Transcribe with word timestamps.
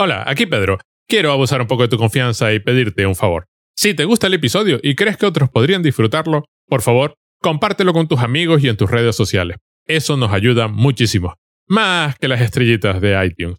Hola, 0.00 0.22
aquí 0.28 0.46
Pedro. 0.46 0.78
Quiero 1.08 1.32
abusar 1.32 1.60
un 1.60 1.66
poco 1.66 1.82
de 1.82 1.88
tu 1.88 1.98
confianza 1.98 2.52
y 2.52 2.60
pedirte 2.60 3.04
un 3.04 3.16
favor. 3.16 3.46
Si 3.76 3.94
te 3.94 4.04
gusta 4.04 4.28
el 4.28 4.34
episodio 4.34 4.78
y 4.80 4.94
crees 4.94 5.16
que 5.16 5.26
otros 5.26 5.50
podrían 5.50 5.82
disfrutarlo, 5.82 6.44
por 6.68 6.82
favor, 6.82 7.14
compártelo 7.42 7.92
con 7.92 8.06
tus 8.06 8.20
amigos 8.20 8.62
y 8.62 8.68
en 8.68 8.76
tus 8.76 8.88
redes 8.88 9.16
sociales. 9.16 9.56
Eso 9.86 10.16
nos 10.16 10.32
ayuda 10.32 10.68
muchísimo. 10.68 11.34
Más 11.66 12.16
que 12.16 12.28
las 12.28 12.40
estrellitas 12.40 13.00
de 13.00 13.26
iTunes. 13.26 13.58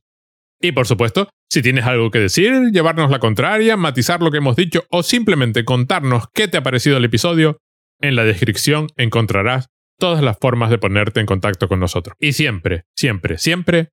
Y 0.62 0.72
por 0.72 0.88
supuesto, 0.88 1.30
si 1.50 1.62
tienes 1.62 1.86
algo 1.86 2.10
que 2.10 2.20
decir, 2.20 2.72
llevarnos 2.72 3.12
la 3.12 3.20
contraria, 3.20 3.76
matizar 3.76 4.22
lo 4.22 4.32
que 4.32 4.38
hemos 4.38 4.56
dicho 4.56 4.86
o 4.92 5.04
simplemente 5.04 5.66
contarnos 5.66 6.26
qué 6.34 6.48
te 6.48 6.56
ha 6.56 6.64
parecido 6.64 6.96
el 6.98 7.06
episodio, 7.06 7.58
en 8.00 8.16
la 8.16 8.24
descripción 8.24 8.88
encontrarás 8.96 9.68
todas 9.98 10.24
las 10.24 10.38
formas 10.40 10.70
de 10.70 10.78
ponerte 10.78 11.20
en 11.20 11.26
contacto 11.26 11.68
con 11.68 11.82
nosotros. 11.82 12.16
Y 12.18 12.32
siempre, 12.32 12.84
siempre, 12.96 13.38
siempre, 13.38 13.90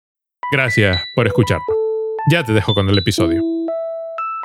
gracias 0.52 1.02
por 1.16 1.26
escucharnos. 1.26 1.75
Ya 2.30 2.45
te 2.45 2.52
dejo 2.52 2.74
con 2.74 2.88
el 2.88 2.98
episodio. 2.98 3.42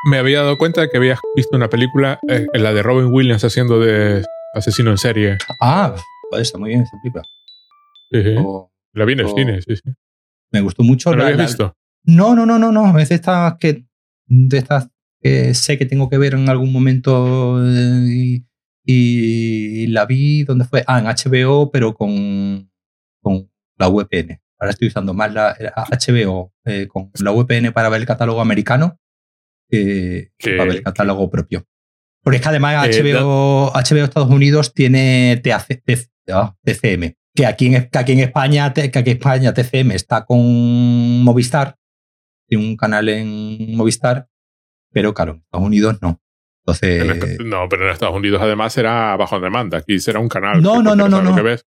Me 0.10 0.18
había 0.18 0.42
dado 0.42 0.58
cuenta 0.58 0.82
de 0.82 0.90
que 0.90 0.98
habías 0.98 1.20
visto 1.36 1.56
una 1.56 1.70
película, 1.70 2.20
eh, 2.28 2.48
la 2.54 2.74
de 2.74 2.84
Robin 2.84 3.12
Williams 3.12 3.44
haciendo 3.44 3.80
de 3.80 4.24
asesino 4.54 4.92
en 4.92 4.98
serie. 4.98 5.38
Ah, 5.60 5.96
está 6.40 6.58
muy 6.58 6.70
bien 6.70 6.82
esa 6.82 6.98
película. 7.02 7.24
Sí, 8.12 8.24
sí. 8.24 8.36
O- 8.38 8.72
La 8.94 9.06
vi 9.06 9.14
en 9.14 9.20
el 9.22 9.26
o- 9.28 9.36
cine, 9.36 9.62
sí, 9.62 9.76
sí. 9.76 9.92
me 10.52 10.62
gustó 10.62 10.84
mucho. 10.84 11.12
¿No 11.12 11.18
la 11.18 11.24
la- 11.24 11.30
habías 11.30 11.38
la- 11.40 11.46
visto? 11.46 11.78
No, 12.04 12.36
no, 12.36 12.46
no, 12.46 12.58
no, 12.60 12.72
no. 12.72 12.98
Es 13.00 13.10
de 13.10 13.16
estas 13.16 13.58
que, 13.60 13.86
de 14.28 14.58
estas 14.58 14.90
que 15.22 15.54
sé 15.54 15.78
que 15.78 15.86
tengo 15.86 16.10
que 16.10 16.18
ver 16.18 16.34
en 16.34 16.50
algún 16.50 16.72
momento 16.74 17.60
eh, 17.64 18.08
y, 18.10 18.46
y 18.86 19.88
la 19.88 20.06
vi, 20.06 20.44
¿dónde 20.44 20.66
fue? 20.66 20.84
Ah, 20.88 21.00
en 21.00 21.06
HBO, 21.06 21.72
pero 21.72 21.94
con, 21.94 22.70
con 23.22 23.50
la 23.78 23.88
VPN. 23.88 24.41
Ahora 24.62 24.70
estoy 24.72 24.90
usando 24.90 25.14
más 25.16 25.34
la 25.34 25.56
HBO 25.90 26.54
eh, 26.66 26.88
con 26.88 27.10
la 27.20 27.32
VPN 27.32 27.74
para 27.74 27.90
ver 27.90 28.02
el 28.02 28.08
catálogo 28.08 28.40
americano 28.42 29.00
que, 29.68 30.32
para 30.38 30.66
ver 30.66 30.76
el 30.78 30.84
catálogo 30.84 31.30
propio. 31.32 31.66
Porque 32.24 32.38
es 32.38 32.44
que 32.44 32.50
además 32.50 32.88
Eh, 32.88 33.02
HBO, 33.04 33.72
HBO 33.74 34.04
Estados 34.04 34.30
Unidos 34.30 34.74
tiene 34.74 35.42
TAC 35.44 35.82
T- 35.84 36.08
ah, 36.32 36.56
TCM. 36.64 37.16
Que 37.34 37.46
aquí 37.48 37.74
en, 37.74 37.90
que 37.90 37.98
aquí 37.98 38.12
en 38.12 38.20
España, 38.20 38.72
que 38.74 38.82
aquí 38.84 39.10
en 39.10 39.18
España 39.18 39.54
TCM 39.54 39.92
está 39.92 40.26
con 40.26 41.24
Movistar, 41.24 41.78
tiene 42.48 42.64
un 42.68 42.76
canal 42.78 43.10
en 43.10 43.76
Movistar, 43.76 44.28
pero 44.92 45.14
claro, 45.14 45.32
en 45.32 45.38
Estados 45.40 45.66
Unidos 45.66 45.98
no. 46.02 46.22
Entonces, 46.64 47.02
En 47.40 47.50
no, 47.50 47.68
pero 47.68 47.86
en 47.88 47.94
Estados 47.94 48.16
Unidos 48.16 48.40
además 48.44 48.74
será 48.74 49.16
bajo 49.18 49.40
demanda. 49.40 49.80
Aquí 49.80 49.98
será 50.00 50.20
un 50.20 50.28
canal. 50.30 50.62
No, 50.62 50.84
no, 50.84 50.96
no, 50.96 51.10
no, 51.10 51.22
no. 51.24 51.34
que 51.36 51.42
ves. 51.42 51.66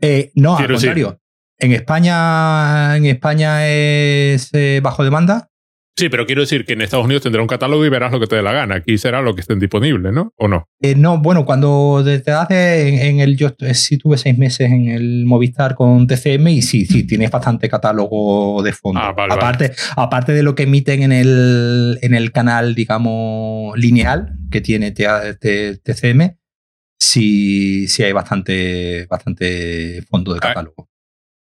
eh, 0.00 0.30
no, 0.36 0.56
al 0.56 0.62
decir- 0.68 0.72
contrario. 0.76 1.18
En 1.62 1.70
España, 1.70 2.96
en 2.96 3.06
España 3.06 3.68
es 3.68 4.50
eh, 4.52 4.80
bajo 4.82 5.04
demanda. 5.04 5.48
Sí, 5.96 6.08
pero 6.08 6.26
quiero 6.26 6.40
decir 6.40 6.64
que 6.64 6.72
en 6.72 6.80
Estados 6.80 7.04
Unidos 7.04 7.22
tendrá 7.22 7.40
un 7.40 7.46
catálogo 7.46 7.86
y 7.86 7.88
verás 7.88 8.10
lo 8.10 8.18
que 8.18 8.26
te 8.26 8.34
dé 8.34 8.42
la 8.42 8.50
gana. 8.52 8.76
Aquí 8.76 8.98
será 8.98 9.22
lo 9.22 9.34
que 9.36 9.42
esté 9.42 9.54
disponible, 9.54 10.10
¿no? 10.10 10.32
¿O 10.38 10.48
no? 10.48 10.66
Eh, 10.80 10.96
no, 10.96 11.18
bueno, 11.18 11.44
cuando 11.44 12.02
desde 12.04 12.32
hace 12.32 12.88
en, 12.88 12.94
en 12.98 13.20
el 13.20 13.36
yo 13.36 13.54
eh, 13.60 13.74
sí 13.74 13.96
tuve 13.96 14.16
seis 14.18 14.36
meses 14.36 14.72
en 14.72 14.88
el 14.88 15.24
Movistar 15.24 15.76
con 15.76 16.08
TCM 16.08 16.48
y 16.48 16.62
sí, 16.62 16.84
sí, 16.84 17.06
tienes 17.06 17.30
bastante 17.30 17.68
catálogo 17.68 18.60
de 18.64 18.72
fondo. 18.72 19.00
Ah, 19.00 19.12
vale, 19.12 19.34
aparte, 19.34 19.72
aparte 19.94 20.32
de 20.32 20.42
lo 20.42 20.56
que 20.56 20.64
emiten 20.64 21.04
en 21.04 21.12
el, 21.12 21.98
en 22.02 22.14
el 22.14 22.32
canal, 22.32 22.74
digamos, 22.74 23.78
lineal 23.78 24.32
que 24.50 24.62
tiene 24.62 24.90
TCM, 24.90 26.36
sí, 26.98 27.86
sí 27.86 28.02
hay 28.02 28.12
bastante, 28.12 29.06
bastante 29.08 30.02
fondo 30.10 30.32
de 30.32 30.38
Ah. 30.42 30.48
catálogo. 30.48 30.88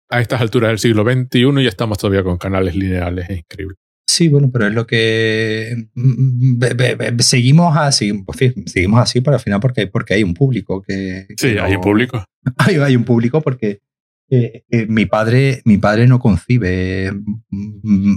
A 0.09 0.21
estas 0.21 0.39
alturas 0.41 0.69
del 0.69 0.79
siglo 0.79 1.03
XXI 1.03 1.63
ya 1.63 1.69
estamos 1.69 1.97
todavía 1.97 2.23
con 2.23 2.37
canales 2.37 2.75
lineales. 2.75 3.29
Es 3.29 3.39
increíble. 3.39 3.75
Sí, 4.09 4.29
bueno, 4.29 4.49
pero 4.51 4.67
es 4.67 4.73
lo 4.73 4.87
que 4.87 5.89
mm, 5.93 6.57
be- 6.57 6.73
be- 6.73 6.95
be- 6.95 7.23
seguimos 7.23 7.75
así, 7.75 8.13
pues 8.13 8.37
seguimos 8.65 9.01
así 9.01 9.19
para 9.21 9.35
al 9.37 9.43
final 9.43 9.59
porque, 9.59 9.87
porque 9.87 10.13
hay 10.13 10.23
un 10.23 10.33
público 10.33 10.81
que, 10.81 11.27
Sí, 11.37 11.57
hay 11.59 11.75
un 11.75 11.81
público. 11.81 12.23
hay, 12.57 12.75
hay 12.77 12.95
un 12.95 13.03
público 13.03 13.41
porque 13.41 13.81
eh, 14.29 14.63
eh, 14.69 14.85
mi 14.87 15.05
padre 15.05 15.61
mi 15.65 15.77
padre 15.77 16.07
no 16.07 16.19
concibe 16.19 17.11
mm, 17.49 18.15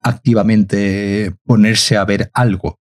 activamente 0.00 1.34
ponerse 1.44 1.96
a 1.96 2.04
ver 2.04 2.30
algo. 2.34 2.78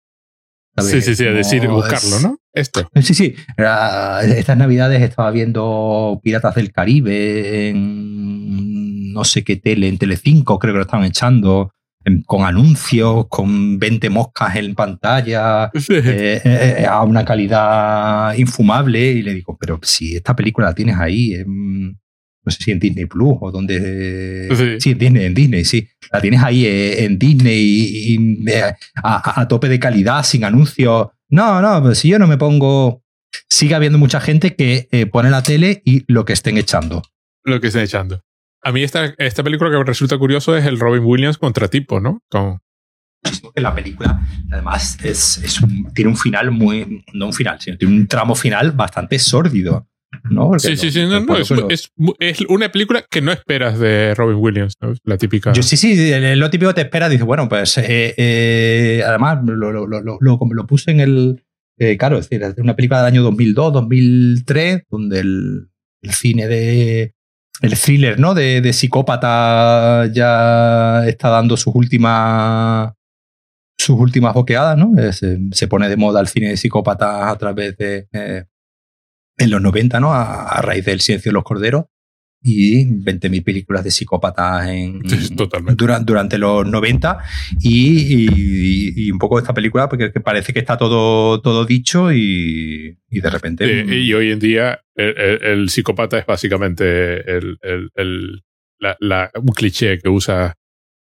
¿Sabes? 0.82 1.04
Sí, 1.04 1.10
sí, 1.14 1.16
sí, 1.16 1.26
a 1.28 1.32
decir, 1.32 1.64
No, 1.64 1.74
buscarlo, 1.74 2.20
¿no? 2.20 2.38
Esto. 2.52 2.88
Sí, 3.02 3.14
sí. 3.14 3.34
Era- 3.56 4.22
estas 4.22 4.56
navidades 4.56 5.02
estaba 5.02 5.30
viendo 5.30 6.20
Piratas 6.22 6.54
del 6.54 6.72
Caribe 6.72 7.68
en 7.70 9.12
no 9.12 9.24
sé 9.24 9.42
qué 9.44 9.56
tele, 9.56 9.88
en 9.88 9.98
Telecinco 9.98 10.58
creo 10.58 10.74
que 10.74 10.78
lo 10.78 10.82
estaban 10.84 11.04
echando, 11.06 11.72
en- 12.04 12.22
con 12.22 12.44
anuncios, 12.44 13.26
con 13.28 13.78
20 13.78 14.10
moscas 14.10 14.54
en 14.56 14.74
pantalla, 14.74 15.70
Sí. 15.74 15.94
eh, 15.94 16.40
eh, 16.44 16.86
a 16.88 17.02
una 17.02 17.24
calidad 17.24 18.34
infumable 18.34 19.00
y 19.12 19.22
le 19.22 19.34
digo, 19.34 19.56
pero 19.60 19.78
si 19.82 20.14
esta 20.16 20.36
película 20.36 20.68
la 20.68 20.74
tienes 20.74 20.96
ahí, 20.98 21.34
en- 21.34 21.98
no 22.48 22.50
sé 22.52 22.64
si 22.64 22.70
en 22.72 22.78
Disney 22.80 23.04
Plus 23.06 23.36
o 23.40 23.50
donde... 23.50 24.76
Sí. 24.80 24.90
en 24.92 24.98
Disney, 24.98 25.24
en 25.26 25.34
Disney, 25.34 25.64
sí. 25.64 25.88
La 26.10 26.20
tienes 26.20 26.42
ahí 26.42 26.64
eh, 26.66 27.04
en 27.04 27.18
Disney 27.18 27.60
y, 27.60 28.14
y, 28.14 28.50
eh, 28.50 28.74
a, 29.02 29.40
a 29.40 29.46
tope 29.48 29.68
de 29.68 29.78
calidad, 29.78 30.22
sin 30.24 30.44
anuncios. 30.44 31.08
No, 31.28 31.60
no, 31.62 31.82
pero 31.82 31.94
si 31.94 32.08
yo 32.08 32.18
no 32.18 32.26
me 32.26 32.36
pongo... 32.38 33.02
Sigue 33.50 33.74
habiendo 33.74 33.98
mucha 33.98 34.20
gente 34.20 34.56
que 34.56 34.88
eh, 34.90 35.04
pone 35.06 35.28
la 35.30 35.42
tele 35.42 35.82
y 35.84 36.02
lo 36.10 36.24
que 36.24 36.32
estén 36.32 36.56
echando. 36.56 37.02
Lo 37.44 37.60
que 37.60 37.66
están 37.68 37.82
echando. 37.82 38.22
A 38.62 38.72
mí 38.72 38.82
esta, 38.82 39.14
esta 39.18 39.42
película 39.42 39.70
que 39.70 39.76
me 39.76 39.84
resulta 39.84 40.16
curioso 40.16 40.56
es 40.56 40.64
el 40.64 40.80
Robin 40.80 41.04
Williams 41.04 41.36
contra 41.36 41.68
tipo, 41.68 42.00
¿no? 42.00 42.22
Con, 42.30 42.58
que 43.54 43.60
la 43.60 43.74
película, 43.74 44.20
además, 44.50 44.96
es, 45.04 45.38
es 45.44 45.60
un- 45.60 45.92
tiene 45.92 46.10
un 46.10 46.16
final 46.16 46.50
muy. 46.50 47.04
No 47.12 47.26
un 47.26 47.32
final, 47.34 47.60
sino 47.60 47.76
tiene 47.76 47.94
un 47.94 48.06
tramo 48.06 48.34
final 48.34 48.72
bastante 48.72 49.18
sórdido. 49.18 49.86
¿No? 50.30 50.48
Porque 50.48 50.68
Sí, 50.68 50.76
sí, 50.76 50.90
sí, 50.90 51.02
no, 51.02 51.20
no, 51.20 51.36
es, 51.36 51.48
por- 51.48 51.72
es, 51.72 51.92
es 52.18 52.40
una 52.48 52.70
película 52.70 53.04
que 53.10 53.20
no 53.20 53.32
esperas 53.32 53.78
de 53.78 54.14
Robin 54.14 54.36
Williams, 54.38 54.74
¿no? 54.80 54.94
La 55.04 55.16
típica. 55.18 55.52
Yo 55.52 55.62
sí, 55.62 55.76
sí, 55.76 56.10
lo 56.36 56.50
típico 56.50 56.70
que 56.70 56.74
te 56.76 56.80
espera, 56.82 57.08
dice, 57.08 57.24
bueno, 57.24 57.48
pues 57.48 57.76
eh, 57.78 58.14
eh, 58.16 59.02
además 59.06 59.38
lo, 59.44 59.70
lo, 59.72 59.86
lo, 59.86 60.18
lo, 60.20 60.66
puse 60.66 60.90
en 60.90 61.00
el. 61.00 61.44
eh, 61.78 61.96
claro, 61.96 62.18
es 62.18 62.28
decir, 62.28 62.54
una 62.58 62.74
película 62.76 62.98
del 63.02 63.12
año 63.14 63.22
2002, 63.22 63.72
2003, 63.72 64.82
donde 64.90 65.20
el, 65.20 65.68
el 66.02 66.10
cine 66.12 66.46
de. 66.48 67.14
El 67.60 67.76
thriller, 67.76 68.20
¿no? 68.20 68.34
De, 68.34 68.60
de 68.60 68.72
psicópata 68.72 70.06
ya 70.12 71.06
está 71.08 71.28
dando 71.28 71.56
sus 71.56 71.74
últimas. 71.74 72.92
Sus 73.80 73.98
últimas 73.98 74.34
boqueadas, 74.34 74.76
¿no? 74.76 74.92
Se, 75.12 75.38
se 75.52 75.68
pone 75.68 75.88
de 75.88 75.96
moda 75.96 76.20
el 76.20 76.26
cine 76.26 76.48
de 76.48 76.56
psicópatas 76.56 77.26
a 77.32 77.36
través 77.36 77.76
de. 77.76 78.06
En 79.38 79.50
los 79.50 79.60
90, 79.62 80.00
¿no? 80.00 80.12
A, 80.12 80.44
a 80.48 80.62
raíz 80.62 80.84
del 80.84 81.00
Silencio 81.00 81.30
de 81.30 81.34
los 81.34 81.44
Corderos 81.44 81.84
y 82.40 82.84
20.000 82.86 83.42
películas 83.44 83.82
de 83.82 83.90
psicópatas 83.90 84.68
en, 84.68 85.00
dura- 85.76 85.98
durante 86.00 86.38
los 86.38 86.64
90 86.66 87.18
y, 87.60 88.26
y- 88.28 88.92
y 89.06 89.10
un 89.10 89.18
poco 89.18 89.38
esta 89.38 89.52
película 89.52 89.88
porque 89.88 90.12
que 90.12 90.20
parece 90.20 90.52
que 90.52 90.60
está 90.60 90.76
todo, 90.76 91.40
todo 91.40 91.64
dicho 91.64 92.12
y, 92.12 92.96
y 93.10 93.20
de 93.20 93.30
repente... 93.30 93.64
Eh, 93.80 93.94
y 94.04 94.14
hoy 94.14 94.30
en 94.30 94.38
día 94.38 94.80
el, 94.94 95.18
el- 95.18 95.42
el 95.42 95.68
psicópata 95.68 96.16
es 96.18 96.26
básicamente 96.26 97.28
el, 97.36 97.58
el- 97.94 98.42
la- 98.78 98.96
la- 99.00 99.30
un 99.34 99.48
cliché 99.52 99.98
que 99.98 100.08
usa, 100.08 100.54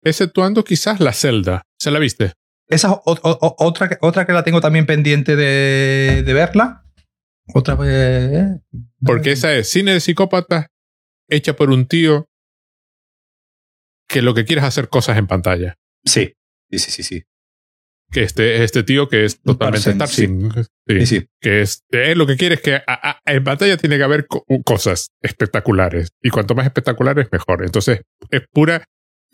exceptuando 0.02 0.64
quizás 0.64 1.00
la 1.00 1.12
celda. 1.12 1.62
¿Se 1.78 1.90
la 1.90 1.98
viste? 1.98 2.32
Esa 2.68 2.88
es 2.92 2.94
otra, 3.04 3.88
que- 3.90 3.98
otra 4.00 4.24
que 4.26 4.32
la 4.32 4.42
tengo 4.42 4.60
también 4.62 4.86
pendiente 4.86 5.36
de, 5.36 6.22
de 6.24 6.32
verla. 6.32 6.82
Otra 7.54 7.76
pues... 7.76 8.60
Porque 9.04 9.32
esa 9.32 9.54
es 9.54 9.68
cine 9.70 9.92
de 9.92 10.00
psicópatas 10.00 10.66
hecha 11.28 11.54
por 11.56 11.70
un 11.70 11.86
tío 11.86 12.28
que 14.08 14.22
lo 14.22 14.34
que 14.34 14.44
quiere 14.44 14.60
es 14.60 14.66
hacer 14.68 14.88
cosas 14.88 15.18
en 15.18 15.26
pantalla. 15.26 15.76
Sí, 16.04 16.34
sí, 16.70 16.78
sí, 16.78 16.90
sí. 16.90 17.02
sí. 17.02 17.22
Que 18.12 18.22
este, 18.22 18.62
este 18.62 18.84
tío 18.84 19.08
que 19.08 19.24
es 19.24 19.40
totalmente 19.42 19.92
Tarzan. 19.94 20.52
Sí, 20.86 21.00
Sí. 21.00 21.06
sí. 21.06 21.26
Que 21.40 21.62
es, 21.62 21.84
él 21.90 22.18
lo 22.18 22.26
que 22.26 22.36
quiere 22.36 22.54
es 22.54 22.60
que 22.60 22.76
a- 22.76 22.82
a- 22.86 23.20
en 23.24 23.42
pantalla 23.42 23.76
tiene 23.76 23.96
que 23.98 24.04
haber 24.04 24.28
co- 24.28 24.44
cosas 24.64 25.10
espectaculares. 25.20 26.10
Y 26.22 26.30
cuanto 26.30 26.54
más 26.54 26.66
espectaculares, 26.66 27.26
mejor. 27.32 27.64
Entonces, 27.64 28.02
es 28.30 28.42
pura. 28.52 28.84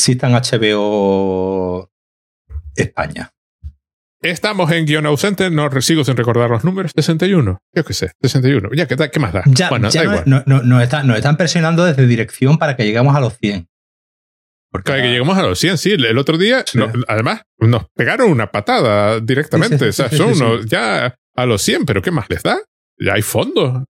En 0.09 0.19
HBO 0.19 1.91
España. 2.75 3.31
Estamos 4.23 4.71
en 4.71 4.87
guion 4.87 5.05
ausente, 5.07 5.51
no 5.51 5.69
sigo 5.81 6.05
sin 6.05 6.17
recordar 6.17 6.49
los 6.49 6.63
números. 6.65 6.93
61. 6.95 7.59
Yo 7.75 7.85
qué 7.85 7.93
sé, 7.93 8.13
61. 8.23 8.71
Ya, 8.75 8.87
¿qué, 8.87 8.97
qué 9.11 9.19
más 9.19 9.33
da? 9.33 9.43
Ya, 9.47 9.69
bueno, 9.69 9.91
ya 9.91 10.03
da 10.03 10.07
no- 10.07 10.13
igual. 10.13 10.25
no- 10.27 10.43
no- 10.47 10.63
nos, 10.63 10.83
están, 10.83 11.07
nos 11.09 11.17
están 11.17 11.37
presionando 11.37 11.85
desde 11.85 12.07
dirección 12.07 12.57
para 12.57 12.77
que 12.77 12.85
lleguemos 12.85 13.17
a 13.17 13.21
los 13.21 13.37
100. 13.39 13.67
Porque 14.71 14.93
Cada 14.93 15.03
que 15.03 15.09
llegamos 15.11 15.37
a 15.37 15.43
los 15.43 15.59
100, 15.59 15.77
sí. 15.77 15.91
El 15.93 16.17
otro 16.19 16.39
día, 16.39 16.65
Sí. 16.67 16.79
no- 16.79 16.91
además, 17.09 17.43
nos 17.59 17.87
pegaron 17.95 18.31
una 18.31 18.51
patada 18.51 19.19
directamente. 19.21 19.77
Sí, 19.77 19.85
sí, 19.93 20.03
o 20.03 20.09
sea, 20.09 20.17
son 20.17 20.33
unos 20.33 20.67
ya 20.67 21.15
a 21.37 21.47
los 21.47 21.61
100, 21.63 21.85
pero 21.85 22.01
¿qué 22.01 22.11
más 22.13 22.31
les 22.31 22.43
da? 22.43 22.59
Ya 22.99 23.15
hay 23.15 23.23
fondos. 23.23 23.83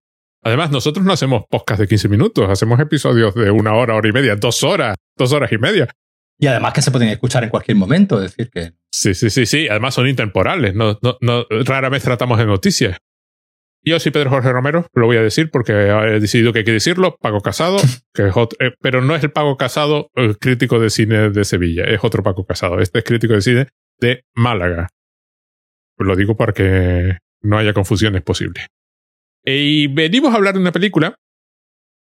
Además, 0.45 0.71
nosotros 0.71 1.05
no 1.05 1.13
hacemos 1.13 1.43
podcast 1.49 1.79
de 1.79 1.87
15 1.87 2.09
minutos, 2.09 2.49
hacemos 2.49 2.77
episodios 2.79 3.33
de 3.35 3.49
una 3.51 3.75
hora, 3.75 3.95
hora 3.95 4.09
y 4.09 4.11
media, 4.11 4.35
dos 4.35 4.63
horas, 4.63 4.97
dos 5.15 5.31
horas 5.31 5.51
y 5.53 5.57
media. 5.57 5.87
Y 6.39 6.47
además 6.47 6.73
que 6.73 6.81
se 6.81 6.91
pueden 6.91 7.09
escuchar 7.09 7.43
en 7.43 7.49
cualquier 7.49 7.77
momento, 7.77 8.21
es 8.21 8.35
decir 8.35 8.49
que... 8.51 8.73
Sí, 8.91 9.13
sí, 9.13 9.29
sí, 9.29 9.45
sí. 9.45 9.67
Además 9.69 9.93
son 9.93 10.07
intemporales. 10.07 10.75
No, 10.75 10.99
no, 11.01 11.17
no, 11.21 11.45
rara 11.65 11.89
vez 11.89 12.03
tratamos 12.03 12.37
de 12.37 12.45
noticias. 12.45 12.97
Yo 13.85 13.99
soy 13.99 14.13
Pedro 14.13 14.29
Jorge 14.29 14.51
Romero, 14.51 14.87
lo 14.93 15.07
voy 15.07 15.17
a 15.17 15.21
decir 15.21 15.49
porque 15.51 15.73
he 15.73 16.19
decidido 16.19 16.53
que 16.53 16.59
hay 16.59 16.65
que 16.65 16.71
decirlo, 16.71 17.17
Pago 17.17 17.41
Casado, 17.41 17.77
que 18.13 18.27
es 18.27 18.37
otro, 18.37 18.57
eh, 18.65 18.73
pero 18.79 19.01
no 19.01 19.13
es 19.13 19.23
el 19.23 19.31
Pago 19.31 19.57
Casado 19.57 20.09
el 20.15 20.37
crítico 20.37 20.79
de 20.79 20.89
cine 20.89 21.29
de 21.31 21.43
Sevilla, 21.43 21.83
es 21.83 21.99
otro 22.01 22.23
Pago 22.23 22.45
Casado. 22.45 22.79
Este 22.79 22.99
es 22.99 23.05
crítico 23.05 23.33
de 23.33 23.41
cine 23.41 23.67
de 23.99 24.23
Málaga. 24.35 24.89
Lo 25.97 26.15
digo 26.15 26.37
para 26.37 26.53
que 26.53 27.17
no 27.41 27.57
haya 27.57 27.73
confusiones 27.73 28.21
posibles. 28.21 28.67
Y 29.43 29.87
venimos 29.87 30.33
a 30.33 30.37
hablar 30.37 30.53
de 30.53 30.61
una 30.61 30.71
película 30.71 31.15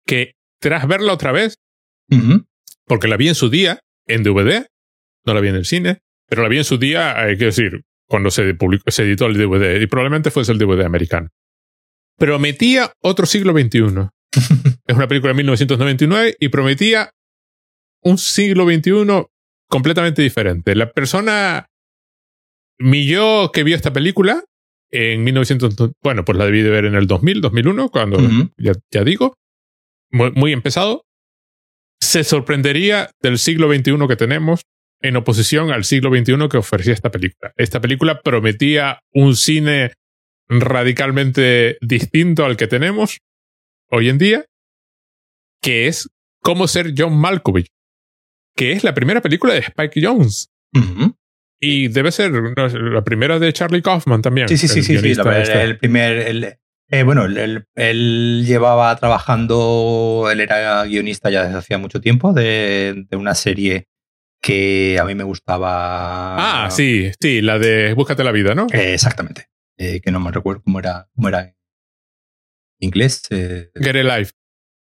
que 0.06 0.34
tras 0.60 0.86
verla 0.86 1.12
otra 1.12 1.32
vez, 1.32 1.58
porque 2.86 3.08
la 3.08 3.16
vi 3.16 3.28
en 3.28 3.34
su 3.34 3.50
día, 3.50 3.80
en 4.06 4.22
DVD, 4.22 4.66
no 5.24 5.34
la 5.34 5.40
vi 5.40 5.48
en 5.48 5.56
el 5.56 5.64
cine, 5.64 6.00
pero 6.28 6.42
la 6.42 6.48
vi 6.48 6.58
en 6.58 6.64
su 6.64 6.78
día, 6.78 7.18
hay 7.20 7.36
que 7.36 7.46
decir, 7.46 7.82
cuando 8.08 8.30
se, 8.30 8.54
publicó, 8.54 8.90
se 8.90 9.02
editó 9.02 9.26
el 9.26 9.36
DVD, 9.36 9.80
y 9.80 9.86
probablemente 9.86 10.30
fuese 10.30 10.52
el 10.52 10.58
DVD 10.58 10.84
americano. 10.84 11.28
Prometía 12.18 12.92
otro 13.02 13.26
siglo 13.26 13.52
XXI. 13.52 14.08
es 14.86 14.96
una 14.96 15.08
película 15.08 15.32
de 15.32 15.36
1999 15.36 16.36
y 16.38 16.48
prometía 16.48 17.10
un 18.02 18.18
siglo 18.18 18.64
XXI 18.64 19.26
completamente 19.68 20.22
diferente. 20.22 20.74
La 20.74 20.90
persona, 20.92 21.66
mi 22.78 23.06
yo 23.06 23.50
que 23.52 23.64
vio 23.64 23.76
esta 23.76 23.92
película 23.92 24.44
en 24.90 25.24
1900, 25.24 25.92
bueno, 26.02 26.24
pues 26.24 26.38
la 26.38 26.44
debí 26.44 26.62
de 26.62 26.70
ver 26.70 26.84
en 26.84 26.94
el 26.94 27.06
2000, 27.06 27.40
2001, 27.40 27.88
cuando 27.90 28.18
ya, 28.56 28.72
ya, 28.90 29.04
digo, 29.04 29.34
muy, 30.10 30.30
muy 30.32 30.52
empezado, 30.52 31.05
se 32.16 32.24
sorprendería 32.24 33.10
del 33.20 33.38
siglo 33.38 33.68
XXI 33.68 34.08
que 34.08 34.16
tenemos 34.16 34.62
en 35.02 35.16
oposición 35.16 35.70
al 35.70 35.84
siglo 35.84 36.08
XXI 36.08 36.48
que 36.50 36.56
ofrecía 36.56 36.94
esta 36.94 37.10
película. 37.10 37.52
Esta 37.58 37.78
película 37.82 38.22
prometía 38.22 39.00
un 39.12 39.36
cine 39.36 39.92
radicalmente 40.48 41.76
distinto 41.82 42.46
al 42.46 42.56
que 42.56 42.68
tenemos 42.68 43.18
hoy 43.90 44.08
en 44.08 44.16
día, 44.16 44.46
que 45.60 45.88
es 45.88 46.08
Cómo 46.40 46.68
ser 46.68 46.94
John 46.96 47.18
Malkovich, 47.18 47.66
que 48.54 48.72
es 48.72 48.82
la 48.82 48.94
primera 48.94 49.20
película 49.20 49.52
de 49.52 49.60
Spike 49.60 50.00
Jones. 50.02 50.48
Y 51.60 51.88
debe 51.88 52.12
ser 52.12 52.30
la 52.32 53.04
primera 53.04 53.38
de 53.38 53.52
Charlie 53.52 53.82
Kaufman 53.82 54.22
también. 54.22 54.48
Sí, 54.48 54.56
sí, 54.56 54.68
sí, 54.68 54.82
sí, 54.82 54.94
este. 54.94 55.62
el, 55.62 55.78
primer, 55.78 56.58
eh, 56.88 57.02
bueno, 57.02 57.24
él, 57.24 58.44
llevaba 58.46 58.94
trabajando, 58.96 60.28
él 60.30 60.40
era 60.40 60.84
guionista 60.84 61.30
ya 61.30 61.44
desde 61.44 61.58
hacía 61.58 61.78
mucho 61.78 62.00
tiempo 62.00 62.32
de, 62.32 63.06
una 63.12 63.34
serie 63.34 63.88
que 64.40 64.98
a 65.00 65.04
mí 65.04 65.14
me 65.14 65.24
gustaba. 65.24 66.64
Ah, 66.66 66.70
sí, 66.70 67.10
sí, 67.20 67.42
la 67.42 67.58
de 67.58 67.92
Búscate 67.94 68.22
la 68.22 68.30
vida, 68.30 68.54
¿no? 68.54 68.66
Eh, 68.72 68.94
exactamente. 68.94 69.48
Eh, 69.78 70.00
que 70.00 70.10
no 70.10 70.20
me 70.20 70.30
recuerdo 70.30 70.62
cómo 70.62 70.78
era, 70.78 71.08
cómo 71.14 71.28
era 71.28 71.40
en 71.40 71.54
inglés. 72.78 73.22
Get 73.28 73.96
Alive. 73.96 74.30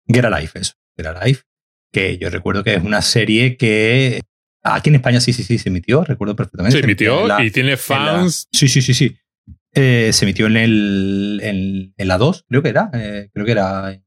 Get 0.08 0.26
Alive, 0.26 0.52
eso. 0.56 0.74
Get 0.98 1.06
Alive. 1.06 1.40
Que 1.94 2.18
yo 2.18 2.30
recuerdo 2.30 2.64
que 2.64 2.76
es 2.76 2.84
una 2.84 3.02
serie 3.02 3.58
que 3.58 4.22
aquí 4.64 4.90
en 4.90 4.96
España 4.96 5.20
sí, 5.22 5.34
sí, 5.34 5.44
sí, 5.44 5.60
se 5.60 5.70
emitió, 5.70 6.04
recuerdo 6.04 6.36
perfectamente. 6.36 6.80
Se 6.80 6.84
emitió 6.84 7.42
y 7.42 7.52
tiene 7.52 7.78
fans. 7.78 8.48
sí, 8.52 8.68
sí, 8.68 8.82
sí, 8.82 8.94
sí. 8.94 9.18
Eh, 9.74 10.12
se 10.12 10.26
emitió 10.26 10.48
en, 10.48 10.58
el, 10.58 11.94
en, 11.98 12.08
la 12.08 12.18
2, 12.18 12.46
creo 12.50 12.62
que 12.62 12.70
era. 12.70 12.90
Eh, 12.94 13.30
creo 13.34 13.46
que 13.46 13.52
era. 13.54 14.02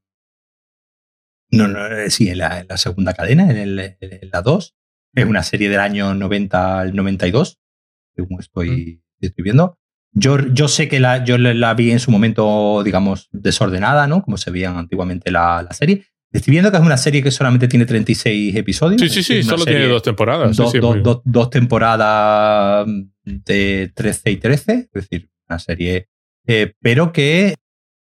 No, 1.51 1.67
no, 1.67 1.85
eh, 1.87 2.09
sí, 2.09 2.29
en 2.29 2.39
la, 2.39 2.77
segunda 2.77 3.13
cadena, 3.13 3.49
en, 3.49 3.57
el, 3.57 3.79
en, 3.79 4.29
la 4.31 4.41
2. 4.41 4.75
Es 5.15 5.25
una 5.25 5.43
serie 5.43 5.69
del 5.69 5.79
año 5.79 6.13
90 6.13 6.79
al 6.81 6.95
92, 6.95 7.59
según 8.15 8.39
estoy, 8.39 9.01
estoy 9.21 9.43
viendo. 9.43 9.79
Yo, 10.11 10.39
yo 10.53 10.67
sé 10.67 10.87
que 10.87 10.99
la, 10.99 11.23
yo 11.23 11.37
la 11.37 11.73
vi 11.73 11.91
en 11.91 11.99
su 11.99 12.11
momento, 12.11 12.83
digamos, 12.83 13.29
desordenada, 13.31 14.07
¿no? 14.07 14.21
Como 14.23 14.37
se 14.37 14.51
veían 14.51 14.77
antiguamente 14.77 15.31
la, 15.31 15.63
la 15.63 15.73
serie. 15.73 16.05
Estoy 16.31 16.51
viendo 16.51 16.69
que 16.69 16.77
es 16.77 16.83
una 16.83 16.97
serie 16.97 17.23
que 17.23 17.31
solamente 17.31 17.67
tiene 17.69 17.85
36 17.85 18.55
episodios. 18.55 18.99
Sí, 18.99 19.09
sí, 19.09 19.23
sí, 19.23 19.43
solo 19.43 19.63
tiene 19.63 19.87
dos 19.87 20.03
temporadas. 20.03 20.57
dos 20.57 21.49
temporadas 21.49 22.85
de 23.23 23.91
13 23.95 24.31
y 24.31 24.37
13, 24.37 24.73
es 24.73 24.89
decir, 24.91 25.29
una 25.49 25.59
serie, 25.59 26.07
eh, 26.47 26.73
pero 26.81 27.11
que 27.11 27.55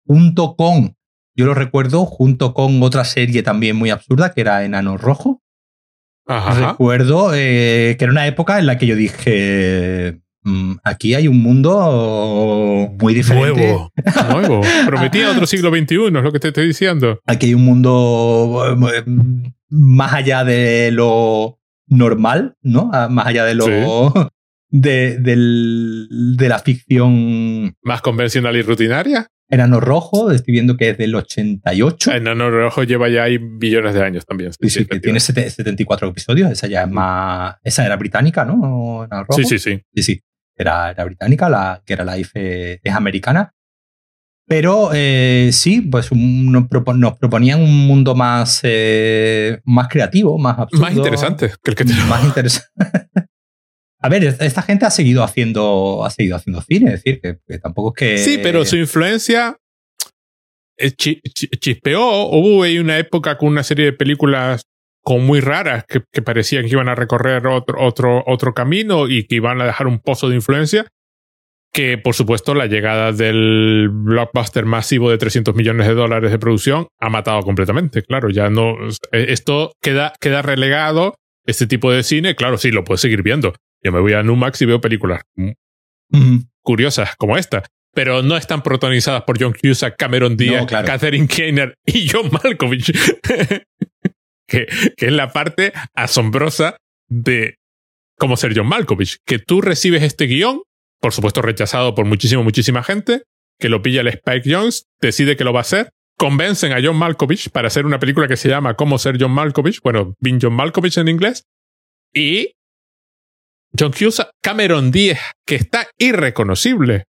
junto 0.05 0.55
con, 0.55 0.95
yo 1.35 1.45
lo 1.45 1.53
recuerdo, 1.53 2.05
junto 2.05 2.53
con 2.53 2.81
otra 2.81 3.05
serie 3.05 3.43
también 3.43 3.75
muy 3.75 3.89
absurda, 3.89 4.33
que 4.33 4.41
era 4.41 4.63
Enano 4.63 4.97
Rojo. 4.97 5.41
Recuerdo 6.25 7.31
eh, 7.33 7.95
que 7.97 8.03
era 8.03 8.11
una 8.11 8.27
época 8.27 8.59
en 8.59 8.65
la 8.65 8.77
que 8.77 8.85
yo 8.85 8.95
dije, 8.95 10.19
mm, 10.43 10.73
aquí 10.83 11.13
hay 11.13 11.29
un 11.29 11.41
mundo 11.41 12.93
muy 12.99 13.13
diferente. 13.13 13.61
Nuevo, 13.61 13.91
nuevo. 14.29 14.61
Prometía 14.85 15.31
otro 15.31 15.47
siglo 15.47 15.69
XXI, 15.69 16.07
es 16.07 16.11
lo 16.11 16.31
que 16.33 16.39
te 16.39 16.49
estoy 16.49 16.67
diciendo. 16.67 17.21
Aquí 17.25 17.47
hay 17.47 17.53
un 17.53 17.63
mundo 17.63 18.77
eh, 18.93 19.03
más 19.69 20.13
allá 20.13 20.43
de 20.43 20.91
lo 20.91 21.59
normal, 21.87 22.57
¿no? 22.61 22.89
Ah, 22.93 23.07
más 23.09 23.27
allá 23.27 23.45
de 23.45 23.55
lo, 23.55 24.13
de, 24.81 25.17
de 25.17 26.49
la 26.49 26.59
ficción. 26.59 27.75
¿Más 27.81 28.01
convencional 28.01 28.55
y 28.55 28.61
rutinaria? 28.61 29.27
Enano 29.49 29.79
Rojo, 29.79 30.31
estoy 30.31 30.51
viendo 30.51 30.75
que 30.75 30.89
es 30.89 30.97
del 30.97 31.15
88. 31.15 32.13
Enano 32.13 32.49
Rojo 32.49 32.83
lleva 32.83 33.07
ya 33.07 33.23
ahí 33.23 33.37
billones 33.37 33.93
de 33.93 34.03
años 34.03 34.25
también. 34.25 34.51
Sí, 34.53 34.69
sí, 34.69 34.85
que 34.85 34.99
tiene 34.99 35.19
74 35.19 36.09
episodios. 36.09 36.51
Esa 36.51 36.67
ya 36.67 36.83
es 36.83 36.89
más. 36.89 37.55
Esa 37.63 37.85
era 37.85 37.95
británica, 37.95 38.43
¿no? 38.43 39.07
Sí, 39.29 39.45
sí, 39.45 39.57
sí. 39.57 39.81
Sí, 39.93 40.03
sí. 40.03 40.21
Era, 40.55 40.91
era 40.91 41.05
británica, 41.05 41.49
la 41.49 41.81
que 41.85 41.93
era 41.93 42.03
la 42.03 42.17
IFE 42.17 42.81
es 42.83 42.93
americana. 42.93 43.53
Pero 44.47 44.91
eh, 44.93 45.49
sí, 45.51 45.81
pues 45.81 46.09
nos, 46.13 46.67
proponían 46.67 47.61
un 47.61 47.85
mundo 47.85 48.15
más, 48.15 48.61
eh, 48.63 49.59
más 49.65 49.89
creativo, 49.89 50.37
más 50.37 50.57
absurdo. 50.57 50.83
Más 50.83 50.95
interesante 50.95 51.51
que 51.61 51.71
el 51.71 51.75
que 51.75 51.85
tenemos. 51.85 52.09
Más 52.09 52.23
interesante. 52.23 52.69
A 53.99 54.09
ver, 54.09 54.23
esta 54.23 54.61
gente 54.61 54.85
ha 54.85 54.91
seguido 54.91 55.23
haciendo, 55.23 56.05
ha 56.05 56.09
seguido 56.11 56.35
haciendo 56.35 56.61
cine, 56.61 56.93
es 56.93 57.03
decir, 57.03 57.19
que, 57.19 57.57
tampoco 57.57 57.93
es 57.95 57.99
que. 57.99 58.17
Sí, 58.19 58.39
pero 58.43 58.63
su 58.63 58.77
influencia 58.77 59.57
eh, 60.77 60.91
chispeó. 60.91 62.27
Hubo 62.27 62.63
ahí 62.63 62.77
una 62.77 62.99
época 62.99 63.37
con 63.37 63.49
una 63.49 63.63
serie 63.63 63.85
de 63.85 63.93
películas 63.93 64.63
como 65.03 65.19
muy 65.19 65.39
raras 65.39 65.85
que, 65.87 66.03
que, 66.11 66.21
parecían 66.21 66.65
que 66.65 66.71
iban 66.71 66.89
a 66.89 66.95
recorrer 66.95 67.47
otro, 67.47 67.81
otro, 67.81 68.23
otro 68.27 68.53
camino 68.53 69.07
y 69.07 69.25
que 69.25 69.35
iban 69.35 69.61
a 69.61 69.65
dejar 69.65 69.87
un 69.87 69.99
pozo 69.99 70.29
de 70.29 70.35
influencia. 70.35 70.87
Que, 71.73 71.97
por 71.97 72.13
supuesto, 72.13 72.53
la 72.53 72.67
llegada 72.67 73.11
del 73.11 73.89
blockbuster 73.91 74.65
masivo 74.65 75.09
de 75.09 75.17
300 75.17 75.55
millones 75.55 75.87
de 75.87 75.93
dólares 75.95 76.31
de 76.31 76.39
producción 76.39 76.87
ha 76.99 77.09
matado 77.09 77.41
completamente. 77.41 78.03
Claro, 78.03 78.29
ya 78.29 78.49
no. 78.49 78.75
Esto 79.11 79.73
queda, 79.81 80.13
queda 80.19 80.43
relegado. 80.43 81.15
Este 81.45 81.65
tipo 81.65 81.91
de 81.91 82.03
cine, 82.03 82.35
claro, 82.35 82.57
sí, 82.57 82.71
lo 82.71 82.83
puedes 82.83 83.01
seguir 83.01 83.23
viendo 83.23 83.53
yo 83.87 83.91
me 83.93 84.01
voy 84.01 84.13
a 84.13 84.21
Numax 84.21 84.61
y 84.61 84.65
veo 84.65 84.81
películas 84.81 85.21
curiosas 86.61 87.15
como 87.15 87.37
esta. 87.37 87.63
Pero 87.93 88.21
no 88.21 88.35
están 88.37 88.61
protagonizadas 88.61 89.23
por 89.23 89.41
John 89.41 89.53
Cusack, 89.53 89.95
Cameron 89.97 90.35
Diaz, 90.35 90.67
Catherine 90.67 91.27
Keener 91.27 91.75
y 91.85 92.07
John 92.09 92.29
Malkovich. 92.31 92.91
que, 94.47 94.67
que 94.95 95.05
es 95.05 95.11
la 95.11 95.31
parte 95.31 95.73
asombrosa 95.95 96.77
de 97.07 97.55
cómo 98.17 98.35
ser 98.35 98.55
John 98.55 98.67
Malkovich. 98.67 99.17
Que 99.25 99.39
tú 99.39 99.61
recibes 99.61 100.03
este 100.03 100.25
guion, 100.25 100.61
por 100.99 101.13
supuesto 101.13 101.41
rechazado 101.41 101.95
por 101.95 102.05
muchísima, 102.05 102.43
muchísima 102.43 102.83
gente, 102.83 103.23
que 103.57 103.69
lo 103.69 103.81
pilla 103.81 104.01
el 104.01 104.07
Spike 104.09 104.53
Jones, 104.53 104.85
decide 105.01 105.37
que 105.37 105.43
lo 105.45 105.53
va 105.53 105.61
a 105.61 105.61
hacer, 105.61 105.89
convencen 106.17 106.73
a 106.73 106.79
John 106.83 106.97
Malkovich 106.97 107.49
para 107.51 107.67
hacer 107.67 107.85
una 107.85 107.99
película 107.99 108.27
que 108.27 108.37
se 108.37 108.49
llama 108.49 108.75
Cómo 108.75 108.99
ser 108.99 109.17
John 109.19 109.31
Malkovich, 109.31 109.81
bueno, 109.81 110.13
Being 110.19 110.39
John 110.41 110.53
Malkovich 110.53 110.97
en 110.97 111.07
inglés, 111.07 111.45
y 112.13 112.53
John 113.77 113.91
Cusack, 113.91 114.29
Cameron 114.41 114.91
Diaz, 114.91 115.19
que 115.45 115.55
está 115.55 115.87
irreconocible, 115.97 117.05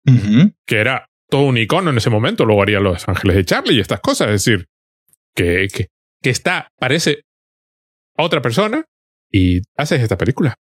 que 0.66 0.78
era 0.78 1.08
todo 1.30 1.44
un 1.44 1.58
icono 1.58 1.90
en 1.90 1.98
ese 1.98 2.10
momento, 2.10 2.46
luego 2.46 2.62
haría 2.62 2.80
Los 2.80 3.08
Ángeles 3.08 3.36
de 3.36 3.46
Charlie 3.46 3.76
y 3.76 3.80
estas 3.80 4.00
cosas, 4.00 4.28
es 4.28 4.46
decir, 4.46 4.66
que, 5.36 5.68
que, 5.74 5.88
que 6.22 6.30
está, 6.30 6.70
parece 6.80 7.24
otra 8.18 8.42
persona 8.42 8.86
y 9.32 9.62
haces 9.76 10.02
esta 10.02 10.18
película. 10.18 10.56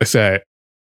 O 0.00 0.04
sea, 0.06 0.42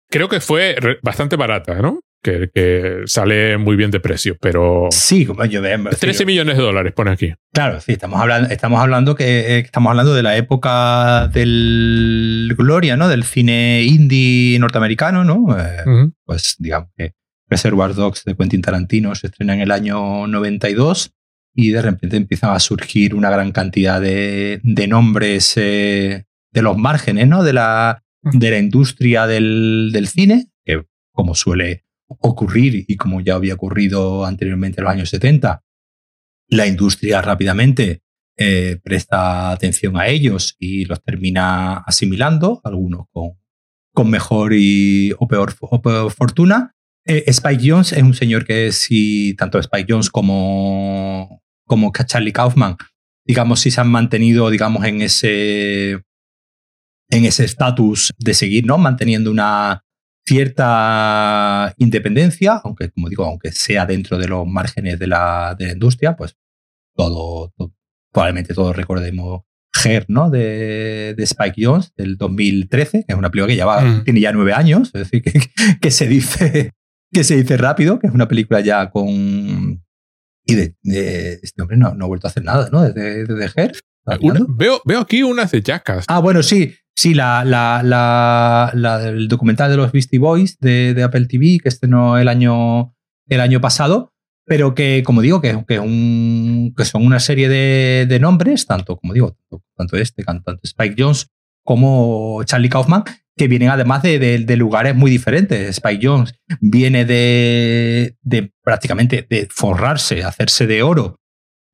creo 0.09 0.27
que 0.27 0.41
fue 0.41 0.75
bastante 1.01 1.35
barata, 1.35 1.75
¿no? 1.75 1.99
Que, 2.23 3.03
sale 3.05 3.57
muy 3.57 3.75
bien 3.75 3.91
de 3.91 3.99
precio, 3.99 4.37
pero... 4.39 4.87
Sí, 4.91 5.25
como 5.25 5.45
yo 5.45 5.61
veo. 5.61 5.89
13 5.89 6.25
millones 6.25 6.57
de 6.57 6.63
dólares 6.63 6.93
pone 6.93 7.11
aquí. 7.11 7.33
Claro, 7.51 7.81
sí, 7.81 7.91
estamos 7.91 8.19
hablando, 8.19 8.49
estamos 8.49 8.81
hablando 8.81 9.15
que 9.15 9.57
eh, 9.57 9.59
estamos 9.59 9.91
hablando 9.91 10.15
de 10.15 10.23
la 10.23 10.37
época 10.37 11.27
del 11.27 12.55
Gloria, 12.57 12.97
¿no? 12.97 13.07
Del 13.07 13.23
cine 13.23 13.83
indie 13.83 14.57
norteamericano, 14.59 15.23
¿no? 15.23 15.55
Eh, 15.59 16.09
pues 16.25 16.55
digamos 16.57 16.89
que 16.97 17.13
Reservoir 17.47 17.93
Dogs 17.93 18.23
de 18.23 18.35
Quentin 18.35 18.61
Tarantino 18.61 19.13
se 19.13 19.27
estrena 19.27 19.53
en 19.53 19.61
el 19.61 19.71
año 19.71 20.25
92 20.25 21.13
y 21.53 21.71
de 21.71 21.81
repente 21.81 22.17
empiezan 22.17 22.55
a 22.55 22.59
surgir 22.59 23.13
una 23.13 23.29
gran 23.29 23.51
cantidad 23.51 24.01
de, 24.01 24.59
de 24.63 24.87
nombres 24.87 25.53
eh, 25.57 26.25
de 26.51 26.61
los 26.61 26.77
márgenes 26.77 27.27
¿no? 27.27 27.43
de, 27.43 27.53
la, 27.53 28.03
de 28.21 28.49
la 28.49 28.57
industria 28.57 29.27
del, 29.27 29.91
del 29.93 30.07
cine, 30.07 30.47
que 30.65 30.83
como 31.11 31.35
suele 31.35 31.82
ocurrir 32.19 32.85
y 32.87 32.95
como 32.97 33.21
ya 33.21 33.35
había 33.35 33.55
ocurrido 33.55 34.25
anteriormente 34.25 34.79
en 34.79 34.85
los 34.85 34.93
años 34.93 35.09
70, 35.09 35.63
la 36.49 36.67
industria 36.67 37.21
rápidamente 37.21 38.01
eh, 38.35 38.79
presta 38.83 39.51
atención 39.51 39.97
a 39.97 40.07
ellos 40.07 40.55
y 40.57 40.85
los 40.85 41.03
termina 41.03 41.77
asimilando, 41.85 42.61
algunos 42.63 43.05
con, 43.11 43.33
con 43.93 44.09
mejor 44.09 44.53
o, 45.19 45.27
peor, 45.27 46.11
fortuna. 46.11 46.75
Eh, 47.05 47.25
Spike 47.27 47.69
Jones 47.69 47.91
es 47.93 48.01
un 48.01 48.13
señor 48.13 48.45
que 48.45 48.71
si 48.71 49.35
tanto 49.35 49.59
Spike 49.59 49.91
Jones 49.91 50.09
como, 50.09 51.41
como 51.65 51.91
Charlie 52.05 52.31
Kaufman, 52.31 52.77
digamos, 53.25 53.59
si 53.59 53.71
se 53.71 53.81
han 53.81 53.89
mantenido, 53.89 54.49
digamos, 54.49 54.83
en 54.85 55.01
ese 55.01 56.01
en 57.09 57.25
ese 57.25 57.45
estatus 57.45 58.11
de 58.17 58.33
seguir, 58.33 58.65
¿no? 58.65 58.79
Manteniendo 58.79 59.29
una 59.29 59.82
cierta 60.25 61.73
independencia, 61.77 62.61
aunque, 62.63 62.89
como 62.91 63.09
digo, 63.09 63.25
aunque 63.25 63.51
sea 63.51 63.85
dentro 63.85 64.17
de 64.17 64.27
los 64.27 64.47
márgenes 64.47 64.99
de 64.99 65.07
la, 65.07 65.55
de 65.57 65.67
la 65.67 65.73
industria, 65.73 66.15
pues 66.15 66.37
todo, 66.95 67.53
probablemente 68.11 68.53
todos 68.53 68.75
recordemos 68.75 69.41
Her, 69.83 70.05
¿no? 70.07 70.29
De, 70.29 71.15
de, 71.17 71.23
Spike 71.23 71.65
Jones, 71.65 71.93
del 71.95 72.15
2013, 72.17 73.05
que 73.05 73.13
es 73.13 73.17
una 73.17 73.31
película 73.31 73.51
que 73.51 73.57
ya 73.57 73.65
va, 73.65 73.81
mm. 73.81 74.03
tiene 74.03 74.19
ya 74.19 74.31
nueve 74.31 74.53
años, 74.53 74.91
es 74.93 75.09
decir, 75.09 75.23
que, 75.23 75.33
que, 75.81 75.91
se 75.91 76.07
dice, 76.07 76.71
que 77.11 77.23
se 77.23 77.35
dice 77.35 77.57
rápido, 77.57 77.99
que 77.99 78.07
es 78.07 78.13
una 78.13 78.27
película 78.27 78.61
ya 78.61 78.89
con... 78.89 79.81
Y 80.45 80.55
de, 80.55 80.75
este 81.41 81.61
hombre 81.61 81.77
no, 81.77 81.95
no, 81.95 82.05
ha 82.05 82.07
vuelto 82.07 82.27
a 82.27 82.29
hacer 82.29 82.43
nada, 82.43 82.69
¿no? 82.69 82.81
Desde, 82.81 83.25
desde 83.25 83.61
Her. 83.61 83.71
veo, 84.49 84.81
veo 84.85 84.99
aquí 84.99 85.23
unas 85.23 85.51
de 85.51 85.61
Jackass. 85.61 86.05
Ah, 86.09 86.19
bueno, 86.19 86.43
sí. 86.43 86.75
Sí, 86.95 87.13
la, 87.13 87.43
la, 87.43 87.81
la, 87.83 89.07
el 89.07 89.27
documental 89.27 89.71
de 89.71 89.77
los 89.77 89.91
Beastie 89.91 90.19
Boys 90.19 90.59
de, 90.59 91.01
Apple 91.03 91.25
TV, 91.25 91.57
que 91.61 91.69
estrenó 91.69 92.17
el 92.17 92.27
año, 92.27 92.93
el 93.27 93.41
año 93.41 93.59
pasado, 93.59 94.13
pero 94.45 94.75
que, 94.75 95.03
como 95.03 95.21
digo, 95.21 95.41
que, 95.41 95.63
que, 95.67 95.79
un, 95.79 96.73
que 96.77 96.85
son 96.85 97.05
una 97.05 97.19
serie 97.19 97.49
de, 97.49 98.05
de, 98.07 98.19
nombres, 98.19 98.67
tanto, 98.67 98.97
como 98.97 99.13
digo, 99.13 99.37
tanto 99.75 99.97
este, 99.97 100.23
tanto 100.23 100.59
Spike 100.63 100.95
Jones 100.97 101.27
como 101.63 102.43
Charlie 102.43 102.69
Kaufman, 102.69 103.03
que 103.35 103.47
vienen 103.47 103.69
además 103.69 104.03
de, 104.03 104.19
de, 104.19 104.57
lugares 104.57 104.95
muy 104.95 105.09
diferentes. 105.09 105.69
Spike 105.69 106.05
Jones 106.05 106.35
viene 106.59 107.05
de, 107.05 108.17
de 108.21 108.53
prácticamente 108.63 109.25
de 109.27 109.47
forrarse, 109.49 110.23
hacerse 110.23 110.67
de 110.67 110.83
oro, 110.83 111.19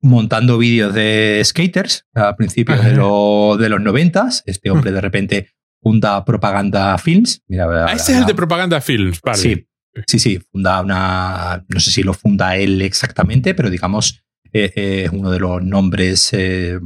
montando 0.02 0.58
vídeos 0.58 0.94
de 0.94 1.42
skaters 1.44 2.06
a 2.14 2.36
principios 2.36 2.82
de, 2.82 2.90
de, 2.92 3.68
los 3.68 3.80
noventas. 3.80 4.42
Este 4.46 4.70
hombre 4.70 4.92
de 4.92 5.00
repente 5.00 5.50
funda 5.82 6.24
Propaganda 6.24 6.96
Films. 6.98 7.42
Mira, 7.48 7.86
ah, 7.86 7.92
ese 7.92 8.12
es 8.12 8.18
el 8.18 8.26
de 8.26 8.34
Propaganda 8.34 8.80
Films, 8.80 9.20
vale. 9.22 9.38
Sí, 9.38 9.66
Sí, 10.06 10.18
sí, 10.18 10.40
funda 10.52 10.80
una, 10.80 11.64
no 11.68 11.80
sé 11.80 11.90
si 11.90 12.02
lo 12.02 12.14
funda 12.14 12.56
él 12.56 12.80
exactamente, 12.82 13.54
pero 13.54 13.70
digamos, 13.70 14.22
eh, 14.52 14.72
eh, 14.74 15.02
es 15.06 15.10
uno 15.10 15.30
de 15.30 15.40
los 15.40 15.62
nombres, 15.62 16.32
eh, 16.32 16.78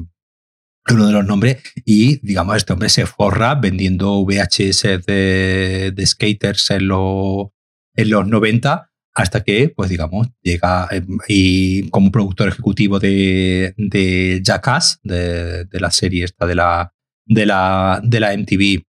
uno 0.90 1.06
de 1.06 1.12
los 1.12 1.26
nombres, 1.26 1.62
y 1.84 2.16
digamos, 2.26 2.56
este 2.56 2.72
hombre 2.72 2.88
se 2.88 3.06
forra 3.06 3.54
vendiendo 3.56 4.24
VHS 4.24 5.04
de, 5.06 6.04
skaters 6.06 6.70
en, 6.70 6.82
en 6.82 8.10
los 8.10 8.26
90 8.26 8.90
hasta 9.14 9.44
que, 9.44 9.72
pues 9.74 9.90
digamos, 9.90 10.28
llega 10.42 10.88
y 11.28 11.88
como 11.90 12.10
productor 12.10 12.48
ejecutivo 12.48 12.98
de, 12.98 13.74
de 13.76 14.40
Jackass, 14.44 14.98
de, 15.02 15.64
de, 15.66 15.80
la 15.80 15.92
serie 15.92 16.24
esta 16.24 16.46
de 16.46 16.56
la, 16.56 16.92
de 17.24 17.46
la, 17.46 18.00
de 18.02 18.20
la 18.20 18.36
MTV, 18.36 18.82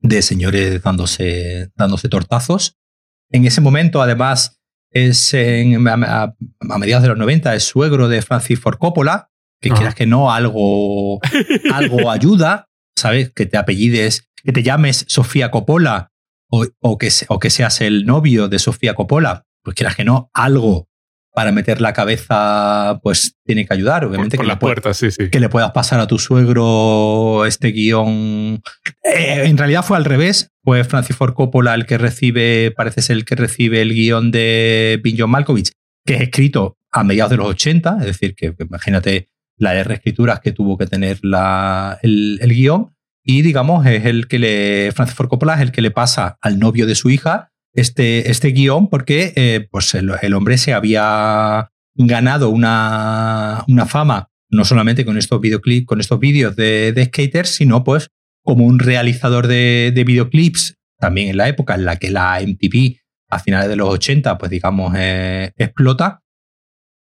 de 0.00 0.22
señores 0.22 0.82
dándose, 0.82 1.70
dándose 1.76 2.08
tortazos, 2.08 2.78
en 3.30 3.44
ese 3.44 3.60
momento, 3.60 4.00
además, 4.00 4.60
es 4.90 5.34
a, 5.34 6.34
mediados 6.78 7.02
de 7.02 7.08
los 7.08 7.18
90, 7.18 7.54
es 7.54 7.64
suegro 7.64 8.08
de 8.08 8.22
Francis 8.22 8.58
Ford 8.58 8.78
Coppola, 8.78 9.30
que 9.60 9.70
quieras 9.70 9.94
que 9.94 10.06
no, 10.06 10.32
algo, 10.32 11.20
algo 11.72 12.10
ayuda, 12.10 12.68
¿sabes? 12.96 13.32
Que 13.32 13.46
te 13.46 13.56
apellides, 13.56 14.28
que 14.42 14.52
te 14.52 14.62
llames 14.62 15.04
Sofía 15.08 15.50
Coppola 15.50 16.12
o, 16.48 16.98
que, 16.98 17.10
o 17.28 17.38
que 17.38 17.50
seas 17.50 17.80
el 17.80 18.06
novio 18.06 18.48
de 18.48 18.58
Sofía 18.58 18.94
Coppola, 18.94 19.44
pues 19.62 19.74
quieras 19.74 19.96
que 19.96 20.04
no, 20.04 20.30
algo 20.32 20.88
para 21.36 21.52
meter 21.52 21.82
la 21.82 21.92
cabeza, 21.92 22.98
pues 23.02 23.36
tiene 23.44 23.66
que 23.66 23.74
ayudar, 23.74 24.06
obviamente. 24.06 24.38
que, 24.38 24.46
la 24.46 24.58
puerta, 24.58 24.94
sí, 24.94 25.10
sí. 25.10 25.28
que 25.28 25.38
le 25.38 25.50
puedas 25.50 25.70
pasar 25.72 26.00
a 26.00 26.06
tu 26.06 26.18
suegro 26.18 27.44
este 27.44 27.72
guion. 27.72 28.62
Eh, 29.04 29.42
en 29.44 29.58
realidad 29.58 29.84
fue 29.84 29.98
al 29.98 30.06
revés. 30.06 30.50
Fue 30.64 30.82
Francis 30.84 31.14
Ford 31.14 31.34
Coppola 31.34 31.74
el 31.74 31.84
que 31.84 31.98
recibe, 31.98 32.72
parece 32.74 33.02
ser 33.02 33.18
el 33.18 33.26
que 33.26 33.34
recibe 33.34 33.82
el 33.82 33.92
guion 33.92 34.30
de 34.30 34.98
John 35.16 35.28
Malkovich, 35.28 35.72
que 36.06 36.14
es 36.14 36.22
escrito 36.22 36.78
a 36.90 37.04
mediados 37.04 37.32
de 37.32 37.36
los 37.36 37.48
80, 37.48 37.98
es 38.00 38.06
decir, 38.06 38.34
que, 38.34 38.54
imagínate 38.58 39.28
las 39.58 39.86
reescrituras 39.86 40.40
que 40.40 40.52
tuvo 40.52 40.78
que 40.78 40.86
tener 40.86 41.18
la, 41.22 41.98
el, 42.00 42.38
el 42.40 42.54
guion. 42.54 42.95
Y 43.28 43.42
digamos, 43.42 43.84
es 43.86 44.06
el 44.06 44.28
que 44.28 44.38
le. 44.38 44.92
Francis 44.92 45.16
Ford 45.16 45.28
Coppola 45.28 45.54
es 45.54 45.60
el 45.60 45.72
que 45.72 45.82
le 45.82 45.90
pasa 45.90 46.38
al 46.40 46.60
novio 46.60 46.86
de 46.86 46.94
su 46.94 47.10
hija 47.10 47.50
este, 47.76 48.30
este 48.30 48.48
guion 48.48 48.88
porque 48.88 49.32
eh, 49.36 49.68
pues 49.70 49.94
el, 49.94 50.34
hombre 50.34 50.58
se 50.58 50.72
había 50.72 51.70
ganado 51.94 52.50
una, 52.50 53.64
una, 53.68 53.86
fama 53.86 54.30
no 54.48 54.64
solamente 54.64 55.04
con 55.04 55.18
estos 55.18 55.40
videoclips, 55.40 55.86
con 55.86 56.00
estos 56.00 56.18
vídeos 56.18 56.56
de, 56.56 56.92
de, 56.92 57.04
skaters, 57.04 57.50
sino 57.50 57.84
pues 57.84 58.08
como 58.42 58.64
un 58.64 58.78
realizador 58.78 59.46
de, 59.46 59.92
de, 59.94 60.04
videoclips 60.04 60.76
también 60.98 61.28
en 61.28 61.36
la 61.36 61.48
época 61.48 61.74
en 61.74 61.84
la 61.84 61.96
que 61.96 62.10
la 62.10 62.40
MTV 62.40 62.96
a 63.28 63.40
finales 63.40 63.68
de 63.68 63.76
los 63.76 63.88
80 63.88 64.38
pues 64.38 64.50
digamos 64.50 64.94
eh, 64.96 65.52
explota 65.56 66.22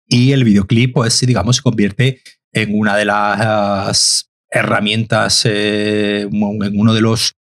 y 0.07 0.33
el 0.33 0.45
videoclip 0.45 0.95
pues 0.95 1.19
digamos 1.21 1.57
se 1.57 1.63
convierte 1.63 2.21
en 2.53 2.79
una 2.79 2.97
de 2.97 3.07
las 3.07 4.30
herramientas, 4.51 5.45
eh, 5.45 6.23
en 6.23 6.81
uno 6.81 6.95
de 6.95 7.01
los 7.01 7.35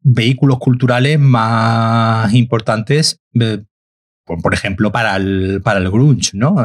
vehículos 0.00 0.58
culturales 0.58 1.18
más 1.18 2.32
importantes, 2.34 3.20
eh, 3.38 3.62
por, 4.24 4.54
ejemplo, 4.54 4.92
para 4.92 5.16
el, 5.16 5.60
para 5.62 5.78
el 5.78 5.90
grunge, 5.90 6.30
¿no? 6.34 6.56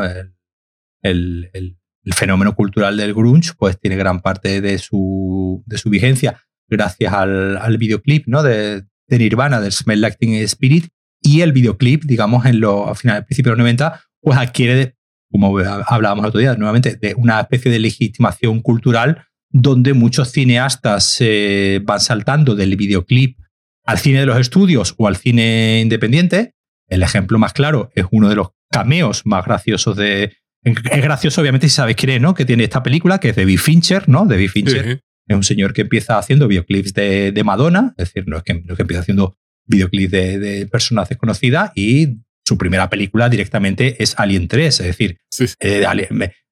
El, 1.02 1.50
el, 1.54 1.78
fenómeno 2.16 2.56
cultural 2.56 2.96
del 2.96 3.14
grunge 3.14 3.52
pues 3.58 3.78
tiene 3.78 3.98
gran 3.98 4.22
parte 4.22 4.62
de 4.62 4.78
su, 4.78 5.62
de 5.66 5.78
su 5.78 5.90
vigencia 5.90 6.42
gracias 6.70 7.14
al, 7.14 7.58
al 7.58 7.78
videoclip 7.78 8.28
¿no? 8.28 8.44
de, 8.44 8.86
de, 9.08 9.18
Nirvana, 9.18 9.60
del 9.60 9.72
Smell 9.74 10.02
Like 10.02 10.44
Spirit, 10.44 10.88
y 11.22 11.42
el 11.42 11.52
videoclip, 11.52 12.04
digamos, 12.04 12.46
en 12.46 12.60
los, 12.60 12.88
a 12.88 12.96
finales, 12.96 13.26
principios 13.26 13.54
de 13.54 13.58
los 13.58 13.64
90, 13.64 14.02
pues 14.22 14.38
adquiere, 14.38 14.96
como 15.32 15.58
hablábamos 15.60 16.24
el 16.24 16.30
otro 16.30 16.40
día, 16.40 16.56
nuevamente, 16.56 16.96
de 16.96 17.14
una 17.16 17.42
especie 17.42 17.72
de 17.72 17.80
legitimación 17.80 18.62
cultural 18.62 19.27
donde 19.50 19.94
muchos 19.94 20.32
cineastas 20.32 21.18
eh, 21.20 21.80
van 21.84 22.00
saltando 22.00 22.56
del 22.56 22.76
videoclip 22.76 23.38
al 23.86 23.98
cine 23.98 24.20
de 24.20 24.26
los 24.26 24.40
estudios 24.40 24.94
o 24.98 25.08
al 25.08 25.16
cine 25.16 25.80
independiente. 25.82 26.54
El 26.90 27.04
ejemplo 27.04 27.40
más 27.40 27.54
claro 27.54 27.90
es 27.96 28.06
uno 28.12 28.30
de 28.30 28.36
los 28.36 28.50
cameos 28.70 29.26
más 29.26 29.46
graciosos 29.46 29.96
de... 29.96 30.34
Es 30.64 31.02
gracioso, 31.02 31.40
obviamente, 31.42 31.70
si 31.70 31.76
sabes 31.76 31.96
quién 31.96 32.10
es, 32.10 32.22
¿no? 32.22 32.34
Que 32.34 32.44
tiene 32.44 32.66
esta 32.66 32.84
película, 32.84 33.20
que 33.20 33.30
es 33.30 33.36
David 33.36 33.60
Fincher, 33.60 34.10
¿no? 34.10 34.26
David 34.26 34.50
Fincher 34.50 35.02
es 35.28 35.36
un 35.36 35.44
señor 35.44 35.74
que 35.74 35.82
empieza 35.82 36.18
haciendo 36.18 36.48
videoclips 36.48 36.94
de, 36.94 37.32
de 37.32 37.44
Madonna, 37.44 37.94
es 37.98 38.08
decir, 38.08 38.28
no 38.28 38.38
es, 38.38 38.44
que, 38.44 38.54
no 38.54 38.76
que 38.76 38.82
empieza 38.82 39.02
haciendo 39.02 39.38
videoclips 39.66 40.12
de, 40.12 40.40
de, 40.40 40.68
personas 40.68 41.10
desconocidas 41.10 41.72
y 41.76 42.20
su 42.46 42.58
primera 42.58 42.90
película 42.90 43.28
directamente 43.28 44.02
es 44.02 44.18
Alien 44.18 44.48
3, 44.48 44.80
es 44.80 44.86
decir, 44.86 45.18
eh, 45.60 45.86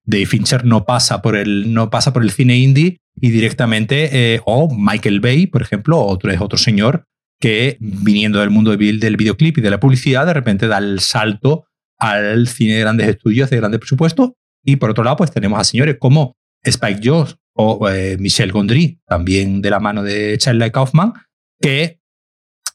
de 0.06 0.26
Fincher 0.26 0.66
no 0.66 0.86
pasa 0.86 1.22
por 1.22 1.36
el, 1.36 1.74
no 1.74 1.90
pasa 1.90 2.14
por 2.14 2.24
el 2.24 2.32
cine 2.32 2.58
indie 2.58 3.02
y 3.16 3.30
directamente, 3.30 4.36
eh, 4.36 4.42
o 4.46 4.74
Michael 4.74 5.20
Bay, 5.20 5.48
por 5.48 5.62
ejemplo, 5.62 6.00
otro 6.00 6.32
es 6.32 6.42
otro 6.42 6.58
señor 6.58 7.06
que 7.40 7.78
viniendo 7.80 8.40
del 8.40 8.50
mundo 8.50 8.76
del 8.76 9.18
videoclip 9.18 9.58
y 9.58 9.62
de 9.62 9.70
la 9.70 9.80
publicidad, 9.80 10.26
de 10.26 10.34
repente 10.34 10.68
da 10.68 10.78
el 10.78 11.00
salto 11.00 11.66
al 11.98 12.48
cine 12.48 12.76
de 12.76 12.82
grandes 12.82 13.08
estudios, 13.10 13.50
de 13.50 13.58
grandes 13.58 13.80
presupuestos. 13.80 14.32
Y 14.64 14.78
por 14.78 14.90
otro 14.90 15.04
lado, 15.04 15.18
pues 15.18 15.32
tenemos 15.32 15.60
a 15.60 15.64
señores 15.64 15.98
como 16.00 16.36
Spike 16.64 17.02
Jones 17.04 17.38
o 17.54 17.90
eh, 17.90 18.18
Michel 18.20 18.52
Gondry, 18.52 19.00
también 19.06 19.62
de 19.62 19.70
la 19.70 19.80
mano 19.80 20.02
de 20.02 20.38
Charlie 20.38 20.72
Kaufman, 20.72 21.14
que 21.62 22.00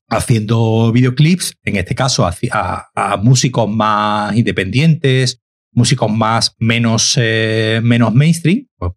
haciendo 0.08 0.92
videoclips, 0.92 1.54
en 1.64 1.76
este 1.76 1.94
caso 1.94 2.26
a 2.26 3.16
músicos 3.22 3.68
más 3.68 4.36
independientes 4.36 5.40
músicos 5.72 6.10
más 6.10 6.54
menos, 6.58 7.14
eh, 7.16 7.80
menos 7.82 8.14
mainstream, 8.14 8.66
pues, 8.76 8.92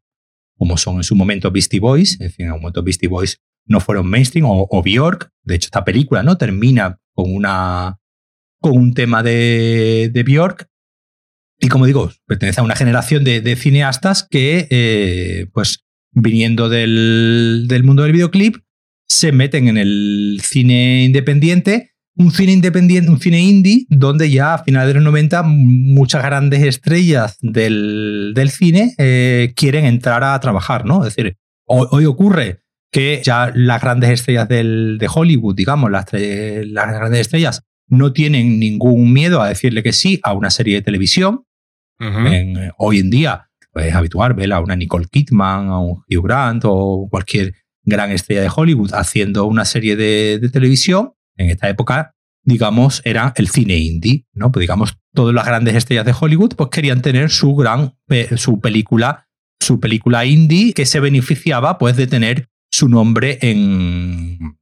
como 0.58 0.78
son 0.78 0.98
en 0.98 1.04
su 1.04 1.16
momento 1.16 1.52
Beastie 1.52 1.80
Boys, 1.80 2.20
en 2.20 2.32
fin, 2.32 2.46
en 2.48 2.54
un 2.54 2.62
momento 2.62 2.84
Beastie 2.84 3.10
Boys 3.10 3.42
no 3.66 3.80
fueron 3.80 4.10
mainstream, 4.10 4.46
o, 4.48 4.84
Bjork, 4.84 5.30
de 5.44 5.56
hecho 5.56 5.68
esta 5.68 5.86
película 5.86 6.24
no 6.24 6.38
termina 6.38 7.00
con, 7.14 7.34
una, 7.34 7.98
con 8.60 8.78
un 8.78 8.94
tema 8.94 9.24
de, 9.24 10.10
de 10.12 10.24
Bjork, 10.24 10.68
y 11.60 11.70
como 11.70 11.86
digo, 11.86 12.12
pertenece 12.26 12.60
a 12.60 12.64
una 12.64 12.76
generación 12.76 13.24
de, 13.24 13.56
cineastas 13.56 14.28
que, 14.30 14.68
eh, 14.70 15.48
pues, 15.54 15.86
viniendo 16.12 16.68
del, 16.68 17.66
del 17.68 17.84
mundo 17.84 18.04
del 18.04 18.12
videoclip, 18.12 18.58
se 19.08 19.32
meten 19.32 19.68
en 19.68 19.78
el 19.78 20.42
cine 20.44 21.04
independiente 21.04 21.93
un 22.16 22.32
cine 22.32 22.52
independiente, 22.52 23.10
un 23.10 23.20
cine 23.20 23.40
indie, 23.40 23.86
donde 23.90 24.30
ya 24.30 24.54
a 24.54 24.64
finales 24.64 24.90
de 24.90 24.94
los 24.96 25.04
90 25.04 25.44
muchas 25.44 26.24
grandes 26.24 26.62
estrellas 26.62 27.38
del, 27.42 28.34
del 28.36 28.50
cine 28.52 28.94
eh, 28.98 29.54
quieren 29.56 29.86
entrar 29.86 30.24
a 30.24 30.40
trabajar, 30.40 30.86
¿no? 30.86 31.06
Es 31.06 31.16
decir, 31.16 31.38
hoy, 31.66 32.06
ocurre 32.06 32.60
que 32.92 33.22
ya 33.24 33.52
las 33.56 33.82
grandes 33.82 34.12
estrellas 34.12 34.48
del, 34.48 34.98
de 35.00 35.10
Hollywood, 35.12 35.56
digamos, 35.56 35.90
las, 35.90 36.06
las 36.12 36.88
grandes 36.88 37.22
estrellas, 37.22 37.64
no 37.88 38.14
tienen 38.14 38.60
ningún 38.60 39.12
miedo 39.12 39.42
a 39.42 39.50
decirle 39.50 39.82
que 39.82 39.94
sí 39.94 40.20
a 40.24 40.34
una 40.34 40.52
serie 40.52 40.76
de 40.76 40.82
televisión. 40.84 41.46
hoy 42.78 43.00
en 43.00 43.10
día 43.10 43.50
pues, 43.72 43.88
es 43.88 43.96
habitual 43.96 44.34
ver 44.36 44.54
a 44.54 44.60
una 44.60 44.76
Nicole 44.76 45.08
Kidman, 45.10 45.70
a 45.70 45.80
un 45.80 46.04
Hugh 46.08 46.24
Grant 46.24 46.64
o 46.66 47.08
cualquier 47.10 47.56
gran 47.84 48.12
estrella 48.12 48.42
de 48.42 48.52
Hollywood 48.56 48.94
haciendo 48.94 49.46
una 49.46 49.66
serie 49.66 49.96
de, 49.96 50.40
de 50.40 50.50
televisión 50.50 51.14
en 51.38 51.50
esta 51.50 51.70
época, 51.70 52.16
digamos, 52.44 53.02
era 53.06 53.34
el 53.36 53.50
cine 53.50 53.78
indie, 53.78 54.26
¿no? 54.34 54.52
Pues 54.52 54.62
digamos, 54.62 54.98
todas 55.14 55.34
las 55.34 55.46
grandes 55.46 55.76
estrellas 55.76 56.06
de 56.06 56.16
Hollywood 56.20 56.56
pues 56.56 56.70
querían 56.70 57.02
tener 57.02 57.30
su 57.30 57.56
gran, 57.56 57.96
su 58.36 58.60
película, 58.60 59.28
su 59.62 59.80
película 59.80 60.26
indie 60.26 60.74
que 60.74 60.86
se 60.86 61.00
beneficiaba 61.00 61.78
pues 61.78 61.96
de 61.96 62.08
tener 62.08 62.50
su 62.72 62.90
nombre 62.90 63.40
en 63.42 64.58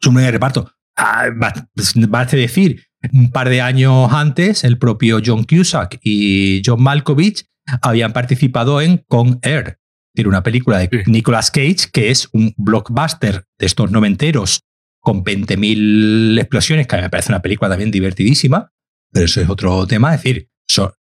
su 0.00 0.10
nombre 0.10 0.24
de 0.24 0.30
reparto. 0.30 0.72
Ah, 0.96 1.26
pues, 1.74 1.94
basta 2.08 2.36
decir, 2.36 2.84
un 3.12 3.30
par 3.30 3.48
de 3.48 3.60
años 3.60 4.12
antes, 4.12 4.64
el 4.64 4.78
propio 4.78 5.20
John 5.24 5.44
Cusack 5.44 5.98
y 6.02 6.62
John 6.64 6.82
Malkovich 6.82 7.44
habían 7.82 8.12
participado 8.12 8.80
en 8.80 9.04
Con 9.08 9.38
Air, 9.42 9.78
tiene 10.14 10.28
una 10.28 10.42
película 10.42 10.78
de 10.78 11.04
Nicolas 11.06 11.50
Cage 11.50 11.90
que 11.92 12.10
es 12.10 12.28
un 12.32 12.54
blockbuster 12.56 13.44
de 13.58 13.66
estos 13.66 13.90
noventeros 13.90 14.62
con 15.06 15.22
20.000 15.22 16.36
explosiones, 16.40 16.88
que 16.88 16.96
me 16.96 17.08
parece 17.08 17.30
una 17.30 17.40
película 17.40 17.70
también 17.70 17.92
divertidísima, 17.92 18.72
pero 19.12 19.26
eso 19.26 19.40
es 19.40 19.48
otro 19.48 19.86
tema. 19.86 20.12
Es 20.12 20.24
decir, 20.24 20.48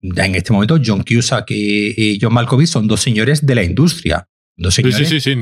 en 0.03 0.35
este 0.35 0.51
momento 0.51 0.77
John 0.85 1.05
Cusack 1.05 1.49
y, 1.51 2.19
John 2.21 2.33
Malkovich 2.33 2.67
son 2.67 2.85
dos 2.85 2.99
señores 2.99 3.45
de 3.45 3.55
la 3.55 3.63
industria. 3.63 4.27
Dos 4.57 4.73
señores, 4.73 5.07
sí, 5.07 5.21
sí, 5.21 5.33
sí, 5.33 5.41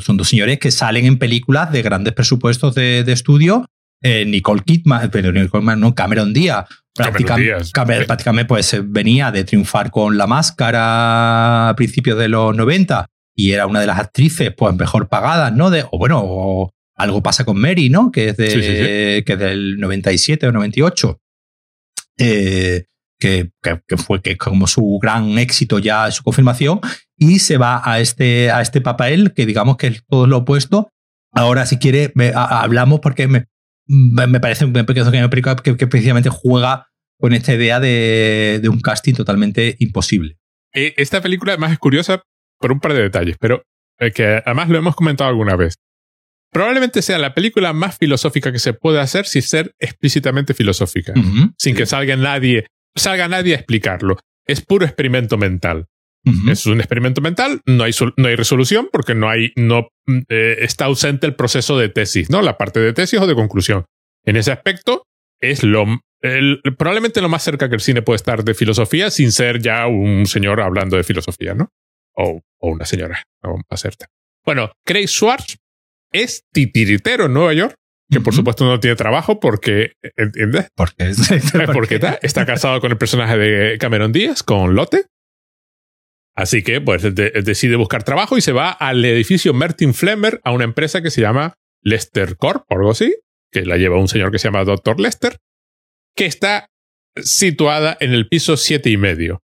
Son 0.00 0.16
dos 0.16 0.26
señores 0.30 0.58
que 0.58 0.70
salen 0.70 1.04
en 1.04 1.18
películas 1.18 1.72
de 1.72 1.82
grandes 1.82 2.14
presupuestos 2.14 2.74
de, 2.74 3.00
estudio. 3.00 3.66
Eh, 4.00 4.24
Nicole 4.24 4.62
Kidman, 4.64 5.10
pero 5.10 5.30
Nicole 5.30 5.60
Kidman, 5.60 5.78
no, 5.78 5.94
Cameron 5.94 6.32
Díaz, 6.32 6.64
prácticamente, 6.94 8.06
prácticamente 8.06 8.48
pues, 8.48 8.76
venía 8.82 9.30
de 9.30 9.44
triunfar 9.44 9.90
con 9.90 10.16
La 10.16 10.26
Máscara 10.26 11.68
a 11.68 11.76
principios 11.76 12.18
de 12.18 12.28
los 12.28 12.56
90 12.56 13.04
y 13.36 13.50
era 13.50 13.66
una 13.66 13.80
de 13.80 13.86
las 13.86 13.98
actrices 13.98 14.54
pues 14.56 14.74
mejor 14.74 15.10
pagadas, 15.10 15.52
¿no? 15.52 15.68
De, 15.68 15.84
o 15.90 15.98
bueno, 15.98 16.72
algo 17.02 17.22
pasa 17.22 17.44
con 17.44 17.60
Mary, 17.60 17.88
¿no? 17.88 18.10
Que 18.10 18.30
es, 18.30 18.36
de, 18.36 19.22
Que 19.26 19.36
del 19.36 19.78
97 19.78 20.46
o 20.46 20.52
98. 20.52 21.20
Eh, 22.18 22.84
que, 23.18 23.50
que, 23.62 23.96
fue 23.96 24.22
que 24.22 24.36
como 24.36 24.66
su 24.66 24.98
gran 25.00 25.38
éxito 25.38 25.78
ya, 25.78 26.10
su 26.10 26.22
confirmación, 26.22 26.80
y 27.16 27.38
se 27.38 27.58
va 27.58 27.82
a 27.84 28.00
este, 28.00 28.50
a 28.50 28.62
este 28.62 28.80
papel 28.80 29.34
que 29.34 29.44
digamos 29.44 29.76
que 29.76 29.88
es 29.88 30.02
todo 30.08 30.26
lo 30.26 30.38
opuesto. 30.38 30.90
Ahora, 31.32 31.66
si 31.66 31.78
quiere, 31.78 32.12
hablamos 32.34 33.00
porque 33.00 33.28
me, 33.28 33.46
me 33.86 34.40
parece 34.40 34.64
un 34.64 34.72
pequeño 34.72 35.30
que, 35.62 35.76
que 35.76 35.86
precisamente 35.86 36.30
juega 36.30 36.88
con 37.20 37.34
esta 37.34 37.52
idea 37.52 37.78
de, 37.78 38.58
de, 38.62 38.68
un 38.68 38.80
casting 38.80 39.14
totalmente 39.14 39.76
imposible. 39.78 40.38
Eh, 40.72 40.94
esta 40.96 41.20
película 41.20 41.52
además 41.52 41.72
es 41.72 41.78
curiosa 41.78 42.22
por 42.58 42.72
un 42.72 42.80
par 42.80 42.94
de 42.94 43.02
detalles, 43.02 43.36
pero 43.38 43.62
eh, 43.98 44.10
que 44.10 44.42
además 44.44 44.70
lo 44.70 44.78
hemos 44.78 44.96
comentado 44.96 45.28
alguna 45.28 45.54
vez. 45.54 45.74
Probablemente 46.52 47.02
sea 47.02 47.18
la 47.18 47.34
película 47.34 47.72
más 47.72 47.96
filosófica 47.96 48.50
que 48.50 48.58
se 48.58 48.72
puede 48.72 49.00
hacer 49.00 49.26
sin 49.26 49.42
ser 49.42 49.74
explícitamente 49.78 50.54
filosófica, 50.54 51.14
sin 51.58 51.76
que 51.76 51.86
salga 51.86 52.16
nadie, 52.16 52.66
salga 52.96 53.28
nadie 53.28 53.54
a 53.54 53.58
explicarlo. 53.58 54.18
Es 54.46 54.60
puro 54.60 54.84
experimento 54.84 55.38
mental. 55.38 55.86
Es 56.48 56.66
un 56.66 56.80
experimento 56.80 57.22
mental, 57.22 57.62
no 57.64 57.84
hay, 57.84 57.92
no 58.16 58.28
hay 58.28 58.36
resolución 58.36 58.90
porque 58.92 59.14
no 59.14 59.30
hay, 59.30 59.52
no 59.56 59.88
eh, 60.28 60.56
está 60.60 60.84
ausente 60.84 61.26
el 61.26 61.34
proceso 61.34 61.78
de 61.78 61.88
tesis, 61.88 62.28
¿no? 62.28 62.42
La 62.42 62.58
parte 62.58 62.78
de 62.78 62.92
tesis 62.92 63.18
o 63.20 63.26
de 63.26 63.34
conclusión. 63.34 63.86
En 64.26 64.36
ese 64.36 64.52
aspecto, 64.52 65.04
es 65.40 65.62
lo, 65.62 65.86
probablemente 66.76 67.22
lo 67.22 67.30
más 67.30 67.42
cerca 67.42 67.70
que 67.70 67.74
el 67.74 67.80
cine 67.80 68.02
puede 68.02 68.16
estar 68.16 68.44
de 68.44 68.52
filosofía 68.52 69.10
sin 69.10 69.32
ser 69.32 69.60
ya 69.60 69.86
un 69.86 70.26
señor 70.26 70.60
hablando 70.60 70.96
de 70.96 71.04
filosofía, 71.04 71.54
¿no? 71.54 71.68
O, 72.14 72.40
o 72.58 72.70
una 72.70 72.84
señora, 72.84 73.22
no 73.42 73.56
hacerte. 73.70 74.06
Bueno, 74.44 74.72
Craig 74.84 75.08
Schwartz 75.08 75.56
es 76.12 76.44
titiritero 76.52 77.26
en 77.26 77.34
Nueva 77.34 77.52
York, 77.52 77.74
que 78.10 78.20
por 78.20 78.34
supuesto 78.34 78.64
no 78.64 78.80
tiene 78.80 78.96
trabajo 78.96 79.38
porque, 79.38 79.92
¿entiendes? 80.16 80.68
Porque, 80.74 81.12
porque 81.72 81.94
está, 81.96 82.18
está, 82.22 82.44
casado 82.44 82.80
con 82.80 82.90
el 82.90 82.98
personaje 82.98 83.38
de 83.38 83.78
Cameron 83.78 84.12
Díaz, 84.12 84.42
con 84.42 84.74
Lotte. 84.74 85.06
Así 86.34 86.62
que 86.62 86.80
pues 86.80 87.02
decide 87.14 87.76
buscar 87.76 88.02
trabajo 88.02 88.38
y 88.38 88.40
se 88.40 88.52
va 88.52 88.70
al 88.70 89.04
edificio 89.04 89.52
Martin 89.52 89.94
Flemmer 89.94 90.40
a 90.44 90.52
una 90.52 90.64
empresa 90.64 91.02
que 91.02 91.10
se 91.10 91.20
llama 91.20 91.54
Lester 91.82 92.36
Corp 92.36 92.64
o 92.70 92.74
algo 92.74 92.90
así, 92.90 93.14
que 93.52 93.64
la 93.64 93.76
lleva 93.76 93.98
un 93.98 94.08
señor 94.08 94.32
que 94.32 94.38
se 94.38 94.48
llama 94.48 94.64
Dr. 94.64 94.98
Lester, 95.00 95.38
que 96.16 96.26
está 96.26 96.66
situada 97.16 97.96
en 98.00 98.12
el 98.12 98.28
piso 98.28 98.56
siete 98.56 98.90
y 98.90 98.96
medio. 98.96 99.42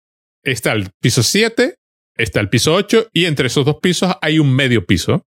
Está 0.44 0.72
el 0.72 0.90
piso 1.01 1.22
7, 1.22 1.77
está 2.16 2.40
el 2.40 2.48
piso 2.48 2.75
8 2.75 3.11
y 3.12 3.27
entre 3.27 3.46
esos 3.46 3.64
dos 3.64 3.77
pisos 3.81 4.16
hay 4.20 4.40
un 4.40 4.53
medio 4.53 4.85
piso 4.85 5.25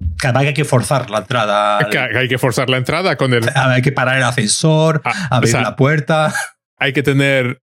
vez 0.00 0.48
hay 0.48 0.54
que 0.54 0.64
forzar 0.64 1.10
la 1.10 1.18
entrada. 1.18 1.78
Hay 1.78 2.28
que 2.28 2.38
forzar 2.38 2.70
la 2.70 2.76
entrada 2.76 3.16
con 3.16 3.32
el. 3.32 3.48
Hay 3.54 3.82
que 3.82 3.92
parar 3.92 4.16
el 4.16 4.24
ascensor, 4.24 5.02
ah, 5.04 5.28
abrir 5.30 5.54
la 5.54 5.76
puerta. 5.76 6.34
Hay 6.78 6.92
que 6.92 7.02
tener, 7.02 7.60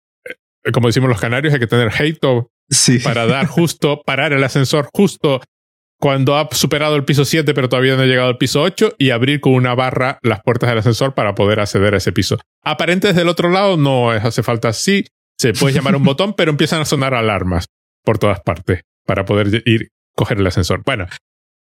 eh, 0.63 0.71
como 0.71 0.87
decimos 0.87 1.09
los 1.09 1.19
canarios, 1.19 1.53
hay 1.53 1.59
que 1.59 1.67
tener 1.67 1.91
hate 1.97 2.19
sí. 2.69 2.99
para 2.99 3.25
dar 3.27 3.47
justo, 3.47 4.01
parar 4.05 4.33
el 4.33 4.43
ascensor 4.43 4.89
justo 4.93 5.41
cuando 5.99 6.37
ha 6.37 6.47
superado 6.51 6.95
el 6.95 7.05
piso 7.05 7.25
7, 7.25 7.53
pero 7.55 7.69
todavía 7.69 7.95
no 7.95 8.03
ha 8.03 8.05
llegado 8.05 8.29
al 8.29 8.37
piso 8.37 8.61
8, 8.61 8.95
y 8.99 9.09
abrir 9.09 9.41
con 9.41 9.53
una 9.53 9.73
barra 9.73 10.19
las 10.21 10.41
puertas 10.43 10.69
del 10.69 10.77
ascensor 10.77 11.15
para 11.15 11.33
poder 11.33 11.59
acceder 11.59 11.95
a 11.95 11.97
ese 11.97 12.11
piso. 12.11 12.37
Aparente 12.63 13.07
desde 13.07 13.23
el 13.23 13.27
otro 13.27 13.49
lado 13.49 13.77
no 13.77 14.11
hace 14.11 14.43
falta 14.43 14.69
así. 14.69 15.05
Se 15.39 15.53
puede 15.53 15.73
llamar 15.73 15.95
un 15.95 16.03
botón, 16.05 16.33
pero 16.33 16.51
empiezan 16.51 16.81
a 16.81 16.85
sonar 16.85 17.15
alarmas 17.15 17.65
por 18.03 18.19
todas 18.19 18.41
partes 18.41 18.81
para 19.05 19.25
poder 19.25 19.63
ir 19.65 19.89
coger 20.15 20.39
el 20.39 20.47
ascensor. 20.47 20.81
Bueno, 20.83 21.07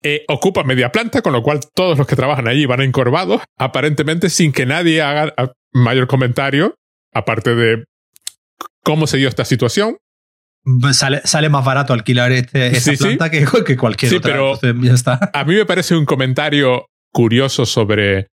eh, 0.06 0.22
ocupa 0.28 0.64
media 0.64 0.92
planta, 0.92 1.22
con 1.22 1.32
lo 1.32 1.42
cual 1.42 1.60
todos 1.74 1.96
los 1.96 2.06
que 2.06 2.14
trabajan 2.14 2.46
allí 2.46 2.66
van 2.66 2.82
encorvados, 2.82 3.40
aparentemente 3.56 4.28
sin 4.28 4.52
que 4.52 4.66
nadie 4.66 5.00
haga 5.00 5.32
mayor 5.72 6.06
comentario, 6.06 6.74
aparte 7.14 7.54
de 7.54 7.84
cómo 8.82 9.06
se 9.06 9.16
dio 9.16 9.30
esta 9.30 9.46
situación. 9.46 9.96
Pues 10.80 10.98
sale, 10.98 11.22
sale 11.24 11.48
más 11.48 11.64
barato 11.64 11.94
alquilar 11.94 12.32
este, 12.32 12.68
esta 12.68 12.92
planta 12.92 13.30
Que, 13.30 13.46
que, 13.66 13.76
cualquier 13.76 14.12
sí, 14.12 14.20
Pero 14.22 14.58
A 15.32 15.44
mí 15.44 15.54
me 15.54 15.66
parece 15.66 15.94
un 15.94 16.04
comentario 16.04 16.86
curioso 17.10 17.64
sobre, 17.64 18.28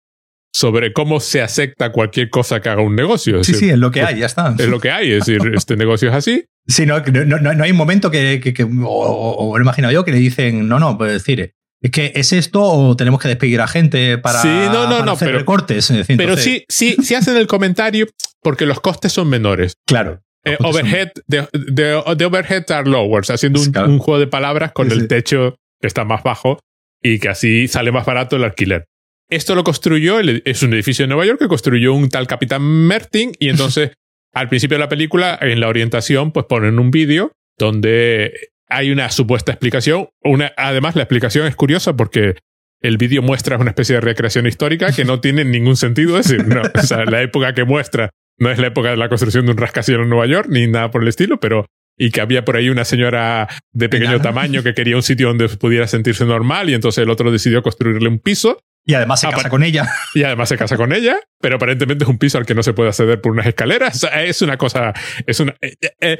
sobre 0.52 0.92
cómo 0.92 1.20
se 1.20 1.40
acepta 1.40 1.92
cualquier 1.92 2.30
cosa 2.30 2.60
que 2.60 2.68
haga 2.68 2.82
un 2.82 2.96
negocio. 2.96 3.44
sí, 3.44 3.54
sí, 3.54 3.70
es 3.70 3.78
lo 3.78 3.92
que 3.92 4.02
hay, 4.02 4.18
ya 4.18 4.26
está. 4.26 4.54
Es 4.58 4.68
lo 4.68 4.80
que 4.80 4.90
hay, 4.90 5.12
es 5.12 5.26
decir, 5.26 5.52
este 5.54 5.76
negocio 5.76 6.08
es 6.08 6.16
así. 6.16 6.44
Sí, 6.66 6.84
no, 6.84 6.98
no, 7.00 7.38
no, 7.38 7.62
hay 7.62 7.70
un 7.70 7.76
momento 7.76 8.10
que, 8.10 8.40
que, 8.40 8.64
o, 8.64 9.56
lo 9.56 9.62
imagino 9.62 9.90
yo, 9.92 10.04
que 10.04 10.10
le 10.10 10.18
dicen, 10.18 10.68
no, 10.68 10.80
no, 10.80 10.98
pues 10.98 11.12
decir, 11.12 11.54
es 11.82 11.90
que 11.90 12.12
es 12.14 12.32
esto 12.32 12.62
o 12.62 12.96
tenemos 12.96 13.20
que 13.20 13.28
despedir 13.28 13.60
a 13.60 13.66
gente 13.66 14.18
para, 14.18 14.42
sí, 14.42 14.48
no, 14.48 14.88
no, 14.88 15.04
no, 15.04 15.12
hacer 15.12 15.28
pero, 15.28 15.38
recortes. 15.38 15.92
pero 16.16 16.36
sí, 16.36 16.64
sí, 16.68 16.96
sí 17.02 17.14
hacen 17.14 17.36
el 17.36 17.46
comentario 17.46 18.06
porque 18.42 18.66
los 18.66 18.80
costes 18.80 19.12
son 19.12 19.28
menores. 19.28 19.74
Claro. 19.86 20.20
Eh, 20.44 20.56
overhead, 20.60 21.10
de, 21.26 21.46
de, 21.52 21.94
overhead 21.94 22.64
are 22.70 22.88
lower, 22.88 23.22
haciendo 23.28 23.60
un, 23.60 23.98
juego 23.98 24.18
de 24.18 24.26
palabras 24.26 24.72
con 24.72 24.90
el 24.90 25.06
techo 25.06 25.56
que 25.80 25.86
está 25.86 26.04
más 26.04 26.22
bajo 26.22 26.58
y 27.02 27.18
que 27.18 27.28
así 27.28 27.68
sale 27.68 27.92
más 27.92 28.06
barato 28.06 28.36
el 28.36 28.44
alquiler. 28.44 28.86
Esto 29.28 29.54
lo 29.54 29.64
construyó, 29.64 30.18
es 30.18 30.62
un 30.62 30.72
edificio 30.72 31.04
de 31.04 31.08
Nueva 31.08 31.26
York 31.26 31.38
que 31.38 31.48
construyó 31.48 31.94
un 31.94 32.08
tal 32.08 32.26
Capitán 32.26 32.62
Mertin 32.62 33.32
y 33.38 33.48
entonces 33.48 33.92
al 34.34 34.48
principio 34.48 34.76
de 34.76 34.84
la 34.84 34.88
película, 34.88 35.38
en 35.40 35.60
la 35.60 35.68
orientación, 35.68 36.32
pues 36.32 36.46
ponen 36.46 36.78
un 36.78 36.90
vídeo 36.90 37.32
donde 37.58 38.32
hay 38.70 38.90
una 38.90 39.10
supuesta 39.10 39.52
explicación. 39.52 40.08
Una, 40.22 40.52
además, 40.56 40.96
la 40.96 41.02
explicación 41.02 41.46
es 41.46 41.56
curiosa 41.56 41.96
porque 41.96 42.36
el 42.80 42.96
vídeo 42.96 43.20
muestra 43.20 43.58
una 43.58 43.70
especie 43.70 43.96
de 43.96 44.00
recreación 44.00 44.46
histórica 44.46 44.92
que 44.92 45.04
no 45.04 45.20
tiene 45.20 45.44
ningún 45.44 45.76
sentido. 45.76 46.18
Es 46.18 46.28
decir, 46.28 46.46
no, 46.46 46.62
o 46.62 46.82
sea, 46.82 47.04
la 47.04 47.20
época 47.22 47.52
que 47.54 47.64
muestra 47.64 48.10
no 48.38 48.50
es 48.50 48.58
la 48.58 48.68
época 48.68 48.90
de 48.90 48.96
la 48.96 49.08
construcción 49.08 49.44
de 49.44 49.52
un 49.52 49.58
rascacielos 49.58 50.04
en 50.04 50.10
Nueva 50.10 50.26
York 50.26 50.48
ni 50.48 50.66
nada 50.66 50.90
por 50.90 51.02
el 51.02 51.08
estilo, 51.08 51.38
pero 51.38 51.66
y 51.98 52.10
que 52.10 52.22
había 52.22 52.46
por 52.46 52.56
ahí 52.56 52.70
una 52.70 52.86
señora 52.86 53.46
de 53.72 53.90
pequeño 53.90 54.22
tamaño 54.22 54.62
que 54.62 54.72
quería 54.72 54.96
un 54.96 55.02
sitio 55.02 55.28
donde 55.28 55.48
pudiera 55.50 55.86
sentirse 55.86 56.24
normal 56.24 56.70
y 56.70 56.74
entonces 56.74 57.02
el 57.02 57.10
otro 57.10 57.30
decidió 57.30 57.62
construirle 57.62 58.08
un 58.08 58.18
piso. 58.18 58.58
Y 58.86 58.94
además 58.94 59.20
se 59.20 59.28
casa 59.28 59.50
con 59.50 59.62
ella. 59.62 59.86
Y 60.14 60.22
además 60.22 60.48
se 60.48 60.56
casa 60.56 60.78
con 60.78 60.94
ella, 60.94 61.20
pero 61.40 61.56
aparentemente 61.56 62.04
es 62.04 62.08
un 62.08 62.16
piso 62.16 62.38
al 62.38 62.46
que 62.46 62.54
no 62.54 62.62
se 62.62 62.72
puede 62.72 62.88
acceder 62.88 63.20
por 63.20 63.32
unas 63.32 63.46
escaleras. 63.46 64.08
Es 64.14 64.40
una 64.40 64.56
cosa, 64.56 64.94
es 65.26 65.40
una... 65.40 65.54
Eh, 65.60 65.76
eh, 66.00 66.16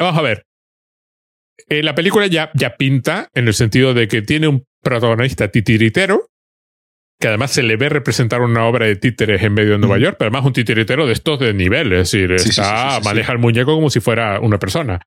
vamos 0.00 0.18
a 0.18 0.22
ver, 0.22 0.46
eh, 1.68 1.82
la 1.82 1.94
película 1.94 2.26
ya, 2.26 2.50
ya 2.54 2.76
pinta 2.76 3.28
en 3.34 3.48
el 3.48 3.54
sentido 3.54 3.94
de 3.94 4.08
que 4.08 4.22
tiene 4.22 4.48
un 4.48 4.64
protagonista 4.82 5.48
titiritero, 5.48 6.28
que 7.20 7.28
además 7.28 7.52
se 7.52 7.62
le 7.62 7.76
ve 7.76 7.88
representar 7.88 8.42
una 8.42 8.64
obra 8.66 8.86
de 8.86 8.96
títeres 8.96 9.42
en 9.42 9.54
medio 9.54 9.72
de 9.72 9.78
Nueva 9.78 9.98
York, 9.98 10.16
pero 10.18 10.28
además 10.28 10.46
un 10.46 10.52
titiritero 10.52 11.06
de 11.06 11.12
estos 11.12 11.38
de 11.38 11.54
nivel, 11.54 11.92
es 11.92 12.10
decir, 12.10 12.32
está, 12.32 13.00
maneja 13.04 13.32
el 13.32 13.38
muñeco 13.38 13.74
como 13.74 13.90
si 13.90 14.00
fuera 14.00 14.40
una 14.40 14.58
persona. 14.58 15.00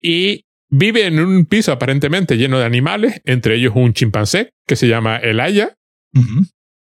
Y 0.00 0.46
vive 0.68 1.06
en 1.06 1.20
un 1.20 1.44
piso 1.44 1.70
aparentemente 1.72 2.36
lleno 2.36 2.58
de 2.58 2.64
animales, 2.64 3.20
entre 3.24 3.56
ellos 3.56 3.72
un 3.74 3.92
chimpancé 3.92 4.54
que 4.66 4.76
se 4.76 4.88
llama 4.88 5.16
Elaya, 5.16 5.76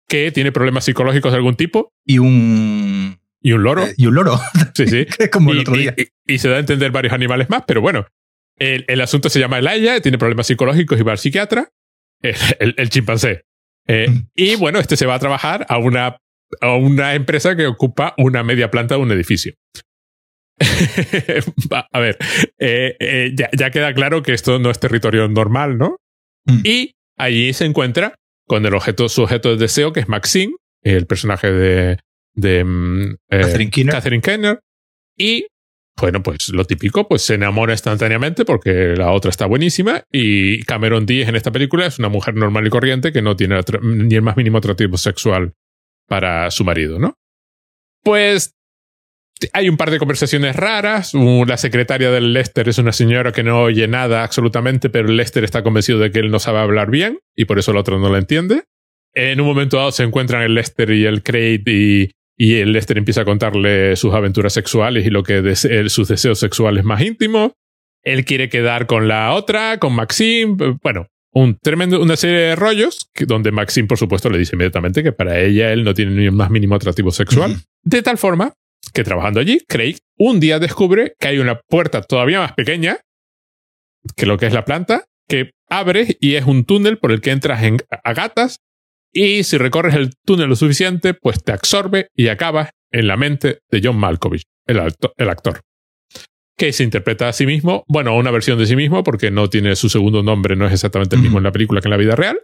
que 0.07 0.31
tiene 0.31 0.51
problemas 0.51 0.85
psicológicos 0.85 1.31
de 1.31 1.37
algún 1.37 1.55
tipo. 1.55 1.93
Y 2.05 2.19
un... 2.19 3.19
Y 3.41 3.53
un 3.53 3.63
loro. 3.63 3.85
Eh, 3.85 3.93
y 3.95 4.07
un 4.07 4.15
loro. 4.15 4.37
Sí, 4.73 4.87
sí. 4.87 5.05
como 5.31 5.51
el 5.51 5.59
otro 5.59 5.75
día. 5.75 5.95
Y, 6.25 6.39
se 6.39 6.49
da 6.49 6.57
a 6.57 6.59
entender 6.59 6.91
varios 6.91 7.13
animales 7.13 7.49
más, 7.49 7.63
pero 7.65 7.79
bueno, 7.79 8.05
el, 8.59 8.85
el 8.87 9.01
asunto 9.01 9.29
se 9.29 9.39
llama 9.39 9.59
Elaya, 9.59 10.01
tiene 10.01 10.17
problemas 10.17 10.47
psicológicos 10.47 10.99
y 10.99 11.03
va 11.03 11.13
al 11.13 11.17
psiquiatra. 11.17 11.69
El, 12.21 12.75
el, 12.77 12.89
chimpancé. 12.89 13.43
Eh, 13.87 14.07
y 14.35 14.55
bueno, 14.55 14.79
este 14.79 14.97
se 14.97 15.05
va 15.05 15.15
a 15.15 15.19
trabajar 15.19 15.65
a 15.69 15.77
una, 15.77 16.17
a 16.61 16.75
una 16.75 17.15
empresa 17.15 17.55
que 17.55 17.65
ocupa 17.65 18.13
una 18.17 18.43
media 18.43 18.69
planta 18.69 18.95
de 18.95 19.01
un 19.01 19.11
edificio. 19.11 19.53
a 21.91 21.99
ver, 21.99 22.17
eh, 22.59 22.95
eh, 22.99 23.31
ya, 23.33 23.49
ya, 23.57 23.71
queda 23.71 23.93
claro 23.93 24.21
que 24.21 24.33
esto 24.33 24.59
no 24.59 24.69
es 24.69 24.79
territorio 24.79 25.29
normal, 25.29 25.77
¿no? 25.77 25.95
Mm. 26.45 26.59
Y 26.65 26.91
allí 27.17 27.53
se 27.53 27.65
encuentra 27.65 28.15
con 28.45 28.65
el 28.65 28.73
objeto, 28.73 29.07
su 29.07 29.23
objeto 29.23 29.49
de 29.49 29.57
deseo, 29.57 29.93
que 29.93 30.01
es 30.01 30.09
Maxine, 30.09 30.53
el 30.83 31.07
personaje 31.07 31.49
de, 31.51 31.99
de 32.33 32.63
mm, 32.65 33.15
Catherine, 33.29 33.71
Kenner. 33.71 33.93
Catherine 33.93 34.21
Kenner. 34.21 34.59
Y 35.17 35.47
bueno, 35.99 36.23
pues 36.23 36.49
lo 36.49 36.65
típico, 36.65 37.07
pues 37.07 37.23
se 37.23 37.35
enamora 37.35 37.73
instantáneamente 37.73 38.45
porque 38.45 38.95
la 38.95 39.11
otra 39.11 39.29
está 39.29 39.45
buenísima 39.45 40.03
y 40.11 40.63
Cameron 40.63 41.05
Diaz 41.05 41.29
en 41.29 41.35
esta 41.35 41.51
película 41.51 41.85
es 41.85 41.99
una 41.99 42.09
mujer 42.09 42.35
normal 42.35 42.65
y 42.67 42.69
corriente 42.69 43.11
que 43.11 43.21
no 43.21 43.35
tiene 43.35 43.59
ni 43.81 44.15
el 44.15 44.21
más 44.21 44.37
mínimo 44.37 44.57
atractivo 44.57 44.97
sexual 44.97 45.53
para 46.07 46.49
su 46.51 46.63
marido, 46.63 46.99
¿no? 46.99 47.15
Pues 48.03 48.55
hay 49.53 49.69
un 49.69 49.77
par 49.77 49.91
de 49.91 49.99
conversaciones 49.99 50.55
raras. 50.55 51.13
La 51.13 51.57
secretaria 51.57 52.11
del 52.11 52.33
Lester 52.33 52.67
es 52.67 52.77
una 52.77 52.91
señora 52.91 53.31
que 53.31 53.43
no 53.43 53.61
oye 53.61 53.87
nada 53.87 54.23
absolutamente, 54.23 54.89
pero 54.89 55.07
Lester 55.07 55.43
está 55.43 55.63
convencido 55.63 55.99
de 55.99 56.11
que 56.11 56.19
él 56.19 56.31
no 56.31 56.39
sabe 56.39 56.59
hablar 56.59 56.89
bien 56.89 57.19
y 57.35 57.45
por 57.45 57.59
eso 57.59 57.71
el 57.71 57.77
otro 57.77 57.99
no 57.99 58.09
la 58.09 58.17
entiende. 58.17 58.63
En 59.13 59.41
un 59.41 59.47
momento 59.47 59.77
dado 59.77 59.91
se 59.91 60.03
encuentran 60.03 60.43
el 60.43 60.55
Lester 60.55 60.91
y 60.91 61.05
el 61.05 61.23
Craig 61.23 61.63
y 61.65 62.11
y 62.41 62.55
el 62.55 62.71
Lester 62.71 62.97
empieza 62.97 63.21
a 63.21 63.25
contarle 63.25 63.97
sus 63.97 64.13
aventuras 64.13 64.53
sexuales 64.53 65.05
y 65.05 65.09
lo 65.09 65.23
que 65.23 65.55
sus 65.89 66.07
deseos 66.07 66.39
sexuales 66.39 66.85
más 66.85 67.01
íntimos. 67.01 67.51
Él 68.01 68.23
quiere 68.23 68.47
quedar 68.47 68.87
con 68.87 69.09
la 69.09 69.33
otra, 69.33 69.77
con 69.77 69.93
Maxine. 69.93 70.55
Bueno, 70.81 71.07
un 71.33 71.57
tremendo, 71.61 72.01
una 72.01 72.15
serie 72.15 72.37
de 72.37 72.55
rollos 72.55 73.09
donde 73.27 73.51
Maxine, 73.51 73.89
por 73.89 73.97
supuesto, 73.97 74.29
le 74.29 74.37
dice 74.37 74.55
inmediatamente 74.55 75.03
que 75.03 75.11
para 75.11 75.37
ella 75.41 75.73
él 75.73 75.83
no 75.83 75.93
tiene 75.93 76.13
ni 76.13 76.25
el 76.27 76.31
más 76.31 76.49
mínimo 76.49 76.75
atractivo 76.75 77.11
sexual. 77.11 77.57
De 77.83 78.01
tal 78.01 78.17
forma 78.17 78.53
que 78.93 79.03
trabajando 79.03 79.41
allí, 79.41 79.59
Craig 79.67 79.97
un 80.17 80.39
día 80.39 80.59
descubre 80.59 81.15
que 81.19 81.27
hay 81.27 81.39
una 81.39 81.59
puerta 81.59 82.01
todavía 82.01 82.39
más 82.39 82.53
pequeña 82.53 82.99
que 84.15 84.25
lo 84.25 84.37
que 84.37 84.45
es 84.45 84.53
la 84.53 84.63
planta, 84.63 85.03
que 85.27 85.51
abre 85.69 86.15
y 86.21 86.35
es 86.35 86.45
un 86.45 86.63
túnel 86.63 86.99
por 86.99 87.11
el 87.11 87.19
que 87.19 87.31
entras 87.31 87.63
en, 87.63 87.79
a 88.01 88.13
gatas 88.13 88.61
y 89.11 89.43
si 89.43 89.57
recorres 89.57 89.95
el 89.95 90.11
túnel 90.25 90.49
lo 90.49 90.55
suficiente, 90.55 91.13
pues 91.13 91.43
te 91.43 91.51
absorbe 91.51 92.09
y 92.15 92.27
acabas 92.27 92.69
en 92.91 93.07
la 93.07 93.17
mente 93.17 93.59
de 93.69 93.81
John 93.83 93.97
Malkovich, 93.97 94.43
el, 94.67 94.81
el 95.17 95.29
actor. 95.29 95.61
Que 96.57 96.73
se 96.73 96.83
interpreta 96.83 97.29
a 97.29 97.33
sí 97.33 97.45
mismo, 97.45 97.83
bueno, 97.87 98.15
una 98.15 98.31
versión 98.31 98.59
de 98.59 98.65
sí 98.65 98.75
mismo, 98.75 99.03
porque 99.03 99.31
no 99.31 99.49
tiene 99.49 99.75
su 99.75 99.89
segundo 99.89 100.23
nombre, 100.23 100.55
no 100.55 100.67
es 100.67 100.73
exactamente 100.73 101.15
el 101.15 101.21
mismo 101.21 101.37
en 101.37 101.45
la 101.45 101.51
película 101.51 101.81
que 101.81 101.87
en 101.87 101.91
la 101.91 101.97
vida 101.97 102.15
real. 102.15 102.41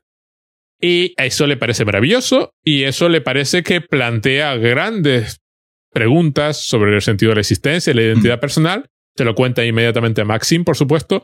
Y 0.81 1.13
eso 1.17 1.47
le 1.47 1.57
parece 1.57 1.85
maravilloso 1.85 2.51
y 2.63 2.83
eso 2.83 3.09
le 3.09 3.21
parece 3.21 3.63
que 3.63 3.81
plantea 3.81 4.55
grandes 4.55 5.37
preguntas 5.91 6.57
sobre 6.57 6.93
el 6.93 7.01
sentido 7.01 7.29
de 7.29 7.35
la 7.35 7.41
existencia 7.41 7.91
y 7.91 7.95
la 7.95 8.03
identidad 8.03 8.39
personal. 8.39 8.87
Se 9.15 9.23
lo 9.23 9.35
cuenta 9.35 9.63
inmediatamente 9.63 10.21
a 10.21 10.25
Maxine, 10.25 10.65
por 10.65 10.75
supuesto, 10.75 11.23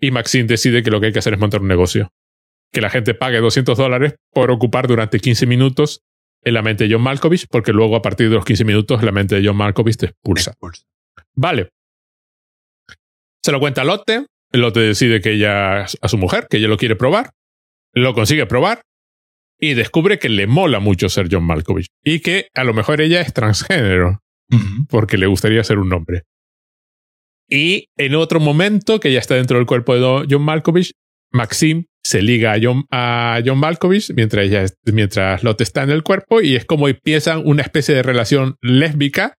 y 0.00 0.12
Maxine 0.12 0.44
decide 0.44 0.82
que 0.82 0.90
lo 0.90 1.00
que 1.00 1.06
hay 1.06 1.12
que 1.12 1.18
hacer 1.18 1.34
es 1.34 1.40
montar 1.40 1.60
un 1.60 1.68
negocio 1.68 2.10
que 2.72 2.80
la 2.80 2.90
gente 2.90 3.14
pague 3.14 3.38
200 3.38 3.76
dólares 3.76 4.14
por 4.32 4.50
ocupar 4.50 4.88
durante 4.88 5.20
15 5.20 5.46
minutos 5.46 6.02
en 6.42 6.54
la 6.54 6.62
mente 6.62 6.84
de 6.84 6.94
John 6.94 7.02
Malkovich, 7.02 7.46
porque 7.48 7.72
luego 7.72 7.94
a 7.96 8.02
partir 8.02 8.28
de 8.28 8.34
los 8.34 8.44
15 8.44 8.64
minutos 8.64 9.02
la 9.02 9.12
mente 9.12 9.36
de 9.36 9.46
John 9.46 9.56
Malkovich 9.56 9.96
te 9.96 10.06
expulsa. 10.06 10.54
Vale. 11.34 11.68
Se 13.42 13.52
lo 13.52 13.60
cuenta 13.60 13.84
Lotte. 13.84 14.26
Lotte 14.52 14.80
decide 14.80 15.20
que 15.20 15.32
ella, 15.32 15.82
a 15.82 16.08
su 16.08 16.18
mujer, 16.18 16.46
que 16.48 16.56
ella 16.58 16.68
lo 16.68 16.76
quiere 16.76 16.96
probar. 16.96 17.30
Lo 17.94 18.14
consigue 18.14 18.46
probar 18.46 18.82
y 19.58 19.74
descubre 19.74 20.18
que 20.18 20.28
le 20.28 20.46
mola 20.46 20.80
mucho 20.80 21.08
ser 21.08 21.28
John 21.30 21.44
Malkovich 21.44 21.86
y 22.02 22.20
que 22.20 22.48
a 22.54 22.64
lo 22.64 22.74
mejor 22.74 23.00
ella 23.00 23.20
es 23.20 23.32
transgénero 23.32 24.20
porque 24.88 25.18
le 25.18 25.26
gustaría 25.26 25.62
ser 25.62 25.78
un 25.78 25.92
hombre. 25.92 26.22
Y 27.48 27.88
en 27.96 28.14
otro 28.14 28.40
momento, 28.40 28.98
que 28.98 29.12
ya 29.12 29.18
está 29.18 29.34
dentro 29.34 29.58
del 29.58 29.66
cuerpo 29.66 29.94
de 29.94 30.26
John 30.28 30.42
Malkovich, 30.42 30.92
Maxim 31.32 31.86
se 32.04 32.22
liga 32.22 32.52
a 32.52 32.58
John, 32.60 32.84
a 32.90 33.40
John 33.44 33.58
Malkovich 33.58 34.12
mientras, 34.14 34.46
ella, 34.46 34.64
mientras 34.92 35.42
Lot 35.44 35.60
está 35.60 35.82
en 35.82 35.90
el 35.90 36.02
cuerpo 36.02 36.40
y 36.40 36.56
es 36.56 36.64
como 36.64 36.88
empiezan 36.88 37.42
una 37.44 37.62
especie 37.62 37.94
de 37.94 38.02
relación 38.02 38.56
lésbica 38.60 39.38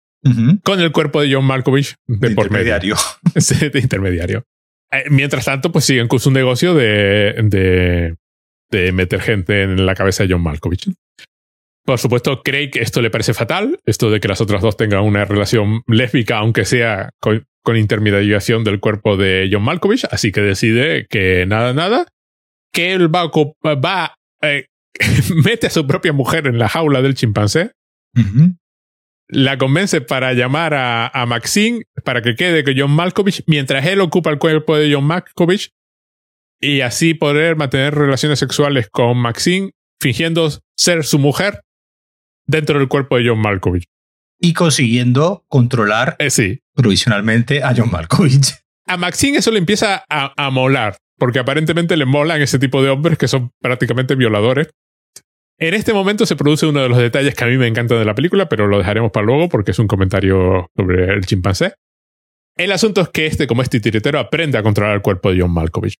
con 0.63 0.79
el 0.79 0.93
cuerpo 0.93 1.21
de 1.21 1.33
John 1.33 1.43
Malkovich 1.43 1.95
de, 2.07 2.31
por 2.31 2.45
intermediario. 2.45 2.95
Medio. 3.35 3.71
de 3.71 3.79
intermediario. 3.79 4.43
Eh, 4.89 5.03
mientras 5.09 5.45
tanto, 5.45 5.71
pues 5.71 5.83
siguen 5.83 6.07
con 6.07 6.19
su 6.19 6.31
negocio 6.31 6.73
de, 6.73 7.33
de, 7.43 8.15
de 8.71 8.91
meter 8.93 9.19
gente 9.19 9.63
en 9.63 9.85
la 9.85 9.95
cabeza 9.95 10.23
de 10.23 10.33
John 10.33 10.43
Malkovich. 10.43 10.89
Por 11.85 11.99
supuesto, 11.99 12.41
Craig 12.41 12.71
esto 12.75 13.01
le 13.01 13.09
parece 13.09 13.33
fatal, 13.33 13.79
esto 13.85 14.09
de 14.09 14.21
que 14.21 14.29
las 14.29 14.39
otras 14.39 14.61
dos 14.61 14.77
tengan 14.77 15.03
una 15.03 15.25
relación 15.25 15.81
lésbica, 15.87 16.37
aunque 16.37 16.63
sea 16.63 17.09
con, 17.19 17.45
con 17.61 17.75
intermediación 17.75 18.63
del 18.63 18.79
cuerpo 18.79 19.17
de 19.17 19.49
John 19.51 19.63
Malkovich, 19.63 20.05
así 20.09 20.31
que 20.31 20.39
decide 20.39 21.05
que 21.09 21.45
nada, 21.45 21.73
nada, 21.73 22.05
que 22.73 22.93
él 22.93 23.13
va, 23.13 23.31
va 23.75 24.15
eh, 24.41 24.65
mete 25.45 25.67
a 25.67 25.69
su 25.69 25.87
propia 25.87 26.11
mujer 26.11 26.47
en 26.47 26.57
la 26.57 26.67
jaula 26.67 27.01
del 27.01 27.15
chimpancé, 27.15 27.71
la 29.29 29.57
convence 29.57 30.01
para 30.01 30.33
llamar 30.33 30.73
a, 30.73 31.07
a, 31.07 31.25
Maxine 31.25 31.83
para 32.03 32.21
que 32.21 32.35
quede 32.35 32.63
con 32.63 32.73
John 32.77 32.91
Malkovich, 32.91 33.43
mientras 33.47 33.85
él 33.85 34.01
ocupa 34.01 34.29
el 34.29 34.37
cuerpo 34.37 34.75
de 34.75 34.93
John 34.93 35.05
Malkovich, 35.05 35.71
y 36.59 36.81
así 36.81 37.13
poder 37.13 37.55
mantener 37.55 37.95
relaciones 37.95 38.39
sexuales 38.39 38.89
con 38.89 39.17
Maxine, 39.17 39.71
fingiendo 39.99 40.49
ser 40.77 41.03
su 41.03 41.19
mujer 41.19 41.61
dentro 42.45 42.77
del 42.77 42.87
cuerpo 42.87 43.17
de 43.17 43.29
John 43.29 43.39
Malkovich. 43.39 43.85
Y 44.39 44.53
consiguiendo 44.53 45.45
controlar 45.47 46.15
eh, 46.19 46.29
sí. 46.29 46.61
provisionalmente 46.73 47.63
a 47.63 47.73
John 47.75 47.91
Malkovich. 47.91 48.55
A 48.85 48.97
Maxine 48.97 49.37
eso 49.37 49.51
le 49.51 49.59
empieza 49.59 50.03
a, 50.09 50.33
a 50.35 50.49
molar 50.49 50.97
porque 51.23 51.39
aparentemente 51.39 51.95
le 51.95 52.03
molan 52.03 52.41
ese 52.41 52.59
tipo 52.59 52.83
de 52.83 52.89
hombres 52.89 53.17
que 53.17 53.29
son 53.29 53.51
prácticamente 53.61 54.13
violadores. 54.15 54.67
En 55.57 55.73
este 55.73 55.93
momento 55.93 56.25
se 56.25 56.35
produce 56.35 56.65
uno 56.65 56.81
de 56.81 56.89
los 56.89 56.97
detalles 56.97 57.33
que 57.33 57.45
a 57.45 57.47
mí 57.47 57.55
me 57.55 57.65
encantan 57.65 57.97
de 57.97 58.03
la 58.03 58.13
película, 58.13 58.49
pero 58.49 58.67
lo 58.67 58.77
dejaremos 58.77 59.09
para 59.13 59.25
luego 59.25 59.47
porque 59.47 59.71
es 59.71 59.79
un 59.79 59.87
comentario 59.87 60.67
sobre 60.75 61.13
el 61.13 61.25
chimpancé. 61.25 61.75
El 62.57 62.73
asunto 62.73 62.99
es 62.99 63.07
que 63.07 63.25
este, 63.25 63.47
como 63.47 63.61
es 63.61 63.69
titiritero, 63.69 64.19
aprende 64.19 64.57
a 64.57 64.63
controlar 64.63 64.95
el 64.95 65.01
cuerpo 65.01 65.31
de 65.31 65.39
John 65.39 65.53
Malkovich. 65.53 65.95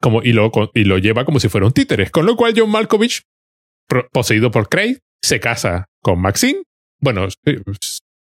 Como, 0.00 0.22
y, 0.22 0.32
lo, 0.32 0.52
y 0.72 0.84
lo 0.84 0.98
lleva 0.98 1.24
como 1.24 1.40
si 1.40 1.48
fuera 1.48 1.66
un 1.66 1.72
títere. 1.72 2.08
Con 2.08 2.24
lo 2.24 2.36
cual 2.36 2.54
John 2.56 2.70
Malkovich, 2.70 3.22
poseído 4.12 4.52
por 4.52 4.68
Craig, 4.68 4.98
se 5.20 5.40
casa 5.40 5.86
con 6.00 6.20
Maxine. 6.20 6.62
Bueno, 7.00 7.26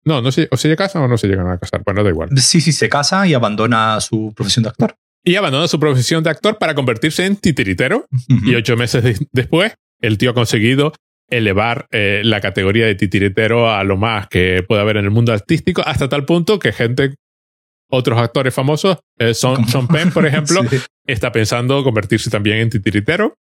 no, 0.04 0.24
no 0.24 0.32
sé, 0.32 0.48
o 0.50 0.58
se 0.58 0.76
casa 0.76 1.00
o 1.00 1.08
no 1.08 1.20
se 1.20 1.28
llegan 1.28 1.48
a 1.48 1.60
casar. 1.60 1.84
Bueno, 1.86 2.04
da 2.04 2.10
igual. 2.10 2.30
Sí, 2.38 2.60
sí, 2.60 2.72
se 2.72 2.90
casa 2.90 3.28
y 3.28 3.36
abandona 3.36 4.02
su 4.02 4.34
profesión 4.36 4.64
de 4.64 4.70
actor 4.70 4.96
y 5.24 5.36
abandona 5.36 5.68
su 5.68 5.80
profesión 5.80 6.24
de 6.24 6.30
actor 6.30 6.58
para 6.58 6.76
convertirse 6.76 7.26
en 7.26 7.36
titiritero. 7.36 8.06
Y 8.46 8.56
ocho 8.56 8.76
meses 8.78 9.20
después, 9.32 9.76
el 10.02 10.18
tío 10.18 10.32
ha 10.32 10.34
conseguido 10.34 10.94
elevar 11.30 11.88
eh, 11.92 12.22
la 12.24 12.42
categoría 12.42 12.86
de 12.86 12.96
titiritero 12.96 13.72
a 13.72 13.84
lo 13.84 13.98
más 13.98 14.28
que 14.28 14.64
puede 14.68 14.82
haber 14.82 14.98
en 14.98 15.06
el 15.06 15.12
mundo 15.12 15.32
artístico, 15.32 15.84
hasta 15.86 16.10
tal 16.10 16.26
punto 16.26 16.58
que 16.58 16.72
gente, 16.72 17.16
otros 17.90 18.20
actores 18.20 18.54
famosos, 18.54 18.98
eh, 19.20 19.34
Son, 19.34 19.68
Son 19.68 19.88
Penn, 19.88 20.12
por 20.12 20.26
ejemplo, 20.26 20.62
está 21.06 21.32
pensando 21.32 21.84
convertirse 21.84 22.30
también 22.30 22.58
en 22.58 22.70
titiritero. 22.70 23.36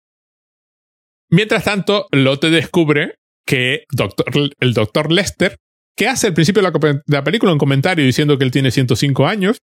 Mientras 1.31 1.65
tanto, 1.65 2.07
Lotte 2.13 2.51
descubre 2.51 3.17
que 3.47 3.85
doctor, 3.91 4.27
el 4.61 4.73
doctor 4.73 5.13
Lester 5.13 5.59
que 5.97 6.09
hace 6.09 6.29
al 6.29 6.35
principio 6.35 6.63
de 6.63 7.03
la, 7.07 7.25
película 7.25 7.53
un 7.53 7.59
comentario 7.59 8.05
diciendo 8.05 8.37
que 8.37 8.45
él 8.45 8.51
tiene 8.51 8.71
105 8.71 9.27
años, 9.27 9.59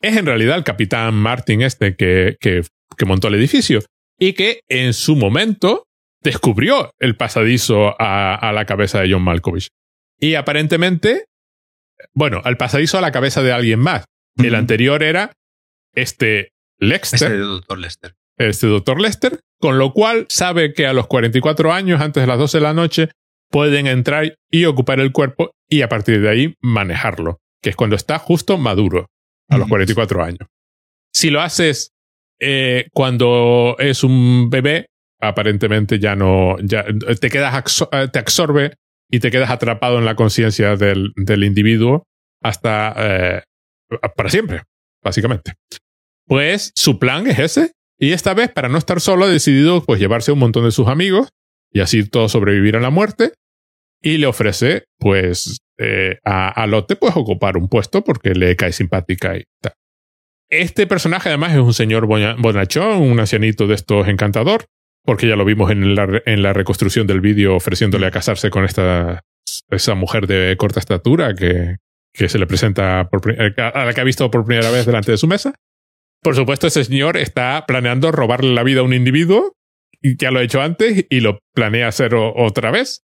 es 0.00 0.16
en 0.16 0.26
realidad 0.26 0.56
el 0.56 0.64
capitán 0.64 1.14
Martin 1.14 1.62
este 1.62 1.94
que, 1.96 2.36
que, 2.40 2.62
montó 3.06 3.28
el 3.28 3.34
edificio 3.34 3.80
y 4.18 4.34
que 4.34 4.60
en 4.68 4.92
su 4.92 5.16
momento 5.16 5.86
descubrió 6.22 6.92
el 6.98 7.16
pasadizo 7.16 7.94
a, 7.98 8.52
la 8.52 8.64
cabeza 8.66 9.00
de 9.00 9.12
John 9.12 9.22
Malkovich. 9.22 9.68
Y 10.18 10.34
aparentemente, 10.34 11.24
bueno, 12.14 12.42
al 12.44 12.56
pasadizo 12.56 12.98
a 12.98 13.00
la 13.00 13.12
cabeza 13.12 13.42
de 13.42 13.52
alguien 13.52 13.78
más. 13.78 14.04
El 14.36 14.54
anterior 14.54 15.02
era 15.02 15.32
este 15.94 16.52
Lexter. 16.78 17.32
Este 17.32 17.38
doctor 17.38 17.78
Lester. 17.78 18.14
Este 18.38 18.66
doctor 18.66 19.00
Lester, 19.00 19.40
con 19.58 19.78
lo 19.78 19.92
cual 19.92 20.26
sabe 20.28 20.72
que 20.72 20.86
a 20.86 20.92
los 20.92 21.06
44 21.06 21.72
años, 21.72 22.00
antes 22.00 22.22
de 22.22 22.26
las 22.26 22.38
12 22.38 22.58
de 22.58 22.62
la 22.62 22.74
noche, 22.74 23.10
pueden 23.50 23.86
entrar 23.86 24.36
y 24.50 24.64
ocupar 24.64 25.00
el 25.00 25.12
cuerpo 25.12 25.52
y 25.68 25.82
a 25.82 25.88
partir 25.88 26.20
de 26.20 26.28
ahí 26.28 26.54
manejarlo, 26.60 27.38
que 27.62 27.70
es 27.70 27.76
cuando 27.76 27.96
está 27.96 28.18
justo 28.18 28.58
maduro, 28.58 29.06
a 29.48 29.58
los 29.58 29.68
44 29.68 30.22
años. 30.22 30.48
Si 31.12 31.30
lo 31.30 31.40
haces 31.40 31.92
eh, 32.38 32.86
cuando 32.92 33.76
es 33.78 34.04
un 34.04 34.48
bebé, 34.48 34.86
aparentemente 35.20 35.98
ya 35.98 36.14
no, 36.16 36.56
ya 36.62 36.84
te 37.20 37.28
quedas, 37.28 37.64
te 38.12 38.18
absorbe 38.18 38.74
y 39.10 39.18
te 39.18 39.30
quedas 39.30 39.50
atrapado 39.50 39.98
en 39.98 40.04
la 40.04 40.14
conciencia 40.14 40.76
del, 40.76 41.12
del, 41.16 41.44
individuo 41.44 42.04
hasta 42.42 42.94
eh, 42.96 43.42
para 44.16 44.30
siempre, 44.30 44.62
básicamente. 45.02 45.54
Pues 46.26 46.72
su 46.76 46.98
plan 46.98 47.26
es 47.26 47.38
ese. 47.38 47.72
Y 47.98 48.12
esta 48.12 48.32
vez, 48.32 48.50
para 48.50 48.68
no 48.68 48.78
estar 48.78 49.00
solo, 49.00 49.24
ha 49.24 49.28
decidido 49.28 49.84
pues 49.84 50.00
llevarse 50.00 50.30
a 50.30 50.34
un 50.34 50.40
montón 50.40 50.64
de 50.64 50.70
sus 50.70 50.88
amigos 50.88 51.28
y 51.72 51.80
así 51.80 52.08
todos 52.08 52.32
sobrevivir 52.32 52.76
a 52.76 52.80
la 52.80 52.90
muerte. 52.90 53.32
Y 54.02 54.18
le 54.18 54.26
ofrece, 54.26 54.84
pues, 54.98 55.58
eh, 55.78 56.18
a, 56.24 56.48
a, 56.48 56.66
Lotte, 56.66 56.96
pues, 56.96 57.14
ocupar 57.16 57.56
un 57.56 57.68
puesto 57.68 58.02
porque 58.02 58.34
le 58.34 58.56
cae 58.56 58.72
simpática 58.72 59.36
y 59.36 59.44
tal. 59.60 59.74
Este 60.50 60.86
personaje, 60.88 61.28
además, 61.28 61.52
es 61.52 61.60
un 61.60 61.74
señor 61.74 62.06
bonachón, 62.06 63.02
un 63.02 63.20
ancianito 63.20 63.68
de 63.68 63.74
estos 63.74 64.08
encantador, 64.08 64.64
porque 65.04 65.28
ya 65.28 65.36
lo 65.36 65.44
vimos 65.44 65.70
en 65.70 65.94
la, 65.94 66.22
en 66.26 66.42
la 66.42 66.52
reconstrucción 66.52 67.06
del 67.06 67.20
vídeo 67.20 67.54
ofreciéndole 67.54 68.06
a 68.06 68.10
casarse 68.10 68.50
con 68.50 68.64
esta 68.64 69.22
mujer 69.94 70.26
de 70.26 70.56
corta 70.56 70.80
estatura 70.80 71.34
que, 71.34 71.76
se 72.12 72.38
le 72.38 72.46
presenta 72.48 73.08
por, 73.08 73.22
a 73.30 73.84
la 73.84 73.94
que 73.94 74.00
ha 74.00 74.04
visto 74.04 74.28
por 74.30 74.44
primera 74.44 74.70
vez 74.70 74.86
delante 74.86 75.12
de 75.12 75.18
su 75.18 75.28
mesa. 75.28 75.54
Por 76.20 76.34
supuesto, 76.34 76.66
ese 76.66 76.84
señor 76.84 77.16
está 77.16 77.64
planeando 77.66 78.10
robarle 78.10 78.52
la 78.52 78.64
vida 78.64 78.80
a 78.80 78.82
un 78.82 78.92
individuo, 78.92 79.52
ya 80.02 80.32
lo 80.32 80.40
ha 80.40 80.42
hecho 80.42 80.60
antes, 80.60 81.06
y 81.08 81.20
lo 81.20 81.38
planea 81.54 81.86
hacer 81.86 82.14
otra 82.16 82.72
vez, 82.72 83.04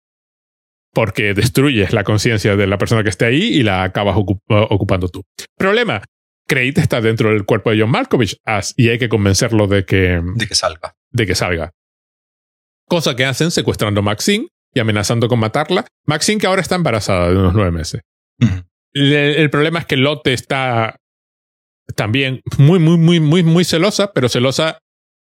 porque 0.95 1.33
destruyes 1.33 1.91
la 1.91 2.05
conciencia 2.05 2.55
de 2.55 2.67
la 2.67 2.77
persona 2.77 3.03
que 3.03 3.09
esté 3.09 3.25
ahí 3.25 3.43
y 3.43 3.63
la 3.63 3.83
acabas 3.83 4.15
ocupando 4.17 5.09
tú. 5.09 5.23
Problema, 5.57 6.01
Crate 6.47 6.79
está 6.79 7.01
dentro 7.01 7.31
del 7.31 7.45
cuerpo 7.45 7.69
de 7.69 7.81
John 7.81 7.91
Malkovich 7.91 8.37
y 8.77 8.89
hay 8.89 8.97
que 8.97 9.09
convencerlo 9.09 9.67
de 9.67 9.83
que... 9.83 10.21
De 10.35 10.47
que 10.47 10.55
salga. 10.55 10.95
De 11.11 11.27
que 11.27 11.35
salga. 11.35 11.71
Cosa 12.87 13.15
que 13.15 13.25
hacen 13.25 13.51
secuestrando 13.51 13.99
a 13.99 14.03
Maxine 14.03 14.47
y 14.73 14.79
amenazando 14.79 15.27
con 15.27 15.39
matarla. 15.39 15.85
Maxine 16.05 16.39
que 16.39 16.47
ahora 16.47 16.61
está 16.61 16.75
embarazada 16.75 17.29
de 17.29 17.37
unos 17.37 17.53
nueve 17.53 17.71
meses. 17.71 18.01
el, 18.93 19.49
problema 19.49 19.79
es 19.79 19.85
que 19.85 19.97
Lotte 19.97 20.27
está 20.27 20.95
también 21.97 22.39
muy, 22.57 22.79
muy, 22.79 22.97
muy, 22.97 23.19
muy, 23.19 23.43
muy 23.43 23.65
celosa, 23.65 24.13
pero 24.13 24.29
celosa 24.29 24.79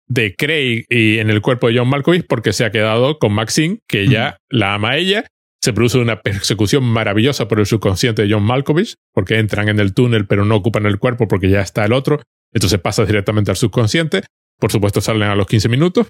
de 0.08 0.36
Craig 0.36 0.86
y 0.90 1.20
en 1.20 1.30
el 1.30 1.42
cuerpo 1.42 1.68
de 1.68 1.78
John 1.78 1.88
Malkovich 1.88 2.26
porque 2.28 2.52
se 2.52 2.66
ha 2.66 2.72
quedado 2.72 3.20
con 3.20 3.32
Maxine, 3.34 3.78
que 3.88 4.02
ella 4.02 4.38
la 4.50 4.74
ama 4.74 4.92
a 4.92 4.98
ella. 4.98 5.26
Se 5.64 5.74
produce 5.74 6.00
una 6.00 6.22
persecución 6.22 6.84
maravillosa 6.84 7.48
por 7.48 7.60
el 7.60 7.66
subconsciente 7.66 8.24
de 8.24 8.34
John 8.34 8.44
Malkovich, 8.44 8.96
porque 9.14 9.38
entran 9.38 9.70
en 9.70 9.80
el 9.80 9.94
túnel 9.94 10.26
pero 10.26 10.44
no 10.46 10.56
ocupan 10.56 10.86
el 10.86 10.98
cuerpo 10.98 11.28
porque 11.28 11.50
ya 11.50 11.62
está 11.62 11.86
el 11.86 11.94
otro. 11.94 12.22
Entonces 12.52 12.80
pasa 12.80 13.06
directamente 13.06 13.52
al 13.52 13.58
subconsciente. 13.58 14.24
Por 14.60 14.72
supuesto 14.72 15.02
salen 15.02 15.30
a 15.30 15.36
los 15.36 15.48
15 15.48 15.70
minutos. 15.70 16.08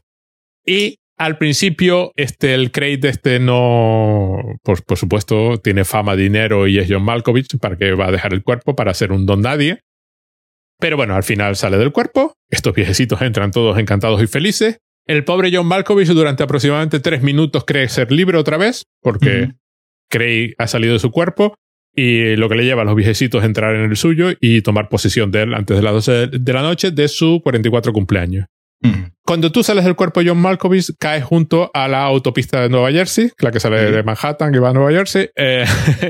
Y 0.65 0.97
al 1.17 1.37
principio, 1.37 2.11
este, 2.15 2.53
el 2.53 2.71
Crate 2.71 3.07
este 3.07 3.39
no, 3.39 4.37
por, 4.63 4.83
por 4.83 4.97
supuesto, 4.97 5.59
tiene 5.59 5.85
fama, 5.85 6.15
dinero 6.15 6.67
y 6.67 6.79
es 6.79 6.87
John 6.89 7.03
Malkovich 7.03 7.59
para 7.59 7.77
que 7.77 7.93
va 7.93 8.07
a 8.07 8.11
dejar 8.11 8.33
el 8.33 8.43
cuerpo 8.43 8.75
para 8.75 8.93
ser 8.93 9.11
un 9.11 9.25
don 9.25 9.41
nadie. 9.41 9.81
Pero 10.79 10.97
bueno, 10.97 11.15
al 11.15 11.23
final 11.23 11.55
sale 11.55 11.77
del 11.77 11.91
cuerpo, 11.91 12.33
estos 12.49 12.73
viejecitos 12.73 13.21
entran 13.21 13.51
todos 13.51 13.77
encantados 13.77 14.21
y 14.23 14.27
felices. 14.27 14.79
El 15.07 15.23
pobre 15.23 15.49
John 15.53 15.67
Malkovich 15.67 16.09
durante 16.09 16.43
aproximadamente 16.43 16.99
tres 16.99 17.21
minutos 17.21 17.63
cree 17.65 17.89
ser 17.89 18.11
libre 18.11 18.37
otra 18.37 18.57
vez, 18.57 18.85
porque 19.01 19.51
Craig 20.09 20.53
ha 20.57 20.67
salido 20.67 20.93
de 20.93 20.99
su 20.99 21.11
cuerpo 21.11 21.55
y 21.93 22.35
lo 22.35 22.47
que 22.47 22.55
le 22.55 22.63
lleva 22.63 22.83
a 22.83 22.85
los 22.85 22.95
viejecitos 22.95 23.43
a 23.43 23.45
entrar 23.45 23.75
en 23.75 23.89
el 23.89 23.97
suyo 23.97 24.29
y 24.39 24.61
tomar 24.61 24.89
posesión 24.89 25.31
de 25.31 25.43
él 25.43 25.53
antes 25.53 25.75
de 25.75 25.83
las 25.83 25.93
12 25.93 26.27
de 26.27 26.53
la 26.53 26.61
noche 26.61 26.91
de 26.91 27.07
su 27.07 27.41
44 27.43 27.91
cumpleaños. 27.93 28.45
Cuando 29.23 29.51
tú 29.51 29.63
sales 29.63 29.85
del 29.85 29.95
cuerpo 29.95 30.19
de 30.19 30.29
John 30.29 30.39
Malkovich, 30.39 30.91
caes 30.97 31.23
junto 31.23 31.69
a 31.73 31.87
la 31.87 32.03
autopista 32.03 32.61
de 32.61 32.69
Nueva 32.69 32.91
Jersey, 32.91 33.29
la 33.39 33.51
que 33.51 33.59
sale 33.59 33.91
de 33.91 34.03
Manhattan 34.03 34.53
y 34.53 34.57
va 34.57 34.69
a 34.69 34.73
Nueva 34.73 34.91
Jersey. 34.91 35.29
Eh, 35.35 35.63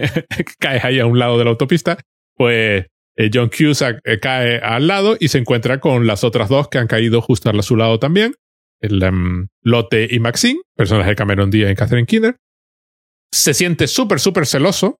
caes 0.59 0.83
ahí 0.85 0.99
a 0.99 1.05
un 1.05 1.19
lado 1.19 1.37
de 1.37 1.43
la 1.43 1.49
autopista. 1.49 1.97
Pues 2.35 2.85
eh, 3.17 3.29
John 3.31 3.49
Cusack 3.49 3.99
eh, 4.05 4.19
cae 4.19 4.59
al 4.59 4.87
lado 4.87 5.17
y 5.19 5.27
se 5.27 5.37
encuentra 5.37 5.79
con 5.79 6.07
las 6.07 6.23
otras 6.23 6.47
dos 6.47 6.69
que 6.69 6.77
han 6.77 6.87
caído 6.87 7.21
justo 7.21 7.49
a 7.49 7.61
su 7.61 7.75
lado 7.75 7.99
también. 7.99 8.33
El, 8.81 9.03
um, 9.03 9.47
Lotte 9.61 10.07
y 10.09 10.19
Maxine, 10.19 10.59
personajes 10.75 11.11
de 11.11 11.15
Cameron 11.15 11.51
Diaz 11.51 11.71
y 11.71 11.75
Catherine 11.75 12.07
Keener. 12.07 12.37
Se 13.31 13.53
siente 13.53 13.87
súper, 13.87 14.19
súper 14.19 14.45
celoso. 14.45 14.97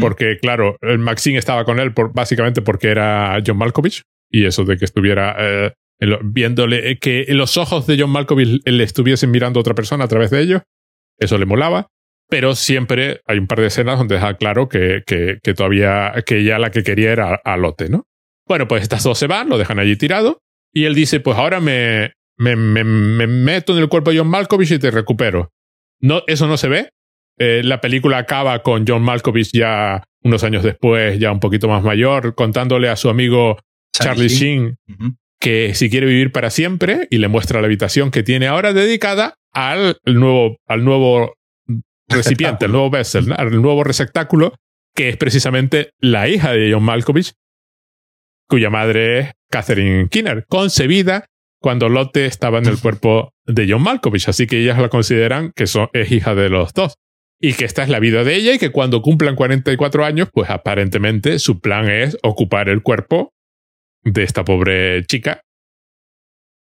Porque, 0.00 0.38
claro, 0.40 0.78
el 0.80 0.98
Maxine 0.98 1.36
estaba 1.36 1.66
con 1.66 1.78
él 1.78 1.92
por, 1.92 2.14
básicamente 2.14 2.62
porque 2.62 2.88
era 2.88 3.38
John 3.46 3.58
Malkovich. 3.58 4.04
Y 4.30 4.46
eso 4.46 4.64
de 4.64 4.78
que 4.78 4.86
estuviera 4.86 5.36
viéndole 6.22 6.90
eh, 6.90 6.98
que 6.98 7.26
los 7.28 7.56
ojos 7.56 7.86
de 7.86 7.98
John 7.98 8.10
Malkovich 8.10 8.62
le 8.64 8.84
estuviesen 8.84 9.30
mirando 9.30 9.58
a 9.58 9.62
otra 9.62 9.74
persona 9.74 10.04
a 10.04 10.08
través 10.08 10.30
de 10.30 10.40
ellos. 10.40 10.62
Eso 11.18 11.36
le 11.38 11.46
molaba. 11.46 11.88
Pero 12.28 12.54
siempre 12.54 13.20
hay 13.26 13.38
un 13.38 13.46
par 13.46 13.60
de 13.60 13.66
escenas 13.66 13.98
donde 13.98 14.16
deja 14.16 14.34
claro 14.34 14.68
que, 14.68 15.02
que, 15.06 15.38
que 15.42 15.54
todavía, 15.54 16.12
que 16.26 16.42
ya 16.42 16.58
la 16.58 16.70
que 16.70 16.82
quería 16.82 17.12
era 17.12 17.40
a 17.44 17.56
Lotte, 17.56 17.88
¿no? 17.88 18.04
Bueno, 18.48 18.66
pues 18.66 18.82
estas 18.82 19.04
dos 19.04 19.18
se 19.18 19.28
van, 19.28 19.48
lo 19.48 19.58
dejan 19.58 19.78
allí 19.78 19.96
tirado. 19.96 20.40
Y 20.72 20.84
él 20.84 20.94
dice, 20.94 21.20
pues 21.20 21.36
ahora 21.36 21.60
me, 21.60 22.14
me, 22.38 22.56
me, 22.56 22.84
me 22.84 23.26
meto 23.26 23.74
en 23.74 23.82
el 23.82 23.88
cuerpo 23.88 24.10
de 24.10 24.18
John 24.18 24.28
Malkovich 24.28 24.72
y 24.72 24.78
te 24.78 24.90
recupero. 24.90 25.52
No, 26.00 26.22
eso 26.26 26.46
no 26.46 26.56
se 26.56 26.68
ve. 26.68 26.90
Eh, 27.38 27.62
la 27.64 27.80
película 27.80 28.18
acaba 28.18 28.62
con 28.62 28.84
John 28.86 29.02
Malkovich 29.02 29.50
ya 29.52 30.04
unos 30.22 30.42
años 30.44 30.62
después, 30.62 31.18
ya 31.18 31.32
un 31.32 31.40
poquito 31.40 31.68
más 31.68 31.82
mayor, 31.82 32.34
contándole 32.34 32.88
a 32.88 32.96
su 32.96 33.08
amigo 33.08 33.58
Charlie, 33.92 34.28
Sheen 34.28 34.78
que 35.38 35.74
si 35.74 35.90
quiere 35.90 36.06
vivir 36.06 36.32
para 36.32 36.50
siempre 36.50 37.08
y 37.10 37.18
le 37.18 37.28
muestra 37.28 37.60
la 37.60 37.66
habitación 37.66 38.10
que 38.10 38.22
tiene 38.22 38.46
ahora 38.46 38.72
dedicada 38.72 39.38
al 39.52 39.98
nuevo, 40.04 40.56
al 40.66 40.84
nuevo 40.84 41.34
recipiente, 42.08 42.64
al 42.64 42.72
nuevo 42.72 42.90
vessel, 42.90 43.32
al 43.36 43.50
nuevo 43.62 43.84
receptáculo, 43.84 44.54
que 44.94 45.08
es 45.08 45.16
precisamente 45.16 45.90
la 46.00 46.28
hija 46.28 46.52
de 46.52 46.72
John 46.72 46.82
Malkovich, 46.82 47.34
cuya 48.48 48.70
madre 48.70 49.18
es 49.18 49.32
Catherine 49.50 50.08
Kinner, 50.08 50.46
concebida 50.48 51.26
cuando 51.60 51.88
Lotte 51.88 52.26
estaba 52.26 52.58
en 52.58 52.66
el 52.66 52.78
cuerpo 52.78 53.32
de 53.44 53.66
John 53.68 53.82
Malkovich, 53.82 54.28
así 54.28 54.46
que 54.46 54.60
ellas 54.60 54.78
la 54.78 54.88
consideran 54.88 55.52
que 55.54 55.66
son, 55.66 55.88
es 55.92 56.12
hija 56.12 56.34
de 56.34 56.48
los 56.48 56.72
dos. 56.74 56.94
Y 57.38 57.52
que 57.52 57.66
esta 57.66 57.82
es 57.82 57.90
la 57.90 58.00
vida 58.00 58.24
de 58.24 58.34
ella 58.34 58.54
y 58.54 58.58
que 58.58 58.70
cuando 58.70 59.02
cumplan 59.02 59.36
44 59.36 60.04
años, 60.04 60.28
pues 60.32 60.48
aparentemente 60.48 61.38
su 61.38 61.60
plan 61.60 61.90
es 61.90 62.16
ocupar 62.22 62.68
el 62.68 62.82
cuerpo 62.82 63.34
de 64.02 64.22
esta 64.22 64.44
pobre 64.44 65.04
chica 65.04 65.42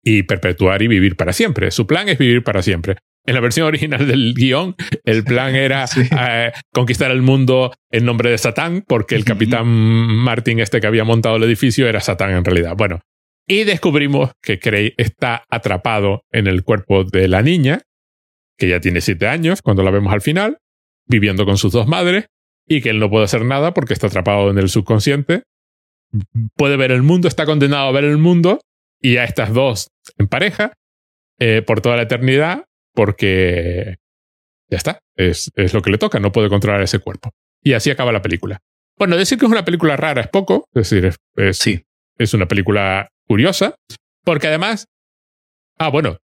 y 0.03 0.23
perpetuar 0.23 0.81
y 0.81 0.87
vivir 0.87 1.15
para 1.15 1.31
siempre. 1.31 1.71
Su 1.71 1.85
plan 1.85 2.09
es 2.09 2.17
vivir 2.17 2.43
para 2.43 2.61
siempre. 2.61 2.97
En 3.25 3.35
la 3.35 3.39
versión 3.39 3.67
original 3.67 4.05
del 4.05 4.33
guion, 4.33 4.75
el 5.05 5.23
plan 5.23 5.55
era 5.55 5.85
eh, 5.95 6.51
conquistar 6.73 7.11
el 7.11 7.21
mundo 7.21 7.73
en 7.89 8.05
nombre 8.05 8.29
de 8.29 8.37
Satán, 8.37 8.83
porque 8.87 9.15
el 9.15 9.23
capitán 9.23 9.67
Martin, 9.67 10.59
este 10.59 10.81
que 10.81 10.87
había 10.87 11.03
montado 11.03 11.37
el 11.37 11.43
edificio, 11.43 11.87
era 11.87 12.01
Satán 12.01 12.31
en 12.31 12.43
realidad. 12.43 12.75
Bueno, 12.75 13.01
y 13.47 13.63
descubrimos 13.63 14.31
que 14.41 14.59
Cray 14.59 14.93
está 14.97 15.43
atrapado 15.49 16.23
en 16.31 16.47
el 16.47 16.63
cuerpo 16.63 17.03
de 17.03 17.27
la 17.27 17.41
niña, 17.41 17.81
que 18.57 18.69
ya 18.69 18.79
tiene 18.79 19.01
siete 19.01 19.27
años 19.27 19.61
cuando 19.61 19.83
la 19.83 19.91
vemos 19.91 20.13
al 20.13 20.21
final, 20.21 20.57
viviendo 21.07 21.45
con 21.45 21.57
sus 21.57 21.73
dos 21.73 21.87
madres, 21.87 22.27
y 22.67 22.81
que 22.81 22.89
él 22.89 22.99
no 22.99 23.09
puede 23.09 23.25
hacer 23.25 23.43
nada 23.43 23.73
porque 23.73 23.93
está 23.93 24.07
atrapado 24.07 24.49
en 24.49 24.57
el 24.57 24.69
subconsciente 24.69 25.43
puede 26.55 26.77
ver 26.77 26.91
el 26.91 27.03
mundo, 27.03 27.27
está 27.27 27.45
condenado 27.45 27.87
a 27.87 27.91
ver 27.91 28.03
el 28.03 28.17
mundo 28.17 28.59
y 29.01 29.17
a 29.17 29.23
estas 29.23 29.53
dos 29.53 29.89
en 30.17 30.27
pareja 30.27 30.73
eh, 31.39 31.61
por 31.65 31.81
toda 31.81 31.95
la 31.95 32.03
eternidad 32.03 32.65
porque 32.93 33.95
ya 34.69 34.77
está, 34.77 34.99
es, 35.15 35.51
es, 35.55 35.73
lo 35.73 35.81
que 35.81 35.91
le 35.91 35.97
toca, 35.97 36.19
no 36.19 36.31
puede 36.31 36.49
controlar 36.49 36.81
ese 36.81 36.99
cuerpo. 36.99 37.31
Y 37.63 37.73
así 37.73 37.89
acaba 37.89 38.11
la 38.11 38.21
película. 38.21 38.59
Bueno, 38.97 39.17
decir 39.17 39.37
que 39.37 39.45
es 39.45 39.51
una 39.51 39.65
película 39.65 39.97
rara 39.97 40.21
es 40.21 40.27
poco, 40.27 40.67
es 40.73 40.89
decir, 40.89 41.11
es, 41.35 41.57
sí. 41.57 41.83
es 42.17 42.33
una 42.33 42.47
película 42.47 43.09
curiosa, 43.27 43.75
porque 44.23 44.47
además, 44.47 44.87
ah, 45.79 45.89
bueno, 45.89 46.17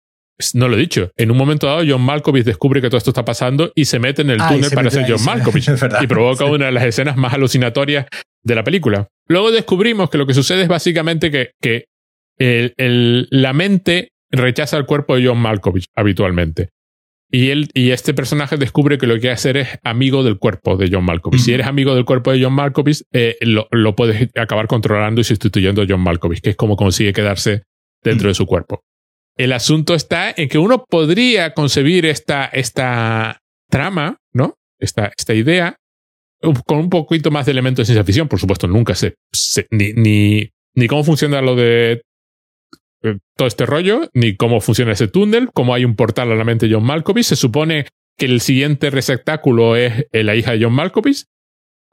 no 0.53 0.67
lo 0.67 0.77
he 0.77 0.79
dicho. 0.79 1.11
En 1.17 1.31
un 1.31 1.37
momento 1.37 1.67
dado, 1.67 1.83
John 1.87 2.01
Malkovich 2.01 2.45
descubre 2.45 2.81
que 2.81 2.89
todo 2.89 2.97
esto 2.97 3.11
está 3.11 3.25
pasando 3.25 3.71
y 3.75 3.85
se 3.85 3.99
mete 3.99 4.21
en 4.21 4.29
el 4.29 4.37
túnel 4.37 4.71
para 4.73 4.89
ser 4.89 5.05
John 5.07 5.23
Malkovich. 5.25 5.69
y 6.01 6.07
provoca 6.07 6.45
una 6.45 6.67
de 6.67 6.71
las 6.71 6.85
escenas 6.85 7.17
más 7.17 7.33
alucinatorias 7.33 8.07
de 8.43 8.55
la 8.55 8.63
película. 8.63 9.07
Luego 9.27 9.51
descubrimos 9.51 10.09
que 10.09 10.17
lo 10.17 10.25
que 10.25 10.33
sucede 10.33 10.63
es 10.63 10.67
básicamente 10.67 11.29
que, 11.29 11.51
que 11.61 11.85
el, 12.37 12.73
el, 12.77 13.27
la 13.31 13.53
mente 13.53 14.09
rechaza 14.31 14.77
el 14.77 14.85
cuerpo 14.85 15.15
de 15.15 15.27
John 15.27 15.39
Malkovich 15.39 15.87
habitualmente. 15.95 16.69
Y, 17.31 17.49
él, 17.49 17.69
y 17.73 17.91
este 17.91 18.13
personaje 18.13 18.57
descubre 18.57 18.97
que 18.97 19.05
lo 19.05 19.15
que 19.15 19.21
quiere 19.21 19.33
hacer 19.33 19.57
es 19.57 19.67
amigo 19.83 20.23
del 20.23 20.39
cuerpo 20.39 20.77
de 20.77 20.89
John 20.91 21.05
Malkovich. 21.05 21.41
Si 21.41 21.53
eres 21.53 21.67
amigo 21.67 21.93
del 21.93 22.05
cuerpo 22.05 22.31
de 22.31 22.43
John 22.43 22.53
Malkovich, 22.53 23.03
eh, 23.11 23.37
lo, 23.41 23.67
lo, 23.71 23.95
puedes 23.95 24.29
acabar 24.35 24.67
controlando 24.67 25.21
y 25.21 25.23
sustituyendo 25.23 25.83
a 25.83 25.85
John 25.87 26.01
Malkovich, 26.01 26.41
que 26.41 26.51
es 26.51 26.55
como 26.55 26.75
consigue 26.75 27.13
quedarse 27.13 27.63
dentro 28.03 28.29
de 28.29 28.33
su 28.33 28.45
cuerpo. 28.45 28.83
El 29.35 29.53
asunto 29.53 29.93
está 29.93 30.33
en 30.35 30.49
que 30.49 30.57
uno 30.57 30.85
podría 30.89 31.53
concebir 31.53 32.05
esta, 32.05 32.45
esta 32.45 33.41
trama, 33.69 34.17
¿no? 34.33 34.55
Esta, 34.79 35.11
esta 35.15 35.33
idea 35.33 35.77
con 36.65 36.79
un 36.79 36.89
poquito 36.89 37.31
más 37.31 37.45
de 37.45 37.51
elementos 37.51 37.83
de 37.83 37.85
ciencia 37.85 38.03
ficción. 38.03 38.27
Por 38.27 38.39
supuesto, 38.39 38.67
nunca 38.67 38.95
sé, 38.95 39.15
ni, 39.71 39.93
ni, 39.93 40.49
ni 40.73 40.87
cómo 40.87 41.03
funciona 41.03 41.41
lo 41.41 41.55
de 41.55 42.01
todo 43.35 43.47
este 43.47 43.65
rollo, 43.65 44.09
ni 44.13 44.35
cómo 44.35 44.61
funciona 44.61 44.91
ese 44.91 45.07
túnel, 45.07 45.49
cómo 45.53 45.73
hay 45.73 45.85
un 45.85 45.95
portal 45.95 46.31
a 46.31 46.35
la 46.35 46.43
mente 46.43 46.67
de 46.67 46.75
John 46.75 46.85
Malkovich. 46.85 47.25
Se 47.25 47.35
supone 47.35 47.87
que 48.17 48.25
el 48.25 48.41
siguiente 48.41 48.89
receptáculo 48.89 49.75
es 49.75 50.05
eh, 50.11 50.23
la 50.23 50.35
hija 50.35 50.51
de 50.51 50.63
John 50.63 50.73
Malkovich, 50.73 51.25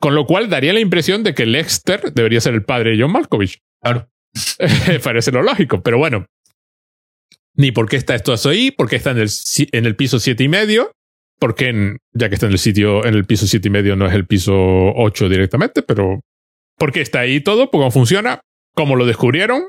con 0.01 0.15
lo 0.15 0.27
cual 0.27 0.51
daría 0.51 0.73
la 0.73 0.81
impresión 0.81 1.23
de 1.23 1.35
que 1.35 1.47
Lexter 1.47 2.13
debería 2.13 2.41
ser 2.41 2.55
el 2.55 2.65
padre 2.65 2.91
de 2.91 3.03
John 3.03 3.13
Malkovich. 3.13 3.59
Claro. 3.81 4.09
Parece 5.05 5.33
lo 5.33 5.43
lógico, 5.43 5.83
pero 5.83 5.99
bueno. 5.99 6.27
Ni 7.55 7.73
por 7.73 7.89
qué 7.89 7.97
está 7.97 8.15
esto 8.15 8.35
ahí, 8.49 8.71
porque 8.71 8.97
está 8.97 9.13
en 9.13 9.19
el, 9.19 9.31
en 9.73 9.87
el 9.87 9.97
piso 9.97 10.19
siete 10.19 10.45
y 10.45 10.49
medio, 10.49 10.91
porque 11.39 11.97
ya 12.13 12.29
que 12.29 12.35
está 12.35 12.47
en 12.47 12.53
el 12.53 12.59
sitio, 12.59 13.07
en 13.07 13.15
el 13.15 13.25
piso 13.25 13.47
siete 13.47 13.69
y 13.69 13.71
medio 13.71 13.97
no 13.97 14.07
es 14.07 14.13
el 14.13 14.27
piso 14.27 14.53
8 14.55 15.29
directamente, 15.29 15.83
pero 15.83 16.21
¿por 16.77 16.93
qué 16.93 17.01
está 17.01 17.21
ahí 17.21 17.41
todo? 17.41 17.71
¿Cómo 17.71 17.91
funciona? 17.91 18.41
¿Cómo 18.75 18.97
lo 18.97 19.07
descubrieron? 19.07 19.69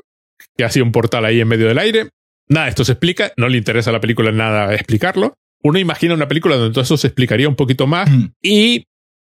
Que 0.56 0.64
hacía 0.64 0.82
un 0.82 0.92
portal 0.92 1.24
ahí 1.24 1.40
en 1.40 1.48
medio 1.48 1.68
del 1.68 1.78
aire. 1.78 2.08
Nada, 2.48 2.68
esto 2.68 2.84
se 2.84 2.92
explica, 2.92 3.32
no 3.36 3.48
le 3.48 3.58
interesa 3.58 3.90
a 3.90 3.92
la 3.92 4.00
película 4.00 4.32
nada 4.32 4.74
explicarlo. 4.74 5.34
Uno 5.62 5.78
imagina 5.78 6.14
una 6.14 6.28
película 6.28 6.56
donde 6.56 6.72
todo 6.72 6.82
eso 6.82 6.96
se 6.96 7.08
explicaría 7.08 7.48
un 7.48 7.56
poquito 7.56 7.86
más 7.86 8.10
mm. 8.10 8.32
y 8.42 8.84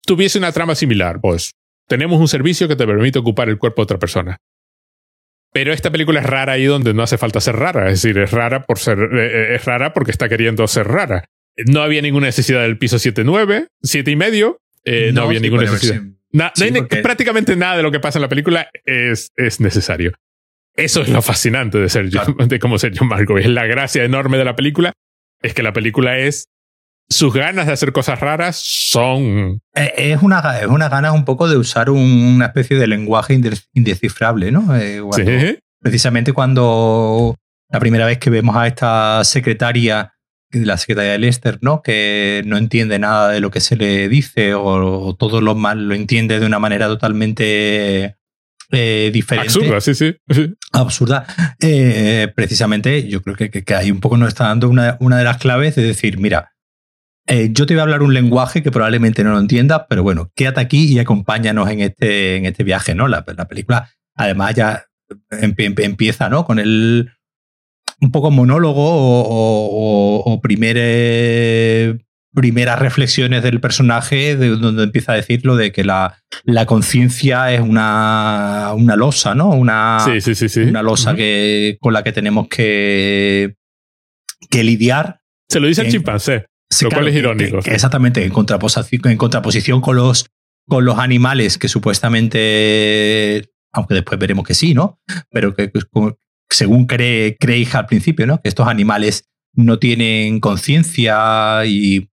tuviese 0.06 0.38
una 0.38 0.52
trama 0.52 0.76
similar. 0.76 1.20
Pues 1.20 1.52
tenemos 1.88 2.20
un 2.20 2.28
servicio 2.28 2.68
que 2.68 2.76
te 2.76 2.86
permite 2.86 3.20
ocupar 3.20 3.50
el 3.50 3.58
cuerpo 3.58 3.82
de 3.82 3.84
otra 3.84 4.00
persona. 4.00 4.38
Pero 5.52 5.74
esta 5.74 5.92
película 5.92 6.20
es 6.20 6.26
rara 6.26 6.54
ahí 6.54 6.66
donde 6.66 6.94
no 6.94 7.02
hace 7.02 7.18
falta 7.18 7.42
ser 7.42 7.56
rara. 7.56 7.90
Es 7.90 8.02
decir, 8.02 8.18
es 8.20 8.32
rara 8.32 8.66
por 8.66 8.78
ser, 8.78 9.00
eh, 9.00 9.08
eh, 9.14 9.56
es 9.56 9.66
rara 9.66 9.94
porque 9.94 10.12
está 10.12 10.30
queriendo 10.30 10.68
ser 10.68 10.88
rara. 10.88 11.26
No 11.66 11.82
había 11.82 12.02
ninguna 12.02 12.28
necesidad 12.28 12.62
del 12.62 12.78
piso 12.78 12.98
7-9, 12.98 13.68
7 13.82 14.12
y 14.12 14.16
medio. 14.16 14.62
Eh, 14.86 15.12
no, 15.12 15.24
había 15.24 15.40
ninguna 15.40 15.64
necesidad. 15.64 16.02
Prácticamente 17.02 17.56
nada 17.56 17.78
de 17.78 17.84
lo 17.84 17.92
que 17.92 18.00
pasa 18.00 18.20
en 18.20 18.22
la 18.22 18.30
película 18.30 18.70
es, 18.86 19.32
es 19.36 19.60
necesario. 19.60 20.14
Eso 20.80 21.02
es 21.02 21.10
lo 21.10 21.22
fascinante 21.22 21.78
de 21.78 21.90
ser 21.90 22.10
de 22.10 22.60
cómo 22.60 22.78
ser 22.78 22.94
John 22.98 23.08
Malkovich. 23.08 23.48
La 23.48 23.66
gracia 23.66 24.04
enorme 24.04 24.38
de 24.38 24.46
la 24.46 24.56
película 24.56 24.94
es 25.42 25.54
que 25.54 25.64
la 25.64 25.74
película 25.74 26.18
es 26.18 26.46
sus 27.10 27.34
ganas 27.34 27.66
de 27.66 27.74
hacer 27.74 27.92
cosas 27.92 28.20
raras 28.20 28.56
son. 28.58 29.60
Eh, 29.76 29.94
es 29.98 30.22
una, 30.22 30.60
es 30.60 30.68
una 30.68 30.90
gana 30.90 31.12
un 31.12 31.26
poco 31.26 31.50
de 31.50 31.58
usar 31.58 31.90
una 31.90 32.46
especie 32.46 32.78
de 32.78 32.88
lenguaje 32.88 33.40
indescifrable, 33.74 34.52
¿no? 34.52 34.76
Eh, 34.76 35.02
sí. 35.14 35.58
Precisamente 35.82 36.34
cuando 36.34 37.36
la 37.70 37.80
primera 37.80 38.06
vez 38.06 38.20
que 38.20 38.30
vemos 38.30 38.56
a 38.56 38.68
esta 38.68 39.24
secretaria, 39.24 40.14
la 40.52 40.78
secretaria 40.78 41.14
de 41.14 41.20
Lester, 41.20 41.58
¿no? 41.62 41.82
Que 41.82 42.44
no 42.46 42.58
entiende 42.58 43.00
nada 43.00 43.30
de 43.30 43.40
lo 43.40 43.50
que 43.50 43.60
se 43.60 43.76
le 43.76 44.08
dice 44.08 44.54
o, 44.54 44.64
o 44.64 45.16
todo 45.16 45.42
lo 45.42 45.56
mal 45.56 45.88
lo 45.88 45.96
entiende 45.96 46.40
de 46.40 46.46
una 46.46 46.60
manera 46.60 46.88
totalmente 46.88 48.19
eh, 48.72 49.10
diferente. 49.12 49.48
Absurda, 49.48 49.82
sí, 49.82 49.96
sí. 49.96 50.16
Absurda. 50.72 51.26
Eh, 51.60 52.32
precisamente, 52.36 53.08
yo 53.08 53.22
creo 53.22 53.36
que, 53.36 53.50
que, 53.50 53.76
ahí 53.76 53.92
un 53.92 54.00
poco 54.00 54.18
nos 54.18 54.30
está 54.30 54.46
dando 54.46 54.70
una, 54.70 54.98
una 55.00 55.18
de 55.18 55.24
las 55.24 55.38
claves 55.38 55.76
de 55.76 55.84
decir, 55.84 56.20
mira, 56.20 56.54
eh, 57.28 57.50
yo 57.52 57.66
te 57.66 57.74
voy 57.74 57.80
a 57.80 57.84
hablar 57.84 58.02
un 58.02 58.14
lenguaje 58.14 58.64
que 58.64 58.72
probablemente 58.72 59.24
no 59.24 59.32
lo 59.32 59.40
entiendas, 59.40 59.84
pero 59.90 60.04
bueno, 60.04 60.32
quédate 60.36 60.62
aquí 60.62 60.86
y 60.86 61.00
acompáñanos 61.00 61.70
en 61.70 61.82
este, 61.82 62.38
en 62.38 62.46
este 62.46 62.64
viaje, 62.64 62.96
¿no? 62.96 63.08
La, 63.08 63.24
la 63.36 63.48
película, 63.48 63.92
además, 64.16 64.56
ya 64.56 64.86
empieza, 65.32 66.30
¿no? 66.30 66.46
Con 66.46 66.60
el 66.60 67.12
un 68.02 68.12
poco 68.12 68.32
monólogo 68.32 68.82
o, 68.82 70.24
o, 70.26 70.42
primer 70.42 70.78
primeras 72.34 72.80
reflexiones 72.80 73.44
del 73.44 73.60
personaje, 73.60 74.36
de 74.36 74.50
donde 74.50 74.84
empieza 74.84 75.14
a 75.14 75.16
decir 75.16 75.46
lo 75.46 75.56
de 75.56 75.72
que 75.72 75.84
la, 75.84 76.22
la 76.44 76.66
conciencia 76.66 77.52
es 77.52 77.62
una, 77.62 78.72
una 78.76 78.96
losa, 78.96 79.36
¿no? 79.36 79.50
Una, 79.50 80.06
una 80.68 80.84
losa 80.84 81.16
que, 81.16 81.78
con 81.82 81.94
la 81.94 82.04
que 82.04 82.12
tenemos 82.12 82.48
que, 82.48 83.56
que 84.50 84.64
lidiar. 84.64 85.22
Se 85.50 85.60
lo 85.60 85.68
dice 85.68 85.82
el 85.82 85.92
chimpancé, 85.92 86.46
lo 86.82 86.92
cual 86.92 87.08
es 87.08 87.16
irónico. 87.16 87.60
exactamente, 87.66 88.24
en 88.24 88.32
contraposición, 88.32 89.12
en 89.12 89.18
contraposición 89.18 89.82
con, 89.82 89.96
los, 89.96 90.28
con 90.68 90.86
los 90.86 91.00
animales 91.00 91.58
que 91.58 91.68
supuestamente, 91.68 93.50
aunque 93.74 93.96
después 93.96 94.20
veremos 94.20 94.46
que 94.46 94.54
sí, 94.54 94.76
¿no? 94.76 95.00
Pero 95.32 95.56
que, 95.56 95.72
según 96.52 96.86
cree, 96.86 97.36
cree 97.40 97.68
al 97.74 97.88
principio, 97.88 98.28
¿no? 98.28 98.40
Que 98.42 98.50
estos 98.50 98.68
animales 98.68 99.26
no 99.54 99.80
tienen 99.80 100.40
conciencia 100.40 101.66
y 101.66 102.10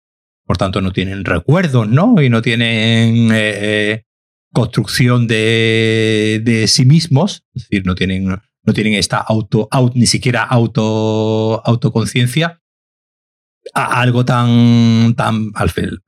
por 0.47 0.57
tanto 0.57 0.81
no 0.81 0.93
tienen 0.93 1.25
recuerdos, 1.25 1.89
¿no? 1.89 2.23
Y 2.23 2.31
no 2.31 2.41
tienen 2.41 3.31
eh, 3.33 3.53
eh, 3.61 4.03
construcción 4.53 5.27
de, 5.27 6.41
de, 6.43 6.67
sí 6.69 6.87
mismos, 6.87 7.45
es 7.55 7.65
decir, 7.65 7.85
no 7.85 7.95
tienen, 7.95 8.27
no 8.27 8.73
tienen 8.73 8.95
esta 8.95 9.19
auto, 9.19 9.69
ni 9.95 10.07
siquiera 10.07 10.43
auto, 10.43 11.63
autoconciencia 11.67 12.63
algo 13.75 14.25
tan, 14.25 15.15
tan 15.15 15.53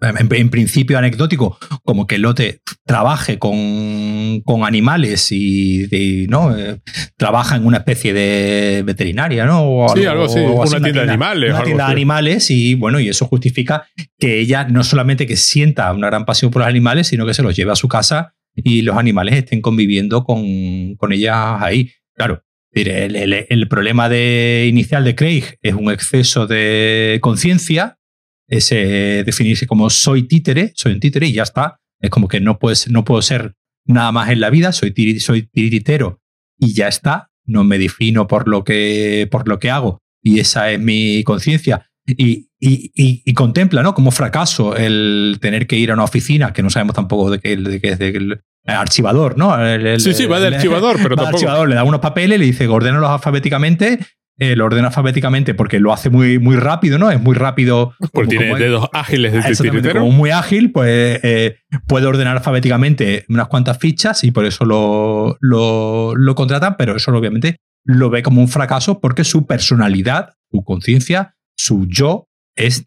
en, 0.01 0.51
principio 0.51 0.99
anecdótico 0.99 1.59
como 1.85 2.07
que 2.07 2.19
Lote 2.19 2.61
trabaje 2.87 3.39
con, 3.39 4.41
con 4.45 4.65
animales 4.65 5.31
y 5.33 6.27
¿no? 6.29 6.57
Eh, 6.57 6.81
trabaja 7.17 7.57
en 7.57 7.67
una 7.67 7.79
especie 7.79 8.13
de 8.13 8.83
veterinaria, 8.85 9.45
¿no? 9.45 9.87
sí, 9.95 10.07
algo 10.07 10.25
así, 10.25 10.41
una, 10.41 10.67
tienda, 10.81 11.03
de 11.03 11.09
animales. 11.11 11.51
Una 11.51 11.63
tienda 11.63 11.87
de 11.87 11.93
animales 11.93 12.51
y 12.51 12.75
bueno, 12.75 13.01
y 13.01 13.09
eso 13.09 13.27
justifica 13.27 13.87
que 14.19 14.39
ella 14.41 14.65
no 14.65 14.85
solamente 14.85 15.27
que 15.27 15.37
sienta 15.37 15.93
una 15.93 16.09
gran 16.09 16.25
pasión 16.25 16.51
por 16.51 16.61
los 16.61 16.69
animales, 16.69 17.09
sino 17.09 17.27
que 17.27 17.35
se 17.35 17.43
los 17.43 17.55
lleve 17.57 17.73
a 17.73 17.77
su 17.77 17.89
casa 17.89 18.35
y 18.55 18.83
los 18.83 18.97
animales 18.97 19.37
estén 19.37 19.61
conviviendo 19.61 20.25
con, 20.25 20.97
con 20.97 21.13
ella 21.13 21.63
ahí. 21.63 21.91
Claro, 22.15 22.43
el, 22.87 23.69
problema 23.69 24.09
de, 24.09 24.67
inicial 24.69 25.05
de 25.05 25.15
Craig 25.15 25.59
es 25.63 25.75
un 25.75 25.91
exceso 25.91 26.47
de 26.47 27.19
conciencia, 27.21 27.99
es 28.47 28.71
definirse 28.71 29.67
como 29.67 29.91
soy 29.91 30.23
títere, 30.23 30.73
soy 30.75 30.93
un 30.93 31.01
títere 31.01 31.27
y 31.27 31.33
ya 31.33 31.43
está. 31.43 31.81
Es 32.01 32.11
como 32.11 32.29
que 32.29 32.41
no, 32.41 32.59
puedes, 32.59 32.89
no 32.91 33.05
puedo 33.05 33.21
ser 33.23 33.55
nada 33.85 34.13
más 34.13 34.31
en 34.31 34.41
la 34.41 34.51
vida, 34.51 34.73
soy, 34.73 34.95
soy 35.19 35.43
tiritero 35.43 36.21
y 36.59 36.73
ya 36.75 36.89
está. 36.89 37.31
No 37.45 37.65
me 37.65 37.79
defino 37.79 38.27
por 38.27 38.49
lo 38.49 38.63
que, 38.63 39.27
por 39.31 39.49
lo 39.49 39.59
que 39.59 39.71
hago 39.71 40.01
y 40.23 40.41
esa 40.41 40.71
es 40.71 40.81
mi 40.81 41.23
conciencia. 41.25 41.88
Y, 42.17 42.49
y, 42.59 43.35
contempla 43.35 43.83
¿no? 43.83 43.95
como 43.95 44.11
fracaso 44.11 44.75
el 44.75 45.37
tener 45.43 45.67
que 45.67 45.77
ir 45.77 45.91
a 45.91 45.95
una 45.95 46.05
oficina, 46.05 46.55
que 46.55 46.63
no 46.63 46.71
sabemos 46.71 46.95
tampoco 46.95 47.31
de 47.31 47.39
qué, 47.39 47.57
de 47.57 47.81
qué 47.81 47.91
es 47.91 47.99
de, 47.99 48.41
archivador, 48.65 49.37
¿no? 49.37 49.55
sí, 49.99 50.15
sí, 50.15 50.27
va 50.27 50.41
de 50.41 50.57
archivador, 50.57 50.97
pero 51.03 51.17
va 51.23 51.29
archivador, 51.29 51.69
le 51.69 51.75
da 51.75 51.85
unos 51.85 52.01
papeles, 52.01 52.39
le 52.39 52.47
dice, 52.47 52.67
ordénalos 52.67 53.11
alfabéticamente, 53.11 53.99
eh, 54.41 54.55
lo 54.55 54.67
ordena 54.67 54.87
alfabéticamente 54.87 55.53
porque 55.53 55.81
lo 55.81 55.93
hace 55.93 56.11
muy, 56.11 56.39
muy 56.39 56.55
rápido, 56.55 56.97
¿no? 56.97 57.11
Es 57.11 57.21
muy 57.21 57.35
rápido. 57.35 57.95
Porque 58.13 58.37
tiene 58.37 58.55
dedos 58.55 58.89
ágiles 58.93 59.33
de 59.33 59.93
Como 59.93 60.13
muy 60.13 60.31
ágil, 60.31 60.71
pues 60.71 61.19
eh, 61.25 61.57
puede 61.89 62.07
ordenar 62.07 62.37
alfabéticamente 62.37 63.25
unas 63.29 63.49
cuantas 63.49 63.79
fichas 63.79 64.23
y 64.23 64.31
por 64.31 64.45
eso 64.45 64.65
lo, 64.65 65.37
lo, 65.41 66.15
lo 66.15 66.35
contratan, 66.37 66.77
pero 66.79 66.95
eso 66.95 67.11
obviamente 67.11 67.57
lo 67.85 68.11
ve 68.11 68.23
como 68.23 68.41
un 68.41 68.47
fracaso 68.47 69.01
porque 69.01 69.25
su 69.25 69.45
personalidad, 69.45 70.35
su 70.53 70.63
conciencia, 70.63 71.35
su 71.59 71.87
yo 71.89 72.29
es 72.57 72.87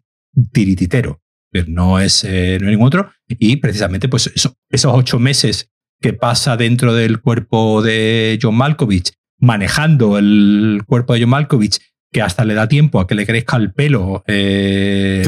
tirititero. 0.52 1.20
No 1.66 2.00
es, 2.00 2.24
eh, 2.24 2.58
no 2.60 2.70
ningún 2.70 2.86
otro. 2.86 3.12
Y 3.28 3.56
precisamente, 3.56 4.08
pues 4.08 4.32
esos 4.34 4.92
ocho 4.94 5.18
meses 5.18 5.70
que 6.00 6.14
pasa 6.14 6.56
dentro 6.56 6.94
del 6.94 7.20
cuerpo 7.20 7.82
de 7.82 8.38
John 8.40 8.56
Malkovich, 8.56 9.12
manejando 9.38 10.18
el 10.18 10.82
cuerpo 10.86 11.12
de 11.12 11.20
John 11.20 11.30
Malkovich, 11.30 11.78
que 12.10 12.22
hasta 12.22 12.44
le 12.44 12.54
da 12.54 12.68
tiempo 12.68 13.00
a 13.00 13.06
que 13.06 13.14
le 13.14 13.26
crezca 13.26 13.56
el 13.56 13.72
pelo 13.72 14.22
eh, 14.26 15.22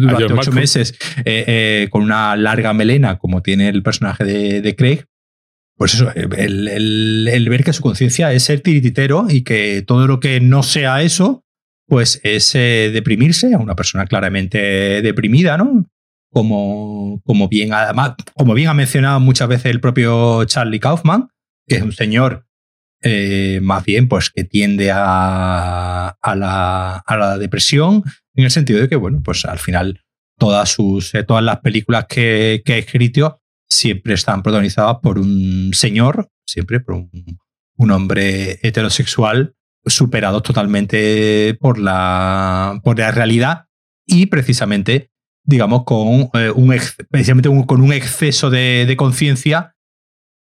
durante 0.00 0.32
ocho 0.32 0.52
meses 0.52 0.94
eh, 1.24 1.88
con 1.90 2.02
una 2.02 2.36
larga 2.36 2.72
melena, 2.72 3.18
como 3.18 3.42
tiene 3.42 3.68
el 3.68 3.82
personaje 3.82 4.24
de, 4.24 4.76
Craig. 4.76 5.04
Pues 5.76 5.94
eso, 5.94 6.12
el, 6.14 7.28
el 7.28 7.48
ver 7.48 7.64
que 7.64 7.72
su 7.72 7.82
conciencia 7.82 8.32
es 8.32 8.44
ser 8.44 8.60
tirititero 8.60 9.26
y 9.28 9.42
que 9.42 9.82
todo 9.86 10.06
lo 10.06 10.20
que 10.20 10.40
no 10.40 10.62
sea 10.62 11.02
eso, 11.02 11.44
pues 11.86 12.20
es 12.22 12.52
deprimirse 12.52 13.54
a 13.54 13.58
una 13.58 13.74
persona 13.74 14.06
claramente 14.06 15.02
deprimida, 15.02 15.56
¿no? 15.58 15.86
como, 16.32 17.20
como, 17.24 17.48
bien, 17.48 17.70
como 18.34 18.54
bien 18.54 18.68
ha 18.68 18.74
mencionado 18.74 19.20
muchas 19.20 19.48
veces 19.48 19.66
el 19.66 19.80
propio 19.80 20.44
Charlie 20.46 20.80
Kaufman, 20.80 21.28
que 21.66 21.76
es 21.76 21.82
un 21.82 21.92
señor 21.92 22.46
eh, 23.02 23.60
más 23.62 23.84
bien 23.84 24.08
pues 24.08 24.30
que 24.30 24.44
tiende 24.44 24.90
a, 24.92 26.08
a, 26.08 26.36
la, 26.36 27.38
depresión, 27.38 28.02
en 28.34 28.44
el 28.44 28.50
sentido 28.50 28.80
de 28.80 28.88
que, 28.88 28.96
bueno, 28.96 29.20
pues 29.22 29.44
al 29.44 29.58
final 29.58 30.00
todas 30.38 30.70
sus 30.70 31.14
eh, 31.14 31.22
todas 31.22 31.44
las 31.44 31.60
películas 31.60 32.06
que, 32.08 32.62
ha 32.66 32.72
escrito 32.72 33.40
siempre 33.68 34.14
están 34.14 34.42
protagonizadas 34.42 34.96
por 35.02 35.18
un 35.18 35.72
señor, 35.74 36.30
siempre 36.46 36.80
por 36.80 37.08
un 37.76 37.90
hombre 37.90 38.58
heterosexual 38.62 39.54
superados 39.86 40.42
totalmente 40.42 41.56
por 41.60 41.78
la, 41.78 42.80
por 42.84 42.98
la 42.98 43.10
realidad 43.10 43.66
y 44.06 44.26
precisamente, 44.26 45.10
digamos, 45.44 45.84
con, 45.84 46.30
eh, 46.34 46.50
un, 46.54 46.74
precisamente 47.10 47.48
con 47.66 47.80
un 47.80 47.92
exceso 47.92 48.50
de, 48.50 48.84
de 48.86 48.96
conciencia 48.96 49.74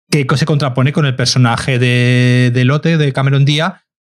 que 0.09 0.25
se 0.35 0.45
contrapone 0.45 0.93
con 0.93 1.05
el 1.05 1.15
personaje 1.15 1.79
de, 1.79 2.51
de 2.53 2.65
Lotte, 2.65 2.97
de 2.97 3.13
Cameron 3.13 3.45
Díaz, 3.45 3.73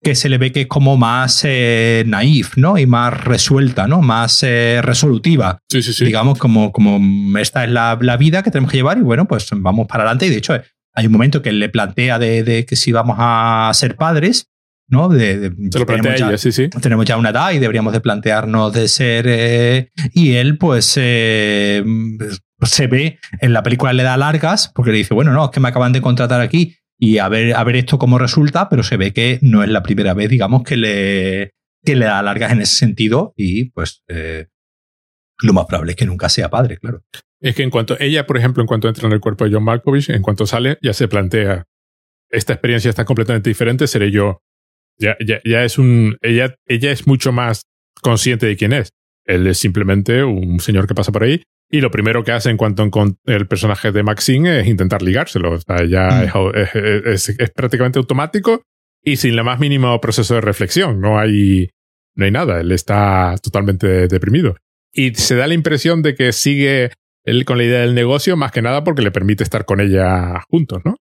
que 0.03 0.15
se 0.15 0.30
le 0.30 0.38
ve 0.38 0.51
que 0.51 0.61
es 0.61 0.68
como 0.68 0.97
más 0.97 1.41
eh, 1.43 2.03
naif, 2.05 2.57
¿no? 2.57 2.78
Y 2.78 2.86
más 2.86 3.24
resuelta, 3.24 3.88
¿no? 3.88 4.01
Más 4.01 4.43
eh, 4.43 4.82
resolutiva. 4.84 5.59
Sí, 5.70 5.82
sí, 5.82 5.93
sí. 5.93 6.05
Digamos, 6.05 6.38
como, 6.38 6.72
como 6.72 7.38
esta 7.39 7.63
es 7.63 7.72
la, 7.72 7.97
la, 7.99 8.18
vida 8.18 8.43
que 8.43 8.51
tenemos 8.51 8.72
que 8.72 8.78
llevar 8.78 8.97
y 8.97 9.01
bueno, 9.01 9.28
pues 9.28 9.49
vamos 9.51 9.88
para 9.88 10.03
adelante. 10.03 10.28
Y 10.28 10.30
de 10.30 10.38
hecho, 10.38 10.53
hay 10.93 11.05
un 11.05 11.11
momento 11.11 11.41
que 11.41 11.49
él 11.49 11.59
le 11.59 11.70
plantea 11.70 12.20
de, 12.20 12.43
de 12.43 12.65
que 12.65 12.76
si 12.76 12.91
vamos 12.91 13.15
a 13.20 13.72
ser 13.74 13.95
padres, 13.95 14.49
¿no? 14.88 15.09
De, 15.09 15.38
de 15.39 15.71
Se 15.71 15.79
lo 15.79 15.85
plantea 15.85 16.15
ella, 16.15 16.31
ya, 16.31 16.38
sí, 16.38 16.51
sí. 16.51 16.69
Tenemos 16.81 17.05
ya 17.05 17.17
una 17.17 17.29
edad 17.29 17.51
y 17.51 17.59
deberíamos 17.59 17.93
de 17.93 18.01
plantearnos 18.01 18.73
de 18.73 18.88
ser... 18.88 19.25
Eh, 19.27 19.91
y 20.13 20.33
él, 20.33 20.57
pues, 20.57 20.93
eh, 20.97 21.83
se 22.61 22.88
ve, 22.88 23.19
en 23.39 23.53
la 23.53 23.63
película 23.63 23.93
le 23.93 24.03
da 24.03 24.17
largas, 24.17 24.71
porque 24.73 24.91
le 24.91 24.97
dice, 24.97 25.13
bueno, 25.13 25.31
no, 25.31 25.45
es 25.45 25.51
que 25.51 25.59
me 25.59 25.69
acaban 25.69 25.93
de 25.93 26.01
contratar 26.01 26.41
aquí 26.41 26.75
y 26.99 27.19
a 27.19 27.29
ver, 27.29 27.55
a 27.55 27.63
ver 27.63 27.75
esto 27.75 27.99
cómo 27.99 28.17
resulta, 28.17 28.69
pero 28.69 28.83
se 28.83 28.97
ve 28.97 29.13
que 29.13 29.39
no 29.41 29.63
es 29.63 29.69
la 29.69 29.83
primera 29.83 30.13
vez, 30.13 30.29
digamos, 30.29 30.63
que 30.63 30.77
le, 30.77 31.51
que 31.83 31.95
le 31.95 32.05
da 32.05 32.21
largas 32.23 32.51
en 32.51 32.61
ese 32.61 32.75
sentido 32.75 33.33
y 33.38 33.69
pues 33.71 34.03
eh, 34.07 34.47
lo 35.41 35.53
más 35.53 35.65
probable 35.67 35.91
es 35.91 35.95
que 35.95 36.05
nunca 36.05 36.29
sea 36.29 36.49
padre, 36.49 36.77
claro. 36.77 37.03
Es 37.39 37.55
que 37.55 37.61
en 37.61 37.69
cuanto 37.69 37.95
ella, 37.99 38.25
por 38.25 38.38
ejemplo, 38.38 38.61
en 38.63 38.67
cuanto 38.67 38.88
entra 38.88 39.07
en 39.07 39.13
el 39.13 39.19
cuerpo 39.19 39.45
de 39.45 39.53
John 39.53 39.63
Malkovich, 39.63 40.09
en 40.09 40.23
cuanto 40.23 40.47
sale, 40.47 40.79
ya 40.81 40.93
se 40.93 41.07
plantea, 41.07 41.65
esta 42.31 42.53
experiencia 42.53 42.89
está 42.89 43.05
completamente 43.05 43.49
diferente, 43.49 43.85
seré 43.85 44.09
yo. 44.09 44.41
Ya, 44.99 45.15
ya, 45.25 45.39
ya 45.45 45.63
es 45.63 45.77
un, 45.77 46.17
ella, 46.21 46.55
ella 46.65 46.91
es 46.91 47.05
mucho 47.05 47.31
más 47.31 47.63
consciente 48.01 48.45
de 48.45 48.55
quién 48.55 48.73
es. 48.73 48.89
Él 49.25 49.45
es 49.47 49.57
simplemente 49.57 50.23
un 50.23 50.59
señor 50.59 50.87
que 50.87 50.95
pasa 50.95 51.11
por 51.11 51.23
ahí 51.23 51.43
y 51.69 51.81
lo 51.81 51.91
primero 51.91 52.23
que 52.23 52.31
hace 52.31 52.49
en 52.49 52.57
cuanto 52.57 52.89
con 52.89 53.17
el 53.25 53.47
personaje 53.47 53.91
de 53.91 54.03
Maxine 54.03 54.61
es 54.61 54.67
intentar 54.67 55.01
ligárselo. 55.01 55.51
O 55.51 55.59
sea, 55.59 55.85
ya 55.85 56.31
mm. 56.33 56.51
es, 56.55 56.75
es, 56.75 57.39
es, 57.39 57.51
prácticamente 57.51 57.99
automático 57.99 58.61
y 59.03 59.17
sin 59.17 59.33
el 59.33 59.43
más 59.43 59.59
mínimo 59.59 59.99
proceso 59.99 60.35
de 60.35 60.41
reflexión. 60.41 61.01
No 61.01 61.19
hay, 61.19 61.69
no 62.15 62.25
hay 62.25 62.31
nada. 62.31 62.61
Él 62.61 62.71
está 62.71 63.35
totalmente 63.41 64.07
deprimido. 64.07 64.55
Y 64.93 65.13
se 65.15 65.35
da 65.35 65.47
la 65.47 65.53
impresión 65.53 66.01
de 66.01 66.15
que 66.15 66.31
sigue 66.31 66.91
él 67.25 67.43
con 67.43 67.57
la 67.57 67.65
idea 67.65 67.81
del 67.81 67.93
negocio 67.93 68.37
más 68.37 68.53
que 68.53 68.61
nada 68.61 68.85
porque 68.85 69.01
le 69.01 69.11
permite 69.11 69.43
estar 69.43 69.65
con 69.65 69.81
ella 69.81 70.41
juntos, 70.49 70.81
¿no? 70.85 70.95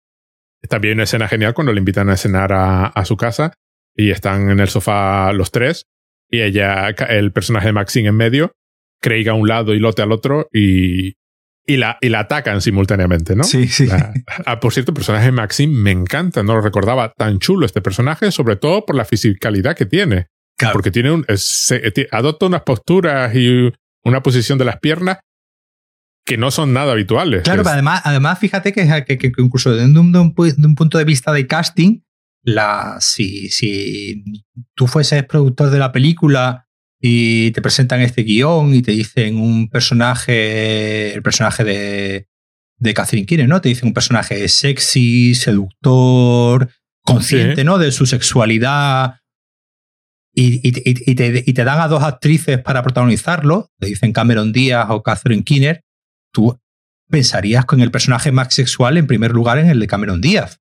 También 0.69 0.93
una 0.93 1.03
escena 1.03 1.27
genial 1.27 1.53
cuando 1.53 1.73
le 1.73 1.79
invitan 1.79 2.09
a 2.09 2.15
cenar 2.15 2.53
a, 2.53 2.85
a 2.85 3.03
su 3.03 3.17
casa 3.17 3.53
y 3.95 4.11
están 4.11 4.49
en 4.49 4.59
el 4.59 4.67
sofá 4.67 5.31
los 5.33 5.51
tres 5.51 5.85
y 6.29 6.41
ella, 6.41 6.89
el 6.89 7.31
personaje 7.31 7.67
de 7.67 7.73
Maxine 7.73 8.09
en 8.09 8.15
medio 8.15 8.55
Craig 9.03 9.29
a 9.29 9.33
un 9.33 9.47
lado 9.47 9.73
y 9.75 9.79
Lotte 9.79 9.99
al 9.99 10.11
otro 10.11 10.47
y, 10.51 11.13
y, 11.67 11.77
la, 11.77 11.97
y 12.01 12.09
la 12.09 12.21
atacan 12.21 12.61
simultáneamente, 12.61 13.35
¿no? 13.35 13.43
Sí, 13.43 13.67
sí. 13.67 13.85
La, 13.85 14.13
ah, 14.45 14.59
por 14.59 14.73
cierto, 14.73 14.91
el 14.91 14.95
personaje 14.95 15.25
de 15.25 15.31
Maxine 15.31 15.73
me 15.73 15.91
encanta, 15.91 16.41
no 16.41 16.55
lo 16.55 16.61
recordaba 16.61 17.13
tan 17.15 17.39
chulo 17.39 17.65
este 17.65 17.81
personaje, 17.81 18.31
sobre 18.31 18.55
todo 18.55 18.85
por 18.85 18.95
la 18.95 19.05
fisicalidad 19.05 19.75
que 19.75 19.85
tiene. 19.85 20.27
Claro. 20.57 20.73
Porque 20.73 20.91
tiene 20.91 21.11
un, 21.11 21.25
se, 21.35 22.07
adopta 22.11 22.45
unas 22.45 22.61
posturas 22.61 23.35
y 23.35 23.71
una 24.03 24.23
posición 24.23 24.57
de 24.57 24.65
las 24.65 24.79
piernas 24.79 25.19
que 26.25 26.37
no 26.37 26.51
son 26.51 26.73
nada 26.73 26.93
habituales. 26.93 27.43
Claro, 27.43 27.63
pero 27.63 27.73
además, 27.73 28.01
además 28.05 28.39
fíjate 28.39 28.71
que, 28.71 28.87
que, 29.05 29.17
que 29.17 29.31
incluso 29.37 29.71
desde 29.71 29.99
un, 29.99 30.11
de, 30.11 30.19
un, 30.19 30.33
de 30.33 30.67
un, 30.67 30.75
punto 30.75 30.97
de 30.97 31.03
vista 31.03 31.33
de 31.33 31.47
casting, 31.47 31.99
la, 32.43 32.97
si, 32.99 33.49
si 33.49 34.23
tú 34.75 34.87
fueses 34.87 35.23
productor 35.25 35.69
de 35.69 35.79
la 35.79 35.91
película 35.91 36.67
y 36.99 37.51
te 37.51 37.61
presentan 37.61 38.01
este 38.01 38.23
guion 38.23 38.73
y 38.73 38.81
te 38.81 38.91
dicen 38.91 39.39
un 39.39 39.69
personaje, 39.69 41.13
el 41.13 41.21
personaje 41.21 41.63
de, 41.63 42.27
de 42.77 42.93
Catherine 42.93 43.25
Keener, 43.25 43.47
¿no? 43.47 43.61
Te 43.61 43.69
dicen 43.69 43.87
un 43.87 43.93
personaje 43.93 44.47
sexy, 44.47 45.35
seductor, 45.35 46.69
consciente, 47.01 47.61
sí. 47.61 47.63
¿no? 47.63 47.77
De 47.77 47.91
su 47.91 48.05
sexualidad. 48.05 49.15
Y, 50.35 50.55
y, 50.67 50.73
y, 50.89 51.15
te, 51.15 51.43
y, 51.45 51.53
te, 51.53 51.63
dan 51.63 51.79
a 51.79 51.87
dos 51.87 52.03
actrices 52.03 52.59
para 52.59 52.81
protagonizarlo, 52.81 53.69
te 53.79 53.87
dicen 53.87 54.13
Cameron 54.13 54.51
Díaz 54.51 54.87
o 54.89 55.03
Catherine 55.03 55.43
Keener, 55.43 55.83
tú 56.33 56.59
pensarías 57.09 57.65
con 57.65 57.81
el 57.81 57.91
personaje 57.91 58.31
más 58.31 58.53
sexual 58.53 58.97
en 58.97 59.05
primer 59.05 59.31
lugar 59.31 59.59
en 59.59 59.69
el 59.69 59.79
de 59.79 59.87
Cameron 59.87 60.21
Díaz. 60.21 60.59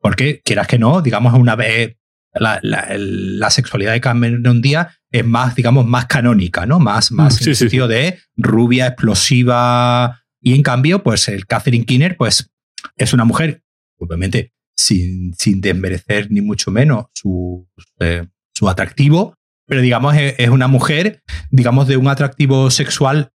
Porque 0.00 0.40
quieras 0.44 0.66
que 0.66 0.78
no, 0.78 1.02
digamos, 1.02 1.34
una 1.34 1.56
vez 1.56 1.96
la, 2.34 2.60
la, 2.62 2.86
la, 2.96 3.50
sexualidad 3.50 3.92
de 3.92 4.00
Cameron 4.00 4.60
Díaz 4.60 4.88
es 5.10 5.24
más, 5.24 5.54
digamos, 5.54 5.86
más 5.86 6.06
canónica, 6.06 6.66
¿no? 6.66 6.78
Más, 6.78 7.10
más 7.10 7.36
sí, 7.36 7.44
en 7.44 7.50
el 7.50 7.56
sí, 7.56 7.60
sentido 7.60 7.88
sí. 7.88 7.94
de 7.94 8.18
rubia, 8.36 8.86
explosiva. 8.88 10.22
Y 10.40 10.54
en 10.54 10.62
cambio, 10.62 11.02
pues 11.02 11.28
el 11.28 11.46
Catherine 11.46 11.84
Keener, 11.84 12.16
pues 12.16 12.50
es 12.96 13.12
una 13.12 13.24
mujer, 13.24 13.62
obviamente, 13.98 14.52
sin, 14.76 15.34
sin 15.34 15.60
desmerecer 15.60 16.30
ni 16.30 16.40
mucho 16.40 16.70
menos 16.70 17.06
su, 17.12 17.68
eh, 17.98 18.26
su 18.52 18.68
atractivo, 18.68 19.34
pero 19.66 19.80
digamos, 19.80 20.14
es, 20.16 20.34
es, 20.38 20.48
una 20.50 20.68
mujer, 20.68 21.22
digamos, 21.50 21.88
de 21.88 21.96
un 21.96 22.08
atractivo 22.08 22.70
sexual 22.70 23.32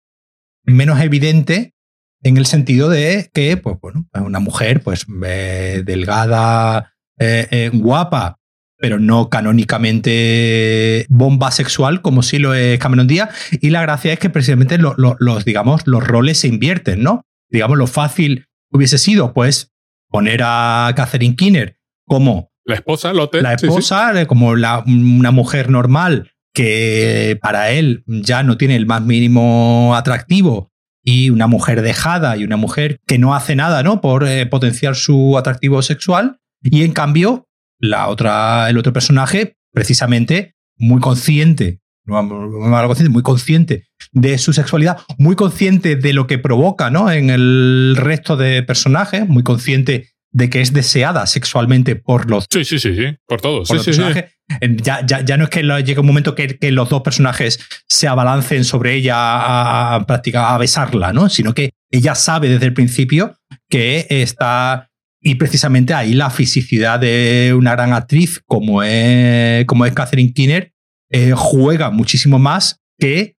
menos 0.64 1.00
evidente 1.00 1.74
en 2.22 2.36
el 2.36 2.46
sentido 2.46 2.88
de 2.88 3.30
que, 3.32 3.56
pues 3.56 3.76
bueno, 3.80 4.06
una 4.14 4.40
mujer, 4.40 4.82
pues 4.82 5.06
eh, 5.24 5.82
delgada, 5.84 6.94
eh, 7.18 7.70
guapa, 7.72 8.38
pero 8.76 8.98
no 8.98 9.28
canónicamente 9.28 11.06
bomba 11.08 11.50
sexual 11.50 12.00
como 12.00 12.22
sí 12.22 12.38
lo 12.38 12.54
es 12.54 12.78
Cameron 12.78 13.06
Díaz. 13.06 13.30
Y 13.60 13.70
la 13.70 13.82
gracia 13.82 14.12
es 14.12 14.18
que 14.18 14.30
precisamente 14.30 14.78
lo, 14.78 14.94
lo, 14.96 15.16
los, 15.18 15.44
digamos, 15.44 15.86
los 15.86 16.06
roles 16.06 16.38
se 16.38 16.48
invierten, 16.48 17.02
¿no? 17.02 17.22
Digamos, 17.50 17.76
lo 17.76 17.86
fácil 17.86 18.46
hubiese 18.70 18.98
sido, 18.98 19.32
pues, 19.34 19.72
poner 20.08 20.40
a 20.42 20.92
Catherine 20.96 21.36
Keener 21.36 21.76
como 22.06 22.50
la 22.64 22.76
esposa, 22.76 23.12
Lotte. 23.12 23.42
La 23.42 23.54
esposa, 23.54 24.12
sí, 24.12 24.20
sí. 24.20 24.26
como 24.26 24.54
la, 24.56 24.84
una 24.86 25.30
mujer 25.30 25.70
normal 25.70 26.30
que 26.54 27.38
para 27.40 27.70
él 27.70 28.04
ya 28.06 28.42
no 28.42 28.56
tiene 28.56 28.76
el 28.76 28.86
más 28.86 29.02
mínimo 29.02 29.94
atractivo 29.96 30.70
y 31.02 31.30
una 31.30 31.46
mujer 31.46 31.82
dejada 31.82 32.36
y 32.36 32.44
una 32.44 32.56
mujer 32.56 33.00
que 33.06 33.18
no 33.18 33.34
hace 33.34 33.56
nada, 33.56 33.82
¿no? 33.82 34.00
Por 34.00 34.26
eh, 34.26 34.46
potenciar 34.46 34.96
su 34.96 35.36
atractivo 35.38 35.82
sexual. 35.82 36.38
Y 36.62 36.84
en 36.84 36.92
cambio, 36.92 37.48
la 37.78 38.08
otra, 38.08 38.68
el 38.68 38.78
otro 38.78 38.92
personaje, 38.92 39.56
precisamente 39.72 40.54
muy 40.76 41.00
consciente, 41.00 41.80
muy 42.06 43.22
consciente 43.22 43.86
de 44.12 44.38
su 44.38 44.52
sexualidad, 44.52 44.98
muy 45.18 45.36
consciente 45.36 45.96
de 45.96 46.12
lo 46.12 46.26
que 46.26 46.38
provoca 46.38 46.90
¿no? 46.90 47.10
en 47.10 47.30
el 47.30 47.94
resto 47.96 48.36
de 48.36 48.62
personajes, 48.62 49.28
muy 49.28 49.42
consciente 49.42 50.10
de 50.32 50.48
que 50.48 50.60
es 50.60 50.72
deseada 50.72 51.26
sexualmente 51.26 51.96
por 51.96 52.30
los. 52.30 52.46
Sí, 52.50 52.64
sí, 52.64 52.78
sí, 52.78 52.94
sí. 52.96 53.16
por 53.26 53.40
todos. 53.40 53.68
Por 53.68 53.78
sí, 53.80 53.86
los 53.90 53.96
sí, 53.96 54.02
personajes. 54.02 54.30
Sí. 54.30 54.36
Ya, 54.82 55.06
ya, 55.06 55.24
ya, 55.24 55.36
no 55.36 55.44
es 55.44 55.50
que 55.50 55.62
llegue 55.62 56.00
un 56.00 56.06
momento 56.06 56.34
que, 56.34 56.58
que, 56.58 56.72
los 56.72 56.88
dos 56.88 57.02
personajes 57.02 57.60
se 57.88 58.08
abalancen 58.08 58.64
sobre 58.64 58.94
ella 58.94 59.14
a, 59.16 59.94
a, 59.96 60.54
a, 60.54 60.58
besarla, 60.58 61.12
¿no? 61.12 61.28
Sino 61.28 61.54
que 61.54 61.70
ella 61.88 62.16
sabe 62.16 62.48
desde 62.48 62.66
el 62.66 62.74
principio 62.74 63.36
que 63.68 64.08
está 64.10 64.90
y 65.20 65.34
precisamente 65.36 65.94
ahí 65.94 66.14
la 66.14 66.30
fisicidad 66.30 66.98
de 66.98 67.54
una 67.56 67.72
gran 67.72 67.92
actriz 67.92 68.42
como 68.46 68.82
es, 68.82 69.64
como 69.66 69.86
es 69.86 69.92
Catherine 69.92 70.32
Keener 70.32 70.72
eh, 71.10 71.32
juega 71.36 71.90
muchísimo 71.90 72.38
más 72.38 72.80
que, 72.98 73.36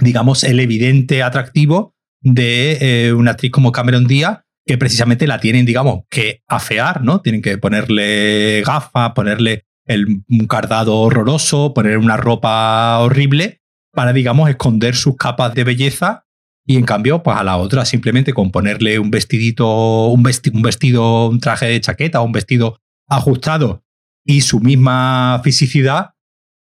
digamos, 0.00 0.44
el 0.44 0.60
evidente 0.60 1.22
atractivo 1.22 1.94
de 2.20 2.78
eh, 2.80 3.12
una 3.12 3.32
actriz 3.32 3.50
como 3.50 3.72
Cameron 3.72 4.06
Díaz, 4.06 4.40
que 4.66 4.78
precisamente 4.78 5.26
la 5.26 5.40
tienen, 5.40 5.66
digamos, 5.66 6.04
que 6.08 6.42
afear, 6.48 7.02
¿no? 7.02 7.20
Tienen 7.20 7.42
que 7.42 7.58
ponerle 7.58 8.62
gafas, 8.64 9.12
ponerle 9.12 9.66
el, 9.86 10.22
un 10.28 10.46
cardado 10.46 10.96
horroroso, 11.00 11.74
poner 11.74 11.98
una 11.98 12.16
ropa 12.16 12.98
horrible 13.00 13.60
para, 13.92 14.12
digamos, 14.12 14.48
esconder 14.48 14.96
sus 14.96 15.16
capas 15.16 15.54
de 15.54 15.64
belleza 15.64 16.24
y 16.66 16.76
en 16.76 16.84
cambio, 16.84 17.22
pues 17.22 17.36
a 17.36 17.44
la 17.44 17.58
otra 17.58 17.84
simplemente 17.84 18.32
con 18.32 18.50
ponerle 18.50 18.98
un 18.98 19.10
vestidito, 19.10 20.06
un, 20.06 20.26
un 20.52 20.62
vestido, 20.62 21.28
un 21.28 21.40
traje 21.40 21.66
de 21.66 21.80
chaqueta, 21.80 22.22
un 22.22 22.32
vestido 22.32 22.78
ajustado 23.06 23.84
y 24.24 24.40
su 24.40 24.60
misma 24.60 25.40
fisicidad 25.44 26.12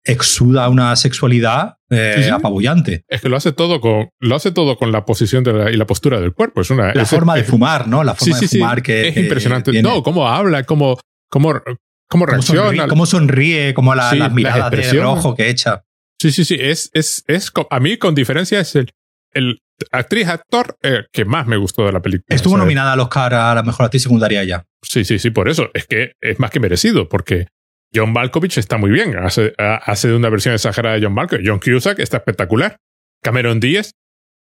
exuda 0.02 0.68
una 0.68 0.96
sexualidad 0.96 1.78
eh, 1.94 2.14
sí, 2.16 2.22
sí. 2.24 2.30
apabullante. 2.30 3.04
Es 3.08 3.20
que 3.20 3.28
lo 3.28 3.36
hace 3.36 3.52
todo 3.52 3.80
con 3.80 4.08
lo 4.20 4.34
hace 4.34 4.52
todo 4.52 4.76
con 4.76 4.92
la 4.92 5.04
posición 5.04 5.44
de 5.44 5.52
la, 5.52 5.70
y 5.70 5.76
la 5.76 5.86
postura 5.86 6.20
del 6.20 6.32
cuerpo. 6.32 6.60
Es 6.60 6.70
una 6.70 6.94
la 6.94 7.02
es, 7.02 7.10
forma 7.10 7.36
es, 7.36 7.44
de 7.44 7.50
fumar, 7.50 7.88
¿no? 7.88 8.04
La 8.04 8.14
forma 8.14 8.38
sí, 8.38 8.46
de 8.46 8.58
fumar 8.58 8.82
que 8.82 9.08
es 9.08 9.16
impresionante. 9.16 9.72
Que 9.72 9.82
no, 9.82 10.02
cómo 10.02 10.28
habla, 10.28 10.64
cómo 10.64 10.98
cómo 11.28 11.60
cómo 12.08 12.26
reacciona, 12.26 12.62
cómo 12.62 12.70
sonríe, 12.70 12.88
cómo 12.88 13.06
sonríe, 13.06 13.74
cómo 13.74 13.94
la, 13.94 14.14
las 14.14 14.32
miradas 14.32 14.72
las 14.72 14.92
de 14.92 15.00
rojo 15.00 15.34
que 15.34 15.48
echa. 15.48 15.84
Sí, 16.20 16.32
sí, 16.32 16.44
sí. 16.44 16.56
Es, 16.58 16.90
es, 16.94 17.24
es, 17.26 17.52
a 17.70 17.80
mí, 17.80 17.96
con 17.98 18.14
diferencia, 18.14 18.60
es 18.60 18.76
el, 18.76 18.92
el 19.32 19.60
actriz 19.90 20.28
actor 20.28 20.76
eh, 20.82 21.04
que 21.12 21.24
más 21.24 21.46
me 21.46 21.56
gustó 21.56 21.84
de 21.84 21.92
la 21.92 22.00
película. 22.00 22.34
Estuvo 22.34 22.56
nominada 22.56 22.92
al 22.92 23.00
Oscar 23.00 23.34
a 23.34 23.54
la 23.54 23.62
mejor 23.62 23.86
actriz 23.86 24.04
secundaria 24.04 24.44
ya. 24.44 24.64
Sí, 24.82 25.04
sí, 25.04 25.18
sí, 25.18 25.30
por 25.30 25.48
eso. 25.48 25.70
Es 25.74 25.86
que 25.86 26.12
es 26.20 26.38
más 26.38 26.50
que 26.50 26.60
merecido, 26.60 27.08
porque 27.08 27.48
John 27.94 28.12
Malkovich 28.12 28.58
está 28.58 28.76
muy 28.76 28.90
bien. 28.90 29.16
Hace, 29.18 29.54
hace 29.58 30.08
de 30.08 30.16
una 30.16 30.28
versión 30.28 30.54
exagerada 30.54 30.96
de 30.96 31.02
John 31.04 31.14
Malkovich. 31.14 31.46
John 31.46 31.60
Cusack 31.60 31.98
está 32.00 32.18
espectacular. 32.18 32.78
Cameron 33.22 33.60
Díaz, 33.60 33.92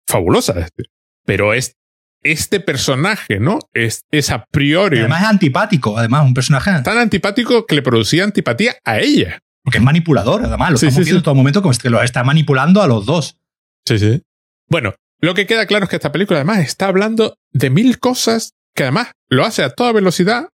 fabulosa. 0.07 0.59
Este. 0.59 0.85
Pero 1.25 1.53
es, 1.53 1.75
este 2.23 2.59
personaje, 2.59 3.39
¿no? 3.39 3.59
Es, 3.73 4.05
es 4.11 4.31
a 4.31 4.45
priori. 4.45 4.99
además 4.99 5.23
es 5.23 5.27
antipático, 5.29 5.97
además, 5.97 6.25
un 6.25 6.33
personaje. 6.33 6.71
Tan 6.83 6.97
antipático 6.97 7.65
que 7.65 7.75
le 7.75 7.81
producía 7.81 8.23
antipatía 8.23 8.75
a 8.83 8.99
ella. 8.99 9.39
Porque 9.63 9.77
es 9.77 9.83
manipulador, 9.83 10.43
además. 10.45 10.71
Lo 10.71 10.75
estamos 10.75 10.97
viendo 10.97 11.17
en 11.17 11.23
todo 11.23 11.35
momento 11.35 11.61
como 11.61 11.73
que 11.77 11.89
lo 11.89 12.01
está 12.01 12.23
manipulando 12.23 12.81
a 12.81 12.87
los 12.87 13.05
dos. 13.05 13.37
Sí, 13.85 13.99
sí. 13.99 14.21
Bueno, 14.67 14.95
lo 15.21 15.33
que 15.33 15.45
queda 15.45 15.65
claro 15.65 15.85
es 15.85 15.89
que 15.89 15.95
esta 15.95 16.11
película 16.11 16.39
además 16.39 16.59
está 16.59 16.87
hablando 16.87 17.35
de 17.51 17.69
mil 17.69 17.99
cosas 17.99 18.53
que 18.75 18.83
además 18.83 19.11
lo 19.29 19.45
hace 19.45 19.63
a 19.63 19.69
toda 19.69 19.91
velocidad, 19.91 20.49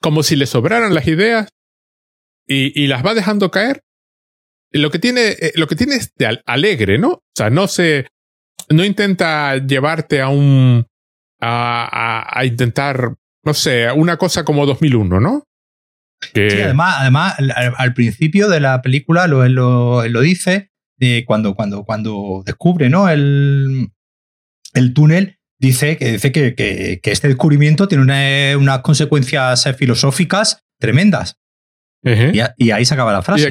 como 0.00 0.22
si 0.22 0.36
le 0.36 0.46
sobraran 0.46 0.94
las 0.94 1.06
ideas 1.08 1.48
y, 2.46 2.86
las 2.86 3.04
va 3.04 3.14
dejando 3.14 3.50
caer. 3.50 3.82
Lo 4.72 4.90
que 4.90 4.98
tiene, 4.98 5.28
eh, 5.28 5.52
lo 5.56 5.66
que 5.66 5.76
tiene 5.76 5.96
es 5.96 6.12
de 6.16 6.40
alegre, 6.44 6.98
¿no? 6.98 7.08
O 7.08 7.22
sea, 7.34 7.50
no 7.50 7.66
se, 7.68 8.08
no 8.68 8.84
intenta 8.84 9.56
llevarte 9.56 10.20
a 10.20 10.28
un, 10.28 10.86
a, 11.40 12.38
a, 12.38 12.44
intentar, 12.44 13.14
no 13.44 13.54
sé, 13.54 13.90
una 13.92 14.16
cosa 14.16 14.44
como 14.44 14.66
2001, 14.66 15.20
¿no? 15.20 15.44
Que... 16.32 16.50
Sí, 16.50 16.60
además, 16.60 16.96
además 16.98 17.34
al, 17.76 17.94
principio 17.94 18.48
de 18.48 18.60
la 18.60 18.82
película 18.82 19.26
lo, 19.26 19.46
lo, 19.48 20.06
lo 20.08 20.20
dice, 20.20 20.70
eh, 20.98 21.24
cuando, 21.26 21.54
cuando, 21.54 21.84
cuando 21.84 22.42
descubre 22.44 22.88
¿no? 22.88 23.08
el, 23.08 23.90
el 24.72 24.94
túnel, 24.94 25.38
dice 25.58 25.96
que, 25.96 26.12
dice 26.12 26.32
que, 26.32 26.54
que, 26.54 27.00
este 27.10 27.28
descubrimiento 27.28 27.86
tiene 27.86 28.02
una, 28.02 28.58
unas 28.58 28.80
consecuencias 28.80 29.68
filosóficas 29.76 30.64
tremendas. 30.78 31.36
Y, 32.58 32.70
ahí 32.70 32.84
se 32.84 32.94
acaba 32.94 33.12
la 33.12 33.22
frase. 33.22 33.50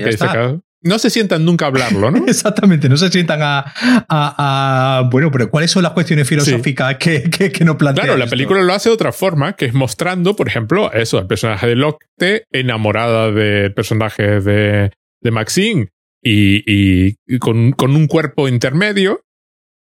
No 0.82 1.00
se 1.00 1.10
sientan 1.10 1.46
nunca 1.46 1.66
a 1.66 1.70
hablarlo, 1.70 2.12
¿no? 2.12 2.24
Exactamente, 2.28 2.90
no 2.90 2.96
se 2.96 3.10
sientan 3.10 3.40
a, 3.42 3.74
a, 4.08 5.10
Bueno, 5.10 5.32
pero 5.32 5.50
¿cuáles 5.50 5.72
son 5.72 5.82
las 5.82 5.94
cuestiones 5.94 6.28
filosóficas 6.28 6.98
que, 6.98 7.24
que, 7.24 7.52
que, 7.52 7.66
no 7.66 7.76
plantean? 7.76 8.06
Claro, 8.06 8.20
la 8.20 8.28
película 8.28 8.62
lo 8.62 8.72
hace 8.72 8.90
de 8.90 8.94
otra 8.94 9.12
forma, 9.12 9.54
que 9.54 9.66
es 9.66 9.74
mostrando, 9.74 10.36
por 10.36 10.48
ejemplo, 10.48 10.94
eso, 10.94 11.18
el 11.18 11.26
personaje 11.26 11.66
de 11.66 11.76
Locke 11.76 12.06
enamorada 12.52 13.32
del 13.32 13.74
personaje 13.74 14.42
de, 14.42 14.92
de 15.22 15.32
Maxine 15.32 15.90
y, 16.22 17.16
y 17.26 17.40
con, 17.40 17.72
con, 17.72 17.96
un 17.96 18.06
cuerpo 18.06 18.48
intermedio, 18.48 19.22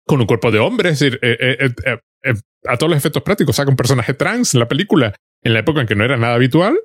con 0.06 0.20
un 0.20 0.28
cuerpo 0.28 0.52
de 0.52 0.60
hombre, 0.60 0.90
es 0.90 1.00
decir, 1.00 1.20
eh, 1.22 1.38
eh, 1.62 1.70
eh, 1.86 2.34
a 2.66 2.78
todos 2.78 2.90
los 2.90 2.98
efectos 2.98 3.24
prácticos 3.24 3.56
saca 3.56 3.70
un 3.70 3.78
personaje 3.78 4.14
trans 4.14 4.54
en 4.54 4.60
la 4.60 4.68
película, 4.68 5.14
en 5.44 5.54
la 5.54 5.60
época 5.60 5.82
en 5.82 5.88
que 5.88 5.96
no 5.96 6.04
era 6.04 6.18
nada 6.18 6.36
habitual. 6.36 6.78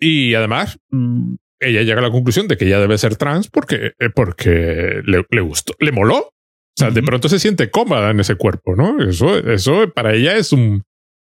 Y 0.00 0.34
además, 0.34 0.78
mm, 0.90 1.34
ella 1.60 1.82
llega 1.82 2.00
a 2.00 2.02
la 2.02 2.10
conclusión 2.10 2.48
de 2.48 2.56
que 2.56 2.66
ella 2.66 2.80
debe 2.80 2.98
ser 2.98 3.16
trans 3.16 3.48
porque, 3.48 3.92
eh, 3.98 4.10
porque 4.14 5.02
le, 5.04 5.24
le 5.30 5.40
gustó, 5.42 5.74
le 5.78 5.92
moló. 5.92 6.18
O 6.18 6.80
sea, 6.80 6.90
de 6.90 7.02
pronto 7.02 7.28
se 7.28 7.38
siente 7.38 7.70
cómoda 7.70 8.10
en 8.10 8.20
ese 8.20 8.36
cuerpo, 8.36 8.74
¿no? 8.74 9.02
Eso, 9.02 9.36
eso 9.36 9.90
para 9.92 10.14
ella 10.14 10.36
es 10.36 10.52
un, 10.52 10.82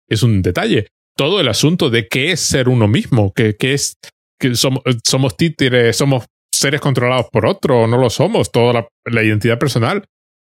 es 0.09 0.21
un 0.21 0.41
detalle. 0.41 0.87
Todo 1.15 1.39
el 1.39 1.47
asunto 1.47 1.89
de 1.89 2.09
qué 2.09 2.31
es 2.31 2.41
ser 2.41 2.67
uno 2.67 2.89
mismo, 2.89 3.31
que, 3.33 3.55
es, 3.61 3.97
que 4.37 4.55
somos, 4.55 4.83
somos 5.05 5.37
títeres, 5.37 5.95
somos 5.95 6.25
seres 6.51 6.81
controlados 6.81 7.27
por 7.31 7.45
otro 7.45 7.83
o 7.83 7.87
no 7.87 7.97
lo 7.97 8.09
somos, 8.09 8.51
toda 8.51 8.87
la, 9.05 9.23
identidad 9.23 9.57
personal. 9.57 10.03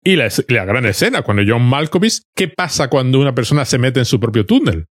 Y 0.01 0.15
la, 0.15 0.29
la, 0.47 0.65
gran 0.65 0.85
escena, 0.85 1.23
cuando 1.23 1.43
John 1.45 1.67
Malkovich, 1.67 2.21
¿qué 2.33 2.47
pasa 2.47 2.89
cuando 2.89 3.19
una 3.19 3.35
persona 3.35 3.65
se 3.65 3.79
mete 3.79 3.99
en 3.99 4.05
su 4.05 4.19
propio 4.19 4.45
túnel? 4.45 4.85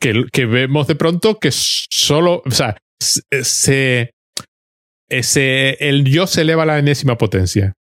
Que, 0.00 0.24
que, 0.32 0.46
vemos 0.46 0.86
de 0.86 0.94
pronto 0.94 1.38
que 1.38 1.50
solo, 1.52 2.42
o 2.44 2.50
sea, 2.50 2.76
se, 2.98 4.14
ese, 5.08 5.76
el 5.80 6.04
yo 6.04 6.26
se 6.26 6.42
eleva 6.42 6.62
a 6.62 6.66
la 6.66 6.78
enésima 6.78 7.18
potencia. 7.18 7.74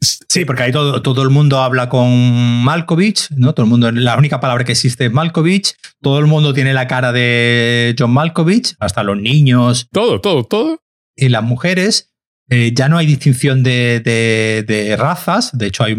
Sí, 0.00 0.44
porque 0.44 0.64
ahí 0.64 0.72
todo, 0.72 1.00
todo 1.00 1.22
el 1.22 1.30
mundo 1.30 1.60
habla 1.60 1.88
con 1.88 2.64
Malkovich, 2.64 3.30
¿no? 3.30 3.54
Todo 3.54 3.64
el 3.64 3.70
mundo, 3.70 3.90
la 3.92 4.16
única 4.16 4.40
palabra 4.40 4.64
que 4.64 4.72
existe 4.72 5.06
es 5.06 5.12
Malkovich, 5.12 5.74
todo 6.02 6.18
el 6.18 6.26
mundo 6.26 6.52
tiene 6.52 6.74
la 6.74 6.86
cara 6.86 7.12
de 7.12 7.94
John 7.98 8.10
Malkovich, 8.10 8.74
hasta 8.78 9.02
los 9.02 9.16
niños. 9.16 9.88
Todo, 9.92 10.20
todo, 10.20 10.44
todo. 10.44 10.80
Y 11.16 11.28
las 11.28 11.42
mujeres, 11.42 12.12
eh, 12.50 12.72
ya 12.74 12.88
no 12.88 12.98
hay 12.98 13.06
distinción 13.06 13.62
de, 13.62 14.00
de, 14.00 14.96
razas, 14.96 15.56
de 15.56 15.66
hecho 15.66 15.84
hay, 15.84 15.96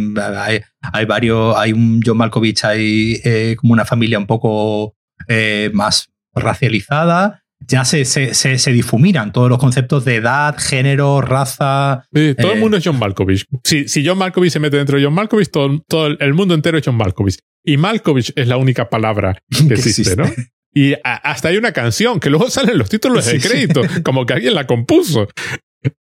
hay, 0.94 1.06
varios, 1.06 1.56
hay 1.58 1.74
un 1.74 2.02
John 2.06 2.18
Malkovich, 2.18 2.66
hay 2.66 3.20
eh, 3.24 3.56
como 3.58 3.74
una 3.74 3.86
familia 3.86 4.20
un 4.20 4.28
poco 4.28 4.97
eh, 5.28 5.70
más 5.74 6.10
racializada, 6.34 7.44
ya 7.60 7.86
se, 7.86 8.06
se, 8.06 8.34
se, 8.34 8.72
difuminan 8.72 9.34
todos 9.34 9.50
los 9.50 9.58
conceptos 9.58 10.06
de 10.06 10.16
edad, 10.16 10.56
género, 10.58 11.22
raza. 11.22 12.06
Sí, 12.14 12.36
todo 12.36 12.52
el 12.52 12.58
eh, 12.58 12.62
mundo 12.62 12.78
es 12.78 12.84
John 12.86 13.00
Malkovich. 13.00 13.46
Si, 13.64 13.88
si 13.88 14.06
John 14.06 14.18
Malkovich 14.18 14.52
se 14.52 14.60
mete 14.60 14.78
dentro 14.78 14.98
de 14.98 15.04
John 15.04 15.14
Malkovich, 15.14 15.50
todo, 15.50 15.84
todo 15.88 16.08
el 16.08 16.34
mundo 16.34 16.54
entero 16.54 16.78
es 16.78 16.86
John 16.86 16.96
Malkovich. 16.96 17.40
Y 17.66 17.78
Malkovich 17.78 18.32
es 18.36 18.48
la 18.48 18.58
única 18.58 18.90
palabra 18.90 19.38
que, 19.68 19.74
existe, 19.74 20.16
¿no? 20.16 20.26
Y 20.74 20.94
hasta 21.04 21.50
hay 21.50 21.58
una 21.58 21.72
canción 21.72 22.20
que 22.20 22.30
luego 22.30 22.50
salen 22.52 22.78
los 22.78 22.90
títulos 22.90 23.26
de 23.26 23.40
crédito, 23.40 23.82
como 24.04 24.26
que 24.26 24.34
alguien 24.34 24.54
la 24.54 24.68
compuso. 24.68 25.28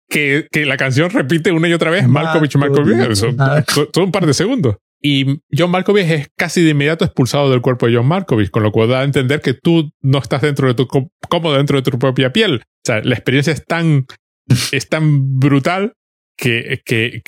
Que, 0.08 0.48
que, 0.52 0.66
la 0.66 0.76
canción 0.78 1.12
repite 1.12 1.52
una 1.52 1.68
y 1.68 1.74
otra 1.74 1.92
vez 1.92 2.08
Malkovich, 2.08 2.56
Malkovich. 2.56 3.20
todo 3.92 4.06
un 4.06 4.12
par 4.12 4.26
de 4.26 4.34
segundos. 4.34 4.78
Y 5.02 5.42
John 5.56 5.72
Malkovich 5.72 6.10
es 6.10 6.30
casi 6.36 6.62
de 6.62 6.72
inmediato 6.72 7.06
expulsado 7.06 7.50
del 7.50 7.62
cuerpo 7.62 7.88
de 7.88 7.96
John 7.96 8.08
Malkovich, 8.08 8.50
con 8.50 8.64
lo 8.64 8.72
cual 8.72 8.90
da 8.90 9.00
a 9.00 9.04
entender 9.04 9.42
que 9.42 9.54
tú 9.54 9.92
no 10.02 10.18
estás 10.20 10.42
dentro 10.42 10.68
de 10.68 10.74
tu, 10.74 10.88
cómodo 10.88 11.56
dentro 11.56 11.82
de 11.82 11.90
tu 11.90 11.98
propia 11.98 12.34
piel. 12.34 12.64
O 12.64 12.82
sea, 12.84 13.02
la 13.02 13.16
experiencia 13.16 13.54
es 13.54 13.66
tan, 13.66 14.06
es 14.72 14.90
tan 14.90 15.40
brutal 15.40 15.94
que, 16.38 16.82
que, 16.86 17.22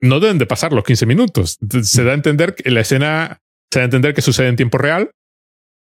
no 0.00 0.20
deben 0.20 0.38
de 0.38 0.46
pasar 0.46 0.72
los 0.72 0.84
15 0.84 1.06
minutos. 1.06 1.58
Se 1.82 2.04
da 2.04 2.12
a 2.12 2.14
entender 2.14 2.54
que 2.54 2.70
la 2.70 2.80
escena, 2.80 3.40
se 3.70 3.80
da 3.80 3.82
a 3.82 3.86
entender 3.86 4.14
que 4.14 4.22
sucede 4.22 4.48
en 4.48 4.56
tiempo 4.56 4.78
real. 4.78 5.10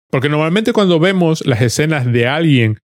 Porque 0.09 0.29
normalmente 0.29 0.73
cuando 0.73 0.99
vemos 0.99 1.45
las 1.45 1.61
escenas 1.61 2.11
de 2.11 2.27
alguien 2.27 2.79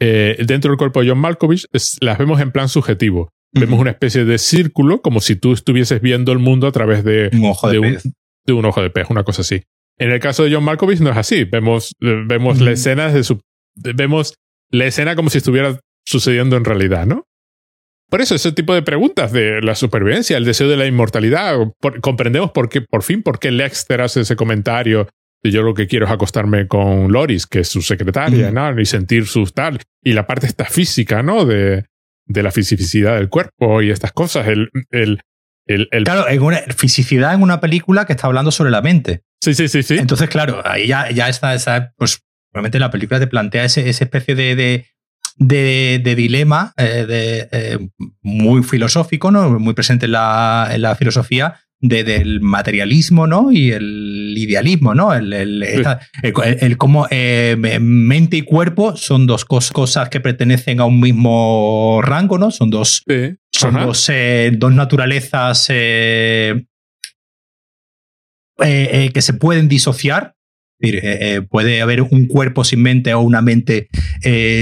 eh, 0.00 0.36
dentro 0.46 0.70
del 0.70 0.78
cuerpo 0.78 1.02
de 1.02 1.08
John 1.08 1.18
Malkovich, 1.18 1.66
las 2.00 2.18
vemos 2.18 2.40
en 2.40 2.52
plan 2.52 2.68
subjetivo. 2.68 3.30
Vemos 3.52 3.80
una 3.80 3.90
especie 3.90 4.24
de 4.24 4.38
círculo, 4.38 5.00
como 5.00 5.20
si 5.20 5.36
tú 5.36 5.52
estuvieses 5.52 6.00
viendo 6.00 6.32
el 6.32 6.38
mundo 6.38 6.66
a 6.66 6.72
través 6.72 7.02
de 7.02 7.30
un 7.32 7.46
ojo 7.46 7.70
de, 7.70 7.80
pez. 7.80 8.02
de 8.46 8.52
un 8.52 8.64
ojo 8.64 8.82
de 8.82 8.90
pez, 8.90 9.06
una 9.08 9.24
cosa 9.24 9.42
así. 9.42 9.62
En 9.96 10.10
el 10.10 10.20
caso 10.20 10.44
de 10.44 10.54
John 10.54 10.64
Malkovich 10.64 11.00
no 11.00 11.10
es 11.10 11.16
así. 11.16 11.44
Vemos, 11.44 11.94
vemos 12.00 12.60
la 12.60 12.72
escena 12.72 13.10
de 13.10 13.24
su, 13.24 13.40
vemos 13.74 14.34
la 14.70 14.84
escena 14.84 15.16
como 15.16 15.30
si 15.30 15.38
estuviera 15.38 15.80
sucediendo 16.04 16.56
en 16.56 16.64
realidad, 16.64 17.06
¿no? 17.06 17.24
Por 18.10 18.22
eso, 18.22 18.34
ese 18.34 18.52
tipo 18.52 18.74
de 18.74 18.82
preguntas 18.82 19.32
de 19.32 19.60
la 19.60 19.74
supervivencia, 19.74 20.38
el 20.38 20.46
deseo 20.46 20.68
de 20.68 20.78
la 20.78 20.86
inmortalidad, 20.86 21.58
comprendemos 22.00 22.52
por 22.52 22.70
qué, 22.70 22.80
por 22.80 23.02
fin, 23.02 23.22
por 23.22 23.38
qué 23.38 23.50
Lexter 23.50 24.00
hace 24.00 24.22
ese 24.22 24.34
comentario 24.34 25.08
de 25.42 25.50
yo 25.50 25.62
lo 25.62 25.74
que 25.74 25.86
quiero 25.86 26.06
es 26.06 26.12
acostarme 26.12 26.66
con 26.68 27.12
Loris, 27.12 27.46
que 27.46 27.60
es 27.60 27.68
su 27.68 27.82
secretaria, 27.82 28.50
¿no? 28.50 28.80
Y 28.80 28.86
sentir 28.86 29.26
su 29.26 29.44
tal. 29.46 29.80
Y 30.02 30.12
la 30.14 30.26
parte 30.26 30.46
esta 30.46 30.64
física, 30.64 31.22
¿no? 31.22 31.44
De, 31.44 31.84
de 32.28 32.42
la 32.42 32.52
fisicidad 32.52 33.16
del 33.16 33.28
cuerpo 33.28 33.82
y 33.82 33.90
estas 33.90 34.12
cosas. 34.12 34.46
El, 34.46 34.70
el, 34.90 35.20
el, 35.66 36.04
Claro, 36.04 36.28
en 36.28 36.42
una 36.42 36.58
fisicidad 36.76 37.34
en 37.34 37.42
una 37.42 37.60
película 37.60 38.06
que 38.06 38.12
está 38.12 38.26
hablando 38.26 38.50
sobre 38.50 38.70
la 38.70 38.82
mente. 38.82 39.24
Sí, 39.42 39.54
sí, 39.54 39.68
sí, 39.68 39.82
sí. 39.82 39.96
Entonces, 39.98 40.28
claro, 40.28 40.62
ahí 40.64 40.86
ya, 40.86 41.10
ya 41.10 41.28
está, 41.28 41.92
pues 41.96 42.22
realmente 42.52 42.78
la 42.78 42.90
película 42.90 43.18
te 43.18 43.26
plantea 43.26 43.64
ese, 43.64 43.88
esa 43.88 44.04
especie 44.04 44.34
de, 44.34 44.56
de, 45.36 46.00
de, 46.02 46.14
dilema 46.14 46.72
eh, 46.76 47.06
de, 47.06 47.48
eh, 47.52 47.78
muy 48.22 48.62
filosófico, 48.62 49.30
¿no? 49.30 49.58
Muy 49.58 49.74
presente 49.74 50.06
en 50.06 50.12
la, 50.12 50.68
en 50.72 50.82
la 50.82 50.94
filosofía, 50.96 51.60
del 51.80 52.40
materialismo 52.40 53.26
¿no? 53.26 53.52
y 53.52 53.70
el 53.70 54.34
idealismo, 54.36 54.94
¿no? 54.94 55.14
El, 55.14 55.32
el, 55.32 55.62
el, 55.62 56.76
cómo 56.76 57.06
eh, 57.10 57.56
mente 57.80 58.36
y 58.36 58.42
cuerpo 58.42 58.96
son 58.96 59.26
dos 59.26 59.44
cosas 59.44 60.08
que 60.08 60.20
pertenecen 60.20 60.80
a 60.80 60.84
un 60.86 61.00
mismo 61.00 62.00
rango, 62.02 62.38
¿no? 62.38 62.50
Son 62.50 62.70
dos, 62.70 63.04
son 63.52 63.74
dos, 63.74 64.08
eh, 64.12 64.52
dos, 64.56 64.74
naturalezas 64.74 65.66
eh, 65.70 66.64
que 68.58 69.22
se 69.22 69.32
pueden 69.34 69.68
disociar. 69.68 70.34
puede 71.50 71.80
haber 71.80 72.02
un 72.02 72.26
cuerpo 72.26 72.64
sin 72.64 72.82
mente 72.82 73.14
o 73.14 73.20
una 73.20 73.40
mente 73.40 73.88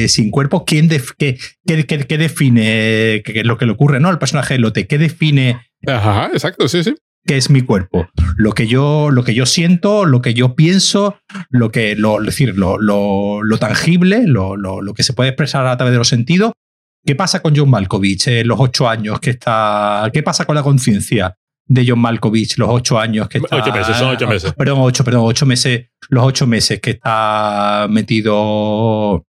sin 0.09 0.31
cuerpo. 0.31 0.67
¿Quién 0.67 0.89
qué, 0.89 1.39
qué, 1.67 2.19
define 2.19 3.23
qué 3.25 3.41
es 3.41 3.47
lo 3.47 3.57
que 3.57 3.64
le 3.64 3.73
ocurre 3.73 4.01
¿no? 4.01 4.09
al 4.09 4.19
personaje 4.19 4.55
de 4.55 4.61
Lote? 4.61 4.87
¿Qué 4.87 4.99
define 4.99 5.61
Ajá, 5.87 6.31
exacto, 6.33 6.69
sí, 6.69 6.83
sí 6.83 6.95
qué 7.27 7.37
es 7.37 7.51
mi 7.51 7.62
cuerpo, 7.62 8.09
lo 8.37 8.53
que 8.53 8.66
yo, 8.66 9.11
lo 9.11 9.24
que 9.24 9.35
yo 9.35 9.47
siento, 9.47 10.05
lo 10.05 10.22
que 10.22 10.33
yo 10.35 10.55
pienso, 10.55 11.18
lo 11.51 11.70
que, 11.70 11.97
lo, 11.97 12.20
decir, 12.22 12.57
lo, 12.57 12.79
lo, 12.79 13.59
tangible, 13.59 14.27
lo, 14.27 14.57
lo, 14.57 14.95
que 14.95 15.03
se 15.03 15.12
puede 15.12 15.31
expresar 15.31 15.66
a 15.66 15.77
través 15.77 15.93
de 15.93 15.99
los 15.99 16.09
sentidos, 16.09 16.53
¿Qué 17.05 17.14
pasa 17.14 17.41
con 17.41 17.55
John 17.55 17.70
Malkovich 17.70 18.27
en 18.27 18.49
los 18.49 18.59
ocho 18.59 18.89
años 18.89 19.20
que 19.20 19.31
está? 19.31 20.11
¿Qué 20.12 20.24
pasa 20.24 20.45
con 20.45 20.57
la 20.57 20.64
conciencia 20.64 21.37
de 21.64 21.85
John 21.87 22.01
Malkovich 22.01 22.59
los 22.59 22.68
ocho 22.68 22.99
años 22.99 23.29
que 23.29 23.39
está? 23.39 23.55
Ocho 23.59 23.72
meses, 23.72 23.97
son 23.97 24.09
ocho 24.09 24.27
meses. 24.27 24.53
Perdón, 24.55 24.79
ocho, 24.81 25.05
perdón, 25.05 25.22
ocho 25.24 25.47
meses, 25.47 25.87
los 26.09 26.24
ocho 26.24 26.49
meses 26.49 26.81
que 26.81 26.91
está 26.91 27.87
metido. 27.89 29.24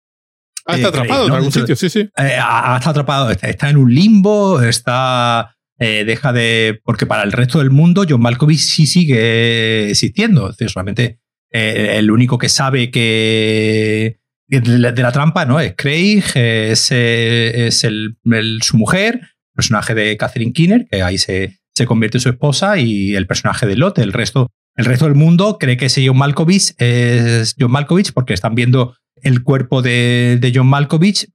Ah, 0.66 0.76
está 0.76 0.88
eh, 0.88 0.90
atrapado 0.90 1.24
en 1.24 1.30
¿no? 1.30 1.36
algún 1.36 1.52
sitio, 1.52 1.76
sí, 1.76 1.90
sí. 1.90 2.00
Eh, 2.16 2.38
ha- 2.42 2.78
está 2.78 2.92
atrapado, 2.92 3.30
está, 3.30 3.50
está 3.50 3.70
en 3.70 3.76
un 3.76 3.94
limbo, 3.94 4.62
está. 4.62 5.54
Eh, 5.80 6.04
deja 6.06 6.32
de. 6.34 6.80
Porque 6.84 7.06
para 7.06 7.24
el 7.24 7.32
resto 7.32 7.60
del 7.60 7.70
mundo, 7.72 8.06
John 8.08 8.22
Malkovich 8.22 8.60
sí 8.60 8.86
sigue 8.86 9.90
existiendo. 9.90 10.50
Es 10.50 10.58
decir, 10.58 10.70
solamente 10.72 11.20
eh, 11.52 11.96
el 11.98 12.12
único 12.12 12.38
que 12.38 12.50
sabe 12.50 12.92
que. 12.92 14.20
De 14.48 14.62
la, 14.78 15.12
trampa, 15.12 15.46
¿no? 15.46 15.60
Es 15.60 15.74
Craig, 15.76 16.24
es, 16.36 16.92
eh, 16.92 17.66
es 17.68 17.84
el, 17.84 18.18
el- 18.26 18.60
su 18.62 18.78
mujer, 18.78 19.22
personaje 19.56 19.96
de 19.96 20.16
Catherine 20.18 20.54
Keener, 20.54 20.86
que 20.90 21.02
ahí 21.02 21.18
se, 21.18 21.58
se 21.74 21.86
convierte 21.88 22.18
en 22.20 22.22
su 22.22 22.30
esposa, 22.30 22.78
y 22.78 23.16
el 23.16 23.26
personaje 23.26 23.66
de 23.66 23.76
Lot. 23.76 23.98
El 23.98 24.14
resto, 24.14 24.52
el 24.76 24.86
resto 24.86 25.06
del 25.06 25.16
mundo 25.16 25.58
cree 25.60 25.78
que 25.78 25.88
ese 25.88 26.06
John 26.06 26.18
Malkovich 26.20 26.76
es 26.78 27.56
John 27.60 27.72
Malkovich 27.72 28.14
porque 28.14 28.36
están 28.36 28.54
viendo 28.54 28.96
el 29.24 29.42
cuerpo 29.42 29.82
de, 29.82 30.38
de 30.40 30.52
John 30.54 30.68
Malkovich, 30.68 31.28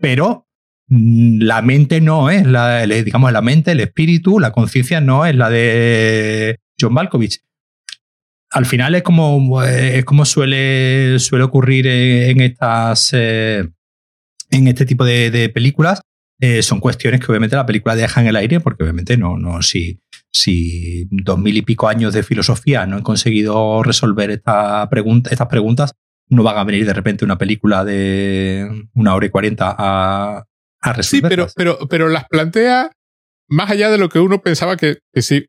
pero 0.00 0.47
la 0.88 1.62
mente 1.62 2.00
no 2.00 2.30
es 2.30 2.46
la, 2.46 2.86
digamos, 2.86 3.32
la 3.32 3.42
mente, 3.42 3.72
el 3.72 3.80
espíritu, 3.80 4.40
la 4.40 4.52
conciencia 4.52 5.00
no 5.00 5.26
es 5.26 5.34
la 5.34 5.50
de 5.50 6.58
John 6.80 6.94
Malkovich. 6.94 7.40
Al 8.50 8.64
final 8.64 8.94
es 8.94 9.02
como, 9.02 9.62
es 9.62 10.04
como 10.06 10.24
suele, 10.24 11.18
suele 11.18 11.44
ocurrir 11.44 11.86
en, 11.86 12.40
estas 12.40 13.10
eh, 13.12 13.68
en 14.50 14.68
este 14.68 14.86
tipo 14.86 15.04
de, 15.04 15.30
de 15.30 15.50
películas. 15.50 16.00
Eh, 16.40 16.62
son 16.62 16.80
cuestiones 16.80 17.20
que 17.20 17.26
obviamente 17.26 17.56
la 17.56 17.66
película 17.66 17.96
deja 17.96 18.20
en 18.20 18.28
el 18.28 18.36
aire, 18.36 18.60
porque 18.60 18.84
obviamente 18.84 19.16
no, 19.16 19.36
no, 19.36 19.60
si, 19.60 20.00
si 20.32 21.06
dos 21.10 21.38
mil 21.38 21.56
y 21.56 21.62
pico 21.62 21.88
años 21.88 22.14
de 22.14 22.22
filosofía 22.22 22.86
no 22.86 22.96
han 22.96 23.02
conseguido 23.02 23.82
resolver 23.82 24.30
esta 24.30 24.88
pregunta, 24.88 25.30
estas 25.30 25.48
preguntas, 25.48 25.92
no 26.30 26.42
van 26.42 26.56
a 26.56 26.64
venir 26.64 26.86
de 26.86 26.94
repente 26.94 27.24
una 27.24 27.38
película 27.38 27.84
de 27.84 28.86
una 28.94 29.14
hora 29.14 29.26
y 29.26 29.30
cuarenta 29.30 29.74
a, 29.76 30.44
a 30.80 31.02
Sí, 31.02 31.20
pero, 31.20 31.48
pero, 31.56 31.78
pero 31.88 32.08
las 32.08 32.24
plantea 32.28 32.90
más 33.50 33.70
allá 33.70 33.90
de 33.90 33.98
lo 33.98 34.08
que 34.08 34.18
uno 34.18 34.42
pensaba 34.42 34.76
que, 34.76 34.98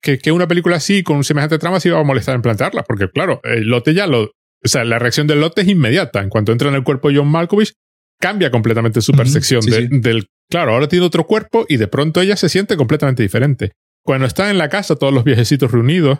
que, 0.01 0.19
que- 0.19 0.31
una 0.31 0.47
película 0.47 0.77
así, 0.77 1.03
con 1.03 1.23
semejante 1.23 1.57
trama, 1.59 1.79
se 1.79 1.89
iba 1.89 1.99
a 1.99 2.03
molestar 2.03 2.35
en 2.35 2.41
plantearlas. 2.41 2.85
Porque, 2.87 3.09
claro, 3.09 3.41
el 3.43 3.67
lote 3.67 3.93
ya 3.93 4.07
lo. 4.07 4.23
O 4.23 4.67
sea, 4.67 4.83
la 4.85 4.99
reacción 4.99 5.27
del 5.27 5.41
lote 5.41 5.61
es 5.61 5.67
inmediata. 5.67 6.21
En 6.21 6.29
cuanto 6.29 6.51
entra 6.51 6.69
en 6.69 6.75
el 6.75 6.83
cuerpo 6.83 7.09
de 7.09 7.17
John 7.17 7.27
Malkovich, 7.29 7.73
cambia 8.19 8.51
completamente 8.51 9.01
su 9.01 9.11
percepción 9.13 9.61
sí, 9.63 9.69
de- 9.71 9.87
sí. 9.87 9.99
del. 9.99 10.27
Claro, 10.49 10.73
ahora 10.73 10.87
tiene 10.87 11.05
otro 11.05 11.25
cuerpo 11.27 11.65
y 11.69 11.77
de 11.77 11.87
pronto 11.87 12.21
ella 12.21 12.35
se 12.35 12.49
siente 12.49 12.75
completamente 12.77 13.21
diferente. 13.21 13.73
Cuando 14.03 14.25
están 14.25 14.49
en 14.49 14.57
la 14.57 14.69
casa, 14.69 14.95
todos 14.95 15.13
los 15.13 15.23
viejecitos 15.23 15.71
reunidos, 15.71 16.19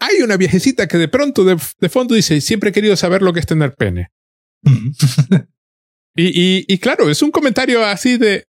hay 0.00 0.22
una 0.22 0.36
viejecita 0.36 0.88
que 0.88 0.96
de 0.98 1.08
pronto, 1.08 1.44
de, 1.44 1.56
de 1.78 1.88
fondo, 1.88 2.14
dice: 2.14 2.40
Siempre 2.40 2.70
he 2.70 2.72
querido 2.72 2.96
saber 2.96 3.20
lo 3.22 3.32
que 3.32 3.40
es 3.40 3.46
tener 3.46 3.74
pene. 3.74 4.08
Y, 6.18 6.32
y, 6.34 6.64
y 6.66 6.78
claro, 6.78 7.08
es 7.08 7.22
un 7.22 7.30
comentario 7.30 7.84
así 7.84 8.18
de. 8.18 8.44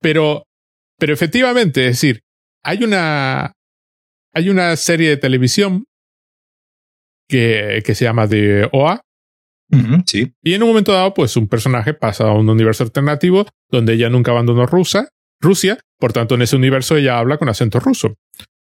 Pero, 0.00 0.44
pero 0.98 1.12
efectivamente, 1.12 1.82
es 1.82 2.00
decir, 2.00 2.22
hay 2.64 2.84
una. 2.84 3.52
Hay 4.34 4.48
una 4.48 4.74
serie 4.76 5.10
de 5.10 5.16
televisión 5.18 5.84
que, 7.28 7.82
que 7.84 7.94
se 7.94 8.04
llama 8.04 8.26
The 8.26 8.70
OA. 8.72 9.02
Sí. 10.06 10.32
Y 10.42 10.54
en 10.54 10.62
un 10.62 10.68
momento 10.68 10.92
dado, 10.92 11.12
pues 11.12 11.36
un 11.36 11.48
personaje 11.48 11.92
pasa 11.92 12.28
a 12.28 12.32
un 12.32 12.48
universo 12.48 12.84
alternativo 12.84 13.46
donde 13.70 13.94
ella 13.94 14.08
nunca 14.08 14.30
abandonó 14.30 14.64
Rusia, 14.64 15.08
Rusia, 15.40 15.78
por 15.98 16.12
tanto 16.12 16.36
en 16.36 16.42
ese 16.42 16.54
universo 16.54 16.96
ella 16.96 17.18
habla 17.18 17.36
con 17.36 17.48
acento 17.48 17.80
ruso. 17.80 18.14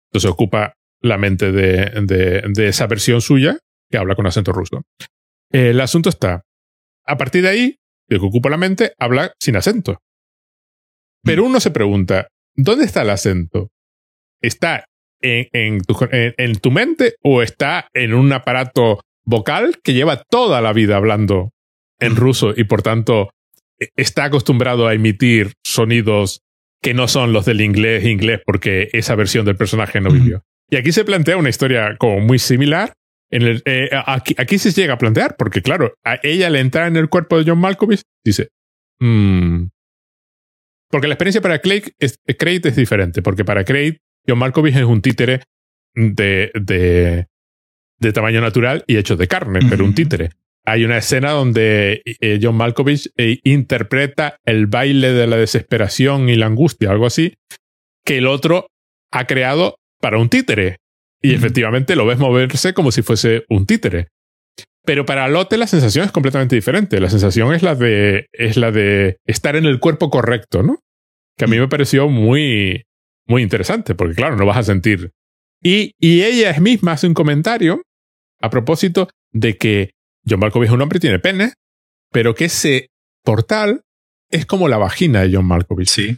Entonces 0.09 0.31
ocupa 0.31 0.73
la 1.01 1.17
mente 1.17 1.51
de, 1.51 1.91
de, 2.03 2.43
de 2.47 2.67
esa 2.67 2.87
versión 2.87 3.21
suya 3.21 3.59
que 3.91 3.97
habla 3.97 4.15
con 4.15 4.25
acento 4.25 4.51
ruso. 4.51 4.81
El 5.51 5.79
asunto 5.79 6.09
está, 6.09 6.43
a 7.05 7.17
partir 7.17 7.43
de 7.43 7.49
ahí, 7.49 7.77
de 8.09 8.19
que 8.19 8.25
ocupa 8.25 8.49
la 8.49 8.57
mente, 8.57 8.93
habla 8.99 9.33
sin 9.39 9.55
acento. 9.55 9.99
Pero 11.23 11.43
uno 11.45 11.59
se 11.59 11.71
pregunta, 11.71 12.27
¿dónde 12.55 12.85
está 12.85 13.01
el 13.01 13.09
acento? 13.09 13.69
¿Está 14.41 14.85
en, 15.21 15.47
en 15.53 15.81
tu, 15.81 15.97
en- 16.11 16.33
en 16.37 16.55
tu 16.59 16.71
mente 16.71 17.15
o 17.23 17.41
está 17.41 17.87
en 17.93 18.13
un 18.13 18.31
aparato 18.31 19.01
vocal 19.25 19.79
que 19.83 19.93
lleva 19.93 20.21
toda 20.29 20.61
la 20.61 20.71
vida 20.73 20.97
hablando 20.97 21.49
en 21.99 22.15
ruso 22.15 22.53
y 22.55 22.65
por 22.65 22.83
tanto 22.83 23.31
e- 23.79 23.89
está 23.95 24.25
acostumbrado 24.25 24.87
a 24.87 24.93
emitir 24.93 25.53
sonidos 25.65 26.41
que 26.81 26.93
no 26.93 27.07
son 27.07 27.33
los 27.33 27.45
del 27.45 27.61
inglés 27.61 28.05
inglés 28.05 28.41
porque 28.45 28.89
esa 28.93 29.15
versión 29.15 29.45
del 29.45 29.55
personaje 29.55 29.99
no 30.01 30.11
vivió. 30.11 30.43
Y 30.69 30.75
aquí 30.75 30.91
se 30.91 31.05
plantea 31.05 31.37
una 31.37 31.49
historia 31.49 31.95
como 31.97 32.19
muy 32.19 32.37
similar. 32.37 32.93
En 33.31 33.41
el, 33.41 33.61
eh, 33.65 33.89
aquí, 34.05 34.35
aquí 34.37 34.57
se 34.59 34.71
llega 34.71 34.93
a 34.93 34.97
plantear 34.97 35.35
porque 35.37 35.61
claro, 35.61 35.95
a 36.03 36.19
ella 36.23 36.49
le 36.49 36.59
entra 36.59 36.87
en 36.87 36.95
el 36.95 37.09
cuerpo 37.09 37.37
de 37.37 37.49
John 37.49 37.59
Malkovich, 37.59 38.01
dice, 38.23 38.49
"Mm". 38.99 39.65
porque 40.91 41.07
la 41.07 41.15
experiencia 41.15 41.41
para 41.41 41.59
Craig 41.59 41.93
es, 41.99 42.19
Craig 42.37 42.61
es 42.63 42.75
diferente, 42.75 43.21
porque 43.21 43.43
para 43.43 43.63
Craig 43.65 43.97
John 44.27 44.37
Malkovich 44.39 44.75
es 44.75 44.83
un 44.83 45.01
títere 45.01 45.41
de, 45.95 46.51
de, 46.53 47.27
de 47.99 48.13
tamaño 48.13 48.41
natural 48.41 48.83
y 48.87 48.97
hecho 48.97 49.15
de 49.17 49.27
carne, 49.27 49.59
pero 49.69 49.85
un 49.85 49.95
títere. 49.95 50.29
Hay 50.65 50.83
una 50.83 50.97
escena 50.97 51.31
donde 51.31 52.01
eh, 52.05 52.39
John 52.41 52.55
Malkovich 52.55 53.11
eh, 53.17 53.39
interpreta 53.43 54.37
el 54.45 54.65
baile 54.67 55.11
de 55.13 55.27
la 55.27 55.37
desesperación 55.37 56.27
y 56.29 56.35
la 56.35 56.47
angustia, 56.47 56.89
algo 56.91 57.05
así, 57.05 57.35
que 58.03 58.17
el 58.17 58.27
otro 58.27 58.67
ha 59.11 59.25
creado 59.27 59.77
para 60.01 60.17
un 60.17 60.29
títere. 60.29 60.77
Y 61.21 61.33
efectivamente 61.33 61.95
lo 61.95 62.05
ves 62.05 62.17
moverse 62.19 62.73
como 62.73 62.91
si 62.91 63.01
fuese 63.01 63.45
un 63.49 63.65
títere. 63.65 64.09
Pero 64.85 65.05
para 65.05 65.27
Lotte 65.27 65.57
la 65.57 65.65
sensación 65.67 66.05
es 66.05 66.11
completamente 66.11 66.55
diferente. 66.55 66.99
La 66.99 67.09
sensación 67.09 67.53
es 67.55 67.63
la 67.63 67.73
de, 67.75 68.27
es 68.31 68.57
la 68.57 68.71
de 68.71 69.17
estar 69.25 69.55
en 69.55 69.65
el 69.65 69.79
cuerpo 69.79 70.09
correcto, 70.11 70.61
¿no? 70.61 70.79
Que 71.37 71.45
a 71.45 71.47
mí 71.47 71.57
me 71.57 71.67
pareció 71.67 72.07
muy, 72.07 72.83
muy 73.27 73.41
interesante, 73.41 73.95
porque 73.95 74.13
claro, 74.15 74.35
no 74.35 74.45
vas 74.45 74.57
a 74.57 74.63
sentir. 74.63 75.11
Y, 75.63 75.93
y 75.99 76.21
ella 76.21 76.51
es 76.51 76.61
misma 76.61 76.91
hace 76.91 77.07
un 77.07 77.15
comentario 77.15 77.81
a 78.41 78.49
propósito 78.51 79.09
de 79.31 79.57
que 79.57 79.91
John 80.29 80.39
Malkovich 80.39 80.67
es 80.67 80.73
un 80.73 80.81
hombre 80.81 80.97
y 80.97 81.01
tiene 81.01 81.17
pene, 81.19 81.53
pero 82.11 82.35
que 82.35 82.45
ese 82.45 82.89
portal 83.23 83.81
es 84.29 84.45
como 84.45 84.67
la 84.67 84.77
vagina 84.77 85.21
de 85.23 85.35
John 85.35 85.47
Malkovich 85.47 85.87
Sí. 85.89 86.17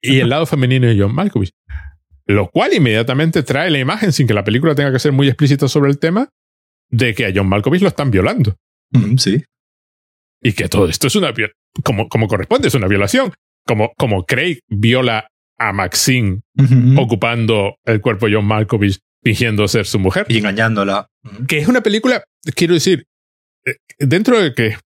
y 0.00 0.20
el 0.20 0.28
lado 0.28 0.46
femenino 0.46 0.86
de 0.86 0.96
John 0.98 1.14
Malkovich. 1.14 1.50
Lo 2.30 2.48
cual 2.50 2.72
inmediatamente 2.74 3.42
trae 3.42 3.70
la 3.70 3.78
imagen, 3.78 4.12
sin 4.12 4.26
que 4.26 4.34
la 4.34 4.44
película 4.44 4.74
tenga 4.74 4.92
que 4.92 4.98
ser 4.98 5.12
muy 5.12 5.26
explícita 5.28 5.66
sobre 5.68 5.90
el 5.90 5.98
tema, 5.98 6.28
de 6.88 7.14
que 7.14 7.26
a 7.26 7.32
John 7.34 7.48
Malkovich 7.48 7.82
lo 7.82 7.88
están 7.88 8.10
violando. 8.10 8.56
Ujú, 8.94 9.18
sí. 9.18 9.42
Y 10.42 10.52
que 10.52 10.68
todo 10.68 10.88
esto 10.88 11.06
es 11.08 11.16
una 11.16 11.32
como, 11.84 12.08
como 12.08 12.28
corresponde, 12.28 12.68
es 12.68 12.74
una 12.74 12.86
violación. 12.88 13.32
Como, 13.66 13.92
como 13.96 14.24
Craig 14.24 14.60
viola 14.68 15.28
a 15.58 15.72
Maxine 15.72 16.40
ocupando 16.96 17.76
el 17.84 18.00
cuerpo 18.00 18.26
de 18.26 18.34
John 18.36 18.46
Malkovich 18.46 18.98
fingiendo 19.22 19.68
ser 19.68 19.86
su 19.86 19.98
mujer. 19.98 20.26
Y 20.28 20.38
engañándola. 20.38 21.06
Que 21.46 21.58
es 21.58 21.68
una 21.68 21.82
película, 21.82 22.24
quiero 22.54 22.74
decir, 22.74 23.04
eh, 23.66 23.76
dentro 23.98 24.40
de 24.40 24.54
que 24.54 24.66
es 24.68 24.78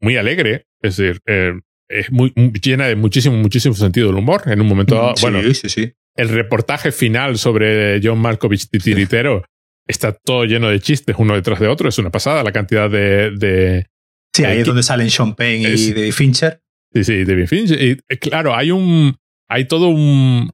muy 0.00 0.16
alegre, 0.16 0.64
es 0.80 0.96
decir, 0.96 1.20
eh, 1.26 1.52
es 1.88 2.10
muy, 2.10 2.32
muy- 2.36 2.52
llena 2.52 2.86
de 2.86 2.96
muchísimo, 2.96 3.36
muchísimo 3.36 3.74
sentido 3.74 4.06
del 4.08 4.16
humor. 4.16 4.42
En 4.46 4.60
un 4.60 4.66
momento 4.68 4.94
dado, 4.94 5.16
Sí, 5.16 5.22
bueno, 5.22 5.42
sí, 5.54 5.68
sí. 5.68 5.92
El 6.20 6.28
reportaje 6.28 6.92
final 6.92 7.38
sobre 7.38 8.00
John 8.02 8.18
Malkovich 8.18 8.68
titiritero 8.68 9.44
está 9.86 10.12
todo 10.12 10.44
lleno 10.44 10.68
de 10.68 10.80
chistes 10.80 11.16
uno 11.18 11.34
detrás 11.34 11.58
de 11.60 11.68
otro. 11.68 11.88
Es 11.88 11.98
una 11.98 12.10
pasada 12.10 12.42
la 12.42 12.52
cantidad 12.52 12.88
de. 12.90 13.30
de 13.36 13.86
Sí, 14.34 14.44
ahí 14.44 14.58
Eh, 14.58 14.60
es 14.60 14.66
donde 14.66 14.82
salen 14.82 15.10
Sean 15.10 15.34
Penn 15.34 15.62
y 15.62 15.66
es- 15.66 15.94
David 15.94 16.12
Fincher. 16.12 16.62
sí, 16.92 17.04
sí, 17.04 17.24
David 17.24 17.46
Finch. 17.46 17.70
Y, 17.72 17.98
eh, 18.08 18.18
claro, 18.18 18.54
hay 18.54 18.70
un. 18.70 19.16
Hay 19.48 19.66
todo 19.66 19.88
un. 19.88 20.50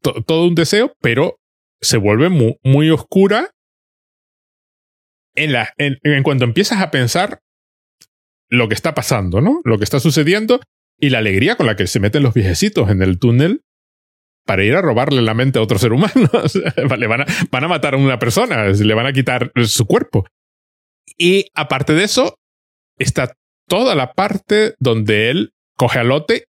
to- 0.00 0.22
todo 0.26 0.46
un 0.46 0.54
deseo, 0.54 0.94
pero 1.00 1.36
se 1.82 1.96
vuelve 1.98 2.28
mu- 2.28 2.56
muy, 2.62 2.90
oscura 2.90 3.50
en, 5.34 5.52
la, 5.52 5.72
en, 5.78 5.98
en 6.02 6.22
cuanto 6.22 6.44
empiezas 6.44 6.80
a 6.80 6.90
pensar 6.90 7.40
lo 8.48 8.68
que 8.68 8.74
está 8.74 8.94
pasando, 8.94 9.40
¿no? 9.40 9.60
Lo 9.64 9.78
que 9.78 9.84
está 9.84 10.00
sucediendo 10.00 10.60
y 10.98 11.10
la 11.10 11.18
alegría 11.18 11.56
con 11.56 11.66
la 11.66 11.76
que 11.76 11.86
se 11.86 12.00
meten 12.00 12.22
los 12.22 12.34
viejecitos 12.34 12.90
en 12.90 13.02
el 13.02 13.18
túnel 13.18 13.62
para 14.50 14.64
ir 14.64 14.74
a 14.74 14.82
robarle 14.82 15.22
la 15.22 15.32
mente 15.32 15.60
a 15.60 15.62
otro 15.62 15.78
ser 15.78 15.92
humano. 15.92 16.28
Le 16.98 17.06
van 17.06 17.20
a, 17.20 17.26
van 17.52 17.62
a 17.62 17.68
matar 17.68 17.94
a 17.94 17.98
una 17.98 18.18
persona, 18.18 18.64
le 18.64 18.94
van 18.94 19.06
a 19.06 19.12
quitar 19.12 19.52
su 19.64 19.86
cuerpo. 19.86 20.26
Y 21.16 21.46
aparte 21.54 21.92
de 21.94 22.02
eso, 22.02 22.34
está 22.98 23.36
toda 23.68 23.94
la 23.94 24.12
parte 24.12 24.74
donde 24.80 25.30
él 25.30 25.52
coge 25.76 26.00
a 26.00 26.02
Lotte 26.02 26.46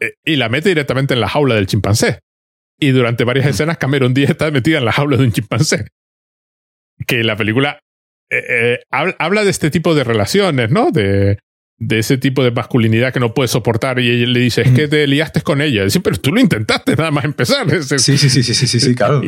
eh, 0.00 0.14
y 0.24 0.34
la 0.34 0.48
mete 0.48 0.70
directamente 0.70 1.14
en 1.14 1.20
la 1.20 1.28
jaula 1.28 1.54
del 1.54 1.68
chimpancé. 1.68 2.18
Y 2.80 2.90
durante 2.90 3.22
varias 3.22 3.46
Mm. 3.46 3.50
escenas 3.50 3.78
Cameron 3.78 4.12
Díaz 4.12 4.30
está 4.30 4.50
metida 4.50 4.78
en 4.78 4.84
la 4.84 4.90
jaula 4.90 5.16
de 5.16 5.22
un 5.22 5.30
chimpancé. 5.32 5.86
Que 7.06 7.22
la 7.22 7.36
película 7.36 7.78
eh, 8.28 8.42
eh, 8.48 8.78
habla 8.90 9.44
de 9.44 9.50
este 9.50 9.70
tipo 9.70 9.94
de 9.94 10.02
relaciones, 10.02 10.68
¿no? 10.72 10.90
De, 10.90 11.38
de 11.80 11.98
ese 11.98 12.18
tipo 12.18 12.44
de 12.44 12.50
masculinidad 12.50 13.12
que 13.12 13.20
no 13.20 13.32
puede 13.32 13.48
soportar 13.48 13.98
y 13.98 14.10
ella 14.10 14.26
le 14.26 14.40
dice, 14.40 14.60
es 14.62 14.70
que 14.70 14.86
te 14.86 15.06
liaste 15.06 15.40
con 15.40 15.62
ella. 15.62 15.82
Dice, 15.82 16.00
pero 16.00 16.16
tú 16.18 16.30
lo 16.30 16.38
intentaste 16.38 16.94
nada 16.94 17.10
más 17.10 17.24
empezar. 17.24 17.66
Sí, 17.80 17.98
sí, 17.98 18.18
sí, 18.18 18.42
sí, 18.42 18.54
sí, 18.54 18.66
sí, 18.66 18.80
sí 18.80 18.94
claro. 18.94 19.22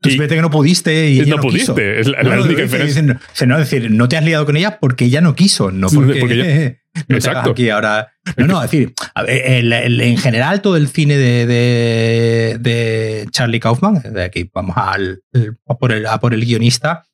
Tú 0.00 0.08
y, 0.08 0.18
que 0.18 0.40
no 0.40 0.50
pudiste 0.50 1.10
y 1.10 1.20
no, 1.26 1.36
pudiste, 1.38 2.00
es 2.00 2.08
la, 2.08 2.40
única 2.40 2.62
diferencia. 2.62 3.02
no, 3.02 3.58
es 3.58 3.70
decir, 3.70 3.90
no 3.90 4.08
te 4.08 4.16
has 4.16 4.24
liado 4.24 4.44
con 4.44 4.56
ella 4.56 4.80
porque 4.80 5.04
ella 5.04 5.20
no 5.20 5.36
quiso, 5.36 5.70
no 5.70 5.88
porque, 5.88 6.78
no 7.08 7.16
Exacto. 7.16 7.50
aquí 7.50 7.70
ahora. 7.70 8.12
No, 8.36 8.46
no, 8.46 8.64
es 8.64 8.70
decir, 8.70 8.94
en 9.14 10.18
general 10.18 10.60
todo 10.60 10.76
el 10.76 10.88
cine 10.88 11.16
de, 11.16 11.46
de, 11.46 12.56
de 12.58 13.26
Charlie 13.30 13.60
Kaufman, 13.60 14.02
de 14.12 14.24
aquí 14.24 14.50
vamos 14.52 14.76
al, 14.76 15.22
a, 15.66 15.74
por 15.74 15.92
el, 15.92 16.06
a 16.06 16.18
por 16.18 16.34
el 16.34 16.44
guionista, 16.44 17.04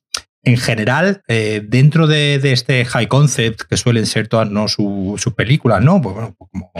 en 0.43 0.57
general, 0.57 1.21
eh, 1.27 1.61
dentro 1.65 2.05
de, 2.07 2.39
de, 2.39 2.51
este 2.51 2.83
high 2.85 3.07
concept 3.07 3.61
que 3.61 3.77
suelen 3.77 4.05
ser 4.05 4.27
todas 4.27 4.49
¿no? 4.49 4.67
sus 4.67 5.21
su 5.21 5.33
películas, 5.35 5.81
¿no? 5.81 6.01
Pues, 6.01 6.15
bueno, 6.15 6.35
pues 6.37 6.49
como 6.51 6.71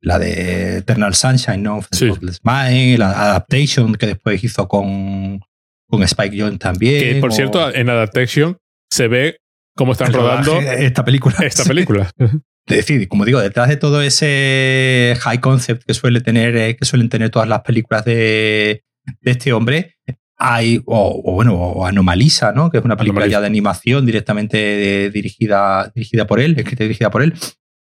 la 0.00 0.18
de 0.18 0.78
Eternal 0.78 1.14
Sunshine, 1.14 1.62
¿no? 1.62 1.80
Sí. 1.90 2.10
la 2.96 3.10
Adaptation 3.10 3.94
que 3.94 4.06
después 4.06 4.42
hizo 4.42 4.66
con, 4.68 5.40
con 5.88 6.02
Spike 6.02 6.40
Jones 6.40 6.58
también. 6.58 7.14
Que 7.14 7.20
por 7.20 7.32
cierto, 7.32 7.72
en 7.74 7.90
Adaptation 7.90 8.58
se 8.90 9.08
ve 9.08 9.38
cómo 9.76 9.92
están 9.92 10.12
rodando 10.12 10.58
esta 10.60 11.04
película. 11.04 11.36
Esta 11.40 11.64
película. 11.64 12.10
Es 12.64 12.76
decir, 12.76 13.08
como 13.08 13.24
digo, 13.24 13.40
detrás 13.40 13.68
de 13.68 13.76
todo 13.76 14.02
ese 14.02 15.16
high 15.20 15.40
concept 15.40 15.82
que 15.84 15.94
suele 15.94 16.20
tener, 16.20 16.56
eh, 16.56 16.76
que 16.76 16.84
suelen 16.84 17.08
tener 17.08 17.28
todas 17.28 17.48
las 17.48 17.62
películas 17.62 18.04
de, 18.04 18.84
de 19.20 19.30
este 19.32 19.52
hombre, 19.52 19.96
hay, 20.44 20.82
o, 20.86 21.32
bueno, 21.34 21.54
o 21.54 21.86
Anomalisa, 21.86 22.50
¿no? 22.50 22.68
Que 22.68 22.78
es 22.78 22.84
una 22.84 22.96
película 22.96 23.28
ya 23.28 23.40
de 23.40 23.46
animación 23.46 24.04
directamente 24.04 25.08
dirigida, 25.10 25.92
dirigida 25.94 26.26
por 26.26 26.40
él, 26.40 26.58
escrita 26.58 26.82
y 26.82 26.88
dirigida 26.88 27.10
por 27.12 27.22
él. 27.22 27.34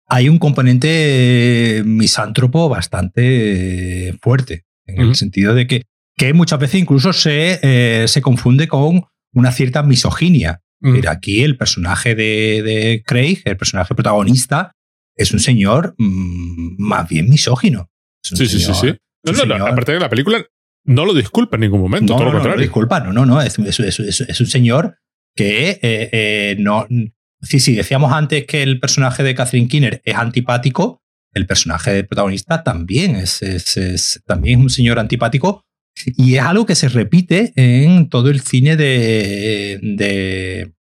Hay 0.07 0.31
un 0.31 0.39
componente 0.39 1.83
misántropo 1.85 2.71
bastante 2.71 4.17
fuerte, 4.23 4.65
en 4.87 5.03
el 5.03 5.15
sentido 5.15 5.53
de 5.53 5.67
que, 5.67 5.83
que 6.17 6.33
muchas 6.33 6.59
veces 6.59 6.81
incluso 6.81 7.13
se, 7.13 7.61
eh, 7.63 8.09
se 8.09 8.23
confunde 8.23 8.67
con 8.67 9.05
una 9.35 9.53
cierta 9.53 9.83
misoginia. 9.83 10.63
Mira, 10.81 11.11
aquí 11.11 11.43
el 11.43 11.59
personaje 11.59 12.15
de, 12.15 12.63
de, 12.63 13.03
Craig, 13.05 13.43
el 13.45 13.59
personaje 13.59 13.95
protagonista, 13.95 14.73
es 15.17 15.33
un 15.33 15.41
señor 15.41 15.95
mm, 15.99 16.77
más 16.79 17.07
bien 17.09 17.29
misógino. 17.29 17.91
sí, 18.23 18.47
sí, 18.47 18.59
sí, 18.59 18.73
sí, 18.73 18.95
aparte 19.61 19.93
de 19.93 20.01
la 20.01 20.09
película 20.09 20.47
no 20.89 21.05
lo 21.05 21.13
disculpa 21.13 21.57
en 21.57 21.61
ningún 21.61 21.83
momento, 21.83 22.15
no, 22.15 22.19
todo 22.19 22.25
lo 22.25 22.33
contrario. 22.33 22.57
No, 22.57 22.63
disculpa, 22.63 23.01
no, 23.01 23.13
no, 23.13 23.27
no. 23.27 23.43
Es, 23.43 23.59
un 23.59 24.47
señor 24.47 24.97
que 25.37 25.79
eh, 25.83 26.09
eh, 26.13 26.57
no. 26.59 26.87
Sí, 27.43 27.61
sí, 27.61 27.75
decíamos 27.75 28.11
antes 28.11 28.47
que 28.47 28.63
el 28.63 28.81
personaje 28.81 29.23
de 29.23 29.35
Catherine 29.35 29.69
Kinner 29.69 30.01
es 30.05 30.15
antipático. 30.17 31.03
El 31.35 31.47
personaje 31.47 31.93
del 31.93 32.07
protagonista 32.07 32.65
también 32.65 33.17
es, 33.17 34.23
también 34.27 34.61
es 34.61 34.63
un 34.65 34.71
señor 34.71 34.99
antipático. 34.99 35.63
Y 36.17 36.37
es 36.37 36.43
algo 36.43 36.65
que 36.65 36.75
se 36.75 36.89
repite 36.89 37.53
en 37.57 38.09
todo 38.09 38.31
el 38.31 38.41
cine 38.41 38.77
de, 38.77 39.79
de, 39.83 40.73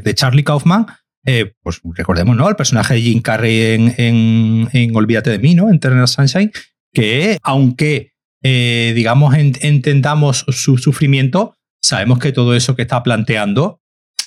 de, 0.00 0.14
Charlie 0.14 0.42
Kaufman. 0.42 0.86
Eh, 1.24 1.52
pues 1.62 1.80
recordemos, 1.94 2.36
¿no? 2.36 2.48
El 2.48 2.56
personaje 2.56 2.94
de 2.94 3.02
Jim 3.02 3.22
Carrey 3.22 3.74
en, 3.74 3.94
en, 3.98 4.68
en 4.72 4.96
Olvídate 4.96 5.30
de 5.30 5.38
mí, 5.38 5.54
¿no? 5.54 5.68
En 5.68 5.76
Eternal 5.76 6.08
Sunshine, 6.08 6.50
que 6.92 7.38
aunque 7.42 8.09
eh, 8.42 8.92
digamos, 8.94 9.34
entendamos 9.34 10.46
su 10.48 10.78
sufrimiento, 10.78 11.54
sabemos 11.82 12.18
que 12.18 12.32
todo 12.32 12.54
eso 12.54 12.76
que 12.76 12.82
está 12.82 13.02
planteando, 13.02 13.80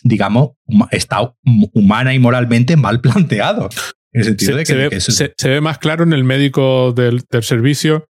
digamos, 0.03 0.51
está 0.91 1.33
humana 1.73 2.13
y 2.13 2.19
moralmente 2.19 2.75
mal 2.77 3.01
planteado. 3.01 3.69
En 4.11 4.21
el 4.21 4.25
sentido 4.25 4.51
se, 4.51 4.57
de 4.57 4.63
que, 4.65 4.73
ve, 4.75 4.99
se, 5.01 5.49
ve, 5.49 5.61
más 5.61 5.79
claro 5.79 6.03
en 6.03 6.13
el 6.13 6.23
médico 6.23 6.93
del, 6.93 7.23
servicio 7.41 8.07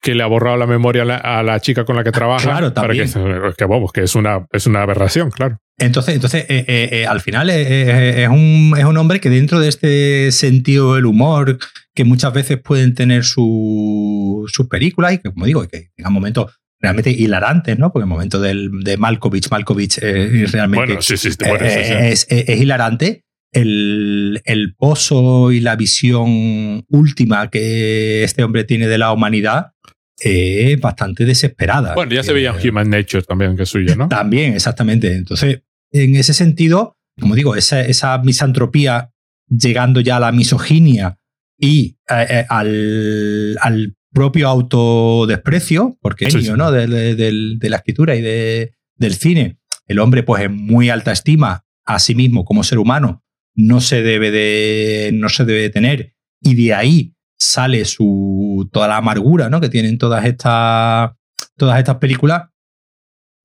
que 0.00 0.14
le 0.14 0.22
ha 0.22 0.26
borrado 0.26 0.56
la 0.56 0.66
memoria 0.66 1.02
a 1.02 1.42
la, 1.42 1.60
chica 1.60 1.84
con 1.84 1.96
la 1.96 2.04
que 2.04 2.12
trabaja. 2.12 2.44
Claro, 2.44 2.72
también. 2.72 3.10
que, 3.56 3.64
vamos, 3.64 3.92
que 3.92 4.04
es 4.04 4.14
una, 4.14 4.46
es 4.52 4.66
una 4.66 4.82
aberración, 4.82 5.30
claro. 5.30 5.58
Entonces, 5.78 6.16
entonces 6.16 6.44
eh, 6.48 6.64
eh, 6.68 7.06
al 7.06 7.20
final 7.20 7.50
es, 7.50 8.28
un, 8.28 8.74
es 8.76 8.84
un 8.84 8.96
hombre 8.96 9.20
que 9.20 9.30
dentro 9.30 9.60
de 9.60 9.68
este 9.68 10.32
sentido 10.32 10.96
del 10.96 11.06
humor 11.06 11.58
que 11.94 12.04
muchas 12.04 12.32
veces 12.32 12.58
pueden 12.58 12.94
tener 12.94 13.24
sus 13.24 14.68
películas 14.70 15.14
y 15.14 15.18
que, 15.18 15.32
como 15.32 15.46
digo, 15.46 15.66
que 15.66 15.90
tengan 15.96 16.12
momentos 16.12 16.52
realmente 16.80 17.10
hilarantes, 17.10 17.78
¿no? 17.78 17.92
Porque 17.92 18.04
el 18.04 18.08
momento 18.08 18.40
del, 18.40 18.70
de 18.84 18.96
Malkovich, 18.96 19.50
Malkovich 19.50 19.98
eh, 20.00 20.46
realmente 20.50 20.94
eh, 20.94 22.10
es, 22.12 22.26
hilarante. 22.30 23.24
El, 23.50 24.42
el, 24.44 24.74
pozo 24.76 25.50
y 25.52 25.60
la 25.60 25.74
visión 25.74 26.84
última 26.88 27.48
que 27.48 28.22
este 28.22 28.44
hombre 28.44 28.64
tiene 28.64 28.86
de 28.86 28.98
la 28.98 29.10
humanidad 29.10 29.72
es 30.20 30.78
bastante 30.80 31.24
desesperada. 31.24 31.94
Bueno, 31.94 32.12
ya 32.12 32.22
se 32.22 32.32
veía 32.32 32.54
en 32.56 32.68
Human 32.68 32.90
Nature 32.90 33.22
también, 33.22 33.56
que 33.56 33.62
es 33.62 33.68
suyo, 33.68 33.96
¿no? 33.96 34.08
También, 34.08 34.52
exactamente. 34.52 35.14
Entonces, 35.14 35.62
en 35.92 36.16
ese 36.16 36.34
sentido, 36.34 36.96
como 37.20 37.34
digo, 37.34 37.56
esa, 37.56 37.80
esa 37.80 38.18
misantropía 38.18 39.10
llegando 39.48 40.00
ya 40.00 40.16
a 40.16 40.20
la 40.20 40.32
misoginia 40.32 41.18
y 41.58 41.96
eh, 42.08 42.26
eh, 42.30 42.46
al, 42.48 43.58
al, 43.60 43.94
propio 44.10 44.48
autodesprecio, 44.48 45.98
porque 46.00 46.26
es 46.26 46.50
¿no? 46.56 46.72
De, 46.72 46.86
de, 47.14 47.68
la 47.68 47.76
escritura 47.76 48.16
y 48.16 48.22
de, 48.22 48.72
del 48.96 49.14
cine, 49.14 49.58
el 49.86 49.98
hombre 49.98 50.22
pues 50.22 50.42
en 50.42 50.56
muy 50.56 50.88
alta 50.88 51.12
estima 51.12 51.66
a 51.84 51.98
sí 51.98 52.14
mismo 52.14 52.44
como 52.44 52.64
ser 52.64 52.78
humano, 52.78 53.22
no 53.54 53.80
se 53.82 54.02
debe 54.02 54.30
de, 54.30 55.10
no 55.12 55.28
se 55.28 55.44
debe 55.44 55.60
de 55.60 55.70
tener, 55.70 56.14
y 56.40 56.54
de 56.54 56.74
ahí 56.74 57.14
sale 57.38 57.84
su, 57.84 58.68
toda 58.72 58.88
la 58.88 58.96
amargura 58.96 59.50
¿no? 59.50 59.60
que 59.60 59.68
tienen 59.68 59.98
todas 59.98 60.24
estas, 60.24 61.10
todas 61.56 61.78
estas 61.78 61.96
películas, 61.96 62.48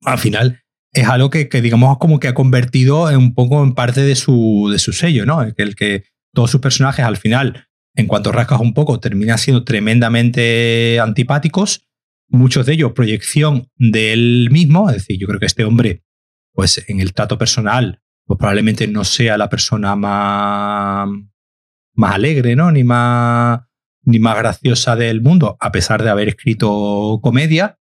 al 0.01 0.17
final 0.17 0.62
es 0.93 1.07
algo 1.07 1.29
que, 1.29 1.49
que, 1.49 1.61
digamos 1.61 1.97
como 1.97 2.19
que 2.19 2.27
ha 2.27 2.33
convertido 2.33 3.09
en 3.09 3.17
un 3.17 3.33
poco 3.33 3.63
en 3.63 3.73
parte 3.73 4.01
de 4.01 4.15
su, 4.15 4.69
de 4.71 4.79
su 4.79 4.93
sello, 4.93 5.25
¿no? 5.25 5.41
El 5.41 5.75
que 5.75 6.05
todos 6.33 6.51
sus 6.51 6.61
personajes 6.61 7.03
al 7.05 7.17
final 7.17 7.67
en 7.95 8.07
cuanto 8.07 8.31
rascas 8.31 8.59
un 8.59 8.73
poco, 8.73 8.99
terminan 8.99 9.37
siendo 9.37 9.63
tremendamente 9.63 10.99
antipáticos. 10.99 11.87
Muchos 12.29 12.65
de 12.65 12.73
ellos 12.73 12.93
proyección 12.93 13.69
de 13.77 14.13
él 14.13 14.49
mismo, 14.51 14.89
es 14.89 14.97
decir, 14.97 15.19
yo 15.19 15.27
creo 15.27 15.39
que 15.39 15.45
este 15.45 15.65
hombre, 15.65 16.03
pues 16.53 16.83
en 16.87 16.99
el 16.99 17.13
trato 17.13 17.37
personal, 17.37 18.01
pues 18.25 18.37
probablemente 18.39 18.87
no 18.87 19.03
sea 19.03 19.37
la 19.37 19.49
persona 19.49 19.95
más, 19.95 21.07
más 21.93 22.15
alegre, 22.15 22.55
¿no? 22.55 22.71
Ni 22.71 22.83
más, 22.83 23.61
ni 24.03 24.17
más 24.19 24.37
graciosa 24.37 24.95
del 24.95 25.21
mundo, 25.21 25.57
a 25.59 25.71
pesar 25.71 26.03
de 26.03 26.09
haber 26.09 26.29
escrito 26.29 27.19
comedia. 27.21 27.79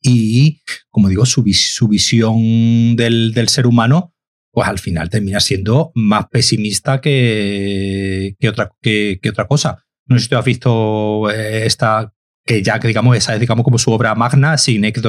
Y, 0.00 0.60
como 0.90 1.08
digo, 1.08 1.26
su, 1.26 1.44
su 1.52 1.88
visión 1.88 2.96
del, 2.96 3.48
ser 3.48 3.66
humano 3.66 4.14
pues 4.50 4.66
al 4.66 4.78
final 4.78 5.08
termina 5.10 5.40
siendo 5.40 5.92
más 5.94 6.26
pesimista 6.28 7.00
que, 7.00 8.34
que, 8.40 8.48
otra, 8.48 8.70
que, 8.80 9.20
otra 9.28 9.46
cosa. 9.46 9.84
No 10.06 10.16
sé 10.16 10.24
si 10.24 10.30
tú 10.30 10.36
has 10.36 10.44
visto 10.44 11.30
eh, 11.30 11.66
esta, 11.66 12.12
que 12.44 12.62
ya 12.62 12.78
digamos, 12.78 13.16
esa 13.16 13.34
es 13.34 13.40
digamos 13.40 13.62
como 13.62 13.78
su 13.78 13.92
obra 13.92 14.14
magna, 14.14 14.56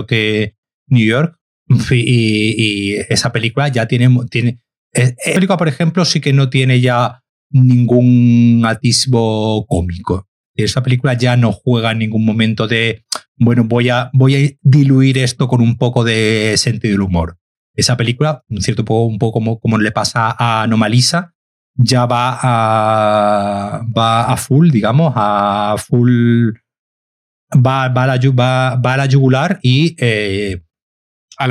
que 0.08 0.56
New 0.88 1.06
York, 1.06 1.36
y, 1.92 2.96
esa 3.10 3.32
película 3.32 3.70
ya 3.70 3.88
tiene, 3.88 4.10
tiene 4.30 4.60
esa 4.92 5.16
película, 5.34 5.58
por 5.58 5.68
ejemplo, 5.68 6.06
sí 6.06 6.20
que 6.20 6.34
no 6.34 6.50
tiene 6.50 6.82
ya 6.82 7.22
ningún 7.52 8.64
atisbo 8.66 9.66
cómico. 9.68 10.28
Esa 10.56 10.84
película 10.84 11.14
ya 11.14 11.38
no 11.38 11.52
juega 11.52 11.92
en 11.92 12.00
ningún 12.00 12.26
momento 12.26 12.68
de, 12.68 13.06
bueno, 13.40 13.64
voy 13.64 13.90
a, 13.90 14.10
voy 14.14 14.36
a 14.36 14.58
diluir 14.62 15.18
esto 15.18 15.48
con 15.48 15.62
un 15.62 15.78
poco 15.78 16.04
de 16.04 16.56
sentido 16.58 16.94
del 16.94 17.02
humor 17.02 17.38
esa 17.76 17.98
película, 17.98 18.44
un 18.50 18.62
cierto 18.62 18.84
poco, 18.84 19.06
un 19.06 19.18
poco 19.18 19.34
como, 19.34 19.60
como 19.60 19.78
le 19.78 19.92
pasa 19.92 20.36
a 20.38 20.64
Anomalisa, 20.64 21.34
ya 21.76 22.06
va 22.06 22.38
a, 22.42 23.82
va 23.98 24.24
a 24.24 24.38
full, 24.38 24.70
digamos, 24.70 25.14
a 25.16 25.76
full, 25.78 26.52
va, 27.56 27.88
va, 27.88 28.04
a, 28.04 28.08
la, 28.08 28.20
va, 28.32 28.76
va 28.76 28.94
a 28.94 28.98
la 28.98 29.06
yugular 29.06 29.60
y 29.64 29.96
eh, 29.98 30.62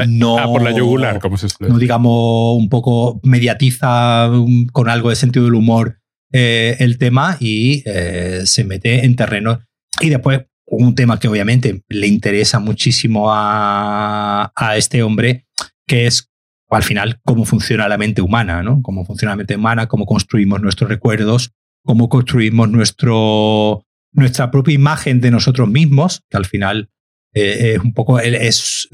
no, 0.06 0.38
ah, 0.38 0.44
por 0.44 0.62
la 0.62 0.72
yugular, 0.72 1.18
como 1.18 1.38
se 1.38 1.48
No 1.66 1.78
digamos 1.78 2.58
un 2.58 2.68
poco 2.68 3.20
mediatiza 3.22 4.30
con 4.72 4.90
algo 4.90 5.08
de 5.08 5.16
sentido 5.16 5.46
del 5.46 5.54
humor 5.54 5.98
eh, 6.30 6.76
el 6.80 6.98
tema 6.98 7.38
y 7.40 7.82
eh, 7.86 8.42
se 8.44 8.64
mete 8.64 9.06
en 9.06 9.16
terreno. 9.16 9.60
Y 10.00 10.10
después 10.10 10.42
un 10.70 10.94
tema 10.94 11.18
que 11.18 11.28
obviamente 11.28 11.82
le 11.88 12.06
interesa 12.06 12.58
muchísimo 12.58 13.32
a, 13.32 14.52
a 14.54 14.76
este 14.76 15.02
hombre 15.02 15.46
que 15.86 16.06
es 16.06 16.30
al 16.70 16.82
final 16.82 17.20
cómo 17.24 17.44
funciona 17.44 17.88
la 17.88 17.98
mente 17.98 18.20
humana, 18.20 18.62
¿no? 18.62 18.82
Cómo 18.82 19.04
funciona 19.04 19.32
la 19.32 19.36
mente 19.36 19.56
humana, 19.56 19.86
cómo 19.86 20.06
construimos 20.06 20.60
nuestros 20.60 20.90
recuerdos, 20.90 21.52
cómo 21.82 22.08
construimos 22.08 22.68
nuestro, 22.68 23.86
nuestra 24.12 24.50
propia 24.50 24.74
imagen 24.74 25.20
de 25.20 25.30
nosotros 25.30 25.68
mismos, 25.68 26.22
que 26.28 26.36
al 26.36 26.44
final 26.44 26.90
eh, 27.34 27.74
es 27.76 27.78
un 27.82 27.94
poco 27.94 28.20
es, 28.20 28.88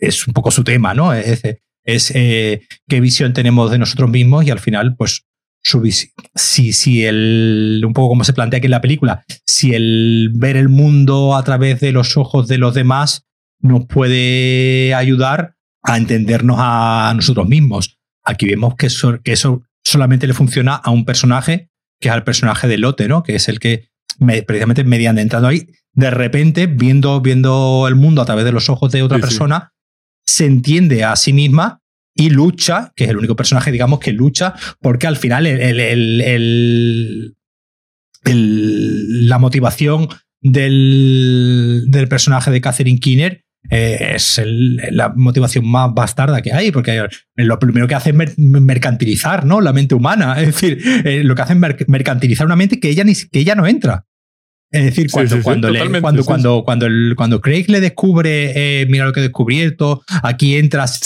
es, 0.00 0.26
un 0.26 0.32
poco 0.32 0.50
su 0.50 0.64
tema, 0.64 0.94
¿no? 0.94 1.12
Es, 1.12 1.42
es 1.84 2.12
eh, 2.14 2.62
qué 2.88 3.00
visión 3.00 3.34
tenemos 3.34 3.70
de 3.70 3.78
nosotros 3.78 4.10
mismos 4.10 4.46
y 4.46 4.50
al 4.50 4.60
final, 4.60 4.96
pues 4.96 5.26
su 5.62 5.84
si, 6.34 6.72
si 6.72 7.04
el, 7.04 7.82
un 7.84 7.92
poco 7.92 8.08
como 8.08 8.24
se 8.24 8.32
plantea 8.32 8.58
aquí 8.58 8.66
en 8.66 8.72
la 8.72 8.80
película, 8.80 9.24
si 9.46 9.74
el 9.74 10.30
ver 10.34 10.56
el 10.56 10.68
mundo 10.68 11.36
a 11.36 11.42
través 11.42 11.80
de 11.80 11.92
los 11.92 12.16
ojos 12.16 12.48
de 12.48 12.58
los 12.58 12.74
demás 12.74 13.26
nos 13.60 13.86
puede 13.86 14.94
ayudar 14.94 15.56
a 15.82 15.96
entendernos 15.96 16.56
a 16.60 17.12
nosotros 17.14 17.48
mismos. 17.48 17.98
Aquí 18.24 18.46
vemos 18.46 18.74
que 18.76 18.86
eso, 18.86 19.20
que 19.22 19.32
eso 19.32 19.62
solamente 19.84 20.26
le 20.26 20.34
funciona 20.34 20.74
a 20.74 20.90
un 20.90 21.04
personaje, 21.04 21.70
que 22.00 22.08
es 22.08 22.14
al 22.14 22.24
personaje 22.24 22.68
de 22.68 22.78
Lote, 22.78 23.08
¿no? 23.08 23.22
Que 23.22 23.34
es 23.36 23.48
el 23.48 23.58
que, 23.58 23.88
precisamente 24.46 24.84
mediante 24.84 25.22
entrando 25.22 25.48
ahí, 25.48 25.68
de 25.92 26.10
repente, 26.10 26.66
viendo, 26.66 27.20
viendo 27.20 27.86
el 27.88 27.96
mundo 27.96 28.22
a 28.22 28.26
través 28.26 28.44
de 28.44 28.52
los 28.52 28.68
ojos 28.68 28.92
de 28.92 29.02
otra 29.02 29.18
persona, 29.18 29.72
se 30.26 30.46
entiende 30.46 31.04
a 31.04 31.16
sí 31.16 31.32
misma 31.32 31.80
y 32.18 32.30
lucha, 32.30 32.92
que 32.96 33.04
es 33.04 33.10
el 33.10 33.16
único 33.16 33.36
personaje, 33.36 33.70
digamos, 33.70 34.00
que 34.00 34.12
lucha, 34.12 34.54
porque 34.80 35.06
al 35.06 35.16
final 35.16 35.46
el, 35.46 37.36
la 38.24 39.38
motivación 39.38 40.08
del, 40.42 41.84
del, 41.86 42.08
personaje 42.08 42.50
de 42.50 42.60
Catherine 42.60 42.98
Keener 42.98 43.44
eh, 43.70 44.14
es 44.16 44.42
la 44.90 45.10
motivación 45.14 45.64
más 45.66 45.94
bastarda 45.94 46.42
que 46.42 46.52
hay, 46.52 46.72
porque 46.72 47.06
lo 47.36 47.58
primero 47.60 47.86
que 47.86 47.94
hace 47.94 48.10
es 48.10 48.36
mercantilizar 48.36 49.46
¿no? 49.46 49.60
la 49.60 49.72
mente 49.72 49.94
humana. 49.94 50.40
Es 50.40 50.46
decir, 50.46 50.82
eh, 51.04 51.22
lo 51.22 51.36
que 51.36 51.42
hace 51.42 51.52
es 51.52 51.88
mercantilizar 51.88 52.46
una 52.46 52.56
mente 52.56 52.80
que 52.80 52.88
ella, 52.90 53.04
ni, 53.04 53.14
que 53.14 53.38
ella 53.38 53.54
no 53.54 53.64
entra. 53.64 54.06
Es 54.72 54.84
decir, 54.86 55.08
cuando, 55.12 55.40
cuando, 55.40 55.68
cuando, 56.00 56.24
cuando, 56.24 56.64
cuando, 56.64 56.90
cuando, 57.16 57.40
Craig 57.40 57.66
le 57.68 57.80
descubre, 57.80 58.82
eh, 58.82 58.86
mira 58.86 59.06
lo 59.06 59.12
que 59.12 59.20
he 59.20 59.22
descubierto, 59.22 60.02
aquí 60.24 60.56
entras. 60.56 61.00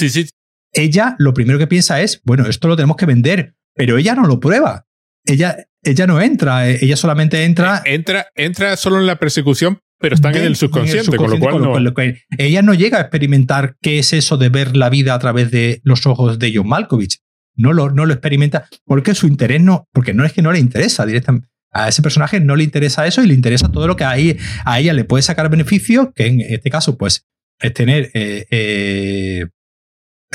Ella 0.73 1.17
lo 1.19 1.35
primero 1.35 1.59
que 1.59 1.67
piensa 1.67 2.01
es, 2.01 2.21
bueno, 2.25 2.47
esto 2.47 2.69
lo 2.69 2.77
tenemos 2.77 2.97
que 2.97 3.07
vender, 3.07 3.55
pero 3.75 3.99
ella 3.99 4.15
no 4.15 4.27
lo 4.27 4.41
prueba. 4.41 4.87
Ella, 5.25 5.57
ella 5.83 6.07
no 6.07 6.21
entra, 6.21 6.69
ella 6.69 6.97
solamente 6.97 7.45
entra. 7.45 7.83
Entra, 7.85 8.27
entra 8.35 8.77
solo 8.77 8.99
en 8.99 9.07
la 9.07 9.19
persecución 9.19 9.81
pero 10.03 10.17
están 10.17 10.35
en 10.37 10.43
el 10.43 10.57
subconsciente, 10.57 11.17
con 11.17 11.31
lo 11.31 11.39
cual 11.39 11.63
no... 11.63 11.95
ella 12.37 12.63
no 12.63 12.75
llega 12.75 12.99
a 12.99 13.03
experimentar 13.03 13.77
qué 13.81 14.01
es 14.01 14.13
eso 14.13 14.37
de 14.37 14.49
ver 14.49 14.77
la 14.77 14.91
vida 14.91 15.15
a 15.15 15.19
través 15.21 15.51
de 15.53 15.81
los 15.85 16.07
ojos 16.07 16.41
de 16.41 16.53
John 16.53 16.69
Malkovich. 16.69 17.21
No 17.55 17.73
lo, 17.73 17.89
no 17.91 18.05
lo 18.05 18.13
experimenta 18.13 18.69
porque 18.85 19.15
su 19.15 19.29
interés 19.29 19.63
no, 19.63 19.87
porque 19.93 20.13
no 20.13 20.25
es 20.25 20.33
que 20.33 20.43
no 20.43 20.53
le 20.53 20.59
interesa 20.59 21.07
directamente. 21.07 21.49
A 21.71 21.89
ese 21.89 22.03
personaje 22.03 22.41
no 22.41 22.57
le 22.57 22.65
interesa 22.65 23.07
eso 23.07 23.23
y 23.23 23.29
le 23.29 23.35
interesa 23.35 23.71
todo 23.71 23.87
lo 23.87 23.97
que 23.97 24.05
ahí, 24.05 24.37
a 24.65 24.81
ella 24.81 24.93
le 24.93 25.05
puede 25.05 25.23
sacar 25.23 25.49
beneficio, 25.49 26.13
que 26.15 26.27
en 26.27 26.41
este 26.41 26.69
caso, 26.69 26.99
pues, 26.99 27.25
es 27.61 27.73
tener 27.73 28.11
eh, 28.13 28.47
eh, 28.51 29.47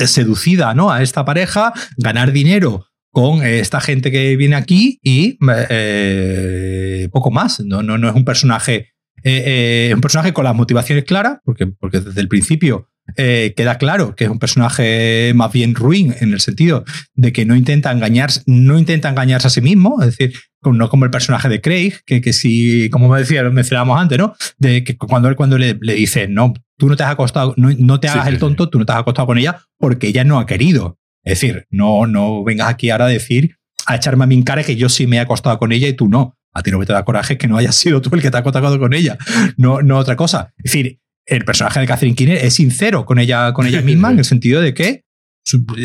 seducida 0.06 0.74
¿no? 0.74 0.90
a 0.90 1.02
esta 1.02 1.24
pareja, 1.24 1.72
ganar 1.96 2.32
dinero 2.32 2.86
con 3.10 3.44
esta 3.44 3.80
gente 3.80 4.10
que 4.10 4.36
viene 4.36 4.56
aquí 4.56 5.00
y 5.02 5.38
eh, 5.70 7.08
poco 7.10 7.30
más. 7.30 7.60
No, 7.60 7.82
no, 7.82 8.08
es 8.08 8.14
un 8.14 8.24
personaje 8.24 8.92
eh, 9.24 9.88
eh, 9.90 9.94
un 9.94 10.00
personaje 10.00 10.32
con 10.32 10.44
las 10.44 10.54
motivaciones 10.54 11.04
claras, 11.04 11.38
porque, 11.44 11.66
porque 11.66 12.00
desde 12.00 12.20
el 12.20 12.28
principio 12.28 12.88
eh, 13.16 13.54
queda 13.56 13.78
claro 13.78 14.14
que 14.14 14.24
es 14.24 14.30
un 14.30 14.38
personaje 14.38 15.32
más 15.34 15.52
bien 15.52 15.74
ruin 15.74 16.14
en 16.20 16.32
el 16.32 16.40
sentido 16.40 16.84
de 17.14 17.32
que 17.32 17.44
no 17.44 17.56
intenta 17.56 17.90
engañarse, 17.90 18.42
no 18.46 18.78
intenta 18.78 19.08
engañarse 19.08 19.46
a 19.46 19.50
sí 19.50 19.60
mismo, 19.60 20.00
es 20.02 20.16
decir, 20.16 20.34
no 20.62 20.88
como 20.88 21.04
el 21.04 21.10
personaje 21.10 21.48
de 21.48 21.60
Craig, 21.60 21.94
que, 22.04 22.20
que 22.20 22.32
si, 22.32 22.90
como 22.90 23.08
me 23.08 23.18
decía, 23.18 23.42
mencionábamos 23.44 24.00
antes, 24.00 24.18
¿no? 24.18 24.34
De 24.58 24.84
que 24.84 24.96
cuando, 24.96 25.34
cuando 25.36 25.56
le, 25.56 25.78
le 25.80 25.94
dice, 25.94 26.28
no, 26.28 26.52
tú 26.76 26.88
no 26.88 26.96
te 26.96 27.04
has 27.04 27.10
acostado, 27.10 27.54
no, 27.56 28.00
te 28.00 28.08
hagas 28.08 28.28
el 28.28 28.38
tonto, 28.38 28.68
tú 28.68 28.78
no 28.78 28.84
te 28.86 28.92
has 28.92 28.98
acostado 28.98 29.26
con 29.26 29.38
ella 29.38 29.62
porque 29.78 30.08
ella 30.08 30.24
no 30.24 30.38
ha 30.38 30.46
querido. 30.46 30.98
Es 31.24 31.40
decir, 31.40 31.66
no, 31.70 32.06
no 32.06 32.44
vengas 32.44 32.68
aquí 32.68 32.90
ahora 32.90 33.06
a 33.06 33.08
decir, 33.08 33.56
a 33.86 33.96
echarme 33.96 34.24
a 34.24 34.26
mi 34.26 34.42
cara 34.44 34.62
que 34.62 34.76
yo 34.76 34.88
sí 34.88 35.06
me 35.06 35.16
he 35.16 35.20
acostado 35.20 35.58
con 35.58 35.72
ella 35.72 35.88
y 35.88 35.94
tú 35.94 36.08
no 36.08 36.38
a 36.58 36.62
ti 36.62 36.70
no 36.70 36.84
te 36.84 36.92
da 36.92 37.04
coraje 37.04 37.38
que 37.38 37.46
no 37.46 37.56
hayas 37.56 37.76
sido 37.76 38.00
tú 38.00 38.10
el 38.14 38.22
que 38.22 38.30
te 38.30 38.36
ha 38.36 38.42
contactado 38.42 38.78
con 38.78 38.94
ella, 38.94 39.16
no, 39.56 39.82
no 39.82 39.98
otra 39.98 40.16
cosa. 40.16 40.52
Es 40.58 40.72
decir, 40.72 40.98
el 41.28 41.44
personaje 41.44 41.80
de 41.80 41.86
Catherine 41.86 42.16
Keener 42.16 42.44
es 42.44 42.54
sincero 42.54 43.04
con 43.04 43.18
ella, 43.18 43.52
con 43.52 43.66
ella 43.66 43.82
misma 43.82 44.10
en 44.10 44.18
el 44.18 44.24
sentido 44.24 44.60
de 44.60 44.74
que 44.74 45.04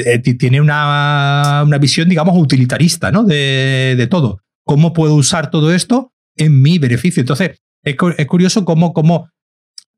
eh, 0.05 0.19
tiene 0.19 0.59
una, 0.59 1.63
una, 1.65 1.77
visión, 1.77 2.09
digamos, 2.09 2.35
utilitarista 2.37 3.11
¿no? 3.11 3.23
de, 3.23 3.95
de, 3.97 4.07
todo. 4.07 4.39
¿Cómo 4.65 4.93
puedo 4.93 5.15
usar 5.15 5.49
todo 5.49 5.73
esto 5.73 6.11
en 6.35 6.61
mi 6.61 6.79
beneficio? 6.79 7.21
Entonces, 7.21 7.61
es, 7.83 7.95
es 8.17 8.25
curioso 8.25 8.65
cómo, 8.65 8.93
cómo 8.93 9.29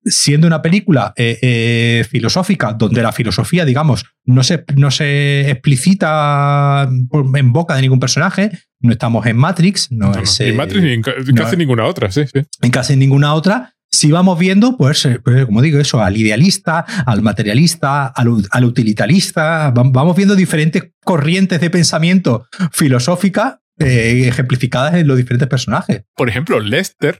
siendo 0.05 0.45
una 0.45 0.61
película 0.61 1.13
eh, 1.15 1.39
eh, 1.41 2.05
filosófica, 2.09 2.73
donde 2.73 3.01
la 3.01 3.11
filosofía, 3.11 3.65
digamos, 3.65 4.05
no 4.23 4.43
se, 4.43 4.63
no 4.75 4.91
se 4.91 5.49
explicita 5.49 6.87
en 6.87 7.53
boca 7.53 7.75
de 7.75 7.81
ningún 7.81 7.99
personaje, 7.99 8.51
no 8.79 8.91
estamos 8.91 9.25
en 9.25 9.37
Matrix, 9.37 9.91
no, 9.91 10.13
es. 10.13 10.39
en 10.41 10.55
Matrix 10.55 10.83
ni 10.83 10.91
en, 10.91 11.01
casi 11.01 11.57
ninguna 11.57 11.85
otra, 11.85 12.11
sí, 12.11 12.25
sí. 12.31 12.41
En 12.61 12.71
casi 12.71 12.95
ninguna 12.95 13.33
otra. 13.33 13.74
Si 13.95 14.11
vamos 14.11 14.37
viendo, 14.37 14.75
pues, 14.75 15.07
pues, 15.23 15.45
como 15.45 15.61
digo, 15.61 15.79
eso, 15.79 16.01
al 16.01 16.17
idealista, 16.17 16.79
al 17.05 17.21
materialista, 17.21 18.07
al, 18.07 18.65
utilitarista, 18.65 19.71
vamos 19.71 20.17
viendo 20.17 20.35
diferentes 20.35 20.91
corrientes 21.01 21.61
de 21.61 21.69
pensamiento 21.69 22.45
filosófica 22.73 23.61
eh, 23.79 24.25
ejemplificadas 24.27 24.95
en 24.95 25.07
los 25.07 25.15
diferentes 25.15 25.47
personajes. 25.47 26.03
Por 26.13 26.27
ejemplo, 26.27 26.59
Lester 26.59 27.19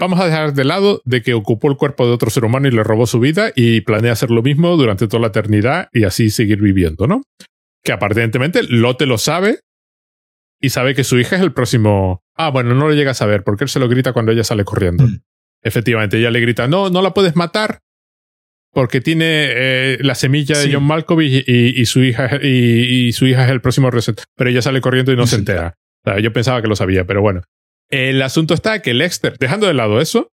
Vamos 0.00 0.20
a 0.20 0.26
dejar 0.26 0.54
de 0.54 0.64
lado 0.64 1.02
de 1.04 1.22
que 1.22 1.34
ocupó 1.34 1.68
el 1.68 1.76
cuerpo 1.76 2.06
de 2.06 2.12
otro 2.12 2.30
ser 2.30 2.44
humano 2.44 2.68
y 2.68 2.70
le 2.70 2.84
robó 2.84 3.08
su 3.08 3.18
vida 3.18 3.50
y 3.56 3.80
planea 3.80 4.12
hacer 4.12 4.30
lo 4.30 4.42
mismo 4.42 4.76
durante 4.76 5.08
toda 5.08 5.22
la 5.22 5.26
eternidad 5.26 5.88
y 5.92 6.04
así 6.04 6.30
seguir 6.30 6.60
viviendo, 6.60 7.08
¿no? 7.08 7.22
Que 7.82 7.90
aparentemente 7.90 8.62
Lote 8.62 9.06
lo 9.06 9.18
sabe 9.18 9.58
y 10.60 10.70
sabe 10.70 10.94
que 10.94 11.02
su 11.02 11.18
hija 11.18 11.34
es 11.34 11.42
el 11.42 11.52
próximo. 11.52 12.22
Ah, 12.36 12.50
bueno, 12.50 12.76
no 12.76 12.86
lo 12.86 12.94
llega 12.94 13.10
a 13.10 13.14
saber 13.14 13.42
porque 13.42 13.64
él 13.64 13.70
se 13.70 13.80
lo 13.80 13.88
grita 13.88 14.12
cuando 14.12 14.30
ella 14.30 14.44
sale 14.44 14.64
corriendo. 14.64 15.04
Mm. 15.04 15.18
Efectivamente, 15.68 16.18
ella 16.18 16.30
le 16.30 16.40
grita, 16.40 16.66
no, 16.66 16.90
no 16.90 17.02
la 17.02 17.14
puedes 17.14 17.36
matar 17.36 17.78
porque 18.72 19.00
tiene 19.00 19.24
eh, 19.26 19.98
la 20.00 20.14
semilla 20.14 20.58
de 20.58 20.72
John 20.72 20.84
Malkovich 20.84 21.44
y, 21.48 21.84
su 21.86 22.02
hija, 22.04 22.38
y, 22.42 23.12
su 23.12 23.26
hija 23.26 23.44
es 23.44 23.50
el 23.50 23.60
próximo 23.60 23.90
Pero 23.90 24.50
ella 24.50 24.62
sale 24.62 24.80
corriendo 24.80 25.12
y 25.12 25.16
no, 25.16 25.26
se 25.26 25.36
entera. 25.36 25.74
yo 26.22 26.32
pensaba 26.32 26.62
que 26.62 26.68
lo 26.68 26.76
sabía, 26.76 27.04
pero 27.04 27.20
bueno. 27.20 27.42
El 27.90 28.20
asunto 28.20 28.54
está 28.54 28.82
que 28.82 28.94
Lexter, 28.94 29.36
dejando 29.38 29.66
de 29.66 29.74
lado 29.74 30.00
eso, 30.00 30.30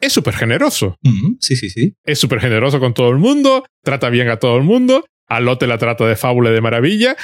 es 0.00 0.12
súper 0.12 0.34
generoso. 0.34 0.96
sí, 1.40 1.56
sí, 1.56 1.70
sí. 1.70 1.94
Es 2.04 2.18
súper 2.18 2.40
generoso 2.40 2.80
con 2.80 2.94
todo 2.94 3.10
el 3.10 3.18
mundo, 3.18 3.64
trata 3.84 4.10
bien 4.10 4.28
a 4.28 4.38
todo 4.38 4.56
el 4.56 4.64
mundo, 4.64 5.04
a 5.28 5.40
Lotte 5.40 5.66
la 5.66 5.78
trata 5.78 6.06
de 6.06 6.16
fábula 6.16 6.50
y 6.50 6.54
de 6.54 6.60
maravilla. 6.60 7.16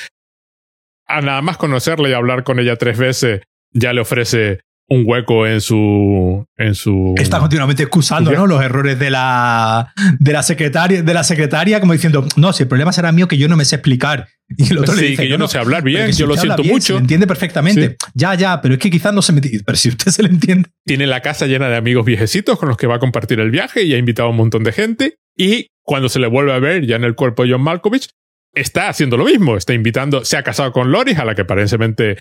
A 1.07 1.21
nada 1.21 1.43
más 1.43 1.57
conocerla 1.57 2.09
y 2.09 2.13
hablar 2.13 2.45
con 2.45 2.59
ella 2.59 2.77
tres 2.77 2.99
veces, 2.99 3.43
ya 3.73 3.93
le 3.93 4.01
ofrece 4.01 4.61
un 4.89 5.05
hueco 5.07 5.47
en 5.47 5.61
su 5.61 6.45
en 6.57 6.75
su 6.75 7.15
está 7.17 7.39
continuamente 7.39 7.83
excusando 7.83 8.31
¿no? 8.33 8.47
los 8.47 8.63
errores 8.63 8.99
de 8.99 9.11
la 9.11 9.93
de 10.19 10.33
la 10.33 10.43
secretaria 10.43 11.03
de 11.03 11.15
la 11.15 11.25
secretaria 11.25 11.81
como 11.81 11.95
diciendo 11.95 12.27
no 12.37 12.53
si 12.53 12.65
el 12.65 12.69
problema 12.69 12.93
será 12.93 13.11
mío 13.11 13.27
que 13.27 13.39
yo 13.39 13.49
no 13.49 13.57
me 13.57 13.65
sé 13.65 13.77
explicar 13.77 14.29
y 14.59 14.71
el 14.71 14.79
otro 14.79 14.95
le 14.95 15.03
dice 15.03 15.23
que 15.23 15.29
yo 15.29 15.39
no, 15.39 15.49
sé 15.49 15.59
hablar 15.59 15.83
bien 15.83 16.13
yo 16.13 16.27
lo 16.27 16.37
siento 16.37 16.63
mucho 16.63 16.95
se 16.95 17.01
entiende 17.01 17.27
perfectamente. 17.27 17.97
Ya 18.15 18.35
ya 18.35 18.61
pero 18.61 18.75
es 18.75 18.81
que 18.81 18.91
quizás 18.91 19.13
no 19.15 19.23
se 19.23 19.33
me 19.33 19.41
pero 19.41 19.77
si 19.77 19.89
usted 19.89 20.11
se 20.11 20.23
le 20.23 20.29
entiende. 20.29 20.71
Tiene 20.85 21.07
la 21.07 21.21
casa 21.21 21.47
llena 21.47 21.69
de 21.69 21.77
amigos 21.77 22.05
viejecitos 22.05 22.59
con 22.59 22.69
los 22.69 22.77
que 22.77 22.87
va 22.87 22.97
a 22.97 22.99
compartir 22.99 23.41
el 23.41 23.51
viaje 23.51 23.83
y 23.85 23.95
ha 23.95 23.99
invitado 23.99 24.29
a 24.29 24.31
un 24.31 24.37
montón 24.37 24.65
de 24.65 24.73
gente. 24.73 25.17
Y 25.37 25.69
cuando 25.83 26.09
se 26.09 26.19
le 26.19 26.27
vuelve 26.27 26.53
a 26.53 26.59
ver 26.59 26.87
ya 26.87 26.97
en 26.97 27.05
el 27.05 27.15
cuerpo 27.15 27.45
de 27.45 27.53
John 27.53 27.63
Malkovich 27.63 28.09
está 28.55 28.89
haciendo 28.89 29.17
lo 29.17 29.25
mismo. 29.25 29.57
Está 29.57 29.75
invitando 29.75 30.25
se 30.25 30.37
ha 30.37 30.43
casado 30.43 30.73
con 30.73 30.93
Loris 30.93 31.19
a 31.19 31.25
la 31.25 31.35
que 31.35 31.43
aparentemente 31.43 32.19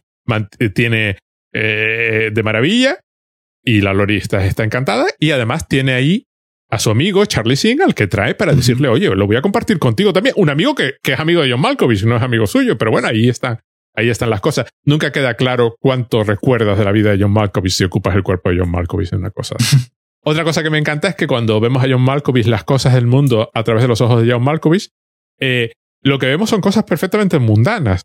tiene 0.74 1.18
eh, 1.54 2.32
de 2.34 2.44
maravilla 2.44 3.00
y 3.64 3.82
la 3.82 3.94
lorista 3.94 4.46
está 4.46 4.64
encantada 4.64 5.06
y 5.20 5.32
además 5.32 5.68
tiene 5.68 5.94
ahí 5.94 6.26
a 6.70 6.80
su 6.80 6.90
amigo 6.90 7.24
Charlie 7.26 7.56
Singal 7.56 7.94
que 7.94 8.08
trae 8.08 8.34
para 8.34 8.54
decirle, 8.54 8.88
oye, 8.88 9.16
lo 9.16 9.28
voy 9.28 9.36
a 9.36 9.42
compartir 9.42 9.78
contigo 9.78 10.12
también. 10.12 10.34
Un 10.38 10.50
amigo 10.50 10.74
que, 10.74 10.96
que 11.04 11.14
es 11.14 11.20
amigo 11.20 11.44
de 11.44 11.52
John 11.52 11.62
Malkovich, 11.62 12.04
no 12.04 12.18
es 12.18 12.24
amigo 12.24 12.48
suyo, 12.48 12.78
pero 12.78 12.90
bueno, 12.90 13.08
ahí 13.08 13.30
están, 13.30 13.60
ahí 13.96 14.10
están 14.10 14.32
las 14.32 14.42
cosas. 14.42 14.68
Nunca 14.84 15.12
queda 15.12 15.36
claro 15.36 15.76
cuánto 15.80 16.24
recuerdas 16.24 16.80
de 16.80 16.86
la 16.86 16.92
vida 16.92 17.12
de 17.12 17.22
John 17.22 17.32
Malkovich 17.32 17.74
si 17.74 17.84
ocupas 17.84 18.16
el 18.16 18.24
cuerpo 18.24 18.50
de 18.50 18.58
John 18.58 18.72
Malkovich 18.72 19.14
en 19.14 19.20
una 19.20 19.30
cosa. 19.30 19.56
Otra 20.26 20.44
cosa 20.44 20.64
que 20.64 20.70
me 20.70 20.78
encanta 20.78 21.10
es 21.10 21.16
que 21.16 21.28
cuando 21.28 21.60
vemos 21.60 21.84
a 21.84 21.88
John 21.88 22.02
Malkovich 22.02 22.48
las 22.48 22.64
cosas 22.64 22.94
del 22.94 23.06
mundo 23.06 23.52
a 23.54 23.64
través 23.64 23.84
de 23.84 23.90
los 23.90 24.02
ojos 24.02 24.24
de 24.24 24.32
John 24.32 24.44
Malkovich, 24.44 24.90
eh, 25.40 25.74
lo 26.02 26.18
que 26.18 26.28
vemos 26.28 26.50
son 26.50 26.62
cosas 26.62 26.86
perfectamente 26.86 27.38
mundanas. 27.40 28.04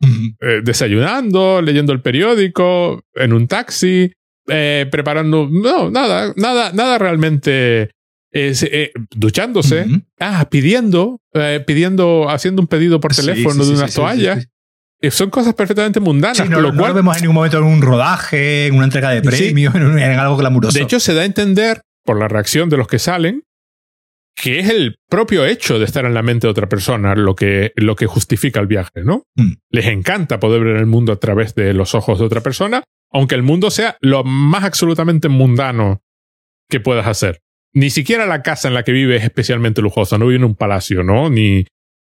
Eh, 0.00 0.60
desayunando, 0.62 1.60
leyendo 1.60 1.92
el 1.92 2.00
periódico, 2.00 3.02
en 3.14 3.32
un 3.32 3.48
taxi, 3.48 4.12
eh, 4.46 4.86
preparando. 4.90 5.48
No, 5.50 5.90
nada, 5.90 6.32
nada, 6.36 6.72
nada 6.72 6.98
realmente. 6.98 7.90
Eh, 8.30 8.92
duchándose, 9.16 9.86
ah, 10.20 10.46
pidiendo, 10.50 11.20
pidiendo, 11.66 12.28
haciendo 12.28 12.60
un 12.60 12.68
pedido 12.68 13.00
por 13.00 13.14
teléfono 13.14 13.64
de 13.64 13.72
una 13.72 13.88
toalla. 13.88 14.38
Son 15.10 15.30
cosas 15.30 15.54
perfectamente 15.54 15.98
mundanas. 15.98 16.48
no, 16.48 16.60
lo 16.60 16.76
cual, 16.76 16.92
vemos 16.92 17.16
en 17.16 17.22
ningún 17.22 17.36
momento 17.36 17.58
en 17.58 17.64
un 17.64 17.80
rodaje, 17.80 18.66
en 18.66 18.74
una 18.74 18.84
entrega 18.84 19.10
de 19.10 19.22
premios, 19.22 19.74
en, 19.76 19.98
algo 19.98 20.36
glamuroso. 20.36 20.76
De 20.76 20.84
hecho, 20.84 21.00
se 21.00 21.14
da 21.14 21.22
a 21.22 21.24
entender, 21.24 21.80
por 22.04 22.18
la 22.18 22.28
reacción 22.28 22.68
de 22.68 22.76
los 22.76 22.86
que 22.86 22.98
salen, 22.98 23.44
que 24.40 24.60
es 24.60 24.68
el 24.68 24.96
propio 25.08 25.44
hecho 25.44 25.78
de 25.78 25.84
estar 25.84 26.04
en 26.04 26.14
la 26.14 26.22
mente 26.22 26.46
de 26.46 26.52
otra 26.52 26.68
persona 26.68 27.14
lo 27.16 27.34
que, 27.34 27.72
lo 27.74 27.96
que 27.96 28.06
justifica 28.06 28.60
el 28.60 28.68
viaje, 28.68 29.02
¿no? 29.04 29.24
Mm. 29.34 29.54
Les 29.70 29.86
encanta 29.86 30.38
poder 30.38 30.62
ver 30.62 30.76
el 30.76 30.86
mundo 30.86 31.12
a 31.12 31.16
través 31.18 31.54
de 31.54 31.74
los 31.74 31.94
ojos 31.94 32.20
de 32.20 32.24
otra 32.24 32.40
persona, 32.40 32.84
aunque 33.10 33.34
el 33.34 33.42
mundo 33.42 33.70
sea 33.70 33.96
lo 34.00 34.22
más 34.22 34.64
absolutamente 34.64 35.28
mundano 35.28 36.02
que 36.68 36.78
puedas 36.78 37.06
hacer. 37.06 37.40
Ni 37.74 37.90
siquiera 37.90 38.26
la 38.26 38.42
casa 38.42 38.68
en 38.68 38.74
la 38.74 38.84
que 38.84 38.92
vive 38.92 39.16
es 39.16 39.24
especialmente 39.24 39.82
lujosa, 39.82 40.18
no 40.18 40.26
vive 40.26 40.36
en 40.36 40.44
un 40.44 40.54
palacio, 40.54 41.02
¿no? 41.02 41.28
Ni 41.30 41.66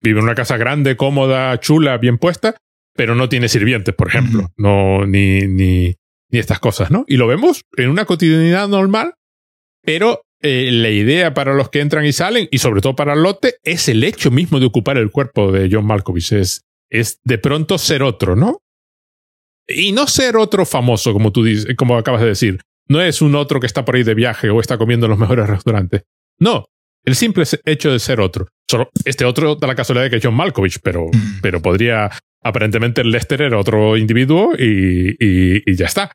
vive 0.00 0.20
en 0.20 0.24
una 0.24 0.34
casa 0.34 0.56
grande, 0.56 0.96
cómoda, 0.96 1.58
chula, 1.58 1.98
bien 1.98 2.18
puesta, 2.18 2.54
pero 2.94 3.16
no 3.16 3.28
tiene 3.28 3.48
sirvientes, 3.48 3.94
por 3.94 4.08
ejemplo, 4.08 4.52
no, 4.56 5.06
ni, 5.06 5.40
ni, 5.48 5.96
ni 6.30 6.38
estas 6.38 6.60
cosas, 6.60 6.90
¿no? 6.90 7.04
Y 7.08 7.16
lo 7.16 7.26
vemos 7.26 7.62
en 7.76 7.90
una 7.90 8.04
cotidianidad 8.04 8.68
normal, 8.68 9.14
pero 9.82 10.22
eh, 10.42 10.70
la 10.72 10.90
idea 10.90 11.34
para 11.34 11.54
los 11.54 11.68
que 11.70 11.80
entran 11.80 12.04
y 12.04 12.12
salen, 12.12 12.48
y 12.50 12.58
sobre 12.58 12.80
todo 12.80 12.94
para 12.96 13.14
Lotte, 13.14 13.56
es 13.62 13.88
el 13.88 14.02
hecho 14.04 14.30
mismo 14.30 14.60
de 14.60 14.66
ocupar 14.66 14.98
el 14.98 15.10
cuerpo 15.10 15.50
de 15.52 15.68
John 15.70 15.86
Malkovich. 15.86 16.32
Es, 16.32 16.62
es 16.90 17.20
de 17.24 17.38
pronto 17.38 17.78
ser 17.78 18.02
otro, 18.02 18.36
¿no? 18.36 18.58
Y 19.68 19.92
no 19.92 20.06
ser 20.06 20.36
otro 20.36 20.66
famoso, 20.66 21.12
como 21.12 21.32
tú 21.32 21.44
dices, 21.44 21.74
como 21.76 21.96
acabas 21.96 22.20
de 22.22 22.28
decir. 22.28 22.60
No 22.88 23.00
es 23.00 23.22
un 23.22 23.34
otro 23.36 23.60
que 23.60 23.66
está 23.66 23.84
por 23.84 23.94
ahí 23.94 24.02
de 24.02 24.14
viaje 24.14 24.50
o 24.50 24.60
está 24.60 24.76
comiendo 24.76 25.06
en 25.06 25.10
los 25.10 25.18
mejores 25.18 25.48
restaurantes. 25.48 26.02
No, 26.38 26.66
el 27.04 27.14
simple 27.14 27.44
hecho 27.64 27.92
de 27.92 27.98
ser 27.98 28.20
otro. 28.20 28.48
Solo 28.70 28.90
este 29.04 29.24
otro 29.24 29.54
da 29.56 29.66
la 29.66 29.74
casualidad 29.74 30.04
de 30.04 30.10
que 30.10 30.16
es 30.16 30.22
John 30.24 30.34
Malkovich, 30.34 30.78
pero, 30.82 31.06
Mm. 31.06 31.40
pero 31.42 31.62
podría, 31.62 32.10
aparentemente 32.42 33.04
Lester 33.04 33.42
era 33.42 33.58
otro 33.58 33.96
individuo 33.96 34.52
y, 34.58 35.10
y, 35.18 35.62
y 35.70 35.76
ya 35.76 35.86
está. 35.86 36.12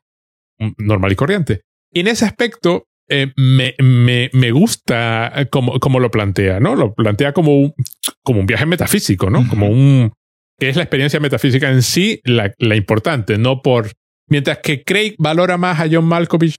Normal 0.76 1.12
y 1.12 1.16
corriente. 1.16 1.60
Y 1.92 2.00
en 2.00 2.08
ese 2.08 2.26
aspecto, 2.26 2.84
eh, 3.08 3.32
me, 3.36 3.74
me, 3.78 4.30
me, 4.32 4.50
gusta 4.50 5.46
como, 5.50 5.78
como, 5.80 5.98
lo 5.98 6.10
plantea, 6.10 6.60
¿no? 6.60 6.74
Lo 6.74 6.94
plantea 6.94 7.32
como 7.32 7.58
un, 7.58 7.74
como 8.22 8.40
un 8.40 8.46
viaje 8.46 8.66
metafísico, 8.66 9.30
¿no? 9.30 9.40
Uh 9.40 9.42
-huh. 9.44 9.48
Como 9.48 9.68
un. 9.68 10.12
que 10.58 10.68
es 10.68 10.76
la 10.76 10.82
experiencia 10.82 11.20
metafísica 11.20 11.70
en 11.70 11.82
sí 11.82 12.20
la, 12.24 12.52
la, 12.58 12.76
importante, 12.76 13.38
no 13.38 13.62
por. 13.62 13.92
Mientras 14.28 14.58
que 14.58 14.84
Craig 14.84 15.14
valora 15.18 15.56
más 15.56 15.80
a 15.80 15.88
John 15.90 16.04
Malkovich 16.04 16.56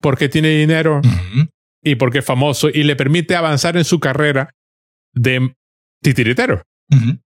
porque 0.00 0.28
tiene 0.28 0.48
dinero 0.48 1.00
uh 1.04 1.08
-huh. 1.08 1.48
y 1.82 1.96
porque 1.96 2.18
es 2.18 2.24
famoso 2.24 2.70
y 2.70 2.84
le 2.84 2.96
permite 2.96 3.36
avanzar 3.36 3.76
en 3.76 3.84
su 3.84 4.00
carrera 4.00 4.54
de 5.12 5.54
titiritero. 6.02 6.62
Uh 6.90 6.96
-huh. 6.96 7.20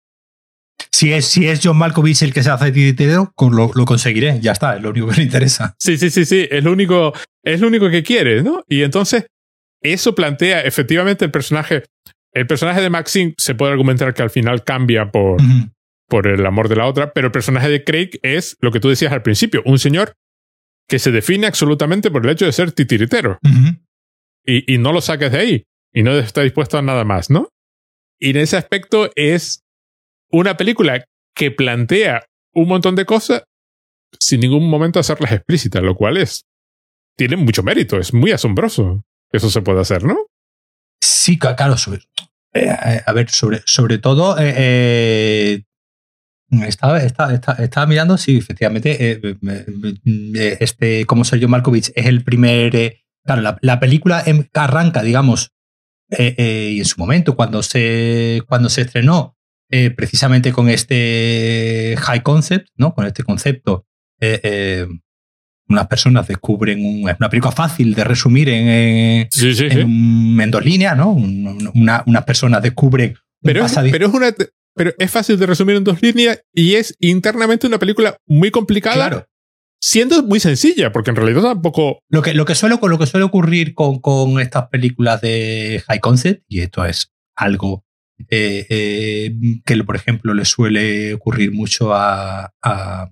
Si 0.93 1.11
es, 1.11 1.25
si 1.25 1.47
es 1.47 1.59
John 1.63 1.77
Malkovich 1.77 2.21
el 2.21 2.33
que 2.33 2.43
se 2.43 2.51
hace 2.51 2.71
titiritero, 2.71 3.33
lo, 3.51 3.71
lo 3.73 3.85
conseguiré, 3.85 4.39
ya 4.41 4.51
está, 4.51 4.75
es 4.75 4.83
lo 4.83 4.91
único 4.91 5.07
que 5.07 5.17
le 5.17 5.23
interesa. 5.23 5.75
Sí, 5.79 5.97
sí, 5.97 6.11
sí, 6.11 6.23
sí, 6.23 6.47
es 6.51 6.63
lo 6.63 6.71
único, 6.71 7.13
es 7.43 7.59
lo 7.59 7.67
único 7.67 7.89
que 7.89 8.03
quiere, 8.03 8.43
¿no? 8.43 8.63
Y 8.69 8.83
entonces, 8.83 9.25
eso 9.81 10.13
plantea 10.13 10.61
efectivamente 10.61 11.25
el 11.25 11.31
personaje. 11.31 11.83
El 12.31 12.45
personaje 12.45 12.81
de 12.81 12.89
Maxine 12.89 13.33
se 13.37 13.55
puede 13.55 13.71
argumentar 13.71 14.13
que 14.13 14.21
al 14.21 14.29
final 14.29 14.63
cambia 14.63 15.09
por, 15.11 15.41
uh 15.41 15.45
-huh. 15.45 15.71
por 16.07 16.27
el 16.27 16.45
amor 16.45 16.69
de 16.69 16.75
la 16.75 16.85
otra, 16.85 17.11
pero 17.11 17.27
el 17.27 17.31
personaje 17.31 17.69
de 17.69 17.83
Craig 17.83 18.19
es 18.21 18.55
lo 18.61 18.71
que 18.71 18.79
tú 18.79 18.89
decías 18.89 19.11
al 19.11 19.23
principio, 19.23 19.63
un 19.65 19.79
señor 19.79 20.13
que 20.87 20.99
se 20.99 21.11
define 21.11 21.47
absolutamente 21.47 22.11
por 22.11 22.23
el 22.23 22.31
hecho 22.31 22.45
de 22.45 22.51
ser 22.51 22.71
titiritero. 22.71 23.39
Uh 23.43 23.49
-huh. 23.49 23.79
y, 24.45 24.75
y 24.75 24.77
no 24.77 24.93
lo 24.93 25.01
saques 25.01 25.31
de 25.31 25.37
ahí. 25.39 25.63
Y 25.91 26.03
no 26.03 26.11
está 26.17 26.41
dispuesto 26.41 26.77
a 26.77 26.81
nada 26.81 27.03
más, 27.03 27.29
¿no? 27.29 27.49
Y 28.19 28.29
en 28.31 28.37
ese 28.37 28.57
aspecto 28.57 29.09
es 29.15 29.62
una 30.33 30.57
película 30.57 31.05
que 31.33 31.51
plantea 31.51 32.25
un 32.53 32.67
montón 32.67 32.95
de 32.95 33.05
cosas 33.05 33.43
sin 34.19 34.41
ningún 34.41 34.69
momento 34.69 34.99
hacerlas 34.99 35.31
explícitas, 35.31 35.81
lo 35.81 35.95
cual 35.95 36.17
es. 36.17 36.45
Tiene 37.15 37.37
mucho 37.37 37.63
mérito, 37.63 37.97
es 37.97 38.13
muy 38.13 38.31
asombroso 38.31 39.03
eso 39.33 39.49
se 39.49 39.61
pueda 39.61 39.81
hacer, 39.81 40.03
¿no? 40.03 40.27
Sí, 41.01 41.37
claro, 41.37 41.75
sobre, 41.75 42.01
eh, 42.53 42.69
a 43.05 43.11
ver, 43.13 43.29
sobre, 43.29 43.61
sobre 43.65 43.97
todo, 43.97 44.37
eh, 44.39 44.53
eh, 44.55 45.63
estaba, 46.67 46.99
estaba, 46.99 47.33
estaba, 47.33 47.87
mirando, 47.87 48.17
sí, 48.17 48.37
efectivamente, 48.37 48.95
eh, 48.99 50.57
este, 50.59 51.05
como 51.05 51.25
Sergio 51.25 51.49
Malkovich 51.49 51.91
es 51.95 52.05
el 52.05 52.23
primer. 52.23 52.75
eh, 52.75 53.03
claro, 53.25 53.41
la, 53.41 53.57
la, 53.61 53.79
película 53.79 54.23
arranca, 54.53 55.01
digamos, 55.01 55.51
eh, 56.11 56.73
y 56.75 56.79
en 56.79 56.85
su 56.85 56.99
momento, 56.99 57.35
cuando 57.35 57.63
se, 57.63 58.43
cuando 58.47 58.69
se 58.69 58.81
estrenó, 58.81 59.35
eh, 59.75 59.89
precisamente 59.89 60.51
con 60.51 60.69
este 60.69 61.95
high 61.97 62.21
concept, 62.21 62.67
¿no? 62.77 62.93
Con 62.93 63.07
este 63.07 63.23
concepto. 63.23 63.87
Eh, 64.19 64.85
unas 65.67 65.87
personas 65.87 66.27
descubren 66.27 66.85
un, 66.85 67.09
es 67.09 67.15
una 67.19 67.27
película 67.27 67.51
fácil 67.51 67.95
de 67.95 68.03
resumir 68.03 68.49
en, 68.49 68.67
en, 68.67 69.27
sí, 69.31 69.55
sí, 69.55 69.63
en, 69.63 69.71
sí. 69.71 69.79
en 69.79 70.51
dos 70.51 70.63
líneas, 70.63 70.95
¿no? 70.95 71.13
Una, 71.13 72.03
unas 72.05 72.23
personas 72.23 72.61
descubren. 72.61 73.15
Pero 73.41 73.65
es, 73.65 73.73
pero 73.91 74.05
es 74.05 74.13
una 74.13 74.31
pero 74.75 74.93
es 74.99 75.09
fácil 75.09 75.39
de 75.39 75.47
resumir 75.47 75.77
en 75.77 75.83
dos 75.83 76.03
líneas 76.03 76.43
y 76.53 76.75
es 76.75 76.95
internamente 76.99 77.65
una 77.65 77.79
película 77.79 78.15
muy 78.27 78.51
complicada. 78.51 78.95
Claro. 78.95 79.25
Siendo 79.81 80.21
muy 80.21 80.39
sencilla, 80.39 80.91
porque 80.91 81.09
en 81.09 81.15
realidad 81.15 81.41
tampoco. 81.41 81.97
Lo 82.09 82.21
que, 82.21 82.35
lo 82.35 82.45
que, 82.45 82.53
suele, 82.53 82.77
lo 82.79 82.99
que 82.99 83.07
suele 83.07 83.25
ocurrir 83.25 83.73
con, 83.73 83.99
con 84.01 84.39
estas 84.39 84.67
películas 84.67 85.19
de 85.21 85.83
high 85.87 85.99
concept, 85.99 86.43
y 86.47 86.59
esto 86.59 86.85
es 86.85 87.11
algo 87.35 87.82
eh, 88.29 88.65
eh, 88.69 89.35
que, 89.65 89.83
por 89.83 89.95
ejemplo, 89.95 90.33
le 90.33 90.45
suele 90.45 91.13
ocurrir 91.13 91.51
mucho 91.51 91.93
a, 91.93 92.51
a, 92.61 93.09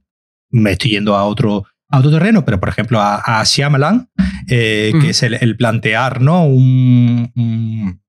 Me 0.49 0.71
estoy 0.71 0.91
yendo 0.91 1.15
a 1.15 1.25
otro, 1.25 1.65
a 1.89 1.99
otro 1.99 2.11
terreno, 2.11 2.45
pero 2.45 2.59
por 2.59 2.69
ejemplo 2.69 2.99
a, 2.99 3.21
a 3.39 3.43
Shyamalan, 3.43 4.09
eh, 4.49 4.91
mm. 4.93 5.01
que 5.01 5.09
es 5.09 5.23
el, 5.23 5.35
el, 5.35 5.57
plantear, 5.57 6.21
¿no? 6.21 6.45
Un, 6.45 7.31
un, 7.35 8.01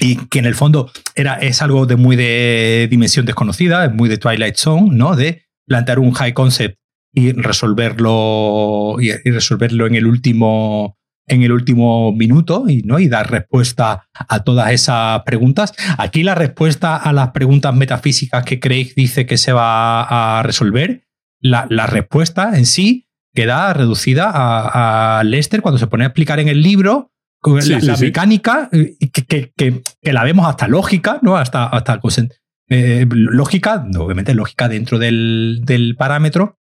y 0.00 0.16
que 0.26 0.38
en 0.38 0.46
el 0.46 0.54
fondo 0.54 0.90
era, 1.14 1.34
es 1.34 1.62
algo 1.62 1.86
de 1.86 1.96
muy 1.96 2.16
de 2.16 2.88
dimensión 2.90 3.26
desconocida, 3.26 3.84
es 3.84 3.92
muy 3.92 4.08
de 4.08 4.18
Twilight 4.18 4.56
Zone, 4.56 4.90
¿no? 4.92 5.16
De 5.16 5.44
plantear 5.66 5.98
un 5.98 6.12
high 6.12 6.32
concept 6.32 6.78
y 7.14 7.32
resolverlo, 7.32 8.96
y, 9.00 9.10
y 9.10 9.30
resolverlo 9.30 9.86
en 9.86 9.94
el 9.94 10.06
último 10.06 10.98
en 11.26 11.42
el 11.42 11.52
último 11.52 12.12
minuto 12.12 12.64
y, 12.68 12.82
¿no? 12.82 12.98
y 12.98 13.08
dar 13.08 13.30
respuesta 13.30 14.08
a 14.12 14.42
todas 14.44 14.72
esas 14.72 15.22
preguntas. 15.22 15.72
Aquí 15.98 16.22
la 16.22 16.34
respuesta 16.34 16.96
a 16.96 17.12
las 17.12 17.30
preguntas 17.30 17.74
metafísicas 17.74 18.44
que 18.44 18.60
Craig 18.60 18.92
dice 18.96 19.26
que 19.26 19.36
se 19.36 19.52
va 19.52 20.38
a 20.38 20.42
resolver, 20.42 21.04
la, 21.40 21.66
la 21.68 21.86
respuesta 21.86 22.56
en 22.56 22.66
sí 22.66 23.08
queda 23.34 23.72
reducida 23.72 24.30
a, 24.30 25.18
a, 25.18 25.24
Lester 25.24 25.62
cuando 25.62 25.78
se 25.78 25.86
pone 25.86 26.04
a 26.04 26.08
explicar 26.08 26.38
en 26.38 26.48
el 26.48 26.62
libro 26.62 27.12
sí, 27.60 27.70
la, 27.70 27.80
sí, 27.80 27.86
la 27.86 27.96
sí. 27.96 28.04
mecánica 28.06 28.68
que, 28.70 28.96
que, 29.10 29.52
que, 29.56 29.82
que, 30.00 30.12
la 30.12 30.24
vemos 30.24 30.46
hasta 30.46 30.68
lógica, 30.68 31.18
¿no? 31.22 31.36
Hasta, 31.36 31.66
hasta 31.66 32.00
eh, 32.68 33.06
lógica, 33.10 33.84
obviamente 33.98 34.34
lógica 34.34 34.68
dentro 34.68 34.98
del, 34.98 35.60
del 35.64 35.96
parámetro, 35.96 36.58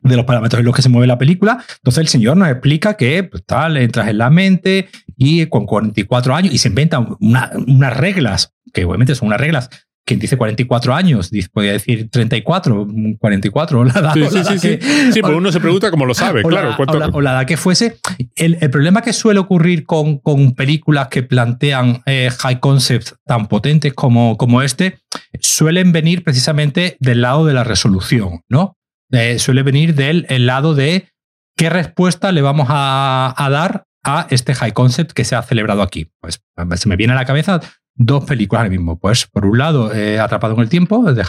de 0.00 0.16
los 0.16 0.24
parámetros 0.24 0.60
en 0.60 0.66
los 0.66 0.74
que 0.74 0.82
se 0.82 0.88
mueve 0.88 1.06
la 1.06 1.18
película. 1.18 1.64
Entonces 1.76 1.98
el 1.98 2.08
señor 2.08 2.36
nos 2.36 2.48
explica 2.48 2.94
que 2.94 3.24
pues, 3.24 3.44
tal, 3.44 3.76
entras 3.76 4.08
en 4.08 4.18
la 4.18 4.30
mente 4.30 4.88
y 5.16 5.46
con 5.46 5.66
44 5.66 6.34
años 6.34 6.54
y 6.54 6.58
se 6.58 6.68
inventan 6.68 7.16
una, 7.20 7.50
unas 7.66 7.96
reglas, 7.96 8.54
que 8.72 8.84
obviamente 8.84 9.14
son 9.14 9.28
unas 9.28 9.40
reglas. 9.40 9.70
Quien 10.04 10.20
dice 10.20 10.38
44 10.38 10.94
años, 10.94 11.30
podría 11.52 11.72
decir 11.72 12.08
34, 12.08 12.86
44, 13.18 13.80
o 13.80 13.84
la 13.84 13.92
edad. 13.92 14.14
Sí, 14.14 14.20
la 14.20 14.30
sí, 14.30 14.38
edad 14.38 14.56
sí, 14.56 14.58
que, 14.58 15.12
sí. 15.12 15.20
pues 15.20 15.34
uno 15.34 15.52
se 15.52 15.60
pregunta 15.60 15.90
cómo 15.90 16.06
lo 16.06 16.14
sabe, 16.14 16.40
o 16.42 16.48
claro. 16.48 16.70
La, 16.70 16.76
¿cuánto... 16.76 16.94
o, 16.94 16.98
la, 16.98 17.06
o, 17.08 17.20
la, 17.20 17.32
edad 17.32 17.46
que 17.46 17.58
fuese. 17.58 17.98
El, 18.34 18.56
el, 18.58 18.70
problema 18.70 19.02
que 19.02 19.12
suele 19.12 19.38
ocurrir 19.38 19.84
con, 19.84 20.16
con 20.16 20.54
películas 20.54 21.08
que 21.08 21.24
plantean 21.24 22.00
eh, 22.06 22.30
high 22.38 22.58
concepts 22.58 23.16
tan 23.26 23.48
potentes 23.48 23.92
como, 23.92 24.38
como 24.38 24.62
este, 24.62 24.98
suelen 25.42 25.92
venir 25.92 26.24
precisamente 26.24 26.96
del 27.00 27.20
lado 27.20 27.44
de 27.44 27.52
la 27.52 27.64
resolución, 27.64 28.40
¿no? 28.48 28.77
Eh, 29.10 29.38
suele 29.38 29.62
venir 29.62 29.94
del 29.94 30.26
el 30.28 30.46
lado 30.46 30.74
de 30.74 31.08
qué 31.56 31.70
respuesta 31.70 32.32
le 32.32 32.42
vamos 32.42 32.68
a, 32.70 33.34
a, 33.36 33.50
dar 33.50 33.84
a 34.04 34.26
este 34.30 34.54
high 34.54 34.72
concept 34.72 35.12
que 35.12 35.24
se 35.24 35.34
ha 35.34 35.42
celebrado 35.42 35.82
aquí. 35.82 36.10
Pues 36.20 36.42
se 36.76 36.88
me 36.88 36.96
viene 36.96 37.14
a 37.14 37.16
la 37.16 37.24
cabeza 37.24 37.60
dos 37.94 38.24
películas 38.24 38.60
ahora 38.60 38.70
mismo. 38.70 38.98
Pues 38.98 39.26
por 39.26 39.44
un 39.46 39.58
lado, 39.58 39.92
eh, 39.92 40.18
Atrapado 40.20 40.54
en 40.54 40.60
el 40.60 40.68
tiempo, 40.68 41.12
de 41.12 41.24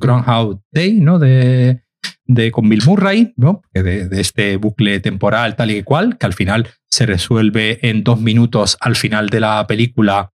Groundhog 0.00 0.60
Day, 0.72 1.00
¿no? 1.00 1.18
De, 1.18 1.84
de, 2.26 2.50
con 2.50 2.68
Bill 2.68 2.82
Murray, 2.84 3.32
¿no? 3.36 3.62
De, 3.72 4.08
de, 4.08 4.20
este 4.20 4.56
bucle 4.56 5.00
temporal 5.00 5.56
tal 5.56 5.70
y 5.70 5.82
cual, 5.82 6.18
que 6.18 6.26
al 6.26 6.34
final 6.34 6.68
se 6.90 7.06
resuelve 7.06 7.88
en 7.88 8.04
dos 8.04 8.20
minutos 8.20 8.76
al 8.80 8.96
final 8.96 9.28
de 9.28 9.40
la 9.40 9.66
película 9.66 10.32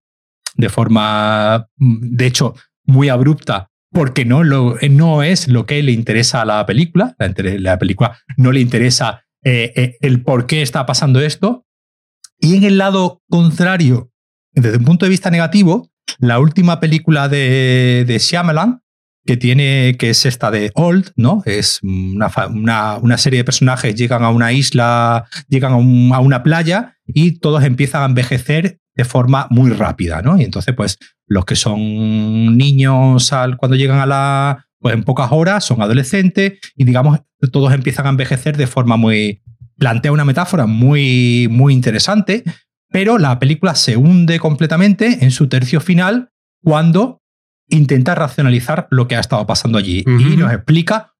de 0.55 0.69
forma, 0.69 1.67
de 1.77 2.25
hecho, 2.25 2.55
muy 2.85 3.09
abrupta, 3.09 3.70
porque 3.91 4.25
no, 4.25 4.43
lo, 4.43 4.77
no 4.89 5.23
es 5.23 5.47
lo 5.47 5.65
que 5.65 5.81
le 5.83 5.91
interesa 5.91 6.41
a 6.41 6.45
la 6.45 6.65
película. 6.65 7.15
La, 7.19 7.33
la 7.59 7.79
película 7.79 8.17
no 8.37 8.51
le 8.51 8.61
interesa 8.61 9.25
eh, 9.43 9.73
eh, 9.75 9.97
el 10.01 10.23
por 10.23 10.45
qué 10.45 10.61
está 10.61 10.85
pasando 10.85 11.19
esto. 11.21 11.65
Y 12.39 12.55
en 12.55 12.63
el 12.63 12.77
lado 12.77 13.21
contrario, 13.29 14.11
desde 14.53 14.77
un 14.77 14.85
punto 14.85 15.05
de 15.05 15.09
vista 15.09 15.29
negativo, 15.29 15.91
la 16.19 16.39
última 16.39 16.79
película 16.79 17.29
de, 17.29 18.03
de 18.07 18.19
Shyamalan, 18.19 18.81
que 19.25 19.37
tiene, 19.37 19.95
que 19.99 20.09
es 20.09 20.25
esta 20.25 20.49
de 20.49 20.71
Old, 20.73 21.11
¿no? 21.15 21.43
Es 21.45 21.79
una, 21.83 22.31
una, 22.49 22.97
una 22.97 23.17
serie 23.17 23.37
de 23.37 23.43
personajes 23.43 23.95
llegan 23.95 24.23
a 24.23 24.29
una 24.29 24.51
isla, 24.51 25.25
llegan 25.47 25.73
a, 25.73 25.75
un, 25.75 26.11
a, 26.13 26.19
una 26.19 26.41
playa 26.41 26.97
y 27.05 27.39
todos 27.39 27.63
empiezan 27.63 28.01
a 28.01 28.05
envejecer 28.05 28.79
de 28.95 29.05
forma 29.05 29.47
muy 29.49 29.71
rápida, 29.71 30.21
¿no? 30.21 30.37
Y 30.39 30.43
entonces, 30.43 30.75
pues, 30.75 30.97
los 31.27 31.45
que 31.45 31.55
son 31.55 32.57
niños 32.57 33.31
al, 33.33 33.57
cuando 33.57 33.75
llegan 33.75 33.99
a 33.99 34.05
la, 34.05 34.65
pues 34.79 34.93
en 34.95 35.03
pocas 35.03 35.31
horas 35.31 35.63
son 35.63 35.81
adolescentes 35.81 36.59
y 36.75 36.83
digamos, 36.83 37.19
todos 37.51 37.73
empiezan 37.73 38.07
a 38.07 38.09
envejecer 38.09 38.57
de 38.57 38.67
forma 38.67 38.97
muy, 38.97 39.41
plantea 39.77 40.11
una 40.11 40.25
metáfora 40.25 40.65
muy, 40.65 41.47
muy 41.49 41.73
interesante, 41.73 42.43
pero 42.89 43.17
la 43.17 43.39
película 43.39 43.75
se 43.75 43.95
hunde 43.95 44.39
completamente 44.39 45.23
en 45.23 45.31
su 45.31 45.47
tercio 45.47 45.79
final 45.79 46.29
cuando 46.61 47.21
intenta 47.69 48.15
racionalizar 48.15 48.87
lo 48.91 49.07
que 49.07 49.15
ha 49.15 49.19
estado 49.19 49.47
pasando 49.47 49.77
allí 49.77 50.03
y 50.05 50.35
nos 50.35 50.51
explica 50.51 51.13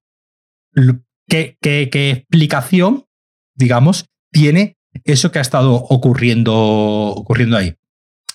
qué, 1.28 1.56
qué, 1.60 1.88
explicación, 2.10 3.04
digamos, 3.54 4.06
tiene 4.30 4.76
eso 5.04 5.32
que 5.32 5.38
ha 5.38 5.42
estado 5.42 5.74
ocurriendo, 5.74 6.54
ocurriendo 6.54 7.56
ahí. 7.56 7.74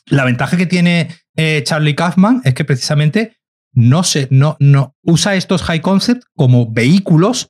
La 0.07 0.25
ventaja 0.25 0.57
que 0.57 0.65
tiene 0.65 1.09
eh, 1.35 1.63
Charlie 1.63 1.95
Kaufman 1.95 2.41
es 2.43 2.53
que 2.53 2.65
precisamente 2.65 3.37
no, 3.73 4.03
se, 4.03 4.27
no, 4.31 4.57
no 4.59 4.95
usa 5.03 5.35
estos 5.35 5.63
high 5.63 5.81
concept 5.81 6.23
como 6.35 6.71
vehículos 6.71 7.49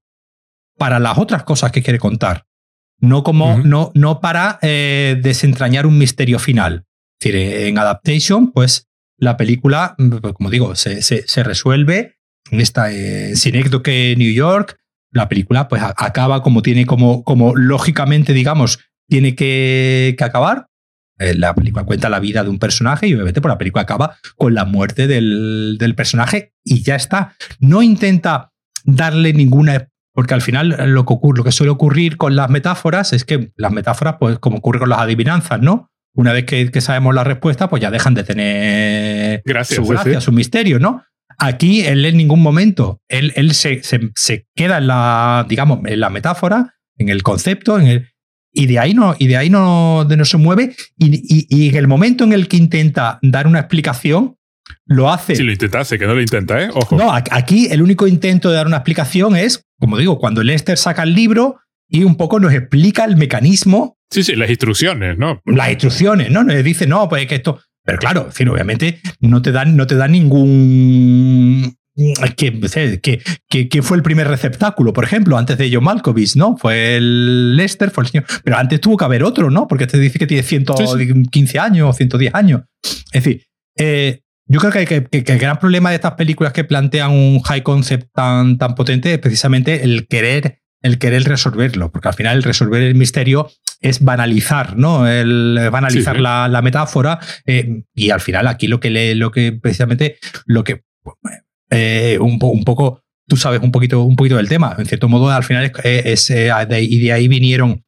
para 0.77 0.99
las 0.99 1.17
otras 1.17 1.43
cosas 1.43 1.71
que 1.71 1.81
quiere 1.81 1.99
contar. 1.99 2.45
No, 2.99 3.23
como, 3.23 3.59
no, 3.59 3.91
no 3.93 4.21
para 4.21 4.57
eh, 4.61 5.19
desentrañar 5.21 5.85
un 5.85 5.97
misterio 5.97 6.39
final. 6.39 6.85
Es 7.19 7.31
decir, 7.31 7.35
en 7.67 7.77
Adaptation, 7.77 8.51
pues 8.51 8.87
la 9.17 9.37
película, 9.37 9.95
pues, 9.97 10.33
como 10.33 10.49
digo, 10.49 10.75
se, 10.75 11.01
se, 11.01 11.43
resuelve 11.43 12.17
en 12.51 12.61
esta 12.61 12.91
eh, 12.91 13.33
que 13.83 14.15
New 14.17 14.33
York. 14.33 14.77
La 15.11 15.29
película, 15.29 15.67
pues 15.67 15.81
acaba 15.81 16.43
como 16.43 16.61
tiene, 16.61 16.85
como, 16.85 17.23
como 17.23 17.55
lógicamente, 17.55 18.33
digamos, 18.33 18.79
tiene 19.07 19.35
que, 19.35 20.15
que 20.17 20.23
acabar. 20.23 20.67
Eh, 21.19 21.33
la 21.33 21.55
película 21.55 21.83
cuenta 21.83 22.09
la 22.09 22.19
vida 22.19 22.43
de 22.43 22.49
un 22.49 22.59
personaje 22.59 23.07
y 23.07 23.13
obviamente 23.13 23.41
por 23.41 23.49
pues, 23.49 23.55
la 23.55 23.57
película 23.57 23.81
acaba 23.81 24.17
con 24.35 24.53
la 24.53 24.65
muerte 24.65 25.07
del, 25.07 25.77
del 25.79 25.95
personaje 25.95 26.53
y 26.63 26.83
ya 26.83 26.95
está. 26.95 27.35
No 27.59 27.81
intenta 27.81 28.51
darle 28.83 29.33
ninguna 29.33 29.89
porque 30.17 30.33
al 30.33 30.41
final 30.41 30.75
lo 30.93 31.05
que, 31.05 31.13
ocurre, 31.13 31.37
lo 31.37 31.43
que 31.43 31.51
suele 31.51 31.69
ocurrir 31.69 32.17
con 32.17 32.35
las 32.35 32.49
metáforas 32.49 33.13
es 33.13 33.23
que 33.23 33.51
las 33.55 33.71
metáforas, 33.71 34.15
pues 34.19 34.39
como 34.39 34.57
ocurre 34.57 34.79
con 34.79 34.89
las 34.89 34.97
adivinanzas, 34.97 35.61
¿no? 35.61 35.91
Una 36.15 36.33
vez 36.33 36.45
que, 36.45 36.81
sabemos 36.81 37.13
la 37.13 37.23
respuesta, 37.23 37.69
pues 37.69 37.83
ya 37.83 37.91
dejan 37.91 38.15
de 38.15 38.23
tener 38.23 39.43
su 39.63 39.85
gracia, 39.85 40.19
su 40.19 40.31
misterio, 40.31 40.79
¿no? 40.79 41.03
Aquí 41.37 41.85
él 41.85 42.03
en 42.03 42.17
ningún 42.17 42.41
momento, 42.41 42.99
él, 43.07 43.31
él 43.35 43.53
se, 43.53 43.83
se, 43.83 44.47
queda 44.55 44.79
en 44.79 44.87
la, 44.87 45.45
digamos, 45.47 45.81
en 45.85 45.99
la 45.99 46.09
metáfora, 46.09 46.73
en 46.97 47.09
el 47.09 47.21
concepto, 47.21 47.77
en 47.77 47.85
el, 47.85 48.09
y 48.57 48.65
de 48.65 48.79
ahí 48.79 48.93
no, 48.93 49.15
y 49.19 49.27
de 49.27 49.37
ahí 49.37 49.49
no, 49.49 50.03
de 50.05 50.17
no 50.17 50.25
se 50.25 50.37
mueve. 50.37 50.75
Y, 50.97 51.15
y, 51.15 51.47
y, 51.49 51.69
en 51.69 51.75
el 51.75 51.87
momento 51.87 52.23
en 52.23 52.33
el 52.33 52.47
que 52.47 52.57
intenta 52.57 53.19
dar 53.21 53.45
una 53.45 53.59
explicación, 53.59 54.35
lo 54.85 55.11
hace. 55.11 55.35
Si 55.35 55.43
lo 55.43 55.51
intentase, 55.51 55.99
que 55.99 56.07
no 56.07 56.15
lo 56.15 56.21
intenta, 56.21 56.61
¿eh? 56.63 56.69
Ojo. 56.73 56.97
No, 56.97 57.13
aquí 57.13 57.67
el 57.69 57.83
único 57.83 58.07
intento 58.07 58.49
de 58.49 58.55
dar 58.55 58.65
una 58.65 58.77
explicación 58.77 59.35
es, 59.35 59.61
como 59.79 59.97
digo, 59.97 60.17
cuando 60.17 60.41
Lester 60.43 60.77
saca 60.77 61.03
el 61.03 61.13
libro 61.13 61.59
y 61.87 62.03
un 62.03 62.15
poco 62.15 62.39
nos 62.39 62.51
explica 62.51 63.05
el 63.05 63.15
mecanismo. 63.15 63.97
Sí, 64.09 64.23
sí, 64.23 64.35
las 64.35 64.49
instrucciones, 64.49 65.17
¿no? 65.19 65.39
Las 65.45 65.69
instrucciones, 65.69 66.31
¿no? 66.31 66.43
Nos 66.43 66.63
dice, 66.63 66.87
no, 66.87 67.07
pues 67.07 67.27
que 67.27 67.35
esto. 67.35 67.59
Pero 67.85 67.99
claro, 67.99 68.25
decir, 68.25 68.49
obviamente 68.49 68.99
no 69.19 69.41
te 69.41 69.51
dan, 69.51 69.77
no 69.77 69.85
te 69.85 69.95
dan 69.95 70.13
ningún. 70.13 71.77
Que, 72.35 73.21
que, 73.49 73.69
que, 73.69 73.81
fue 73.81 73.97
el 73.97 74.03
primer 74.03 74.27
receptáculo, 74.27 74.93
por 74.93 75.03
ejemplo, 75.03 75.35
antes 75.35 75.57
de 75.57 75.73
John 75.73 75.83
Malkovich, 75.83 76.35
¿no? 76.35 76.55
Fue 76.55 76.97
el 76.97 77.55
Lester, 77.55 77.89
fue 77.89 78.03
el 78.03 78.09
señor. 78.09 78.25
Pero 78.43 78.57
antes 78.57 78.79
tuvo 78.79 78.97
que 78.97 79.05
haber 79.05 79.23
otro, 79.23 79.49
¿no? 79.49 79.67
Porque 79.67 79.87
te 79.87 79.97
dice 79.97 80.19
que 80.19 80.27
tiene 80.27 80.43
115 80.43 81.59
años 81.59 81.89
o 81.89 81.93
110 81.93 82.35
años. 82.35 82.61
Es 82.83 83.23
decir, 83.23 83.47
eh, 83.77 84.21
yo 84.45 84.59
creo 84.59 84.85
que, 84.85 85.07
el 85.11 85.39
gran 85.39 85.57
problema 85.57 85.89
de 85.89 85.95
estas 85.95 86.13
películas 86.13 86.53
que 86.53 86.63
plantean 86.63 87.11
un 87.11 87.41
high 87.41 87.63
concept 87.63 88.11
tan, 88.13 88.59
tan 88.59 88.75
potente 88.75 89.13
es 89.13 89.19
precisamente 89.19 89.83
el 89.83 90.07
querer, 90.07 90.61
el 90.83 90.99
querer 90.99 91.23
resolverlo, 91.23 91.91
porque 91.91 92.09
al 92.09 92.13
final 92.13 92.37
el 92.37 92.43
resolver 92.43 92.83
el 92.83 92.95
misterio 92.95 93.49
es 93.81 94.03
banalizar, 94.03 94.77
¿no? 94.77 95.07
El 95.07 95.59
banalizar 95.71 96.19
La, 96.19 96.61
metáfora. 96.61 97.19
Eh, 97.45 97.83
y 97.95 98.11
al 98.11 98.21
final, 98.21 98.47
aquí 98.47 98.67
lo 98.67 98.79
que 98.79 98.91
lee, 98.91 99.15
lo 99.15 99.31
que 99.31 99.51
precisamente, 99.51 100.17
lo 100.45 100.63
que 100.63 100.83
eh, 101.69 102.17
un, 102.19 102.39
un, 102.41 102.63
poco, 102.63 103.01
tú 103.27 103.37
sabes 103.37 103.61
un 103.61 103.71
poquito, 103.71 104.03
un 104.03 104.15
poquito 104.15 104.37
del 104.37 104.49
tema. 104.49 104.75
En 104.77 104.85
cierto 104.85 105.09
modo, 105.09 105.29
al 105.29 105.43
final 105.43 105.71
es, 105.83 106.29
eh, 106.29 106.51
y 106.81 106.99
de 106.99 107.11
ahí 107.13 107.27
vinieron 107.27 107.83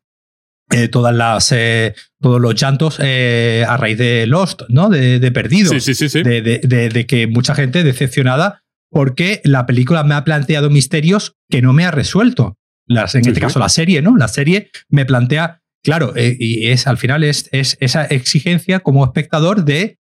eh, 0.72 0.88
todas 0.88 1.16
las, 1.16 1.52
eh, 1.52 1.96
todos 2.22 2.40
los 2.40 2.54
llantos 2.54 3.00
eh, 3.02 3.66
a 3.68 3.76
raíz 3.78 3.98
de 3.98 4.28
Lost, 4.28 4.62
¿no? 4.70 4.90
De, 4.90 5.20
de 5.20 5.32
Perdido. 5.32 5.72
Sí, 5.72 5.80
sí, 5.96 6.10
sí, 6.10 6.22
de, 6.22 6.42
de, 6.42 6.90
de, 6.90 7.06
que 7.08 7.26
mucha 7.26 7.56
gente 7.56 7.84
decepcionada 7.84 8.62
porque 8.92 9.42
la 9.44 9.66
película 9.66 10.04
me 10.04 10.14
ha 10.14 10.24
planteado 10.24 10.70
misterios 10.70 11.38
que 11.50 11.64
no 11.64 11.74
me 11.74 11.86
ha 11.86 11.92
resuelto. 11.92 12.58
Las, 12.86 13.16
en 13.16 13.28
este 13.28 13.40
caso, 13.40 13.58
la 13.58 13.70
serie, 13.70 14.04
¿no? 14.04 14.16
La 14.16 14.28
serie 14.28 14.70
me 14.90 15.06
plantea, 15.06 15.62
claro, 15.84 16.14
y 16.16 16.68
es 16.68 16.86
al 16.86 16.98
final 16.98 17.24
es, 17.24 17.50
es 17.52 17.78
esa 17.80 18.06
exigencia 18.06 18.80
como 18.80 19.06
espectador 19.06 19.64
de 19.64 20.00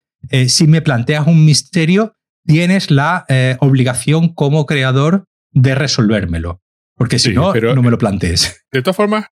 si 0.48 0.66
me 0.66 0.80
planteas 0.80 1.26
un 1.26 1.44
misterio, 1.44 2.14
tienes 2.48 2.90
la 2.90 3.26
obligación 3.60 4.34
como 4.34 4.66
creador 4.66 5.24
de 5.52 5.74
resolvérmelo. 5.74 6.60
Porque 6.96 7.20
si 7.20 7.32
no, 7.32 7.54
no 7.54 7.82
me 7.82 7.90
lo 7.90 7.98
plantees. 7.98 8.66
De 8.72 8.82
todas 8.82 8.96
formas, 8.96 9.26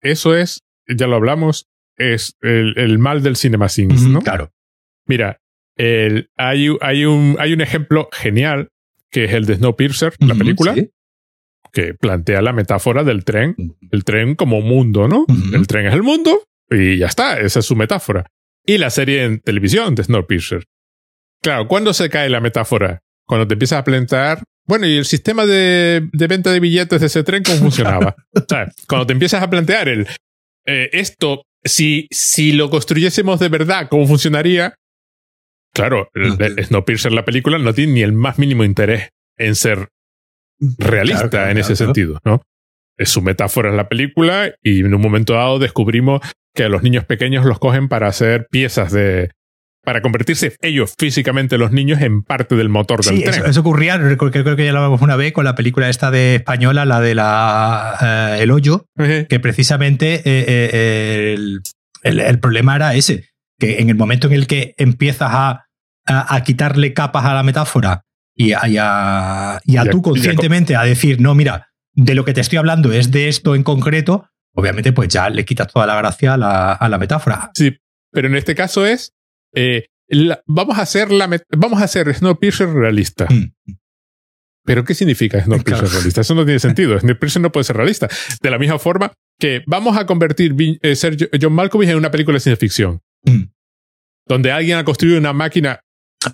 eso 0.00 0.34
es 0.34 0.62
ya 0.88 1.06
lo 1.06 1.16
hablamos, 1.16 1.68
es 1.96 2.36
el, 2.40 2.98
mal 2.98 3.22
del 3.22 3.36
cinema 3.36 3.66
¿no? 4.08 4.20
Claro. 4.20 4.52
Mira, 5.06 5.40
el, 5.76 6.30
hay, 6.36 6.68
hay, 6.80 7.04
un, 7.04 7.36
hay 7.38 7.52
un 7.52 7.60
ejemplo 7.60 8.08
genial 8.12 8.68
que 9.10 9.24
es 9.24 9.32
el 9.32 9.44
de 9.44 9.56
Snowpiercer, 9.56 10.14
la 10.20 10.34
película, 10.34 10.74
que 11.72 11.94
plantea 11.94 12.40
la 12.40 12.52
metáfora 12.52 13.04
del 13.04 13.24
tren, 13.24 13.54
el 13.90 14.04
tren 14.04 14.34
como 14.34 14.62
mundo, 14.62 15.06
¿no? 15.06 15.26
El 15.52 15.66
tren 15.66 15.86
es 15.86 15.94
el 15.94 16.02
mundo 16.02 16.42
y 16.70 16.98
ya 16.98 17.06
está, 17.06 17.38
esa 17.38 17.60
es 17.60 17.66
su 17.66 17.76
metáfora. 17.76 18.24
Y 18.64 18.78
la 18.78 18.90
serie 18.90 19.24
en 19.24 19.40
televisión 19.40 19.94
de 19.94 20.04
Snowpiercer. 20.04 20.64
Claro, 21.42 21.66
¿cuándo 21.66 21.92
se 21.92 22.08
cae 22.08 22.28
la 22.30 22.40
metáfora? 22.40 23.00
Cuando 23.26 23.46
te 23.46 23.54
empiezas 23.54 23.80
a 23.80 23.84
plantear, 23.84 24.42
bueno, 24.66 24.86
¿y 24.86 24.96
el 24.96 25.04
sistema 25.04 25.44
de, 25.44 26.08
de 26.12 26.26
venta 26.28 26.52
de 26.52 26.60
billetes 26.60 27.00
de 27.00 27.06
ese 27.06 27.24
tren 27.24 27.42
cómo 27.42 27.58
funcionaba? 27.58 28.14
cuando 28.88 29.06
te 29.06 29.12
empiezas 29.12 29.42
a 29.42 29.50
plantear 29.50 29.88
el, 29.88 30.06
eh, 30.66 30.90
esto, 30.92 31.42
si, 31.64 32.06
si 32.10 32.52
lo 32.52 32.70
construyésemos 32.70 33.40
de 33.40 33.48
verdad, 33.48 33.88
¿cómo 33.90 34.06
funcionaría? 34.06 34.74
Claro, 35.74 36.10
Snowpiercer, 36.58 37.12
la 37.12 37.24
película, 37.24 37.58
no 37.58 37.72
tiene 37.72 37.94
ni 37.94 38.02
el 38.02 38.12
más 38.12 38.38
mínimo 38.38 38.62
interés 38.62 39.08
en 39.38 39.54
ser 39.54 39.88
realista 40.78 41.50
en 41.50 41.58
ese 41.58 41.76
sentido, 41.76 42.20
¿no? 42.24 42.42
Es 42.98 43.08
su 43.08 43.22
metáfora 43.22 43.70
en 43.70 43.78
la 43.78 43.88
película 43.88 44.54
y 44.62 44.80
en 44.80 44.94
un 44.94 45.00
momento 45.00 45.32
dado 45.32 45.58
descubrimos 45.58 46.20
que 46.54 46.64
a 46.64 46.68
los 46.68 46.82
niños 46.82 47.06
pequeños 47.06 47.46
los 47.46 47.58
cogen 47.58 47.88
para 47.88 48.06
hacer 48.06 48.46
piezas 48.50 48.92
de, 48.92 49.30
para 49.84 50.00
convertirse 50.00 50.56
ellos 50.60 50.94
físicamente 50.96 51.58
los 51.58 51.72
niños 51.72 52.00
en 52.00 52.22
parte 52.22 52.54
del 52.54 52.68
motor 52.68 53.04
del 53.04 53.22
tren. 53.22 53.34
Eso, 53.34 53.44
eso 53.46 53.60
ocurría, 53.60 53.98
creo 53.98 54.56
que 54.56 54.64
ya 54.64 54.72
lo 54.72 54.78
hablamos 54.78 55.02
una 55.02 55.16
vez 55.16 55.32
con 55.32 55.44
la 55.44 55.54
película 55.54 55.88
esta 55.88 56.10
de 56.10 56.36
española, 56.36 56.84
la 56.84 57.00
de 57.00 57.14
la 57.14 57.96
eh, 58.00 58.42
El 58.42 58.50
Hoyo, 58.52 58.86
que 58.96 59.40
precisamente 59.40 60.14
eh, 60.14 60.22
eh, 60.24 61.36
el, 62.02 62.38
problema 62.38 62.76
era 62.76 62.94
ese, 62.94 63.30
que 63.58 63.80
en 63.80 63.90
el 63.90 63.96
momento 63.96 64.28
en 64.28 64.34
el 64.34 64.46
que 64.46 64.74
empiezas 64.78 65.30
a, 65.32 65.66
a, 66.06 66.42
quitarle 66.44 66.92
capas 66.92 67.24
a 67.24 67.34
la 67.34 67.42
metáfora 67.42 68.04
y 68.34 68.52
a, 68.52 69.60
y 69.64 69.76
a, 69.76 69.84
tú 69.90 70.00
conscientemente 70.00 70.76
a 70.76 70.84
decir, 70.84 71.20
no, 71.20 71.34
mira, 71.34 71.68
de 71.94 72.14
lo 72.14 72.24
que 72.24 72.34
te 72.34 72.40
estoy 72.40 72.58
hablando 72.58 72.92
es 72.92 73.10
de 73.10 73.28
esto 73.28 73.56
en 73.56 73.64
concreto, 73.64 74.28
obviamente 74.54 74.92
pues 74.92 75.08
ya 75.08 75.28
le 75.28 75.44
quitas 75.44 75.66
toda 75.66 75.86
la 75.86 75.96
gracia 75.96 76.34
a 76.34 76.36
la, 76.36 76.72
a 76.72 76.88
la 76.88 76.98
metáfora. 76.98 77.50
Sí, 77.54 77.76
pero 78.12 78.28
en 78.28 78.36
este 78.36 78.54
caso 78.54 78.86
es 78.86 79.12
eh, 79.54 79.86
vamos 80.46 80.78
a 80.78 80.82
hacer 80.82 81.10
la 81.10 81.28
vamos 81.56 81.80
a 81.80 81.84
hacer 81.84 82.12
Snowpiercer 82.14 82.68
realista. 82.68 83.26
Mm. 83.30 83.76
Pero 84.64 84.84
¿qué 84.84 84.94
significa 84.94 85.42
Snowpiercer 85.42 85.88
realista? 85.88 86.20
Eso 86.20 86.34
no 86.34 86.44
tiene 86.44 86.60
sentido. 86.60 86.98
Snowpiercer 86.98 87.42
no 87.42 87.50
puede 87.50 87.64
ser 87.64 87.76
realista. 87.76 88.08
De 88.40 88.50
la 88.50 88.58
misma 88.58 88.78
forma 88.78 89.12
que 89.38 89.62
vamos 89.66 89.96
a 89.96 90.06
convertir 90.06 90.54
eh, 90.82 90.96
John 91.40 91.52
Malkovich 91.52 91.88
en 91.88 91.96
una 91.96 92.10
película 92.10 92.36
de 92.36 92.40
ciencia 92.40 92.60
ficción. 92.60 93.00
Mm. 93.24 93.50
Donde 94.26 94.52
alguien 94.52 94.78
ha 94.78 94.84
construido 94.84 95.18
una 95.18 95.32
máquina 95.32 95.80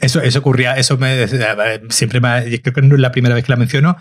eso, 0.03 0.21
eso 0.21 0.41
ocurría, 0.41 0.75
eso 0.75 0.99
me, 0.99 1.23
eh, 1.23 1.81
siempre 1.89 2.21
me, 2.21 2.61
creo 2.61 2.75
que 2.75 2.83
no 2.83 2.95
es 2.95 3.01
la 3.01 3.11
primera 3.11 3.35
vez 3.35 3.45
que 3.45 3.53
la 3.53 3.57
menciono. 3.57 3.97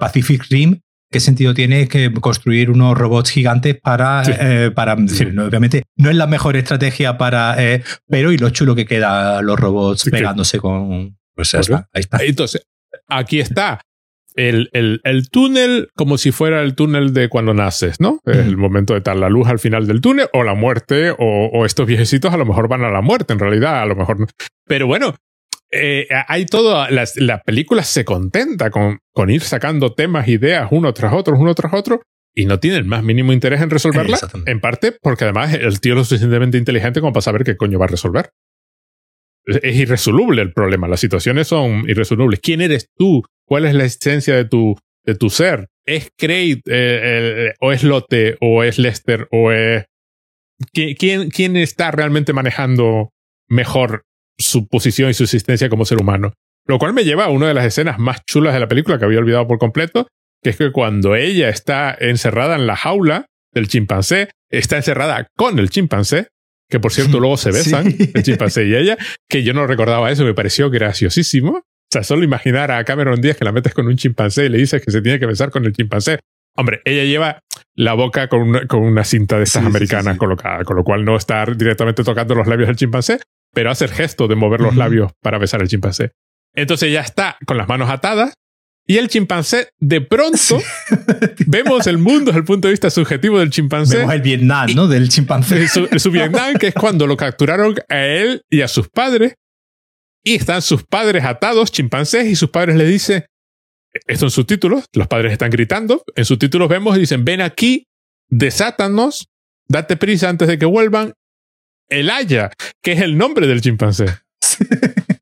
Pacific 0.00 0.44
Rim 0.50 0.80
¿Qué 1.10 1.20
sentido 1.20 1.54
tiene 1.54 1.88
que 1.88 2.12
construir 2.12 2.70
unos 2.70 2.96
robots 2.96 3.30
gigantes 3.30 3.76
para, 3.80 4.22
eh, 4.26 4.70
para 4.70 4.94
decir, 4.94 5.38
obviamente 5.40 5.84
no 5.96 6.10
es 6.10 6.16
la 6.16 6.26
mejor 6.26 6.56
estrategia 6.56 7.16
para, 7.16 7.54
eh, 7.62 7.82
pero 8.06 8.30
y 8.30 8.36
lo 8.36 8.50
chulo 8.50 8.74
que 8.74 8.84
queda 8.84 9.40
los 9.40 9.58
robots 9.58 10.04
pegándose 10.10 10.58
con, 10.58 11.16
pues 11.34 11.54
ahí 11.54 11.62
está, 11.94 12.18
Entonces, 12.22 12.66
aquí 13.06 13.40
está. 13.40 13.80
el, 14.36 14.68
el, 14.74 15.00
el, 15.02 15.30
túnel 15.30 15.88
como 15.96 16.18
si 16.18 16.30
fuera 16.30 16.60
el 16.62 16.74
túnel 16.74 17.14
de 17.14 17.30
cuando 17.30 17.54
naces, 17.54 18.00
¿no? 18.00 18.20
Es 18.26 18.36
el 18.36 18.58
momento 18.58 18.92
de 18.92 18.98
estar 18.98 19.16
la 19.16 19.30
luz 19.30 19.48
al 19.48 19.58
final 19.58 19.86
del 19.86 20.02
túnel 20.02 20.28
o 20.34 20.42
la 20.44 20.54
muerte 20.54 21.10
o, 21.10 21.16
o, 21.18 21.64
estos 21.64 21.86
viejecitos 21.86 22.34
a 22.34 22.36
lo 22.36 22.44
mejor 22.44 22.68
van 22.68 22.84
a 22.84 22.90
la 22.90 23.00
muerte 23.00 23.32
en 23.32 23.38
realidad, 23.38 23.80
a 23.80 23.86
lo 23.86 23.96
mejor 23.96 24.20
no. 24.20 24.26
Pero 24.66 24.86
bueno, 24.86 25.14
eh, 25.70 26.06
hay 26.28 26.46
todo, 26.46 26.88
la, 26.88 27.04
la, 27.16 27.42
película 27.42 27.82
se 27.82 28.04
contenta 28.04 28.70
con, 28.70 28.98
con 29.12 29.30
ir 29.30 29.42
sacando 29.42 29.92
temas, 29.92 30.26
ideas 30.28 30.68
uno 30.70 30.94
tras 30.94 31.12
otro, 31.12 31.38
uno 31.38 31.54
tras 31.54 31.74
otro 31.74 32.00
y 32.34 32.46
no 32.46 32.58
tiene 32.58 32.76
el 32.76 32.84
más 32.84 33.02
mínimo 33.02 33.32
interés 33.32 33.60
en 33.60 33.68
resolverla, 33.68 34.18
en 34.46 34.60
parte 34.60 34.92
porque 34.92 35.24
además 35.24 35.52
el 35.52 35.80
tío 35.80 35.92
es 35.92 35.98
lo 35.98 36.04
suficientemente 36.04 36.56
inteligente 36.56 37.00
como 37.00 37.12
para 37.12 37.22
saber 37.22 37.44
qué 37.44 37.56
coño 37.56 37.78
va 37.78 37.86
a 37.86 37.88
resolver. 37.88 38.30
Es 39.44 39.76
irresoluble 39.76 40.42
el 40.42 40.52
problema, 40.52 40.88
las 40.88 41.00
situaciones 41.00 41.48
son 41.48 41.88
irresolubles. 41.88 42.40
¿Quién 42.40 42.60
eres 42.60 42.90
tú? 42.96 43.22
¿Cuál 43.44 43.64
es 43.64 43.74
la 43.74 43.84
esencia 43.84 44.36
de 44.36 44.44
tu, 44.44 44.76
de 45.04 45.14
tu 45.16 45.30
ser? 45.30 45.68
¿Es 45.84 46.10
Craig 46.16 46.60
eh, 46.66 47.54
o 47.60 47.72
es 47.72 47.82
Lotte 47.82 48.36
o 48.40 48.62
es 48.62 48.78
Lester 48.78 49.26
o 49.32 49.50
es... 49.52 49.84
¿Quién, 50.72 51.30
¿Quién 51.30 51.56
está 51.56 51.90
realmente 51.90 52.32
manejando 52.32 53.10
mejor 53.48 54.04
su 54.38 54.66
posición 54.66 55.10
y 55.10 55.14
su 55.14 55.24
existencia 55.24 55.68
como 55.68 55.84
ser 55.84 56.00
humano? 56.00 56.32
Lo 56.66 56.78
cual 56.78 56.92
me 56.92 57.04
lleva 57.04 57.24
a 57.24 57.30
una 57.30 57.48
de 57.48 57.54
las 57.54 57.64
escenas 57.64 57.98
más 57.98 58.24
chulas 58.26 58.54
de 58.54 58.60
la 58.60 58.68
película 58.68 58.98
que 58.98 59.04
había 59.04 59.18
olvidado 59.18 59.46
por 59.46 59.58
completo, 59.58 60.06
que 60.42 60.50
es 60.50 60.56
que 60.56 60.70
cuando 60.70 61.16
ella 61.16 61.48
está 61.48 61.96
encerrada 61.98 62.56
en 62.56 62.66
la 62.66 62.76
jaula 62.76 63.26
del 63.52 63.68
chimpancé, 63.68 64.30
está 64.50 64.76
encerrada 64.76 65.26
con 65.36 65.58
el 65.58 65.70
chimpancé, 65.70 66.28
que 66.70 66.78
por 66.78 66.92
cierto 66.92 67.20
luego 67.20 67.36
se 67.36 67.50
besan, 67.50 67.86
el 67.86 68.22
chimpancé 68.22 68.66
y 68.66 68.74
ella, 68.74 68.98
que 69.28 69.42
yo 69.42 69.54
no 69.54 69.66
recordaba 69.66 70.10
eso, 70.10 70.24
me 70.24 70.34
pareció 70.34 70.70
graciosísimo. 70.70 71.50
O 71.50 71.90
sea, 71.90 72.02
solo 72.02 72.22
imaginar 72.22 72.70
a 72.70 72.84
Cameron 72.84 73.20
Díaz 73.20 73.38
que 73.38 73.46
la 73.46 73.52
metes 73.52 73.72
con 73.72 73.86
un 73.86 73.96
chimpancé 73.96 74.44
y 74.44 74.48
le 74.50 74.58
dices 74.58 74.84
que 74.84 74.90
se 74.90 75.00
tiene 75.00 75.18
que 75.18 75.24
besar 75.24 75.50
con 75.50 75.64
el 75.64 75.72
chimpancé. 75.72 76.18
Hombre, 76.54 76.82
ella 76.84 77.04
lleva 77.04 77.40
la 77.74 77.94
boca 77.94 78.28
con 78.28 78.42
una, 78.42 78.66
con 78.66 78.82
una 78.82 79.04
cinta 79.04 79.38
de 79.38 79.44
estas 79.44 79.64
americanas 79.64 80.18
colocada, 80.18 80.64
con 80.64 80.76
lo 80.76 80.84
cual 80.84 81.04
no 81.04 81.16
está 81.16 81.46
directamente 81.46 82.04
tocando 82.04 82.34
los 82.34 82.46
labios 82.46 82.66
del 82.66 82.76
chimpancé, 82.76 83.20
pero 83.52 83.70
hace 83.70 83.84
el 83.84 83.90
gesto 83.90 84.28
de 84.28 84.36
mover 84.36 84.60
los 84.60 84.76
labios 84.76 85.12
para 85.22 85.38
besar 85.38 85.60
al 85.60 85.68
chimpancé. 85.68 86.12
Entonces 86.54 86.88
ella 86.88 87.00
está 87.00 87.36
con 87.46 87.56
las 87.56 87.68
manos 87.68 87.90
atadas 87.90 88.34
y 88.90 88.96
el 88.96 89.08
chimpancé, 89.08 89.68
de 89.78 90.00
pronto, 90.00 90.58
vemos 91.46 91.86
el 91.86 91.98
mundo 91.98 92.26
desde 92.26 92.38
el 92.38 92.44
punto 92.46 92.68
de 92.68 92.72
vista 92.72 92.88
subjetivo 92.88 93.38
del 93.38 93.50
chimpancé. 93.50 93.98
Vemos 93.98 94.14
el 94.14 94.22
Vietnam, 94.22 94.70
¿no? 94.74 94.88
Del 94.88 95.10
chimpancé. 95.10 95.68
Su, 95.68 95.86
su 95.98 96.10
Vietnam, 96.10 96.54
que 96.54 96.68
es 96.68 96.74
cuando 96.74 97.06
lo 97.06 97.14
capturaron 97.14 97.74
a 97.90 98.06
él 98.06 98.42
y 98.48 98.62
a 98.62 98.68
sus 98.68 98.88
padres. 98.88 99.34
Y 100.24 100.36
están 100.36 100.62
sus 100.62 100.84
padres 100.84 101.24
atados, 101.24 101.70
chimpancés, 101.70 102.28
y 102.28 102.34
sus 102.34 102.48
padres 102.48 102.76
le 102.76 102.86
dicen, 102.86 103.26
esto 104.06 104.24
en 104.24 104.30
subtítulos, 104.30 104.86
los 104.94 105.06
padres 105.06 105.32
están 105.32 105.50
gritando, 105.50 106.02
en 106.16 106.24
subtítulos 106.24 106.70
vemos 106.70 106.96
y 106.96 107.00
dicen, 107.00 107.26
ven 107.26 107.42
aquí, 107.42 107.84
desátanos, 108.30 109.28
date 109.68 109.98
prisa 109.98 110.30
antes 110.30 110.48
de 110.48 110.58
que 110.58 110.66
vuelvan. 110.66 111.12
El 111.88 112.10
Haya, 112.10 112.50
que 112.82 112.92
es 112.92 113.00
el 113.00 113.16
nombre 113.16 113.46
del 113.46 113.60
chimpancé. 113.60 114.06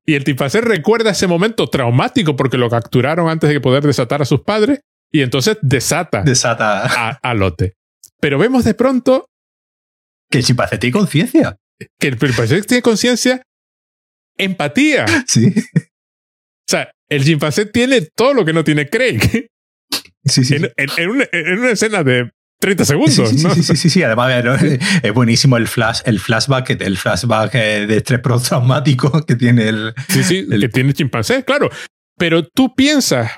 Y 0.07 0.15
el 0.15 0.23
chimpancé 0.23 0.61
recuerda 0.61 1.11
ese 1.11 1.27
momento 1.27 1.67
traumático 1.67 2.37
porque 2.37 2.57
lo 2.57 2.71
capturaron 2.71 3.29
antes 3.29 3.51
de 3.51 3.61
poder 3.61 3.83
desatar 3.83 4.23
a 4.23 4.25
sus 4.25 4.43
padres 4.43 4.81
y 5.13 5.23
entonces 5.23 5.59
desata, 5.63 6.23
desata. 6.23 7.19
A, 7.21 7.35
Lote. 7.35 7.75
Pero 8.21 8.39
vemos 8.39 8.65
de 8.65 8.75
pronto 8.75 9.27
que 10.31 10.39
el 10.39 10.45
chimpancé 10.45 10.79
tiene 10.79 10.93
conciencia. 10.93 11.57
Que 11.99 12.07
el 12.09 12.19
chimpancé 12.19 12.63
tiene 12.63 12.83
conciencia, 12.83 13.43
empatía. 14.39 15.07
Sí. 15.27 15.53
O 16.69 16.69
sea, 16.69 16.91
el 17.09 17.25
chimpancé 17.25 17.67
tiene 17.67 18.01
todo 18.03 18.35
lo 18.35 18.45
que 18.45 18.53
no 18.53 18.65
tiene 18.65 18.89
Craig. 18.89 19.21
Sí, 20.25 20.45
sí. 20.45 20.57
en, 20.57 21.11
una, 21.11 21.29
en, 21.31 21.59
una, 21.61 21.71
escena 21.71 22.03
de 22.03 22.33
30 22.59 22.85
segundos, 22.85 23.29
sí, 23.29 23.43
¿no? 23.43 23.55
Sí, 23.55 23.63
sí, 23.63 23.77
sí, 23.77 23.91
sí, 23.91 24.03
además 24.03 24.33
es 25.03 25.13
buenísimo 25.13 25.57
el 25.57 25.69
flash, 25.69 26.01
el 26.05 26.19
flashback, 26.21 26.71
el 26.81 26.97
flashback 26.97 27.55
eh, 27.55 27.87
de 27.87 27.97
estrés 27.99 28.21
traumático 28.23 29.25
que 29.27 29.37
tiene 29.37 29.69
el. 29.69 29.95
Sí, 30.09 30.23
sí, 30.25 30.47
el... 30.51 30.61
que 30.61 30.69
tiene 30.69 30.93
chimpancé, 30.93 31.45
claro. 31.45 31.71
Pero 32.17 32.47
tú 32.47 32.75
piensas 32.75 33.33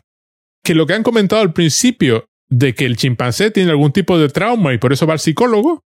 que 0.62 0.74
lo 0.74 0.86
que 0.86 0.94
han 0.94 1.02
comentado 1.02 1.42
al 1.42 1.52
principio 1.52 2.26
de 2.48 2.74
que 2.74 2.86
el 2.86 2.96
chimpancé 2.96 3.50
tiene 3.50 3.70
algún 3.70 3.92
tipo 3.92 4.18
de 4.18 4.28
trauma 4.28 4.72
y 4.72 4.78
por 4.78 4.92
eso 4.92 5.06
va 5.06 5.14
al 5.14 5.18
psicólogo 5.18 5.84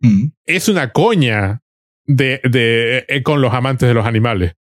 mm. 0.00 0.26
es 0.46 0.68
una 0.68 0.92
coña 0.92 1.60
de, 2.04 2.40
de, 2.44 3.04
eh, 3.08 3.22
con 3.22 3.40
los 3.40 3.54
amantes 3.54 3.88
de 3.88 3.94
los 3.94 4.06
animales. 4.06 4.54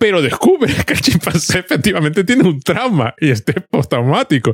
Pero 0.00 0.22
descubre 0.22 0.74
que 0.86 0.94
el 0.94 1.00
chimpancé 1.02 1.58
efectivamente 1.58 2.24
tiene 2.24 2.48
un 2.48 2.58
trauma 2.60 3.14
y 3.20 3.30
esté 3.30 3.60
postraumático. 3.60 4.52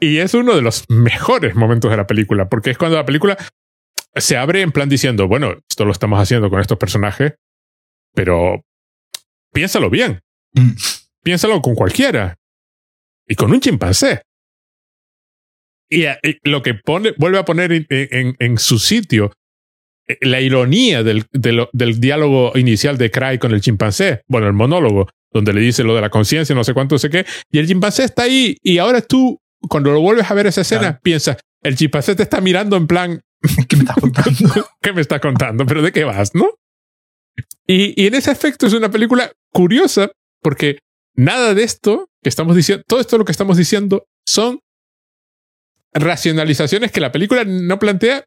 Y 0.00 0.16
es 0.16 0.32
uno 0.32 0.56
de 0.56 0.62
los 0.62 0.84
mejores 0.88 1.54
momentos 1.54 1.90
de 1.90 1.98
la 1.98 2.06
película, 2.06 2.48
porque 2.48 2.70
es 2.70 2.78
cuando 2.78 2.96
la 2.96 3.04
película 3.04 3.36
se 4.16 4.38
abre 4.38 4.62
en 4.62 4.72
plan 4.72 4.88
diciendo, 4.88 5.28
bueno, 5.28 5.54
esto 5.68 5.84
lo 5.84 5.92
estamos 5.92 6.18
haciendo 6.18 6.48
con 6.48 6.60
estos 6.60 6.78
personajes, 6.78 7.34
pero 8.14 8.64
piénsalo 9.52 9.90
bien. 9.90 10.20
Mm. 10.54 10.70
Piénsalo 11.22 11.60
con 11.60 11.74
cualquiera. 11.74 12.36
Y 13.26 13.34
con 13.34 13.52
un 13.52 13.60
chimpancé. 13.60 14.22
Y, 15.90 16.06
lo 16.44 16.62
que 16.62 16.72
pone, 16.74 17.12
vuelve 17.18 17.38
a 17.38 17.44
poner 17.44 17.72
en, 17.72 18.36
en, 18.38 18.58
su 18.58 18.78
sitio 18.78 19.26
eh, 19.26 19.32
la 20.20 20.40
ironía 20.40 21.02
del, 21.02 21.26
del, 21.32 21.68
del, 21.72 22.00
diálogo 22.00 22.52
inicial 22.56 22.96
de 22.96 23.10
Cry 23.10 23.38
con 23.38 23.52
el 23.52 23.60
chimpancé, 23.60 24.22
bueno, 24.26 24.46
el 24.46 24.54
monólogo, 24.54 25.08
donde 25.32 25.52
le 25.52 25.60
dice 25.60 25.84
lo 25.84 25.94
de 25.94 26.00
la 26.00 26.10
conciencia, 26.10 26.54
no 26.54 26.64
sé 26.64 26.72
cuánto, 26.72 26.98
sé 26.98 27.10
qué, 27.10 27.26
y 27.50 27.58
el 27.58 27.66
chimpancé 27.66 28.04
está 28.04 28.22
ahí, 28.22 28.56
y 28.62 28.78
ahora 28.78 29.02
tú 29.02 29.38
cuando 29.68 29.90
lo 29.90 30.00
vuelves 30.00 30.30
a 30.30 30.34
ver 30.34 30.46
esa 30.46 30.62
escena, 30.62 30.98
piensas, 31.02 31.36
el 31.62 31.76
chimpancé 31.76 32.14
te 32.14 32.22
está 32.22 32.40
mirando 32.40 32.76
en 32.76 32.86
plan, 32.86 33.20
¿qué 33.68 33.76
me 33.76 33.82
estás 33.82 33.96
contando? 34.00 34.68
¿Qué 34.80 34.92
me 34.92 35.00
estás 35.00 35.20
contando? 35.20 35.66
¿Pero 35.66 35.82
de 35.82 35.92
qué 35.92 36.04
vas, 36.04 36.34
no? 36.34 36.54
Y, 37.66 38.00
y 38.02 38.06
en 38.06 38.14
ese 38.14 38.30
aspecto 38.30 38.66
es 38.66 38.72
una 38.72 38.90
película 38.90 39.30
curiosa 39.52 40.10
porque 40.40 40.78
nada 41.14 41.54
de 41.54 41.64
esto 41.64 42.08
que 42.22 42.28
estamos 42.28 42.56
diciendo, 42.56 42.84
todo 42.86 43.00
esto 43.00 43.18
lo 43.18 43.24
que 43.24 43.32
estamos 43.32 43.56
diciendo 43.56 44.06
son 44.26 44.60
racionalizaciones 45.92 46.92
que 46.92 47.00
la 47.00 47.12
película 47.12 47.44
no 47.44 47.78
plantea 47.78 48.24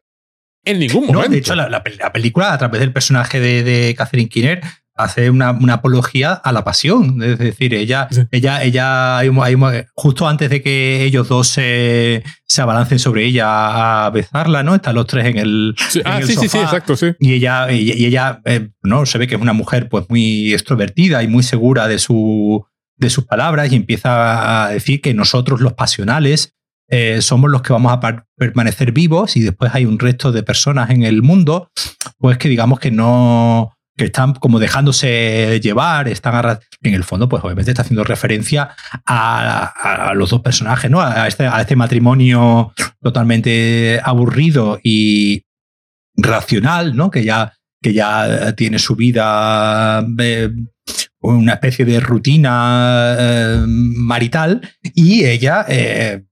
en 0.64 0.78
ningún 0.78 1.06
momento. 1.06 1.22
No, 1.22 1.28
de 1.28 1.38
hecho, 1.38 1.54
la, 1.54 1.68
la, 1.68 2.12
película, 2.12 2.52
a 2.52 2.58
través 2.58 2.80
del 2.80 2.92
personaje 2.92 3.40
de, 3.40 3.62
de 3.62 3.94
Catherine 3.94 4.28
Kinner, 4.28 4.60
hace 4.94 5.30
una, 5.30 5.52
una, 5.52 5.74
apología 5.74 6.32
a 6.32 6.52
la 6.52 6.64
pasión. 6.64 7.22
Es 7.22 7.38
decir, 7.38 7.74
ella, 7.74 8.08
ella, 8.30 8.62
ella, 8.62 9.20
justo 9.94 10.28
antes 10.28 10.50
de 10.50 10.62
que 10.62 11.04
ellos 11.04 11.28
dos 11.28 11.48
se, 11.48 12.22
se 12.46 12.62
abalancen 12.62 12.98
sobre 12.98 13.24
ella 13.24 14.06
a 14.06 14.10
besarla, 14.10 14.62
¿no? 14.62 14.74
Están 14.74 14.94
los 14.94 15.06
tres 15.06 15.26
en 15.26 15.38
el. 15.38 15.74
Sí, 15.88 16.02
ah, 16.04 16.20
sí, 16.22 16.34
sí, 16.36 16.48
sí, 16.48 16.58
exacto, 16.58 16.96
sí. 16.96 17.14
Y 17.18 17.34
ella, 17.34 17.70
y, 17.72 18.04
ella 18.04 18.40
eh, 18.44 18.70
no, 18.82 19.06
se 19.06 19.18
ve 19.18 19.26
que 19.26 19.34
es 19.34 19.40
una 19.40 19.52
mujer 19.52 19.88
pues 19.88 20.06
muy 20.08 20.52
extrovertida 20.52 21.22
y 21.22 21.28
muy 21.28 21.42
segura 21.42 21.88
de, 21.88 21.98
su, 21.98 22.64
de 22.96 23.10
sus 23.10 23.24
palabras 23.24 23.72
y 23.72 23.76
empieza 23.76 24.66
a 24.66 24.70
decir 24.70 25.00
que 25.00 25.14
nosotros, 25.14 25.60
los 25.60 25.72
pasionales, 25.72 26.54
eh, 26.94 27.22
somos 27.22 27.50
los 27.50 27.62
que 27.62 27.72
vamos 27.72 27.90
a 27.90 28.26
permanecer 28.36 28.92
vivos 28.92 29.34
y 29.38 29.40
después 29.40 29.74
hay 29.74 29.86
un 29.86 29.98
resto 29.98 30.30
de 30.30 30.42
personas 30.42 30.90
en 30.90 31.04
el 31.04 31.22
mundo, 31.22 31.70
pues 32.18 32.36
que 32.36 32.50
digamos 32.50 32.78
que 32.80 32.90
no 32.90 33.72
que 33.96 34.04
están 34.04 34.34
como 34.34 34.58
dejándose 34.58 35.58
llevar, 35.62 36.06
están 36.08 36.58
en 36.82 36.94
el 36.94 37.02
fondo, 37.02 37.30
pues 37.30 37.42
obviamente 37.42 37.70
está 37.70 37.80
haciendo 37.80 38.04
referencia 38.04 38.74
a, 39.06 40.12
los 40.14 40.28
dos 40.30 40.42
personajes, 40.42 40.90
¿no? 40.90 41.00
A 41.00 41.26
este, 41.28 41.46
a 41.46 41.62
este 41.62 41.76
matrimonio 41.76 42.74
totalmente 43.00 43.98
aburrido 44.04 44.78
y 44.82 45.44
racional, 46.14 46.94
¿no? 46.94 47.10
Que 47.10 47.24
ya, 47.24 47.54
que 47.82 47.94
ya 47.94 48.54
tiene 48.54 48.78
su 48.78 48.96
vida 48.96 50.06
eh, 50.18 50.50
una 51.20 51.54
especie 51.54 51.86
de 51.86 52.00
rutina 52.00 53.16
eh, 53.18 53.64
marital 53.66 54.60
y 54.82 55.24
ella 55.24 55.64
eh, 55.68 56.24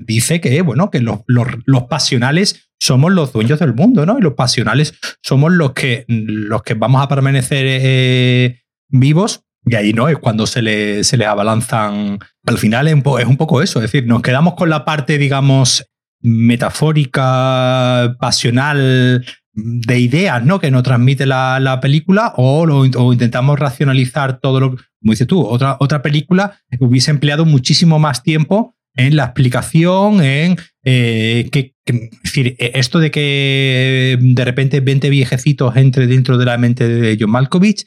dice 0.00 0.40
que, 0.40 0.62
bueno, 0.62 0.90
que 0.90 1.00
los, 1.00 1.20
los, 1.26 1.82
pasionales 1.84 2.70
somos 2.78 3.12
los 3.12 3.32
dueños 3.32 3.58
del 3.58 3.74
mundo, 3.74 4.04
¿no? 4.04 4.18
Y 4.18 4.22
los 4.22 4.34
pasionales 4.34 4.94
somos 5.22 5.52
los 5.52 5.72
que, 5.72 6.04
los 6.08 6.62
que 6.62 6.74
vamos 6.74 7.02
a 7.02 7.08
permanecer 7.08 7.64
eh, 7.66 8.62
vivos. 8.88 9.42
Y 9.66 9.76
ahí 9.76 9.94
no 9.94 10.08
es 10.08 10.18
cuando 10.18 10.46
se, 10.46 10.60
le, 10.60 11.04
se 11.04 11.16
les 11.16 11.26
abalanzan. 11.26 12.18
Al 12.46 12.58
final 12.58 12.86
es 12.88 12.94
un, 12.94 13.02
poco 13.36 13.62
eso, 13.62 13.78
es 13.78 13.90
decir, 13.90 14.06
nos 14.06 14.20
quedamos 14.20 14.54
con 14.54 14.68
la 14.68 14.84
parte, 14.84 15.16
digamos, 15.16 15.86
metafórica, 16.20 18.16
pasional, 18.20 19.24
de 19.54 20.00
ideas 20.00 20.44
¿no? 20.44 20.58
que 20.58 20.70
nos 20.70 20.82
transmite 20.82 21.26
la, 21.26 21.60
la 21.60 21.80
película 21.80 22.34
o, 22.36 22.66
lo, 22.66 22.80
o, 22.80 23.12
intentamos 23.12 23.58
racionalizar 23.58 24.40
todo 24.40 24.58
lo 24.58 24.70
que, 24.74 24.82
como 25.00 25.12
dices 25.12 25.28
tú, 25.28 25.46
otra, 25.46 25.76
otra 25.78 26.02
película 26.02 26.58
hubiese 26.80 27.12
empleado 27.12 27.44
muchísimo 27.44 28.00
más 28.00 28.24
tiempo 28.24 28.74
en 28.96 29.16
la 29.16 29.24
explicación, 29.24 30.22
en 30.22 30.56
eh, 30.84 31.48
que, 31.50 31.74
decir, 32.22 32.56
e, 32.58 32.72
esto 32.74 32.98
de 32.98 33.10
que 33.10 34.18
de 34.20 34.44
repente 34.44 34.80
20 34.80 35.10
viejecitos 35.10 35.76
entre 35.76 36.06
dentro 36.06 36.38
de 36.38 36.44
la 36.44 36.58
mente 36.58 36.88
de 36.88 37.16
John 37.18 37.30
Malkovich, 37.30 37.86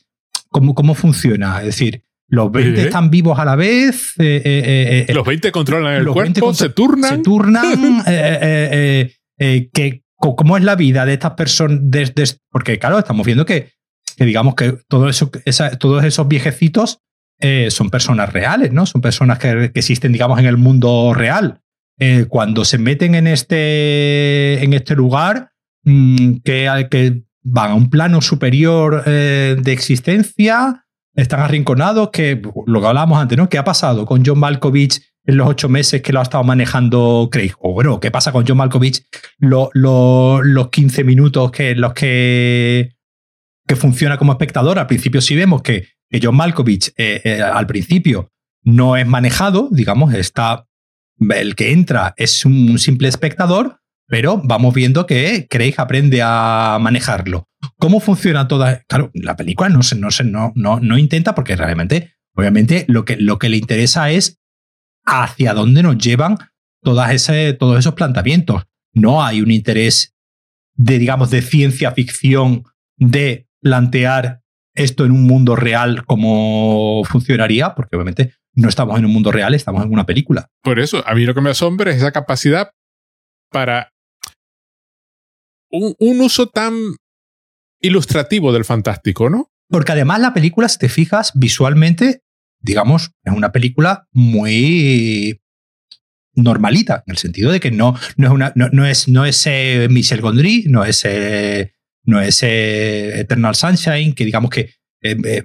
¿cómo, 0.49 0.75
cómo 0.75 0.95
funciona? 0.95 1.59
Es 1.59 1.65
decir, 1.65 2.03
los 2.29 2.51
20 2.51 2.81
están 2.81 3.09
vivos 3.09 3.39
a 3.39 3.45
la 3.45 3.55
vez. 3.55 4.13
los 4.17 5.25
20 5.25 5.51
controlan 5.51 5.95
el 5.95 6.07
cuerpo, 6.07 6.53
se 6.53 6.69
turnan. 6.69 7.17
Se 7.17 7.23
turnan. 7.23 8.03
que, 9.37 10.03
¿Cómo 10.19 10.57
es 10.57 10.63
la 10.63 10.75
vida 10.75 11.05
de 11.05 11.13
estas 11.13 11.33
personas? 11.33 11.79
porque, 12.51 12.79
claro, 12.79 12.99
estamos 12.99 13.25
viendo 13.25 13.45
que, 13.45 13.69
digamos 14.17 14.55
que 14.55 14.77
todo 14.87 15.07
eso, 15.09 15.31
todos 15.79 16.03
esos 16.03 16.27
viejecitos 16.27 16.99
son 17.69 17.89
personas 17.89 18.33
reales, 18.33 18.71
¿no? 18.71 18.85
Son 18.85 19.01
personas 19.01 19.39
que, 19.39 19.71
existen, 19.73 20.11
digamos, 20.11 20.39
en 20.39 20.45
el 20.45 20.57
mundo 20.57 21.13
real. 21.13 21.61
cuando 22.29 22.63
se 22.63 22.77
meten 22.77 23.15
en 23.15 23.27
este, 23.27 24.63
en 24.63 24.73
este 24.73 24.95
lugar, 24.95 25.51
mm, 25.83 26.37
que, 26.43 26.87
que 26.91 27.23
van 27.43 27.71
a 27.71 27.75
un 27.75 27.89
plano 27.89 28.21
superior 28.21 29.03
de 29.05 29.71
existencia, 29.71 30.87
están 31.17 31.39
arrinconados, 31.39 32.11
que 32.11 32.39
lo 32.67 32.79
que 32.79 32.87
hablábamos 32.87 33.19
antes, 33.19 33.37
¿no? 33.37 33.49
¿Qué 33.49 33.57
ha 33.57 33.63
pasado 33.63 34.05
con 34.05 34.23
John 34.23 34.39
Malkovich 34.39 35.01
en 35.25 35.37
los 35.37 35.47
ocho 35.47 35.67
meses 35.67 36.01
que 36.03 36.13
lo 36.13 36.19
ha 36.19 36.23
estado 36.23 36.43
manejando 36.43 37.27
Craig? 37.31 37.53
O 37.59 37.73
bueno, 37.73 37.99
¿qué 37.99 38.11
pasa 38.11 38.31
con 38.31 38.45
John 38.47 38.57
Malkovich 38.57 39.03
los 39.39 40.69
15 40.69 41.03
minutos 41.03 41.51
que 41.51 41.73
los 41.73 41.93
que, 41.93 42.95
que 43.67 43.75
funciona 43.75 44.17
como 44.17 44.31
espectador? 44.31 44.77
Al 44.77 44.85
principio 44.85 45.19
sí 45.19 45.35
vemos 45.35 45.63
que, 45.63 45.87
John 46.21 46.35
Malkovich 46.35 46.93
eh, 46.97 47.21
eh, 47.23 47.41
al 47.41 47.67
principio 47.67 48.31
no 48.63 48.97
es 48.97 49.07
manejado, 49.07 49.69
digamos, 49.71 50.13
está 50.13 50.65
el 51.19 51.55
que 51.55 51.71
entra 51.71 52.13
es 52.17 52.45
un 52.45 52.77
simple 52.79 53.07
espectador, 53.07 53.79
pero 54.07 54.41
vamos 54.43 54.73
viendo 54.73 55.05
que 55.05 55.47
Craig 55.49 55.75
aprende 55.77 56.21
a 56.23 56.77
manejarlo. 56.79 57.47
¿Cómo 57.77 57.99
funciona 57.99 58.47
toda? 58.47 58.83
Claro, 58.87 59.11
la 59.13 59.35
película 59.35 59.69
no, 59.69 59.79
no, 59.97 60.09
no, 60.23 60.51
no, 60.55 60.79
no 60.79 60.97
intenta 60.97 61.35
porque 61.35 61.55
realmente, 61.55 62.13
obviamente, 62.35 62.85
lo 62.87 63.03
que, 63.03 63.17
lo 63.17 63.39
que 63.39 63.49
le 63.49 63.57
interesa 63.57 64.11
es 64.11 64.39
hacia 65.05 65.53
dónde 65.53 65.83
nos 65.83 65.97
llevan 65.97 66.37
todas 66.81 67.11
ese, 67.11 67.53
todos 67.53 67.79
esos 67.79 67.95
planteamientos. 67.95 68.63
No 68.93 69.23
hay 69.23 69.41
un 69.41 69.51
interés 69.51 70.15
de, 70.75 70.99
digamos, 70.99 71.31
de 71.31 71.41
ciencia 71.41 71.91
ficción 71.91 72.63
de 72.97 73.47
plantear 73.61 74.41
esto 74.77 75.05
en 75.05 75.11
un 75.11 75.23
mundo 75.23 75.55
real 75.55 76.05
como 76.05 77.03
funcionaría, 77.05 77.75
porque 77.75 77.95
obviamente 77.95 78.33
no 78.53 78.69
estamos 78.69 78.97
en 78.97 79.05
un 79.05 79.11
mundo 79.11 79.31
real, 79.31 79.53
estamos 79.53 79.83
en 79.83 79.91
una 79.91 80.05
película. 80.05 80.47
Por 80.63 80.79
eso, 80.79 81.03
a 81.05 81.13
mí 81.13 81.25
lo 81.25 81.33
que 81.33 81.41
me 81.41 81.49
asombra 81.49 81.91
es 81.91 81.97
esa 81.97 82.11
capacidad 82.11 82.71
para 83.51 83.91
un, 85.69 85.95
un 85.99 86.21
uso 86.21 86.47
tan 86.47 86.73
ilustrativo 87.81 88.53
del 88.53 88.65
fantástico, 88.65 89.29
¿no? 89.29 89.51
Porque 89.69 89.91
además 89.91 90.19
la 90.19 90.33
película, 90.33 90.69
si 90.69 90.77
te 90.77 90.89
fijas, 90.89 91.31
visualmente, 91.35 92.21
digamos, 92.61 93.11
es 93.23 93.33
una 93.33 93.51
película 93.51 94.07
muy 94.11 95.41
normalita, 96.33 97.03
en 97.05 97.11
el 97.11 97.17
sentido 97.17 97.51
de 97.51 97.59
que 97.59 97.71
no, 97.71 97.95
no 98.15 98.27
es 98.27 98.33
una, 98.33 98.53
no, 98.55 98.85
es, 98.85 99.07
no 99.07 99.25
es 99.25 99.45
eh, 99.47 99.87
Michel 99.89 100.21
Gondry, 100.21 100.65
no 100.67 100.85
es, 100.85 101.03
eh, 101.03 101.73
no 102.07 102.19
es 102.21 102.41
eh, 102.41 103.19
Eternal 103.19 103.53
Sunshine, 103.53 104.13
que 104.13 104.25
digamos 104.25 104.49
que 104.49 104.71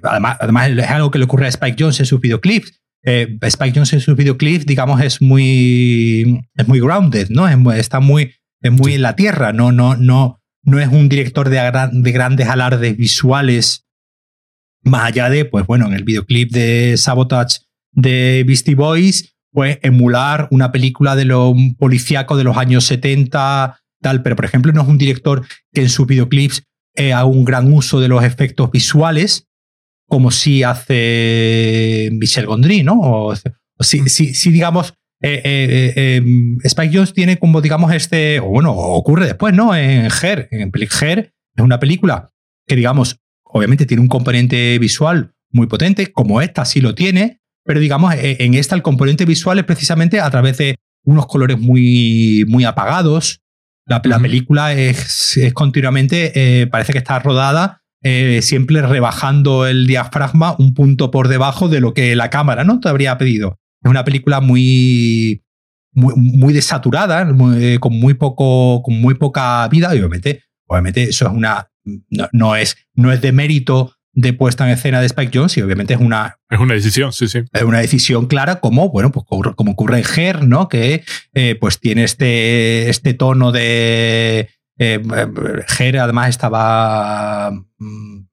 además, 0.01 0.37
además 0.39 0.69
es 0.71 0.89
algo 0.89 1.11
que 1.11 1.19
le 1.19 1.25
ocurre 1.25 1.45
a 1.45 1.49
Spike 1.49 1.77
Jones 1.77 1.99
en 1.99 2.05
sus 2.05 2.19
videoclips. 2.19 2.79
Spike 3.05 3.73
Jones 3.75 3.91
en 3.91 3.99
sus 3.99 4.15
videoclips, 4.15 4.65
digamos, 4.65 5.01
es 5.01 5.21
muy, 5.21 6.41
es 6.55 6.67
muy 6.67 6.79
grounded, 6.79 7.29
¿no? 7.29 7.49
está 7.73 7.99
muy, 7.99 8.33
es 8.61 8.71
muy 8.71 8.93
en 8.93 9.01
la 9.01 9.17
tierra, 9.17 9.51
no, 9.51 9.73
no, 9.73 9.97
no, 9.97 10.41
no 10.63 10.79
es 10.79 10.87
un 10.87 11.09
director 11.09 11.49
de, 11.49 11.89
de, 11.91 12.11
grandes 12.13 12.47
alardes 12.47 12.95
visuales, 12.95 13.85
más 14.83 15.03
allá 15.03 15.29
de, 15.29 15.43
pues 15.43 15.67
bueno, 15.67 15.87
en 15.87 15.93
el 15.93 16.05
videoclip 16.05 16.51
de 16.51 16.95
Sabotage 16.95 17.59
de 17.91 18.43
Beastie 18.47 18.75
Boys, 18.75 19.35
pues 19.51 19.79
emular 19.81 20.47
una 20.51 20.71
película 20.71 21.15
de 21.15 21.25
lo 21.25 21.53
policíaco 21.77 22.37
de 22.37 22.45
los 22.45 22.57
años 22.57 22.85
70, 22.85 23.82
tal, 24.03 24.21
pero 24.21 24.35
por 24.35 24.45
ejemplo 24.45 24.71
no 24.71 24.83
es 24.83 24.87
un 24.87 24.99
director 24.99 25.43
que 25.73 25.81
en 25.81 25.89
sus 25.89 26.05
videoclips 26.05 26.63
eh, 26.95 27.11
haga 27.11 27.25
un 27.25 27.43
gran 27.43 27.73
uso 27.73 27.99
de 27.99 28.07
los 28.07 28.23
efectos 28.23 28.69
visuales, 28.69 29.47
como 30.07 30.29
si 30.29 30.61
hace 30.61 32.09
Michel 32.13 32.45
Gondry, 32.45 32.83
¿no? 32.83 32.99
O, 32.99 33.33
si, 33.79 34.07
si, 34.09 34.51
digamos, 34.51 34.93
eh, 35.21 35.41
eh, 35.43 35.93
eh, 35.95 36.15
em, 36.17 36.57
Spike 36.63 36.95
Jones 36.95 37.13
tiene 37.13 37.37
como, 37.37 37.61
digamos, 37.61 37.93
este, 37.93 38.39
o 38.39 38.45
bueno, 38.45 38.73
ocurre 38.73 39.25
después, 39.25 39.53
¿no? 39.53 39.75
En 39.75 40.05
Her, 40.05 40.47
en 40.51 40.71
Her, 41.01 41.33
es 41.55 41.63
una 41.63 41.79
película 41.79 42.29
que, 42.67 42.75
digamos, 42.75 43.17
obviamente 43.43 43.85
tiene 43.85 44.01
un 44.01 44.07
componente 44.07 44.77
visual 44.79 45.33
muy 45.51 45.67
potente, 45.67 46.11
como 46.11 46.41
esta 46.41 46.65
sí 46.65 46.81
lo 46.81 46.95
tiene, 46.95 47.41
pero 47.63 47.79
digamos, 47.79 48.13
en 48.17 48.53
esta 48.55 48.75
el 48.75 48.81
componente 48.81 49.25
visual 49.25 49.59
es 49.59 49.65
precisamente 49.65 50.19
a 50.19 50.29
través 50.29 50.57
de 50.57 50.75
unos 51.05 51.27
colores 51.27 51.59
muy, 51.59 52.45
muy 52.47 52.65
apagados. 52.65 53.39
La, 53.85 54.01
película 54.01 54.73
es, 54.73 55.37
es 55.37 55.53
continuamente, 55.53 56.67
parece 56.71 56.93
que 56.93 56.99
está 56.99 57.19
rodada 57.19 57.81
siempre 58.41 58.81
rebajando 58.81 59.65
el 59.65 59.87
diafragma 59.87 60.55
un 60.57 60.73
punto 60.73 61.09
por 61.11 61.27
debajo 61.27 61.69
de 61.69 61.79
lo 61.79 61.93
que 61.93 62.15
la 62.15 62.29
cámara 62.29 62.63
no 62.63 62.79
te 62.79 62.89
habría 62.89 63.17
pedido. 63.17 63.59
Es 63.83 63.89
una 63.89 64.05
película 64.05 64.39
muy, 64.39 65.43
muy, 65.93 66.53
desaturada, 66.53 67.27
eh, 67.57 67.77
con, 67.79 67.99
muy 67.99 68.13
poco, 68.13 68.81
con 68.81 68.99
muy 68.99 69.15
poca 69.15 69.67
vida, 69.67 69.93
y 69.93 69.99
obviamente, 69.99 70.43
obviamente 70.67 71.03
eso 71.03 71.27
es 71.27 71.33
una. 71.33 71.69
No, 72.31 72.55
es, 72.55 72.77
no 72.93 73.11
es 73.11 73.21
de 73.21 73.33
mérito 73.33 73.93
de 74.13 74.33
puesta 74.33 74.65
en 74.65 74.71
escena 74.71 74.99
de 74.99 75.07
Spike 75.07 75.31
Jones 75.37 75.57
y 75.57 75.61
obviamente 75.61 75.95
es 75.95 75.99
una... 75.99 76.37
Es 76.49 76.59
una 76.59 76.75
decisión, 76.75 77.11
sí, 77.13 77.27
sí. 77.27 77.39
Es 77.51 77.63
una 77.63 77.79
decisión 77.79 78.27
clara 78.27 78.59
como, 78.59 78.89
bueno, 78.89 79.11
pues 79.11 79.25
como 79.27 79.71
ocurre 79.71 79.99
en 79.99 80.05
Her, 80.15 80.47
¿no? 80.47 80.69
Que 80.69 81.03
eh, 81.33 81.55
pues 81.59 81.79
tiene 81.79 82.03
este, 82.03 82.89
este 82.89 83.13
tono 83.13 83.51
de... 83.51 84.49
Eh, 84.77 85.01
Her 85.79 85.97
además 85.99 86.29
estaba... 86.29 87.51
Mm, 87.79 88.25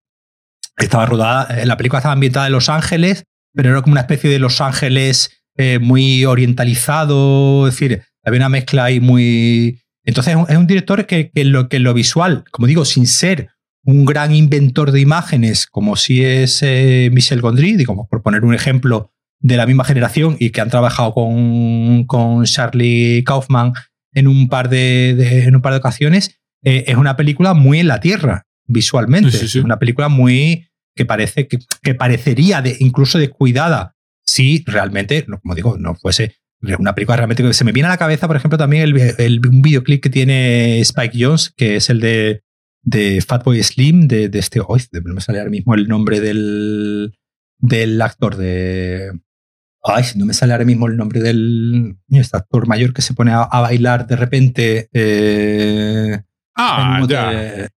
estaba 0.77 1.07
rodada, 1.07 1.65
la 1.65 1.77
película 1.77 1.99
estaba 1.99 2.15
ambientada 2.15 2.47
en 2.47 2.53
Los 2.53 2.69
Ángeles, 2.69 3.25
pero 3.55 3.71
era 3.71 3.83
como 3.83 3.93
una 3.93 4.01
especie 4.03 4.31
de 4.31 4.39
Los 4.39 4.61
Ángeles 4.61 5.43
eh, 5.57 5.79
muy 5.79 6.25
orientalizado, 6.25 7.69
es 7.69 7.75
decir, 7.75 8.03
había 8.25 8.39
una 8.39 8.49
mezcla 8.49 8.85
ahí 8.85 9.01
muy... 9.01 9.83
Entonces 10.05 10.35
es 10.49 10.57
un, 10.57 10.67
director 10.67 11.07
que, 11.07 11.31
lo, 11.35 11.69
que 11.69 11.79
lo 11.79 11.93
visual, 11.93 12.45
como 12.51 12.67
digo, 12.67 12.85
sin 12.85 13.07
ser 13.07 13.51
un 13.85 14.05
gran 14.05 14.35
inventor 14.35 14.93
de 14.93 15.01
imágenes 15.01 15.67
como 15.67 15.97
si 15.97 16.25
es 16.25 16.63
eh, 16.63 17.11
Michel 17.13 17.41
Gondry, 17.41 17.77
digamos, 17.77 18.07
por 18.09 18.23
poner 18.23 18.45
un 18.45 18.55
ejemplo 18.55 19.13
de 19.41 19.57
la 19.57 19.67
misma 19.67 19.85
generación 19.85 20.37
y 20.39 20.51
que 20.51 20.61
han 20.61 20.71
trabajado 20.71 21.15
con, 21.15 22.05
con 22.05 22.45
Charlie 22.45 23.25
Kaufman 23.25 23.73
en 24.13 24.29
un 24.29 24.49
par 24.49 24.69
de, 24.69 25.45
en 25.45 25.57
un 25.57 25.63
par 25.63 25.73
de 25.73 25.79
ocasiones, 25.79 26.41
eh, 26.63 26.85
es 26.89 26.97
una 26.97 27.17
película 27.17 27.55
muy 27.55 27.79
en 27.81 27.89
la 27.89 28.01
tierra 28.01 28.47
visualmente. 28.67 29.31
Una 29.65 29.79
película 29.79 30.09
muy 30.09 30.69
que 30.95 31.07
parece 31.07 31.49
que, 31.49 31.59
que 31.83 31.95
parecería 31.95 32.61
de, 32.61 32.77
incluso 32.81 33.19
descuidada 33.19 33.97
si 34.25 34.63
realmente, 34.67 35.25
como 35.25 35.55
digo, 35.55 35.77
no 35.79 35.95
fuese 35.95 36.37
una 36.79 36.95
película 36.95 37.17
realmente 37.17 37.43
que 37.43 37.55
se 37.55 37.65
me 37.65 37.73
viene 37.73 37.87
a 37.87 37.91
la 37.91 37.97
cabeza, 37.97 38.27
por 38.27 38.37
ejemplo, 38.37 38.59
también 38.59 38.83
el, 39.19 39.41
un 39.47 39.63
videoclip 39.63 40.03
que 40.03 40.11
tiene 40.11 40.81
Spike 40.81 41.17
Jones, 41.19 41.53
que 41.57 41.77
es 41.77 41.89
el 41.89 42.01
de, 42.01 42.43
de 42.83 43.21
Fatboy 43.21 43.63
Slim, 43.63 44.09
de, 44.09 44.29
de 44.29 44.39
este, 44.39 44.61
no 44.61 45.15
me 45.15 45.21
sale 45.21 45.39
ahora 45.39 45.51
mismo 45.51 45.75
el 45.75 45.89
nombre 45.89 46.21
del, 46.21 47.15
del 47.59 48.01
actor 48.03 48.37
de... 48.37 49.13
Ay, 49.83 50.05
no 50.17 50.27
me 50.27 50.35
sale 50.35 50.53
ahora 50.53 50.67
mismo 50.67 50.87
el 50.89 50.97
nombre 50.97 51.21
del 51.21 51.97
este 52.11 52.37
actor 52.37 52.67
mayor 52.67 52.93
que 52.93 53.01
se 53.01 53.15
pone 53.15 53.33
a, 53.33 53.47
bailar 53.47 54.07
de 54.07 54.17
repente. 54.17 54.91
Eh, 54.93 56.21
Ah, 56.63 57.01
ya. 57.09 57.71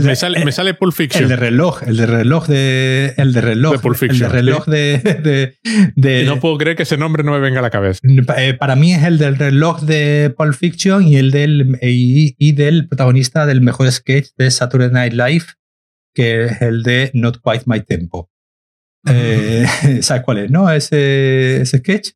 me, 0.00 0.14
sale, 0.14 0.44
me, 0.44 0.52
sale, 0.52 0.74
Pulp 0.74 0.94
Fiction. 0.94 1.24
El 1.24 1.28
de 1.30 1.36
reloj, 1.36 1.82
el 1.82 1.96
de 1.96 2.06
reloj 2.06 2.46
de. 2.46 3.14
El 3.16 3.32
de 3.32 3.40
reloj. 3.40 3.72
De 3.72 3.78
Pulp 3.80 3.96
Fiction. 3.96 4.26
El 4.26 4.32
de 4.32 4.38
reloj 4.38 4.64
de, 4.66 5.56
de, 5.96 6.24
no 6.24 6.38
puedo 6.38 6.56
creer 6.56 6.76
que 6.76 6.84
ese 6.84 6.96
nombre 6.96 7.24
no 7.24 7.32
me 7.32 7.40
venga 7.40 7.58
a 7.58 7.62
la 7.62 7.70
cabeza. 7.70 7.98
Eh, 8.36 8.54
para 8.54 8.76
mí 8.76 8.94
es 8.94 9.02
el 9.02 9.18
del 9.18 9.36
reloj 9.36 9.80
de 9.80 10.32
Pulp 10.36 10.54
Fiction 10.54 11.02
y 11.02 11.16
el 11.16 11.32
del. 11.32 11.78
Y, 11.82 12.52
del 12.52 12.86
protagonista 12.86 13.44
del 13.46 13.60
mejor 13.60 13.90
sketch 13.90 14.28
de 14.36 14.52
Saturday 14.52 14.90
Night 14.90 15.12
Live, 15.14 15.46
que 16.14 16.44
es 16.44 16.62
el 16.62 16.84
de 16.84 17.10
Not 17.14 17.40
Quite 17.42 17.64
My 17.66 17.80
Tempo. 17.80 18.30
Eh, 19.06 19.66
¿Sabes 20.02 20.22
cuál 20.22 20.38
es, 20.38 20.50
no? 20.50 20.70
Ese, 20.70 21.62
ese 21.62 21.78
sketch. 21.78 22.10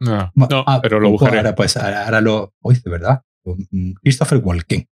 No, 0.00 0.32
no 0.34 0.64
ah, 0.66 0.80
pero 0.82 0.98
lo 0.98 1.10
buscaré. 1.10 1.38
Ahora, 1.38 1.54
pues, 1.54 1.76
ahora, 1.76 2.20
lo. 2.20 2.52
Uy, 2.60 2.80
de 2.84 2.90
verdad. 2.90 3.22
Mm, 3.44 3.92
Christopher 4.02 4.38
Walken. 4.38 4.86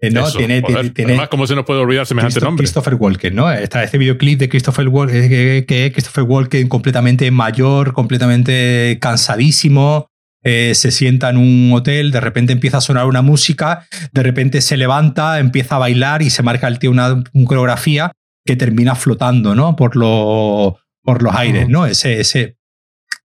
Eh, 0.00 0.10
¿no? 0.10 0.28
tiene, 0.32 0.62
tiene, 0.62 1.12
Además, 1.12 1.28
¿cómo 1.28 1.46
se 1.46 1.54
nos 1.54 1.64
puede 1.64 1.80
olvidar 1.80 2.06
semejante 2.06 2.40
nombre? 2.40 2.64
Christopher 2.64 2.96
Walken, 2.96 3.36
¿no? 3.36 3.52
Está 3.52 3.84
este 3.84 3.98
videoclip 3.98 4.36
de 4.40 4.48
Christopher 4.48 4.88
Walken, 4.88 5.28
eh, 5.30 5.64
que, 5.64 5.92
Christopher 5.92 6.24
Walken 6.24 6.68
completamente 6.68 7.30
mayor, 7.30 7.92
completamente 7.92 8.98
cansadísimo, 9.00 10.08
eh, 10.42 10.72
se 10.74 10.90
sienta 10.90 11.30
en 11.30 11.36
un 11.36 11.72
hotel, 11.72 12.10
de 12.10 12.20
repente 12.20 12.52
empieza 12.52 12.78
a 12.78 12.80
sonar 12.80 13.06
una 13.06 13.22
música, 13.22 13.86
de 14.12 14.24
repente 14.24 14.60
se 14.60 14.76
levanta, 14.76 15.38
empieza 15.38 15.76
a 15.76 15.78
bailar 15.78 16.20
y 16.22 16.30
se 16.30 16.42
marca 16.42 16.66
el 16.66 16.80
tío 16.80 16.90
una, 16.90 17.22
coreografía 17.46 18.10
que 18.44 18.56
termina 18.56 18.96
flotando, 18.96 19.54
¿no? 19.54 19.76
Por, 19.76 19.94
lo, 19.94 20.80
por 21.04 21.22
los 21.22 21.32
aires, 21.32 21.68
¿no? 21.68 21.86
Ese, 21.86 22.18
ese, 22.18 22.56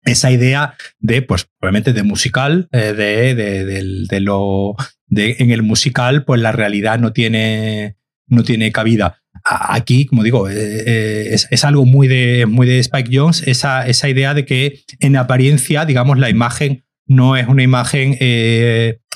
esa 0.07 0.31
idea 0.31 0.75
de, 0.99 1.21
pues, 1.21 1.47
obviamente 1.61 1.93
de 1.93 2.03
musical, 2.03 2.67
eh, 2.71 2.93
de, 2.93 3.35
de, 3.35 4.05
de, 4.07 4.19
lo. 4.19 4.75
De, 5.05 5.37
en 5.39 5.51
el 5.51 5.63
musical, 5.63 6.25
pues 6.25 6.41
la 6.41 6.51
realidad 6.51 6.99
no 6.99 7.13
tiene, 7.13 7.97
no 8.27 8.43
tiene 8.43 8.71
cabida. 8.71 9.21
Aquí, 9.43 10.05
como 10.05 10.23
digo, 10.23 10.49
eh, 10.49 10.55
eh, 10.55 11.27
es, 11.31 11.47
es, 11.51 11.63
algo 11.63 11.85
muy 11.85 12.07
de, 12.07 12.45
muy 12.45 12.67
de 12.67 12.79
Spike 12.79 13.09
Jones, 13.13 13.47
esa, 13.47 13.87
esa 13.87 14.09
idea 14.09 14.33
de 14.33 14.45
que 14.45 14.81
en 14.99 15.15
apariencia, 15.15 15.85
digamos, 15.85 16.17
la 16.17 16.29
imagen 16.29 16.83
no 17.05 17.37
es 17.37 17.47
una 17.47 17.63
imagen 17.63 18.17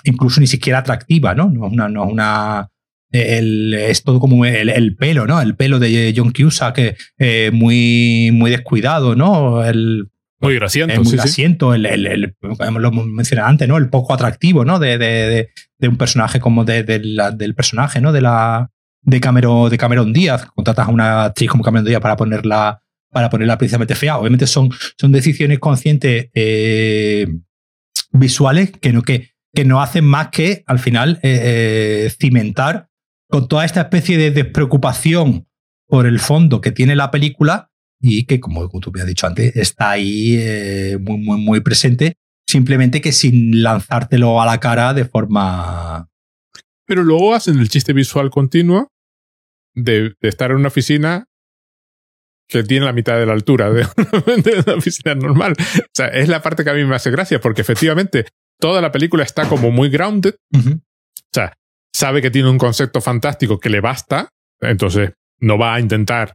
incluso 0.04 0.40
ni 0.40 0.48
siquiera 0.48 0.80
atractiva, 0.80 1.36
¿no? 1.36 1.50
No 1.50 1.68
es 1.68 1.74
una, 1.74 1.90
no 1.90 2.06
es 2.06 2.12
una 2.14 2.72
es 3.12 4.04
todo 4.04 4.20
como 4.20 4.46
el, 4.46 4.70
el, 4.70 4.96
pelo, 4.96 5.28
¿no? 5.28 5.42
El 5.42 5.56
pelo 5.56 5.80
de 5.80 6.14
John 6.16 6.32
Cusack, 6.32 6.98
eh, 7.20 7.52
muy, 7.54 8.30
muy 8.32 8.52
descuidado, 8.52 9.16
¿no? 9.16 9.64
El, 9.64 10.11
muy 10.42 10.56
grasiento. 10.56 11.04
muy 11.04 11.14
grasiento, 11.14 11.74
El, 11.74 11.86
el, 11.86 12.36
lo 12.42 12.92
mencioné 12.92 13.44
antes, 13.44 13.68
¿no? 13.68 13.78
El 13.78 13.90
poco 13.90 14.14
atractivo, 14.14 14.66
¿no? 14.66 14.80
De, 14.80 14.98
de, 14.98 15.50
de 15.78 15.88
un 15.88 15.98
personaje 15.98 16.40
como 16.40 16.66
de, 16.66 16.84
del 16.84 17.56
personaje, 17.56 18.02
¿no? 18.02 18.12
De 18.12 18.22
la 18.22 18.70
de 19.04 19.20
Cameron, 19.20 19.70
de 19.70 19.78
Cameron 19.78 20.14
Díaz. 20.14 20.46
Contratas 20.54 20.88
a 20.88 20.92
una 20.92 21.24
actriz 21.26 21.50
como 21.50 21.64
Cameron 21.64 21.86
Díaz 21.86 22.02
para 22.02 22.16
ponerla, 22.16 22.82
para 23.10 23.30
ponerla 23.30 23.58
precisamente 23.58 23.96
fea. 23.96 24.18
Obviamente 24.18 24.48
son, 24.48 24.70
son 24.98 25.12
decisiones 25.12 25.60
conscientes 25.60 26.30
eh, 26.34 27.28
visuales 28.12 28.72
que 28.72 28.94
no, 28.94 29.02
que, 29.02 29.32
que 29.54 29.66
no 29.66 29.82
hacen 29.82 30.06
más 30.06 30.30
que 30.30 30.64
al 30.68 30.80
final 30.80 31.20
eh, 31.24 32.06
eh, 32.06 32.14
cimentar 32.20 32.90
con 33.30 33.48
toda 33.48 33.66
esta 33.66 33.82
especie 33.82 34.18
de 34.18 34.32
despreocupación 34.32 35.48
por 35.88 36.06
el 36.06 36.20
fondo 36.20 36.62
que 36.62 36.72
tiene 36.72 36.96
la 36.96 37.12
película 37.12 37.71
y 38.02 38.26
que, 38.26 38.40
como 38.40 38.68
tú 38.68 38.92
me 38.92 39.02
has 39.02 39.08
dicho 39.08 39.28
antes, 39.28 39.56
está 39.56 39.92
ahí 39.92 40.36
eh, 40.40 40.98
muy, 41.00 41.18
muy, 41.20 41.40
muy 41.40 41.60
presente, 41.62 42.16
simplemente 42.48 43.00
que 43.00 43.12
sin 43.12 43.62
lanzártelo 43.62 44.42
a 44.42 44.46
la 44.46 44.60
cara 44.60 44.94
de 44.94 45.06
forma... 45.06 46.10
Pero 46.86 47.04
luego 47.04 47.34
hacen 47.34 47.60
el 47.60 47.70
chiste 47.70 47.94
visual 47.94 48.32
continuo 48.32 48.90
de, 49.76 50.16
estar 50.22 50.52
en 50.52 50.58
una 50.58 50.68
oficina 50.68 51.26
que 52.50 52.64
tiene 52.64 52.86
la 52.86 52.92
mitad 52.92 53.18
de 53.18 53.26
la 53.26 53.34
altura 53.34 53.70
de, 53.70 53.86
una 54.66 54.76
oficina 54.76 55.16
normal. 55.16 55.54
O 55.58 55.92
sea, 55.94 56.08
es 56.08 56.28
la 56.28 56.42
parte 56.42 56.64
que 56.64 56.70
a 56.70 56.74
mí 56.74 56.84
me 56.84 56.96
hace 56.96 57.12
gracia, 57.12 57.40
porque 57.40 57.62
efectivamente 57.62 58.26
toda 58.60 58.82
la 58.82 58.92
película 58.92 59.24
está 59.24 59.48
como 59.48 59.72
muy 59.72 59.90
grounded. 59.90 60.36
O 60.54 60.80
sea, 61.32 61.54
sabe 61.94 62.22
que 62.22 62.32
tiene 62.32 62.50
un 62.50 62.58
concepto 62.58 63.00
fantástico 63.00 63.60
que 63.60 63.70
le 63.70 63.80
basta, 63.80 64.30
entonces 64.60 65.14
no 65.40 65.58
va 65.58 65.76
a 65.76 65.80
intentar. 65.80 66.34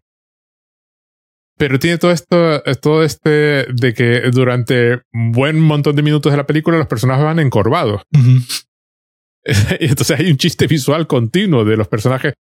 Pero 1.59 1.79
tiene 1.79 1.99
todo 1.99 2.11
esto, 2.11 2.63
todo 2.83 3.03
este 3.03 3.67
de 3.73 3.95
que 3.95 4.31
durante 4.31 5.01
un 5.13 5.33
buen 5.33 5.59
montón 5.59 5.97
de 5.97 6.03
minutos 6.03 6.33
de 6.33 6.37
la 6.37 6.47
película 6.47 6.77
los 6.77 6.87
personajes 6.87 7.25
van 7.25 7.39
encorvados. 7.39 8.03
y 8.13 9.87
entonces 9.87 10.19
hay 10.19 10.31
un 10.31 10.37
chiste 10.37 10.67
visual 10.67 11.07
continuo 11.07 11.65
de 11.65 11.77
los 11.77 11.89
personajes 11.89 12.35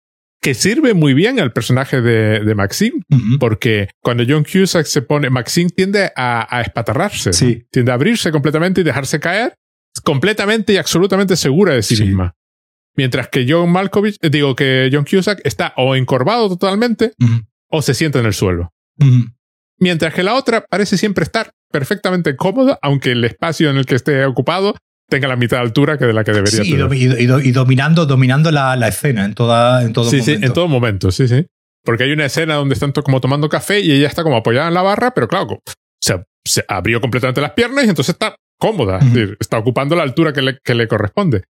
que 0.40 0.54
sirve 0.54 0.92
muy 0.92 1.14
bien 1.14 1.38
al 1.38 1.52
personaje 1.52 2.00
de, 2.00 2.40
de 2.40 2.54
Maxine, 2.56 3.00
porque 3.38 3.90
cuando 4.02 4.24
John 4.26 4.44
Cusack 4.44 4.86
se 4.86 5.00
pone, 5.00 5.30
Maxine 5.30 5.70
tiende 5.70 6.10
a, 6.16 6.56
a 6.56 6.62
espatarrarse, 6.62 7.30
tiende 7.70 7.92
a 7.92 7.94
abrirse 7.94 8.32
completamente 8.32 8.80
y 8.80 8.84
dejarse 8.84 9.20
caer 9.20 9.54
completamente 10.02 10.72
y 10.72 10.78
absolutamente 10.78 11.36
segura 11.36 11.74
de 11.74 11.82
sí. 11.82 12.02
misma. 12.02 12.34
Mientras 12.96 13.28
que 13.28 13.46
John 13.48 13.70
Malkovich, 13.70 14.16
eh, 14.20 14.30
digo 14.30 14.56
que 14.56 14.90
John 14.92 15.04
Cusack 15.04 15.40
está 15.44 15.74
o 15.76 15.94
encorvado 15.94 16.48
totalmente 16.48 17.12
o 17.68 17.80
se 17.80 17.94
sienta 17.94 18.18
en 18.18 18.26
el 18.26 18.34
suelo. 18.34 18.72
Mientras 19.78 20.14
que 20.14 20.22
la 20.22 20.34
otra 20.34 20.64
parece 20.68 20.96
siempre 20.96 21.24
estar 21.24 21.52
perfectamente 21.70 22.36
cómoda, 22.36 22.78
aunque 22.82 23.12
el 23.12 23.24
espacio 23.24 23.70
en 23.70 23.76
el 23.76 23.86
que 23.86 23.96
esté 23.96 24.24
ocupado 24.24 24.74
tenga 25.08 25.28
la 25.28 25.36
mitad 25.36 25.58
de 25.58 25.64
altura 25.64 25.98
que 25.98 26.06
de 26.06 26.12
la 26.12 26.24
que 26.24 26.32
debería 26.32 26.62
sí, 26.62 26.70
tener. 26.70 26.92
Y, 26.94 27.48
y, 27.48 27.52
dominando, 27.52 28.06
dominando 28.06 28.50
la, 28.50 28.76
la, 28.76 28.88
escena 28.88 29.24
en, 29.24 29.34
toda, 29.34 29.82
en 29.82 29.92
todo 29.92 30.08
sí, 30.08 30.18
momento. 30.18 30.38
Sí, 30.38 30.46
en 30.46 30.52
todo 30.52 30.68
momento, 30.68 31.10
sí, 31.10 31.28
sí. 31.28 31.46
Porque 31.84 32.04
hay 32.04 32.12
una 32.12 32.26
escena 32.26 32.54
donde 32.54 32.74
están 32.74 32.92
como 32.92 33.20
tomando 33.20 33.48
café 33.48 33.80
y 33.80 33.92
ella 33.92 34.06
está 34.06 34.22
como 34.22 34.36
apoyada 34.36 34.68
en 34.68 34.74
la 34.74 34.82
barra, 34.82 35.12
pero 35.12 35.28
claro, 35.28 35.60
se, 36.00 36.22
se 36.44 36.64
abrió 36.68 37.00
completamente 37.00 37.40
las 37.40 37.52
piernas 37.52 37.84
y 37.84 37.88
entonces 37.88 38.14
está 38.14 38.36
cómoda, 38.58 38.98
es 38.98 39.12
decir, 39.12 39.36
está 39.40 39.58
ocupando 39.58 39.96
la 39.96 40.04
altura 40.04 40.32
que 40.32 40.42
le, 40.42 40.58
que 40.62 40.74
le 40.74 40.86
corresponde. 40.86 41.42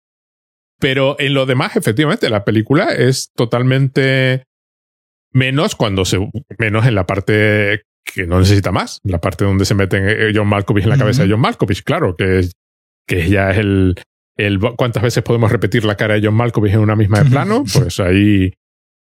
Pero 0.81 1.16
en 1.20 1.35
lo 1.35 1.47
demás, 1.47 1.77
efectivamente, 1.77 2.31
la 2.31 2.44
película 2.44 2.89
es 2.89 3.31
totalmente 3.36 4.44
menos 5.32 5.74
cuando 5.74 6.04
se. 6.04 6.18
menos 6.59 6.86
en 6.86 6.94
la 6.94 7.06
parte 7.06 7.82
que 8.04 8.26
no 8.26 8.38
necesita 8.38 8.72
más. 8.72 9.00
La 9.04 9.20
parte 9.20 9.44
donde 9.44 9.64
se 9.64 9.74
meten 9.74 10.09
eh, 10.09 10.32
John 10.34 10.48
Malkovich 10.48 10.84
en 10.84 10.90
la 10.90 10.98
cabeza 10.98 11.24
de 11.24 11.30
John 11.30 11.40
Malkovich, 11.40 11.82
claro, 11.82 12.16
que, 12.16 12.48
que 13.06 13.28
ya 13.28 13.50
es 13.50 13.59
el, 13.59 13.94
el. 14.36 14.59
¿Cuántas 14.76 15.02
veces 15.02 15.22
podemos 15.22 15.50
repetir 15.50 15.84
la 15.84 15.96
cara 15.96 16.14
de 16.14 16.26
John 16.26 16.34
Malkovich 16.34 16.74
en 16.74 16.80
una 16.80 16.96
misma 16.96 17.22
de 17.22 17.30
plano? 17.30 17.64
Pues 17.72 18.00
ahí. 18.00 18.52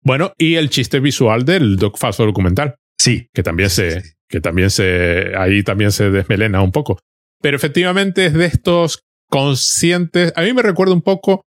Bueno, 0.03 0.33
y 0.37 0.55
el 0.55 0.69
chiste 0.69 0.99
visual 0.99 1.45
del 1.45 1.77
doc 1.77 1.97
falso 1.97 2.25
documental. 2.25 2.75
Sí. 2.97 3.29
Que 3.33 3.43
también 3.43 3.69
se. 3.69 4.15
Que 4.27 4.41
también 4.41 4.69
se. 4.69 5.33
Ahí 5.37 5.63
también 5.63 5.91
se 5.91 6.09
desmelena 6.09 6.61
un 6.61 6.71
poco. 6.71 6.99
Pero 7.41 7.57
efectivamente 7.57 8.25
es 8.25 8.33
de 8.33 8.45
estos 8.45 8.99
conscientes. 9.29 10.31
A 10.35 10.43
mí 10.43 10.53
me 10.53 10.61
recuerda 10.61 10.93
un 10.93 11.01
poco 11.01 11.45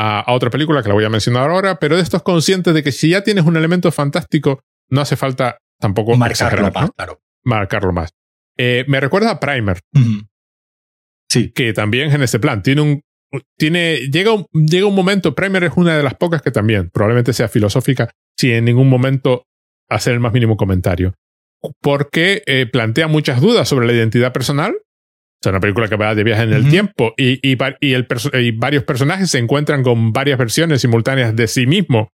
a, 0.00 0.32
otra 0.32 0.48
película 0.48 0.82
que 0.82 0.88
la 0.88 0.94
voy 0.94 1.04
a 1.04 1.10
mencionar 1.10 1.50
ahora, 1.50 1.78
pero 1.80 1.96
de 1.96 2.02
estos 2.02 2.22
conscientes 2.22 2.72
de 2.72 2.84
que 2.84 2.92
si 2.92 3.10
ya 3.10 3.24
tienes 3.24 3.44
un 3.44 3.56
elemento 3.56 3.90
fantástico, 3.90 4.60
no 4.90 5.00
hace 5.00 5.16
falta 5.16 5.58
tampoco 5.80 6.16
marcarlo 6.16 6.70
más, 6.70 6.90
claro. 6.92 7.20
Marcarlo 7.44 7.92
más. 7.92 8.10
Eh, 8.56 8.84
me 8.86 9.00
recuerda 9.00 9.30
a 9.32 9.40
Primer. 9.40 9.80
Sí. 11.28 11.50
Que 11.50 11.72
también 11.72 12.12
en 12.12 12.22
ese 12.22 12.38
plan 12.38 12.62
tiene 12.62 12.80
un. 12.80 13.02
Tiene, 13.58 14.08
llega, 14.10 14.32
un, 14.32 14.46
llega 14.52 14.86
un 14.86 14.94
momento, 14.94 15.34
Primer 15.34 15.64
es 15.64 15.72
una 15.76 15.96
de 15.96 16.02
las 16.02 16.14
pocas 16.14 16.40
que 16.40 16.50
también 16.50 16.88
probablemente 16.90 17.34
sea 17.34 17.48
filosófica, 17.48 18.10
si 18.38 18.52
en 18.52 18.64
ningún 18.64 18.88
momento 18.88 19.44
hacer 19.90 20.14
el 20.14 20.20
más 20.20 20.32
mínimo 20.32 20.56
comentario. 20.56 21.14
Porque 21.82 22.42
eh, 22.46 22.66
plantea 22.66 23.08
muchas 23.08 23.40
dudas 23.40 23.68
sobre 23.68 23.86
la 23.86 23.92
identidad 23.92 24.32
personal 24.32 24.76
o 25.40 25.42
sea, 25.42 25.50
una 25.50 25.60
película 25.60 25.88
que 25.88 25.96
va 25.96 26.16
de 26.16 26.24
viaje 26.24 26.42
en 26.42 26.52
el 26.52 26.68
tiempo 26.68 27.14
y, 27.16 27.34
y, 27.48 27.56
y, 27.80 27.92
el 27.92 28.08
y, 28.34 28.50
varios 28.50 28.82
personajes 28.82 29.30
se 29.30 29.38
encuentran 29.38 29.84
con 29.84 30.12
varias 30.12 30.36
versiones 30.36 30.80
simultáneas 30.80 31.36
de 31.36 31.46
sí 31.46 31.66
mismo. 31.66 32.08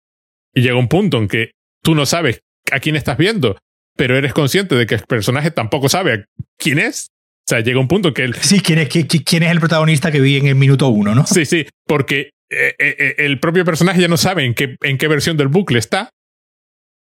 Y 0.53 0.61
llega 0.61 0.75
un 0.75 0.87
punto 0.87 1.17
en 1.17 1.27
que 1.27 1.51
tú 1.81 1.95
no 1.95 2.05
sabes 2.05 2.41
a 2.71 2.79
quién 2.79 2.95
estás 2.95 3.17
viendo, 3.17 3.57
pero 3.97 4.15
eres 4.15 4.31
consciente 4.31 4.75
de 4.75 4.85
que 4.85 4.95
el 4.95 5.01
personaje 5.01 5.49
tampoco 5.49 5.89
sabe 5.89 6.25
quién 6.57 6.77
es. 6.77 7.07
O 7.45 7.47
sea, 7.47 7.61
llega 7.61 7.79
un 7.79 7.87
punto 7.87 8.13
que 8.13 8.23
él... 8.23 8.35
Sí, 8.35 8.59
¿quién 8.59 8.79
es, 8.79 8.89
quién 8.89 9.43
es 9.43 9.51
el 9.51 9.59
protagonista 9.59 10.11
que 10.11 10.19
vi 10.19 10.37
en 10.37 10.47
el 10.47 10.55
minuto 10.55 10.87
uno, 10.89 11.15
no? 11.15 11.25
Sí, 11.25 11.45
sí, 11.45 11.65
porque 11.85 12.31
eh, 12.49 12.75
eh, 12.77 12.95
eh, 12.97 13.15
el 13.19 13.39
propio 13.39 13.65
personaje 13.65 14.01
ya 14.01 14.07
no 14.07 14.17
sabe 14.17 14.45
en 14.45 14.53
qué, 14.53 14.77
en 14.81 14.97
qué 14.97 15.07
versión 15.07 15.35
del 15.37 15.47
bucle 15.47 15.79
está. 15.79 16.09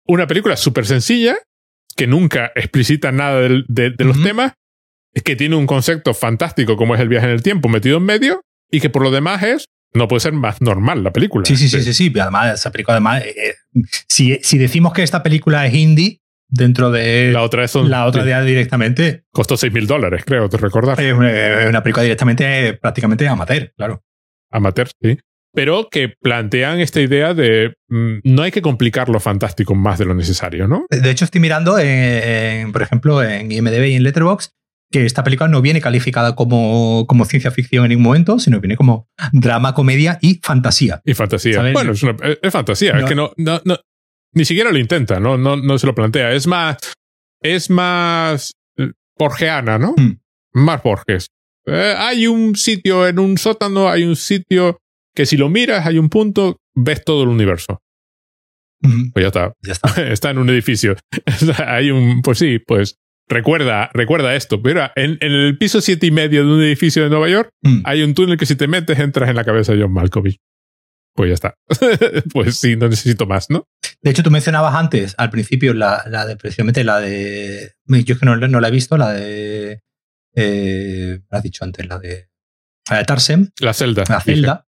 Una 0.07 0.27
película 0.27 0.57
súper 0.57 0.87
sencilla, 0.87 1.37
que 1.97 2.07
nunca 2.07 2.53
explicita 2.55 3.13
nada 3.13 3.41
de, 3.41 3.65
de, 3.69 4.05
los 4.05 4.23
temas, 4.23 4.55
es 5.15 5.23
que 5.23 5.37
tiene 5.37 5.57
un 5.57 5.67
concepto 5.67 6.15
fantástico 6.15 6.77
como 6.77 6.95
es 6.95 7.01
el 7.01 7.09
viaje 7.09 7.27
en 7.27 7.33
el 7.33 7.43
tiempo 7.43 7.69
metido 7.69 7.99
en 7.99 8.05
medio 8.05 8.43
y 8.71 8.81
que 8.81 8.91
por 8.91 9.03
lo 9.03 9.11
demás 9.11 9.43
es 9.43 9.65
no 9.93 10.07
puede 10.07 10.21
ser 10.21 10.33
más 10.33 10.61
normal 10.61 11.03
la 11.03 11.13
película. 11.13 11.45
Sí, 11.45 11.57
sí, 11.57 11.69
sí, 11.69 11.83
sí, 11.83 11.93
sí. 11.93 12.13
Además, 12.21 12.61
esa 12.61 12.71
película, 12.71 12.95
además, 12.95 13.25
eh, 13.25 13.35
eh, 13.37 13.83
si, 14.09 14.39
si, 14.43 14.57
decimos 14.57 14.93
que 14.93 15.03
esta 15.03 15.23
película 15.23 15.67
es 15.67 15.75
indie, 15.75 16.21
dentro 16.51 16.91
de 16.91 17.31
la 17.33 17.43
otra, 17.43 17.65
la 17.85 18.07
otra 18.07 18.23
sí. 18.25 18.47
directamente. 18.47 19.25
Costó 19.33 19.57
6 19.57 19.73
mil 19.73 19.87
dólares, 19.87 20.25
creo, 20.27 20.49
te 20.49 20.57
recordar. 20.57 21.01
Es 21.01 21.15
una, 21.15 21.83
película 21.83 22.03
directamente, 22.03 22.75
prácticamente 22.75 23.27
amateur, 23.27 23.73
claro. 23.77 24.03
Amateur, 24.51 24.89
sí. 25.01 25.19
Pero 25.53 25.89
que 25.91 26.15
plantean 26.21 26.79
esta 26.79 27.01
idea 27.01 27.35
de 27.35 27.75
mm, 27.89 28.19
no 28.23 28.43
hay 28.43 28.53
que 28.53 28.63
complicar 28.63 29.09
lo 29.09 29.19
fantástico 29.19 29.75
más 29.75 29.99
de 29.99 30.05
lo 30.05 30.15
necesario, 30.15 30.69
¿no? 30.69 30.87
De 30.91 31.11
hecho, 31.11 31.25
estoy 31.25 31.41
mirando, 31.41 31.79
en, 31.79 32.71
por 32.71 32.83
ejemplo, 32.83 33.23
en 33.23 33.51
IMDb 33.51 33.87
y 33.87 33.95
en 33.95 34.05
Letterboxd, 34.05 34.53
que 34.91 35.07
esta 35.07 35.23
película 35.23 35.49
no 35.49 35.63
viene 35.63 35.81
calificada 35.81 36.35
como, 36.35 37.07
como 37.07 37.25
ciencia 37.25 37.51
ficción 37.51 37.85
en 37.85 37.91
ningún 37.91 38.05
momento, 38.05 38.39
sino 38.39 38.61
viene 38.61 38.77
como 38.77 39.09
drama, 39.33 39.75
comedia 39.75 40.19
y 40.21 40.41
fantasía. 40.43 41.01
Y 41.05 41.15
fantasía. 41.15 41.63
Bueno, 41.73 41.93
es, 41.93 42.03
una, 42.03 42.17
es 42.43 42.53
fantasía. 42.53 42.99
es 42.99 43.05
que 43.05 43.15
no, 43.15 43.33
no, 43.37 43.61
no, 43.65 43.79
ni 44.33 44.45
siquiera 44.45 44.73
lo 44.73 44.79
intenta, 44.79 45.21
no, 45.21 45.39
no, 45.39 45.57
no 45.57 45.79
se 45.79 45.87
lo 45.87 45.95
plantea. 45.95 46.33
Es 46.33 46.47
más, 46.47 46.79
es 47.41 47.71
más 47.71 48.53
borgeana, 49.21 49.79
¿no? 49.79 49.95
Mm. 49.97 50.19
Más 50.53 50.83
Borges. 50.83 51.29
Eh, 51.67 51.95
hay 51.97 52.27
un 52.27 52.57
sitio 52.57 53.07
en 53.07 53.19
un 53.19 53.39
sótano, 53.39 53.89
hay 53.89 54.03
un 54.03 54.17
sitio 54.17 54.79
que 55.15 55.27
si 55.27 55.37
lo 55.37 55.49
miras, 55.49 55.87
hay 55.87 55.99
un 55.99 56.09
punto, 56.09 56.57
ves 56.75 57.05
todo 57.05 57.23
el 57.23 57.29
universo. 57.29 57.81
Mm. 58.81 59.11
Pues 59.13 59.23
ya 59.23 59.29
está. 59.29 59.53
Ya 59.63 59.73
está. 59.73 60.03
está 60.13 60.31
en 60.31 60.39
un 60.39 60.49
edificio. 60.49 60.97
hay 61.67 61.91
un, 61.91 62.23
pues 62.23 62.39
sí, 62.39 62.59
pues 62.59 62.97
Recuerda, 63.31 63.91
recuerda 63.95 64.35
esto, 64.35 64.61
pero 64.61 64.91
en, 64.97 65.17
en, 65.21 65.33
el 65.33 65.57
piso 65.57 65.81
siete 65.81 66.05
y 66.07 66.11
medio 66.11 66.45
de 66.45 66.53
un 66.53 66.61
edificio 66.61 67.05
de 67.05 67.11
Nueva 67.11 67.29
York 67.29 67.53
mm. 67.63 67.83
hay 67.85 68.03
un 68.03 68.13
túnel 68.13 68.37
que 68.37 68.45
si 68.45 68.57
te 68.57 68.67
metes 68.67 68.99
entras 68.99 69.31
en 69.31 69.37
la 69.37 69.45
cabeza 69.45 69.73
de 69.73 69.83
John 69.83 69.93
Malkovich. 69.93 70.41
pues 71.15 71.29
ya 71.29 71.35
está. 71.35 71.55
pues 72.33 72.57
sí, 72.57 72.75
no 72.75 72.89
necesito 72.89 73.27
más, 73.27 73.49
¿no? 73.49 73.69
De 74.03 74.11
hecho, 74.11 74.25
tú 74.25 74.33
mencionabas 74.33 74.75
antes, 74.75 75.15
al 75.17 75.31
principio, 75.31 75.75
la, 75.75 76.03
la 76.09 76.27
de, 76.27 76.37
precisamente 76.37 76.83
la 76.83 76.99
de. 76.99 77.75
Yo 77.87 78.15
es 78.15 78.19
que 78.19 78.27
no, 78.27 78.37
no 78.37 78.61
la 78.61 78.67
he 78.69 78.73
visto, 78.73 78.97
la 78.97 79.13
de. 79.13 79.83
Eh, 80.35 81.21
has 81.31 81.43
dicho 81.45 81.65
antes, 81.65 81.87
la 81.87 82.01
de. 82.01 82.31
La 82.91 82.99
de 82.99 83.05
Tarsem. 83.05 83.51
La 83.61 83.75
celda. 83.75 84.03
La 84.09 84.21
celda. 84.21 84.67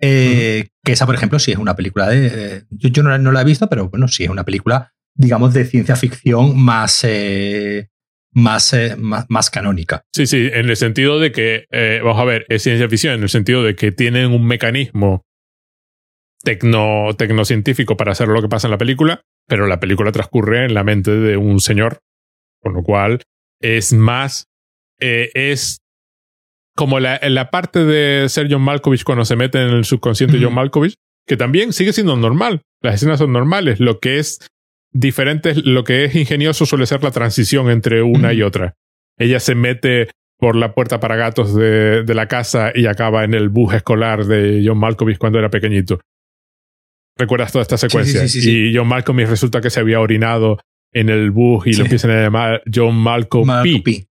Eh, 0.00 0.70
que 0.82 0.92
esa, 0.92 1.06
por 1.06 1.14
ejemplo, 1.14 1.38
sí 1.38 1.52
es 1.52 1.58
una 1.58 1.76
película 1.76 2.08
de. 2.08 2.26
Eh, 2.26 2.62
yo, 2.70 2.88
yo 2.88 3.02
no, 3.04 3.16
no, 3.18 3.30
la 3.30 3.42
he 3.42 3.44
visto, 3.44 3.68
pero 3.68 3.88
bueno, 3.88 4.08
sí 4.08 4.24
es 4.24 4.30
una 4.30 4.44
película, 4.44 4.94
digamos, 5.14 5.54
de 5.54 5.64
ciencia 5.64 5.94
ficción 5.94 6.58
más. 6.58 7.04
Eh, 7.04 7.90
más, 8.32 8.72
eh, 8.72 8.96
más, 8.96 9.26
más, 9.28 9.50
canónica. 9.50 10.02
Sí, 10.14 10.26
sí, 10.26 10.48
en 10.52 10.68
el 10.68 10.76
sentido 10.76 11.18
de 11.18 11.32
que, 11.32 11.64
eh, 11.70 12.00
vamos 12.02 12.20
a 12.20 12.24
ver, 12.24 12.46
es 12.48 12.62
ciencia 12.62 12.88
ficción, 12.88 13.14
en 13.14 13.22
el 13.22 13.28
sentido 13.28 13.62
de 13.62 13.74
que 13.74 13.92
tienen 13.92 14.30
un 14.32 14.46
mecanismo 14.46 15.22
tecno, 16.42 17.14
tecnocientífico 17.16 17.96
para 17.96 18.12
hacer 18.12 18.28
lo 18.28 18.40
que 18.40 18.48
pasa 18.48 18.66
en 18.66 18.72
la 18.72 18.78
película, 18.78 19.22
pero 19.46 19.66
la 19.66 19.80
película 19.80 20.12
transcurre 20.12 20.64
en 20.64 20.74
la 20.74 20.84
mente 20.84 21.10
de 21.10 21.36
un 21.36 21.60
señor, 21.60 22.00
con 22.62 22.74
lo 22.74 22.82
cual 22.82 23.22
es 23.60 23.92
más, 23.92 24.46
eh, 25.00 25.30
es 25.34 25.78
como 26.76 27.00
la, 27.00 27.20
la 27.22 27.50
parte 27.50 27.84
de 27.84 28.28
ser 28.28 28.48
John 28.50 28.62
Malkovich 28.62 29.04
cuando 29.04 29.24
se 29.24 29.36
mete 29.36 29.60
en 29.60 29.70
el 29.70 29.84
subconsciente 29.84 30.38
John 30.40 30.54
Malkovich, 30.54 30.94
que 31.26 31.36
también 31.36 31.72
sigue 31.72 31.92
siendo 31.92 32.16
normal, 32.16 32.62
las 32.82 32.94
escenas 32.94 33.18
son 33.18 33.32
normales, 33.32 33.80
lo 33.80 33.98
que 33.98 34.18
es 34.18 34.38
diferente, 34.92 35.54
lo 35.54 35.84
que 35.84 36.04
es 36.04 36.14
ingenioso 36.14 36.66
suele 36.66 36.86
ser 36.86 37.02
la 37.02 37.10
transición 37.10 37.70
entre 37.70 38.02
una 38.02 38.32
y 38.32 38.42
otra. 38.42 38.74
Ella 39.18 39.40
se 39.40 39.54
mete 39.54 40.08
por 40.38 40.56
la 40.56 40.72
puerta 40.74 41.00
para 41.00 41.16
gatos 41.16 41.54
de, 41.54 42.02
de, 42.02 42.14
la 42.14 42.26
casa 42.26 42.72
y 42.74 42.86
acaba 42.86 43.24
en 43.24 43.34
el 43.34 43.50
bus 43.50 43.74
escolar 43.74 44.24
de 44.24 44.62
John 44.64 44.78
Malkovich 44.78 45.18
cuando 45.18 45.38
era 45.38 45.50
pequeñito. 45.50 46.00
¿Recuerdas 47.16 47.52
toda 47.52 47.62
esta 47.62 47.76
secuencia? 47.76 48.22
Sí, 48.22 48.28
sí, 48.28 48.40
sí, 48.40 48.68
y 48.70 48.76
John 48.76 48.88
Malkovich 48.88 49.28
resulta 49.28 49.60
que 49.60 49.68
se 49.68 49.80
había 49.80 50.00
orinado 50.00 50.58
en 50.92 51.10
el 51.10 51.30
bus 51.30 51.66
y 51.66 51.74
lo 51.74 51.84
empiezan 51.84 52.10
a 52.12 52.22
llamar 52.22 52.62
John 52.72 52.96
Malkovich. 52.96 53.46
Malkovich. 53.46 54.06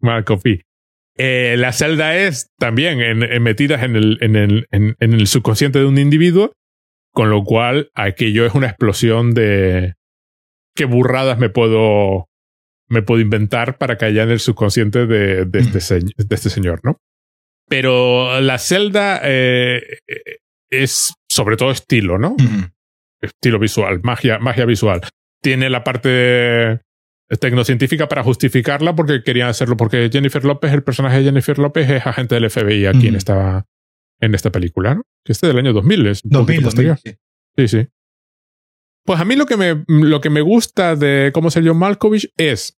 Malkovich. 0.00 0.62
Eh, 1.16 1.56
la 1.58 1.72
celda 1.72 2.16
es 2.16 2.50
también 2.58 3.00
en, 3.00 3.22
en 3.22 3.42
metidas 3.42 3.82
en 3.82 3.96
el, 3.96 4.18
en, 4.20 4.36
el, 4.36 4.66
en, 4.70 4.96
en 4.98 5.12
el 5.14 5.26
subconsciente 5.26 5.78
de 5.78 5.86
un 5.86 5.96
individuo, 5.96 6.52
con 7.12 7.30
lo 7.30 7.42
cual 7.44 7.88
aquello 7.94 8.44
es 8.44 8.54
una 8.54 8.66
explosión 8.66 9.32
de, 9.32 9.94
qué 10.74 10.84
burradas 10.84 11.38
me 11.38 11.48
puedo, 11.50 12.28
me 12.88 13.02
puedo 13.02 13.20
inventar 13.20 13.78
para 13.78 13.96
que 13.96 14.06
haya 14.06 14.22
en 14.22 14.30
el 14.30 14.40
subconsciente 14.40 15.06
de, 15.06 15.44
de, 15.44 15.58
este, 15.58 15.80
se, 15.80 16.00
de 16.00 16.34
este, 16.34 16.50
señor, 16.50 16.80
¿no? 16.82 17.00
Pero 17.68 18.40
la 18.40 18.58
celda 18.58 19.20
eh, 19.22 19.98
es 20.70 21.14
sobre 21.28 21.56
todo 21.56 21.70
estilo, 21.70 22.18
¿no? 22.18 22.32
Uh 22.32 22.36
-huh. 22.36 22.72
Estilo 23.22 23.58
visual, 23.58 24.00
magia, 24.02 24.38
magia 24.38 24.66
visual. 24.66 25.00
Tiene 25.42 25.70
la 25.70 25.82
parte 25.82 26.80
tecnocientífica 27.40 28.06
para 28.06 28.22
justificarla 28.22 28.94
porque 28.94 29.22
querían 29.22 29.48
hacerlo, 29.48 29.76
porque 29.76 30.10
Jennifer 30.12 30.44
López, 30.44 30.72
el 30.72 30.82
personaje 30.82 31.18
de 31.18 31.24
Jennifer 31.24 31.58
López 31.58 31.88
es 31.88 32.06
agente 32.06 32.34
del 32.34 32.50
FBI 32.50 32.86
aquí 32.86 32.98
uh 32.98 33.00
-huh. 33.02 33.08
en 33.08 33.14
esta 33.16 33.66
en 34.20 34.34
esta 34.34 34.50
película, 34.50 34.94
¿no? 34.94 35.02
Que 35.24 35.32
este 35.32 35.46
del 35.46 35.58
año 35.58 35.72
2000 35.72 36.06
es 36.06 36.20
2000, 36.24 36.62
2000 36.62 36.96
sí. 36.96 37.16
sí, 37.56 37.68
sí. 37.68 37.88
Pues 39.04 39.20
a 39.20 39.24
mí 39.24 39.36
lo 39.36 39.46
que 39.46 39.56
me, 39.56 39.84
lo 39.86 40.20
que 40.20 40.30
me 40.30 40.40
gusta 40.40 40.96
de 40.96 41.30
cómo 41.32 41.50
ser 41.50 41.66
John 41.66 41.78
Malkovich 41.78 42.32
es, 42.36 42.78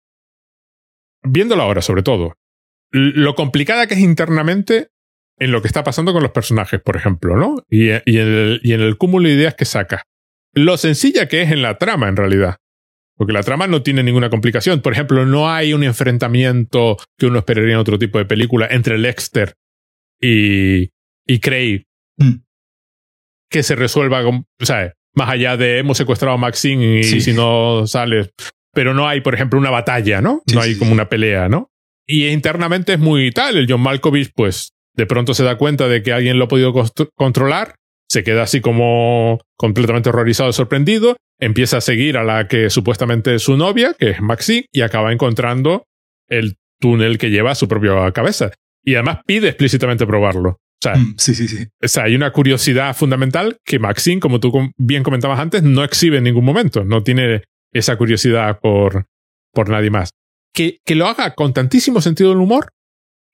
viéndolo 1.22 1.62
ahora 1.62 1.82
sobre 1.82 2.02
todo, 2.02 2.34
lo 2.90 3.34
complicada 3.34 3.86
que 3.86 3.94
es 3.94 4.00
internamente 4.00 4.88
en 5.38 5.50
lo 5.50 5.60
que 5.60 5.68
está 5.68 5.82
pasando 5.84 6.12
con 6.12 6.22
los 6.22 6.32
personajes, 6.32 6.80
por 6.80 6.96
ejemplo, 6.96 7.36
¿no? 7.36 7.56
Y, 7.68 7.90
y, 7.90 8.18
en, 8.18 8.28
el, 8.28 8.60
y 8.62 8.72
en 8.72 8.80
el 8.80 8.96
cúmulo 8.96 9.28
de 9.28 9.34
ideas 9.34 9.54
que 9.54 9.64
saca. 9.64 10.04
Lo 10.52 10.76
sencilla 10.76 11.26
que 11.28 11.42
es 11.42 11.50
en 11.50 11.62
la 11.62 11.76
trama, 11.76 12.08
en 12.08 12.16
realidad. 12.16 12.56
Porque 13.16 13.32
la 13.32 13.42
trama 13.42 13.66
no 13.66 13.82
tiene 13.82 14.02
ninguna 14.02 14.30
complicación. 14.30 14.80
Por 14.80 14.92
ejemplo, 14.92 15.26
no 15.26 15.50
hay 15.50 15.74
un 15.74 15.82
enfrentamiento 15.82 16.96
que 17.18 17.26
uno 17.26 17.40
esperaría 17.40 17.74
en 17.74 17.80
otro 17.80 17.98
tipo 17.98 18.18
de 18.18 18.24
película 18.24 18.68
entre 18.70 18.98
Lexter 18.98 19.54
y, 20.20 20.90
y 21.26 21.40
Craig. 21.40 21.84
Mm. 22.16 22.42
Que 23.50 23.62
se 23.62 23.76
resuelva 23.76 24.22
con, 24.22 24.46
o 24.60 24.64
sea, 24.64 24.94
más 25.14 25.30
allá 25.30 25.56
de 25.56 25.78
hemos 25.78 25.96
secuestrado 25.96 26.34
a 26.34 26.38
Maxine 26.38 27.00
y 27.00 27.04
sí. 27.04 27.20
si 27.20 27.32
no 27.32 27.86
sale. 27.86 28.30
Pero 28.72 28.94
no 28.94 29.08
hay, 29.08 29.20
por 29.20 29.34
ejemplo, 29.34 29.58
una 29.58 29.70
batalla, 29.70 30.20
¿no? 30.20 30.42
Sí, 30.46 30.54
no 30.54 30.60
hay 30.60 30.76
como 30.76 30.92
una 30.92 31.08
pelea, 31.08 31.48
¿no? 31.48 31.70
Y 32.06 32.26
internamente 32.26 32.94
es 32.94 32.98
muy 32.98 33.30
tal. 33.30 33.56
El 33.56 33.70
John 33.70 33.80
Malkovich, 33.80 34.32
pues, 34.34 34.72
de 34.94 35.06
pronto 35.06 35.34
se 35.34 35.44
da 35.44 35.56
cuenta 35.56 35.88
de 35.88 36.02
que 36.02 36.12
alguien 36.12 36.38
lo 36.38 36.46
ha 36.46 36.48
podido 36.48 36.72
controlar, 37.14 37.76
se 38.08 38.24
queda 38.24 38.42
así 38.42 38.60
como 38.60 39.40
completamente 39.56 40.08
horrorizado, 40.08 40.52
sorprendido, 40.52 41.16
empieza 41.38 41.78
a 41.78 41.80
seguir 41.80 42.16
a 42.16 42.24
la 42.24 42.48
que 42.48 42.70
supuestamente 42.70 43.34
es 43.34 43.42
su 43.42 43.56
novia, 43.56 43.94
que 43.98 44.10
es 44.10 44.20
Maxine, 44.20 44.66
y 44.72 44.82
acaba 44.82 45.12
encontrando 45.12 45.84
el 46.28 46.56
túnel 46.80 47.18
que 47.18 47.30
lleva 47.30 47.52
a 47.52 47.56
su 47.56 47.68
propia 47.68 48.10
cabeza. 48.12 48.50
Y 48.84 48.94
además 48.94 49.20
pide 49.26 49.48
explícitamente 49.48 50.06
probarlo. 50.06 50.58
O 50.84 50.92
sea, 50.92 50.96
mm, 50.96 51.14
sí, 51.16 51.34
sí, 51.34 51.48
sí. 51.48 51.66
O 51.82 51.88
sea, 51.88 52.04
hay 52.04 52.14
una 52.14 52.30
curiosidad 52.30 52.94
fundamental 52.94 53.56
que 53.64 53.78
Maxine, 53.78 54.20
como 54.20 54.38
tú 54.38 54.52
bien 54.76 55.02
comentabas 55.02 55.40
antes, 55.40 55.62
no 55.62 55.82
exhibe 55.82 56.18
en 56.18 56.24
ningún 56.24 56.44
momento. 56.44 56.84
No 56.84 57.02
tiene 57.02 57.42
esa 57.72 57.96
curiosidad 57.96 58.60
por, 58.60 59.06
por 59.52 59.70
nadie 59.70 59.90
más. 59.90 60.10
Que, 60.52 60.78
que 60.84 60.94
lo 60.94 61.06
haga 61.06 61.34
con 61.34 61.54
tantísimo 61.54 62.00
sentido 62.00 62.30
del 62.30 62.40
humor, 62.40 62.68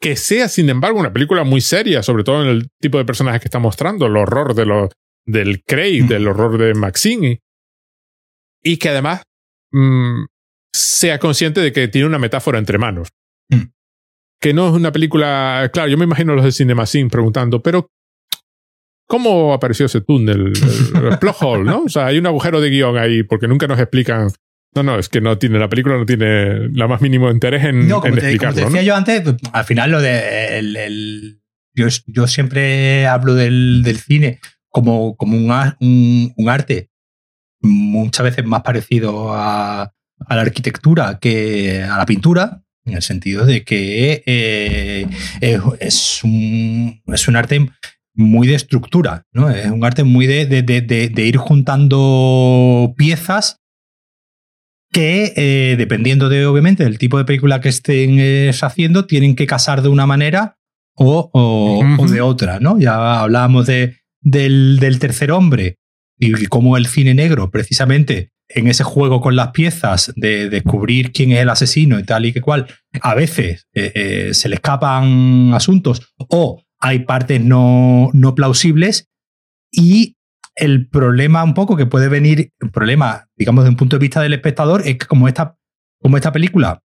que 0.01 0.17
sea, 0.17 0.49
sin 0.49 0.71
embargo, 0.71 1.01
una 1.01 1.13
película 1.13 1.45
muy 1.45 1.61
seria, 1.61 2.03
sobre 2.03 2.25
todo 2.25 2.43
en 2.43 2.49
el 2.49 2.69
tipo 2.81 2.99
de 2.99 3.05
personajes 3.05 3.41
que 3.41 3.49
está 3.49 3.59
mostrando, 3.59 4.07
el 4.07 4.17
horror 4.17 4.55
de 4.55 4.67
lo, 4.67 4.89
del 5.27 5.63
Craig, 5.65 6.05
mm. 6.05 6.09
del 6.09 6.29
horror 6.29 6.57
de 6.57 6.75
Maxine, 6.75 7.41
y 8.63 8.77
que 8.77 8.89
además 8.91 9.23
mmm, 9.73 10.25
sea 10.73 11.19
consciente 11.19 11.61
de 11.61 11.73
que 11.73 11.89
tiene 11.89 12.07
una 12.07 12.19
metáfora 12.19 12.59
entre 12.59 12.79
manos. 12.79 13.09
Que 14.41 14.55
no 14.55 14.69
es 14.69 14.75
una 14.75 14.91
película. 14.93 15.69
Claro, 15.73 15.89
yo 15.89 15.99
me 15.99 16.05
imagino 16.05 16.35
los 16.35 16.45
de 16.45 16.53
CinemaSin 16.53 17.11
preguntando, 17.11 17.63
pero 17.63 17.91
¿cómo 19.07 19.53
apareció 19.53 19.87
ese 19.87 20.01
túnel? 20.01 20.53
El, 20.95 21.07
el 21.13 21.19
plot 21.19 21.37
hole, 21.41 21.65
¿no? 21.65 21.83
O 21.83 21.89
sea, 21.89 22.07
hay 22.07 22.19
un 22.19 22.27
agujero 22.27 22.61
de 22.61 22.71
guion 22.71 22.97
ahí 22.97 23.23
porque 23.23 23.49
nunca 23.49 23.67
nos 23.67 23.79
explican 23.79 24.31
no, 24.75 24.85
no, 24.85 24.99
es 24.99 25.09
que 25.09 25.21
no 25.21 25.37
tiene 25.37 25.59
la 25.59 25.69
película, 25.69 25.97
no 25.97 26.07
tiene 26.07 26.69
la 26.69 26.87
más 26.87 27.01
mínimo 27.01 27.31
interés 27.31 27.65
en, 27.65 27.89
no, 27.89 28.01
como 28.01 28.15
en 28.15 28.21
te, 28.21 28.27
explicarlo. 28.27 28.63
Como 28.63 28.73
te 28.73 28.79
decía 28.79 28.83
¿no? 28.83 28.87
yo 28.87 28.97
antes, 28.97 29.23
pues, 29.23 29.37
al 29.53 29.65
final 29.65 29.91
lo 29.91 30.01
de 30.01 30.59
el, 30.59 30.77
el, 30.77 31.43
yo, 31.75 31.87
yo, 32.07 32.27
siempre 32.29 33.07
hablo 33.07 33.35
del, 33.35 33.83
del 33.83 33.99
cine 33.99 34.41
como, 34.69 35.17
como 35.17 35.37
un, 35.37 35.51
un, 35.81 36.33
un, 36.37 36.49
arte 36.49 36.91
muchas 37.61 38.25
veces 38.25 38.45
más 38.45 38.63
parecido 38.63 39.35
a, 39.35 39.83
a, 39.83 40.37
la 40.37 40.43
arquitectura 40.43 41.19
que 41.19 41.83
a 41.83 41.99
la 41.99 42.07
pintura, 42.07 42.63
en 42.85 42.95
el 42.95 43.03
sentido 43.03 43.47
de 43.47 43.65
que 43.65 44.23
eh, 44.27 45.07
es, 45.81 46.21
un, 46.25 47.01
es 47.07 47.29
un 47.29 47.37
arte 47.37 47.69
muy 48.15 48.47
de 48.47 48.55
estructura, 48.55 49.23
¿no? 49.33 49.51
Es 49.51 49.71
un 49.71 49.85
arte 49.85 50.05
muy 50.05 50.27
de, 50.27 50.47
de, 50.47 50.63
de, 50.63 50.81
de 50.81 51.27
ir 51.27 51.37
juntando 51.37 52.95
piezas 52.97 53.61
que 54.93 55.33
eh, 55.37 55.77
dependiendo 55.77 56.29
de 56.29 56.47
obviamente 56.47 56.85
del 56.85 56.99
tipo 56.99 57.19
de 57.19 57.25
película 57.25 57.61
que 57.61 57.69
estén 57.69 58.19
eh, 58.19 58.51
haciendo 58.61 59.07
tienen 59.07 59.37
que 59.37 59.47
casar 59.47 59.83
de 59.83 59.89
una 59.89 60.07
manera 60.07 60.57
o, 60.97 61.31
o, 61.33 61.79
uh 61.79 61.83
-huh. 61.83 62.01
o 62.01 62.09
de 62.09 62.21
otra 62.21 62.59
no 62.59 62.79
ya 62.79 63.21
hablábamos 63.21 63.67
de, 63.67 63.99
del, 64.21 64.79
del, 64.81 64.99
tercer 64.99 65.31
hombre 65.31 65.77
y 66.19 66.47
cómo 66.47 66.77
el 66.77 66.87
cine 66.87 67.15
negro 67.15 67.51
precisamente 67.51 68.31
en 68.55 68.67
ese 68.69 68.85
juego 68.85 69.21
con 69.21 69.37
las 69.37 69.51
piezas 69.51 70.13
de 70.17 70.51
descubrir 70.51 71.13
quién 71.13 71.33
es 71.33 71.41
el 71.41 71.51
asesino 71.51 71.99
y 71.99 72.05
tal 72.05 72.27
y 72.27 72.33
que 72.33 72.41
cual 72.41 72.67
a 73.01 73.15
veces 73.15 73.69
eh, 73.75 74.31
se 74.33 74.49
le 74.49 74.57
escapan 74.57 75.53
asuntos 75.55 76.13
o 76.17 76.63
hay 76.79 77.01
partes 77.01 77.41
no, 77.41 78.11
no 78.13 78.35
plausibles 78.35 79.09
y 79.71 80.17
el 80.57 80.89
problema 80.89 81.45
un 81.45 81.55
poco 81.55 81.77
que 81.77 81.87
puede 81.87 82.09
venir, 82.09 82.53
el 82.61 82.71
problema, 82.71 83.29
digamos, 83.37 83.65
de 83.65 83.71
un 83.71 83.77
punto 83.77 83.97
de 83.97 84.01
vista 84.01 84.21
del 84.21 84.33
espectador, 84.33 84.83
es 84.85 84.99
que 84.99 85.07
como 85.07 85.29
esta, 85.29 85.57
como 86.01 86.17
esta 86.17 86.33
película 86.33 86.83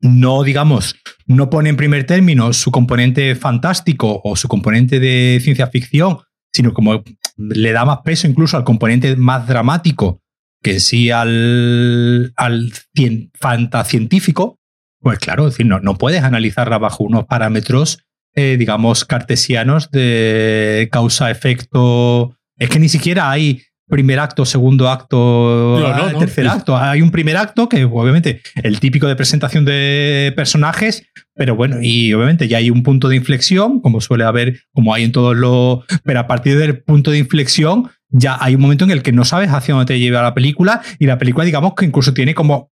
no, 0.00 0.42
digamos, 0.42 0.96
no 1.26 1.50
pone 1.50 1.70
en 1.70 1.76
primer 1.76 2.04
término 2.04 2.52
su 2.52 2.70
componente 2.70 3.34
fantástico 3.34 4.20
o 4.24 4.36
su 4.36 4.48
componente 4.48 5.00
de 5.00 5.40
ciencia 5.42 5.66
ficción, 5.66 6.18
sino 6.52 6.72
como 6.72 7.02
le 7.36 7.72
da 7.72 7.84
más 7.84 7.98
peso 8.04 8.26
incluso 8.26 8.56
al 8.56 8.64
componente 8.64 9.16
más 9.16 9.46
dramático 9.46 10.22
que 10.62 10.80
sí 10.80 11.10
al, 11.10 12.32
al 12.36 12.72
cien, 12.94 13.30
fantascientífico, 13.34 14.58
pues 15.00 15.18
claro, 15.18 15.46
es 15.46 15.54
decir, 15.54 15.66
no, 15.66 15.80
no 15.80 15.96
puedes 15.96 16.22
analizarla 16.22 16.78
bajo 16.78 17.04
unos 17.04 17.26
parámetros, 17.26 18.04
eh, 18.34 18.56
digamos, 18.58 19.04
cartesianos 19.04 19.90
de 19.90 20.88
causa-efecto 20.90 22.34
es 22.58 22.68
que 22.68 22.78
ni 22.78 22.88
siquiera 22.88 23.30
hay 23.30 23.62
primer 23.88 24.18
acto, 24.18 24.44
segundo 24.44 24.90
acto, 24.90 25.80
tercer 26.18 26.46
acto. 26.46 26.76
Hay 26.76 27.00
un 27.00 27.10
primer 27.10 27.36
acto 27.36 27.68
que 27.68 27.84
obviamente 27.84 28.42
el 28.62 28.80
típico 28.80 29.06
de 29.06 29.16
presentación 29.16 29.64
de 29.64 30.32
personajes, 30.36 31.04
pero 31.34 31.56
bueno, 31.56 31.78
y 31.80 32.12
obviamente 32.12 32.48
ya 32.48 32.58
hay 32.58 32.68
un 32.68 32.82
punto 32.82 33.08
de 33.08 33.16
inflexión, 33.16 33.80
como 33.80 34.02
suele 34.02 34.24
haber, 34.24 34.60
como 34.72 34.92
hay 34.92 35.04
en 35.04 35.12
todos 35.12 35.34
los... 35.34 35.84
Pero 36.02 36.20
a 36.20 36.26
partir 36.26 36.58
del 36.58 36.82
punto 36.82 37.10
de 37.10 37.18
inflexión 37.18 37.90
ya 38.10 38.38
hay 38.40 38.54
un 38.54 38.62
momento 38.62 38.84
en 38.84 38.90
el 38.90 39.02
que 39.02 39.12
no 39.12 39.24
sabes 39.24 39.50
hacia 39.50 39.74
dónde 39.74 39.92
te 39.92 39.98
lleva 39.98 40.22
la 40.22 40.34
película 40.34 40.80
y 40.98 41.06
la 41.06 41.18
película 41.18 41.44
digamos 41.44 41.74
que 41.74 41.84
incluso 41.84 42.14
tiene 42.14 42.34
como... 42.34 42.70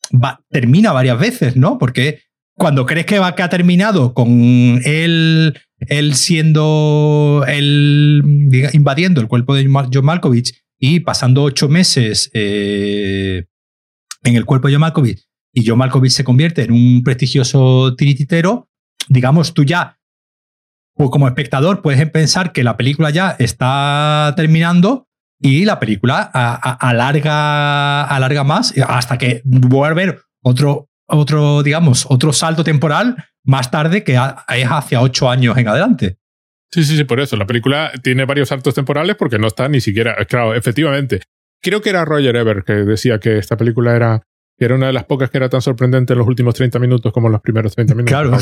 termina 0.50 0.92
varias 0.92 1.20
veces, 1.20 1.56
¿no? 1.56 1.78
Porque 1.78 2.22
cuando 2.58 2.86
crees 2.86 3.06
que 3.06 3.20
va 3.20 3.36
que 3.36 3.44
ha 3.44 3.50
terminado 3.50 4.14
con 4.14 4.80
él, 4.86 5.60
él 5.80 6.16
siendo, 6.16 7.44
él 7.48 8.24
invadiendo 8.74 9.20
el 9.20 9.28
cuerpo 9.28 9.56
de 9.56 9.68
John 9.94 10.06
Malkovich 10.06 10.54
y 10.80 11.02
pasando 11.02 11.44
ocho 11.44 11.68
meses 11.68 12.30
eh, 12.34 13.46
en 14.24 14.36
el 14.36 14.46
cuerpo 14.46 14.68
de 14.68 14.76
John 14.76 14.82
Malkovich 14.82 15.26
y 15.54 15.66
John 15.66 15.80
Malkovich 15.80 16.12
se 16.12 16.24
convierte 16.24 16.64
en 16.64 16.72
un 16.72 17.02
prestigioso 17.04 17.96
tirititero, 17.96 18.70
digamos, 19.08 19.54
tú 19.54 19.64
ya, 19.64 19.98
o 20.98 21.10
como 21.10 21.28
espectador, 21.28 21.82
puedes 21.82 22.10
pensar 22.10 22.52
que 22.52 22.64
la 22.64 22.78
película 22.78 23.10
ya 23.10 23.36
está 23.40 24.34
terminando 24.36 25.05
y 25.40 25.66
la 25.66 25.80
película 25.80 26.22
alarga, 26.22 28.04
alarga 28.04 28.44
más 28.44 28.74
hasta 28.88 29.18
que 29.18 29.42
vuelve 29.44 30.04
a 30.04 30.06
ver 30.06 30.22
otro, 30.42 30.90
otro, 31.08 31.64
digamos, 31.64 32.06
otro 32.10 32.34
salto 32.34 32.64
temporal 32.64 33.16
más 33.44 33.70
tarde 33.72 34.04
que 34.04 34.14
es 34.14 34.68
hacia 34.70 35.02
ocho 35.02 35.30
años 35.30 35.58
en 35.58 35.68
adelante. 35.68 36.18
Sí, 36.72 36.84
sí, 36.84 36.98
sí, 36.98 37.04
por 37.04 37.20
eso. 37.20 37.38
La 37.38 37.46
película 37.46 37.92
tiene 38.04 38.26
varios 38.26 38.50
saltos 38.50 38.74
temporales 38.74 39.16
porque 39.16 39.40
no 39.40 39.48
está 39.48 39.70
ni 39.70 39.82
siquiera. 39.82 40.16
Claro, 40.26 40.54
efectivamente. 40.54 41.22
Creo 41.62 41.82
que 41.82 41.90
era 41.90 42.06
Roger 42.06 42.36
Ebert 42.36 42.66
que 42.66 42.74
decía 42.74 43.20
que 43.20 43.38
esta 43.38 43.56
película 43.56 43.96
era, 43.96 44.22
era 44.58 44.76
una 44.76 44.88
de 44.88 44.94
las 44.94 45.06
pocas 45.06 45.30
que 45.30 45.38
era 45.38 45.50
tan 45.50 45.62
sorprendente 45.62 46.14
en 46.14 46.20
los 46.20 46.28
últimos 46.28 46.54
30 46.54 46.80
minutos 46.80 47.14
como 47.14 47.28
en 47.28 47.34
los 47.34 47.42
primeros 47.42 47.74
30 47.76 47.96
minutos. 47.96 48.12
Claro. 48.12 48.38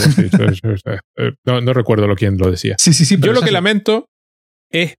Eh, 1.18 1.32
no, 1.46 1.62
no, 1.62 1.74
recuerdo 1.74 2.08
lo 2.08 2.16
quién 2.16 2.38
lo 2.38 2.50
decía. 2.50 2.76
Sí, 2.80 2.94
sí, 2.94 3.06
sí. 3.06 3.18
Yo 3.20 3.34
lo 3.34 3.42
que 3.42 3.52
lamento 3.52 4.10
es 4.72 4.96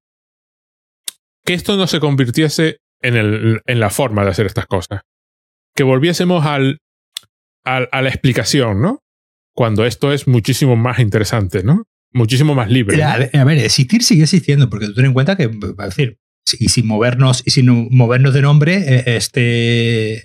que 1.44 1.54
esto 1.54 1.76
no 1.76 1.86
se 1.86 2.00
convirtiese 2.00 2.78
en, 3.00 3.16
el, 3.16 3.60
en 3.66 3.80
la 3.80 3.90
forma 3.90 4.24
de 4.24 4.30
hacer 4.30 4.46
estas 4.46 4.66
cosas. 4.66 5.02
Que 5.74 5.82
volviésemos 5.82 6.46
al, 6.46 6.78
al, 7.64 7.88
a 7.92 8.02
la 8.02 8.08
explicación, 8.08 8.80
¿no? 8.80 9.00
Cuando 9.54 9.84
esto 9.84 10.12
es 10.12 10.26
muchísimo 10.26 10.74
más 10.76 10.98
interesante, 10.98 11.62
¿no? 11.62 11.84
Muchísimo 12.12 12.54
más 12.54 12.70
libre. 12.70 13.02
A, 13.02 13.44
ver, 13.44 13.58
existir 13.58 14.02
sigue 14.02 14.22
existiendo, 14.22 14.70
porque 14.70 14.86
tú 14.86 14.94
ten 14.94 15.06
en 15.06 15.12
cuenta 15.12 15.36
que, 15.36 15.50
a 15.78 15.84
decir, 15.84 16.18
y 16.58 16.68
sin 16.68 16.86
movernos 16.86 17.42
y 17.44 17.50
sin 17.50 17.88
movernos 17.90 18.34
de 18.34 18.42
nombre, 18.42 18.76
eh, 18.76 19.16
este 19.16 20.20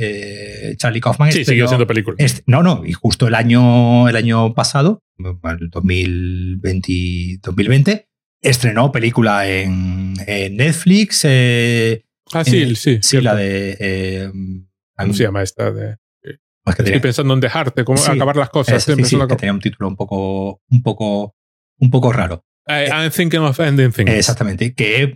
eh, 0.69 0.75
Charlie 0.77 1.01
Kaufman. 1.01 1.31
Sí, 1.31 1.45
sigue 1.45 1.67
siendo 1.67 1.87
película. 1.87 2.17
no, 2.45 2.61
no, 2.63 2.83
y 2.85 2.93
justo 2.93 3.27
el 3.27 3.35
año, 3.35 4.07
el 4.07 4.15
año 4.15 4.53
pasado, 4.53 5.01
el 5.17 5.69
2020, 5.69 7.39
2020 7.41 8.08
estrenó 8.41 8.91
película 8.91 9.47
en, 9.47 10.13
Netflix. 10.13 11.21
Eh, 11.23 12.05
ah, 12.33 12.43
sí, 12.43 12.75
sí. 12.75 12.99
Sí, 13.01 13.21
la 13.21 13.35
de. 13.35 14.31
¿Cómo 14.97 15.13
se 15.13 15.23
llama 15.23 15.43
esta? 15.43 15.71
De, 15.71 15.97
Estoy 16.65 16.99
pensando 16.99 17.33
en 17.33 17.39
dejarte, 17.39 17.83
cómo 17.83 17.99
acabar 18.03 18.35
las 18.35 18.49
cosas. 18.49 18.83
sí, 18.83 18.95
que 18.95 19.35
tenía 19.35 19.53
un 19.53 19.59
título 19.59 19.87
un 19.87 19.95
poco, 19.95 20.61
un 20.69 20.83
poco 20.83 21.35
un 21.79 21.89
poco 21.89 22.11
raro. 22.11 22.43
I'm 22.67 23.09
thinking 23.09 23.39
of 23.39 23.59
ending 23.59 23.91
things. 23.91 24.11
Exactamente, 24.11 24.75
que, 24.75 25.15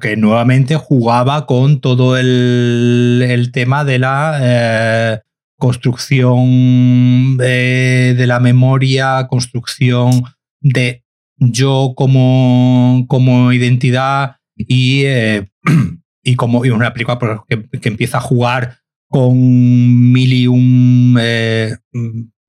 que 0.00 0.16
nuevamente 0.16 0.76
jugaba 0.76 1.44
con 1.44 1.80
todo 1.82 2.16
el, 2.16 3.50
tema 3.52 3.84
de 3.84 3.98
la 3.98 4.38
eh, 4.40 5.20
construcción 5.58 7.36
de, 7.36 8.24
la 8.26 8.40
memoria, 8.40 9.26
construcción 9.28 10.24
de 10.60 11.03
yo 11.38 11.94
como, 11.96 13.06
como 13.08 13.52
identidad 13.52 14.36
y, 14.56 15.04
eh, 15.04 15.48
y 16.22 16.36
como 16.36 16.60
una 16.60 16.92
película 16.92 17.44
que, 17.48 17.68
que, 17.80 17.88
empieza 17.88 18.18
a 18.18 18.22
jugar 18.22 18.78
con 19.08 20.12
mil 20.12 20.32
y 20.32 20.46
un 20.46 21.18
eh, 21.20 21.76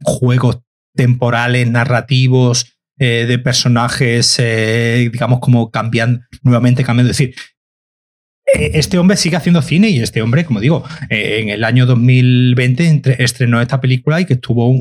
juegos 0.04 0.62
temporales, 0.96 1.70
narrativos, 1.70 2.78
eh, 2.98 3.26
de 3.28 3.40
personajes, 3.40 4.38
digamos, 4.38 5.40
como 5.40 5.70
cambian, 5.70 6.26
nuevamente 6.44 6.84
cambiando. 6.84 7.12
Es 7.12 7.18
decir, 7.18 7.36
este 8.54 8.98
hombre 8.98 9.18
sigue 9.18 9.36
haciendo 9.36 9.62
cine 9.62 9.90
y 9.90 10.00
este 10.00 10.22
hombre, 10.22 10.46
como 10.46 10.60
digo, 10.60 10.84
en 11.10 11.50
el 11.50 11.64
año 11.64 11.86
2020 11.86 13.24
estrenó 13.24 13.60
esta 13.60 13.82
película 13.82 14.22
y 14.22 14.26
que 14.26 14.34
estuvo 14.34 14.74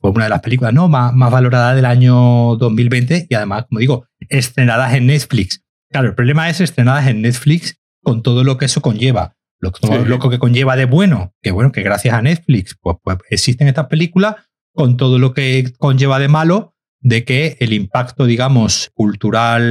fue 0.00 0.10
una 0.10 0.24
de 0.24 0.30
las 0.30 0.40
películas 0.40 0.72
¿no? 0.72 0.88
más, 0.88 1.12
más 1.12 1.30
valoradas 1.30 1.76
del 1.76 1.84
año 1.84 2.56
2020 2.56 3.26
y 3.28 3.34
además, 3.34 3.66
como 3.68 3.80
digo, 3.80 4.06
estrenadas 4.28 4.94
en 4.94 5.06
Netflix. 5.06 5.62
Claro, 5.90 6.08
el 6.08 6.14
problema 6.14 6.48
es 6.48 6.60
estrenadas 6.60 7.08
en 7.08 7.22
Netflix 7.22 7.78
con 8.02 8.22
todo 8.22 8.44
lo 8.44 8.56
que 8.58 8.66
eso 8.66 8.80
conlleva. 8.80 9.36
Lo, 9.60 9.72
que 9.72 10.38
conlleva 10.38 10.74
de 10.74 10.86
bueno, 10.86 11.34
que 11.42 11.50
bueno, 11.50 11.70
que 11.70 11.82
gracias 11.82 12.14
a 12.14 12.22
Netflix 12.22 12.78
pues, 12.80 12.96
pues 13.02 13.18
existen 13.28 13.68
estas 13.68 13.88
películas, 13.88 14.36
con 14.72 14.96
todo 14.96 15.18
lo 15.18 15.34
que 15.34 15.70
conlleva 15.76 16.18
de 16.18 16.28
malo, 16.28 16.74
de 17.00 17.24
que 17.24 17.56
el 17.60 17.72
impacto, 17.72 18.26
digamos, 18.26 18.90
cultural 18.94 19.62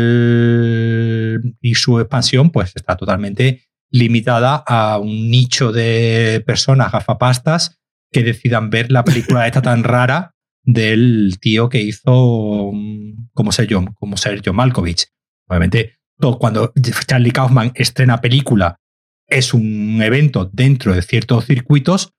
y 1.62 1.76
su 1.76 2.00
expansión, 2.00 2.50
pues 2.50 2.72
está 2.76 2.98
totalmente 2.98 3.64
limitada 3.92 4.56
a 4.56 4.98
un 5.00 5.30
nicho 5.30 5.72
de 5.72 6.44
personas 6.46 6.92
gafapastas 6.92 7.80
que 8.12 8.24
decidan 8.24 8.70
ver 8.70 8.92
la 8.92 9.04
película 9.04 9.46
esta 9.46 9.62
tan 9.62 9.84
rara 9.84 10.34
del 10.64 11.38
tío 11.40 11.70
que 11.70 11.82
hizo 11.82 12.72
mm, 12.74 13.30
como 13.34 13.52
Sergio, 13.52 13.86
como 13.96 14.18
Sergio 14.18 14.54
Malkovich. 14.54 15.08
Obviamente, 15.48 16.00
cuando 16.40 16.74
Charlie 17.08 17.32
Kaufman 17.32 17.72
estrena 17.76 18.22
película 18.22 18.80
es 19.28 19.54
un 19.54 20.02
evento 20.02 20.50
dentro 20.52 20.94
de 20.94 21.02
ciertos 21.02 21.46
circuitos, 21.46 22.14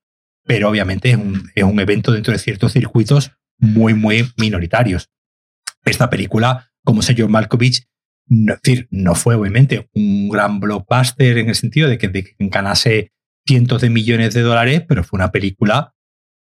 pero 0.45 0.71
obviamente 0.71 1.11
es 1.11 1.17
un, 1.17 1.51
es 1.55 1.65
un 1.65 1.79
evento 1.81 2.13
dentro 2.13 2.33
de 2.33 2.39
ciertos 2.39 2.73
circuitos 2.73 3.33
muy, 3.61 3.95
muy 3.95 4.29
minoritarios. 4.37 5.11
Esta 5.85 6.11
película, 6.11 6.71
como 6.85 7.03
sé 7.03 7.15
Malkovich, 7.27 7.87
no, 8.27 8.55
decir, 8.63 8.89
no 8.91 9.15
fue 9.15 9.35
obviamente 9.35 9.89
un 9.95 10.29
gran 10.29 10.61
blockbuster 10.61 11.39
en 11.39 11.49
el 11.49 11.55
sentido 11.55 11.89
de 11.89 11.99
que, 11.99 12.09
de 12.09 12.35
ganase 12.39 13.13
cientos 13.47 13.81
de 13.81 13.91
millones 13.91 14.35
de 14.35 14.43
dólares, 14.43 14.85
pero 14.87 15.05
fue 15.05 15.19
una 15.19 15.33
película 15.33 15.95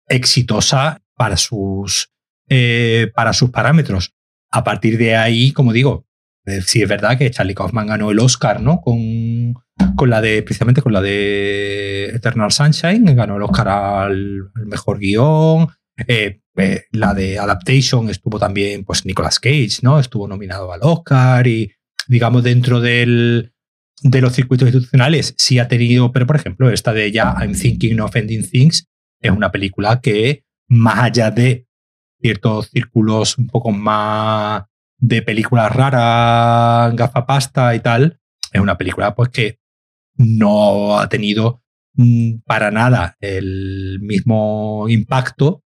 exitosa 0.06 1.02
para 1.16 1.36
sus, 1.36 2.12
eh, 2.48 3.10
para 3.14 3.32
sus 3.32 3.50
parámetros. 3.50 4.14
A 4.50 4.64
partir 4.64 4.98
de 4.98 5.16
ahí, 5.16 5.52
como 5.52 5.72
digo, 5.72 6.06
eh, 6.44 6.60
sí 6.62 6.82
es 6.82 6.88
verdad 6.88 7.16
que 7.16 7.30
Charlie 7.30 7.54
Kaufman 7.54 7.86
ganó 7.86 8.10
el 8.10 8.18
Oscar, 8.18 8.60
¿no? 8.60 8.80
Con, 8.80 9.54
con 9.96 10.10
la 10.10 10.20
de, 10.20 10.42
precisamente 10.42 10.82
con 10.82 10.92
la 10.92 11.00
de 11.00 12.06
Eternal 12.06 12.52
Sunshine, 12.52 13.14
ganó 13.14 13.36
el 13.36 13.42
Oscar 13.42 13.68
al, 13.68 14.50
al 14.54 14.66
mejor 14.66 14.98
guion, 14.98 15.68
eh, 16.06 16.40
eh, 16.56 16.84
la 16.92 17.14
de 17.14 17.38
Adaptation 17.38 18.08
estuvo 18.10 18.38
también, 18.38 18.84
pues 18.84 19.06
Nicolas 19.06 19.38
Cage, 19.38 19.78
¿no? 19.82 19.98
Estuvo 19.98 20.26
nominado 20.26 20.72
al 20.72 20.80
Oscar 20.82 21.46
y, 21.46 21.72
digamos, 22.08 22.42
dentro 22.42 22.80
del, 22.80 23.52
de 24.02 24.20
los 24.20 24.34
circuitos 24.34 24.68
institucionales 24.68 25.34
sí 25.38 25.58
ha 25.58 25.68
tenido, 25.68 26.12
pero 26.12 26.26
por 26.26 26.36
ejemplo, 26.36 26.70
esta 26.70 26.92
de 26.92 27.12
ya 27.12 27.34
I'm 27.40 27.54
Thinking 27.54 28.00
of 28.00 28.14
Ending 28.16 28.48
Things 28.48 28.86
es 29.20 29.30
una 29.30 29.52
película 29.52 30.00
que, 30.00 30.44
más 30.68 30.98
allá 30.98 31.30
de 31.30 31.66
ciertos 32.20 32.68
círculos 32.70 33.38
un 33.38 33.46
poco 33.46 33.70
más 33.70 34.64
de 34.98 35.22
películas 35.22 35.72
raras, 35.74 36.94
gafapasta 36.94 37.74
y 37.74 37.80
tal, 37.80 38.20
es 38.52 38.60
una 38.60 38.76
película 38.76 39.14
pues 39.14 39.30
que 39.30 39.58
no 40.16 40.98
ha 40.98 41.08
tenido 41.08 41.62
mm, 41.94 42.40
para 42.44 42.70
nada 42.70 43.16
el 43.20 43.98
mismo 44.02 44.86
impacto 44.88 45.62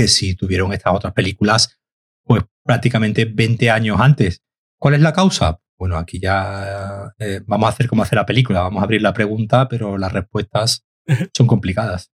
que 0.00 0.08
si 0.08 0.34
tuvieron 0.34 0.72
estas 0.72 0.94
otras 0.94 1.12
películas, 1.12 1.78
pues 2.24 2.42
prácticamente 2.64 3.26
20 3.26 3.70
años 3.70 4.00
antes. 4.00 4.42
¿Cuál 4.78 4.94
es 4.94 5.02
la 5.02 5.12
causa? 5.12 5.60
Bueno, 5.78 5.98
aquí 5.98 6.18
ya 6.18 7.12
eh, 7.18 7.42
vamos 7.46 7.66
a 7.66 7.72
hacer 7.72 7.86
como 7.86 8.02
hacer 8.02 8.16
la 8.16 8.24
película, 8.24 8.62
vamos 8.62 8.80
a 8.80 8.84
abrir 8.84 9.02
la 9.02 9.12
pregunta, 9.12 9.68
pero 9.68 9.98
las 9.98 10.10
respuestas 10.10 10.86
son 11.36 11.46
complicadas. 11.46 12.10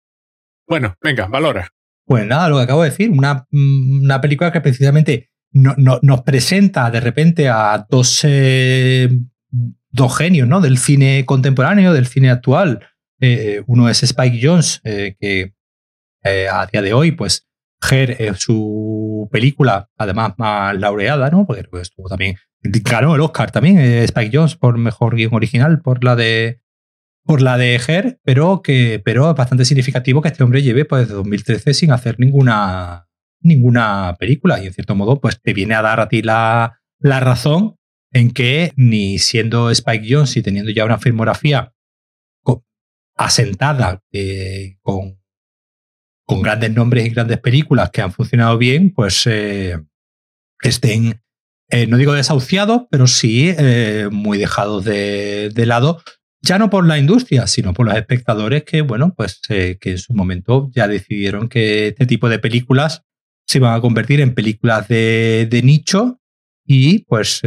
Bueno, 0.68 0.96
venga, 1.02 1.26
valora. 1.26 1.70
Pues 2.06 2.26
nada, 2.28 2.50
lo 2.50 2.58
que 2.58 2.64
acabo 2.64 2.84
de 2.84 2.92
decir, 2.92 3.10
una, 3.10 3.48
mm, 3.50 4.04
una 4.04 4.22
película 4.22 4.52
que 4.52 4.62
precisamente 4.62 5.32
no, 5.54 5.76
nos 6.04 6.22
presenta 6.22 6.92
de 6.92 7.00
repente 7.00 7.50
a 7.50 7.84
dos, 7.90 8.22
eh, 8.24 9.10
dos 9.90 10.18
genios 10.18 10.48
¿no? 10.48 10.62
del 10.62 10.78
cine 10.78 11.26
contemporáneo, 11.26 11.94
del 11.94 12.06
cine 12.06 12.30
actual. 12.30 12.88
Eh, 13.20 13.64
uno 13.66 13.90
es 13.90 14.04
Spike 14.04 14.40
Jones, 14.42 14.82
que 14.84 15.54
a 16.24 16.68
día 16.68 16.82
de 16.84 16.94
hoy 16.94 17.12
pues 17.12 17.48
Her 17.90 18.16
es 18.20 18.40
su 18.40 19.28
película, 19.32 19.90
además 19.98 20.34
más 20.38 20.76
laureada, 20.78 21.30
¿no? 21.30 21.46
Porque 21.46 21.66
estuvo 21.82 22.08
también, 22.08 22.38
ganó 22.62 23.16
el 23.16 23.22
Oscar 23.22 23.52
también, 23.52 23.80
eh, 23.80 24.04
Spike 24.04 24.38
Jones 24.38 24.56
por 24.56 24.78
mejor 24.78 25.16
guion 25.16 25.34
original, 25.34 25.82
por 25.82 26.04
la 26.04 26.16
de 26.16 26.60
por 27.24 27.42
la 27.42 27.58
de 27.58 27.80
Her, 27.88 28.20
pero 28.24 28.62
que 28.62 29.02
pero 29.04 29.30
es 29.30 29.36
bastante 29.36 29.66
significativo 29.66 30.22
que 30.22 30.30
este 30.30 30.44
hombre 30.44 30.64
lleve 30.64 30.86
pues 30.86 31.04
desde 31.04 31.14
2013 31.16 31.74
sin 31.74 31.92
hacer 31.92 32.20
ninguna 32.20 33.08
ninguna 33.42 34.16
película 34.20 34.62
y 34.62 34.68
en 34.68 34.74
cierto 34.74 34.96
modo 34.96 35.22
pues 35.22 35.40
te 35.42 35.54
viene 35.54 35.76
a 35.76 35.82
dar 35.82 36.00
a 36.00 36.10
ti 36.10 36.24
la, 36.24 36.82
la 37.00 37.20
razón 37.20 37.78
en 38.12 38.32
que 38.32 38.74
ni 38.76 39.20
siendo 39.20 39.70
Spike 39.70 40.08
Jones 40.10 40.36
y 40.36 40.42
teniendo 40.42 40.72
ya 40.72 40.86
una 40.86 40.98
filmografía 40.98 41.74
asentada 43.16 44.02
eh, 44.12 44.78
con, 44.82 45.21
con 46.32 46.42
grandes 46.42 46.74
nombres 46.74 47.06
y 47.06 47.10
grandes 47.10 47.40
películas 47.40 47.90
que 47.90 48.02
han 48.02 48.14
funcionado 48.14 48.58
bien, 48.58 48.94
pues 48.94 49.28
eh, 49.28 49.78
estén, 50.62 51.22
eh, 51.70 51.88
no 51.88 51.98
digo 51.98 52.14
desahuciados, 52.14 52.84
pero 52.90 53.06
sí 53.06 53.54
muy 54.12 54.38
dejados 54.38 54.86
de, 54.86 55.52
lado, 55.66 56.02
ya 56.42 56.58
no 56.58 56.70
por 56.70 56.88
la 56.88 56.98
industria, 56.98 57.48
sino 57.48 57.74
por 57.74 57.86
los 57.86 57.98
espectadores 57.98 58.64
que, 58.64 58.82
bueno, 58.82 59.14
pues 59.14 59.42
que 59.46 59.78
en 59.84 59.98
su 59.98 60.14
momento 60.14 60.72
ya 60.74 60.88
decidieron 60.88 61.50
que 61.50 61.90
este 61.90 62.06
tipo 62.06 62.30
de 62.30 62.40
películas 62.40 63.04
se 63.46 63.58
iban 63.58 63.74
a 63.74 63.82
convertir 63.82 64.22
en 64.22 64.34
películas 64.34 64.88
de, 64.88 65.62
nicho 65.66 66.22
y 66.66 67.00
pues 67.00 67.42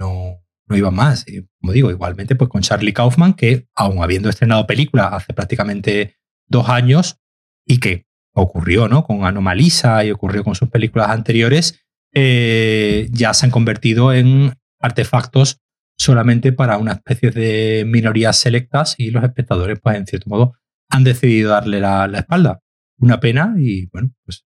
no, 0.00 0.42
no 0.66 0.76
iba 0.76 0.90
más. 0.90 1.24
Como 1.60 1.72
digo, 1.72 1.92
igualmente 1.92 2.34
pues 2.34 2.50
con 2.50 2.62
Charlie 2.62 2.92
Kaufman, 2.92 3.34
que 3.34 3.68
aún 3.76 4.02
habiendo 4.02 4.30
estrenado 4.30 4.66
película 4.66 5.06
hace 5.06 5.32
prácticamente 5.32 6.16
dos 6.48 6.68
años 6.68 7.20
y 7.68 7.78
que 7.78 8.06
ocurrió 8.34 8.88
¿no? 8.88 9.04
con 9.04 9.24
Anomalisa 9.24 10.04
y 10.04 10.10
ocurrió 10.10 10.42
con 10.42 10.56
sus 10.56 10.68
películas 10.68 11.10
anteriores, 11.10 11.84
eh, 12.12 13.08
ya 13.12 13.34
se 13.34 13.46
han 13.46 13.52
convertido 13.52 14.12
en 14.12 14.54
artefactos 14.80 15.60
solamente 15.96 16.52
para 16.52 16.78
una 16.78 16.92
especie 16.92 17.30
de 17.30 17.84
minorías 17.86 18.38
selectas 18.38 18.94
y 18.98 19.10
los 19.10 19.22
espectadores, 19.22 19.78
pues 19.82 19.96
en 19.96 20.06
cierto 20.06 20.30
modo, 20.30 20.54
han 20.88 21.04
decidido 21.04 21.50
darle 21.50 21.80
la, 21.80 22.10
espalda. 22.14 22.60
Una 22.98 23.20
pena 23.20 23.54
y 23.58 23.86
bueno, 23.86 24.10
pues 24.24 24.44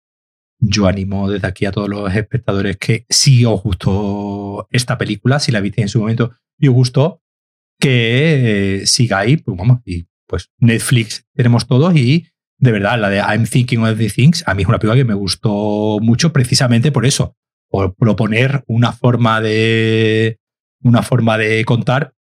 yo 0.59 0.87
animo 0.87 1.31
desde 1.31 1.47
aquí 1.47 1.67
a 1.67 1.73
todos 1.73 1.89
los 1.89 2.13
espectadores 2.15 2.77
que 2.77 3.07
si 3.09 3.45
os 3.45 3.63
gustó 3.63 4.67
esta 4.71 4.97
película, 4.99 5.41
si 5.41 5.53
la 5.53 5.61
viste 5.61 5.83
en 5.83 5.89
su 5.89 6.01
momento 6.01 6.33
y 6.59 6.69
os 6.69 6.75
gustó, 6.75 7.23
que 7.79 8.83
eh, 8.83 9.15
ahí, 9.15 9.37
pues 9.37 9.57
vamos, 9.57 9.81
y 9.85 10.07
pues 10.27 10.51
Netflix 10.59 11.27
tenemos 11.35 11.67
todos 11.67 11.95
y 11.97 12.29
de 12.61 12.73
verdad, 12.73 12.99
la 12.99 13.09
de 13.09 13.19
I'm 13.19 13.47
Thinking 13.47 13.83
of 13.85 13.99
the 13.99 14.11
Things, 14.11 14.45
a 14.47 14.55
mí 14.55 14.63
es 14.63 14.69
una 14.69 14.79
película 14.79 15.01
que 15.01 15.07
me 15.07 15.15
gustó 15.15 15.99
mucho 16.01 16.33
precisamente 16.33 16.93
por 16.93 17.07
eso, 17.07 17.35
por 17.69 17.95
proponer 17.95 18.63
una 18.67 18.93
forma 18.93 19.41
de 19.41 20.39
una 20.83 21.03
forma 21.03 21.39
de 21.39 21.65
contar. 21.65 22.13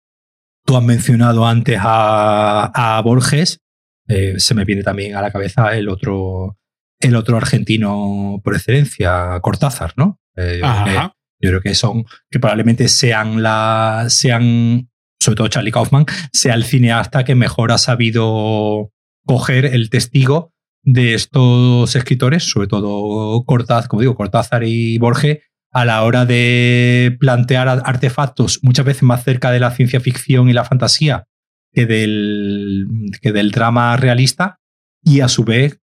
Tú 0.65 0.77
has 0.77 0.83
mencionado 0.83 1.45
antes 1.45 1.77
a, 1.81 3.01
Borges, 3.03 3.59
eh, 4.07 4.35
se 4.37 4.55
me 4.55 4.63
viene 4.63 4.81
también 4.83 5.15
a 5.15 5.21
la 5.21 5.31
cabeza 5.31 5.75
el 5.75 5.89
otro 5.89 6.57
el 7.01 7.15
otro 7.15 7.37
argentino 7.37 8.41
por 8.43 8.55
excelencia, 8.55 9.39
Cortázar, 9.41 9.93
¿no? 9.95 10.19
Eh, 10.35 10.61
yo, 11.41 11.49
creo 11.49 11.61
que, 11.61 11.73
son, 11.73 12.05
que 12.29 12.39
probablemente 12.39 12.89
sean 12.89 13.41
la, 13.41 14.05
sean, 14.09 14.89
sobre 15.19 15.37
todo 15.37 15.47
Charlie 15.47 15.71
Kaufman, 15.71 16.05
sea 16.33 16.55
el 16.55 16.65
cineasta 16.65 17.23
que 17.23 17.35
mejor 17.35 17.71
ha 17.71 17.77
sabido 17.77 18.91
coger 19.29 19.65
el 19.65 19.91
testigo 19.91 20.55
de 20.81 21.13
estos 21.13 21.95
escritores, 21.95 22.49
sobre 22.49 22.67
todo 22.67 23.43
Cortázar, 23.45 23.87
como 23.87 24.01
digo, 24.01 24.15
Cortázar 24.15 24.63
y 24.63 24.97
Borges, 24.97 25.41
a 25.71 25.85
la 25.85 26.01
hora 26.01 26.25
de 26.25 27.15
plantear 27.19 27.67
artefactos 27.67 28.57
muchas 28.63 28.87
veces 28.87 29.03
más 29.03 29.23
cerca 29.23 29.51
de 29.51 29.59
la 29.59 29.69
ciencia 29.69 29.99
ficción 29.99 30.49
y 30.49 30.53
la 30.53 30.65
fantasía 30.65 31.25
que 31.71 31.85
del, 31.85 32.87
que 33.21 33.31
del 33.31 33.51
drama 33.51 33.95
realista, 33.97 34.57
y 35.03 35.19
a 35.19 35.27
su 35.27 35.43
vez 35.43 35.79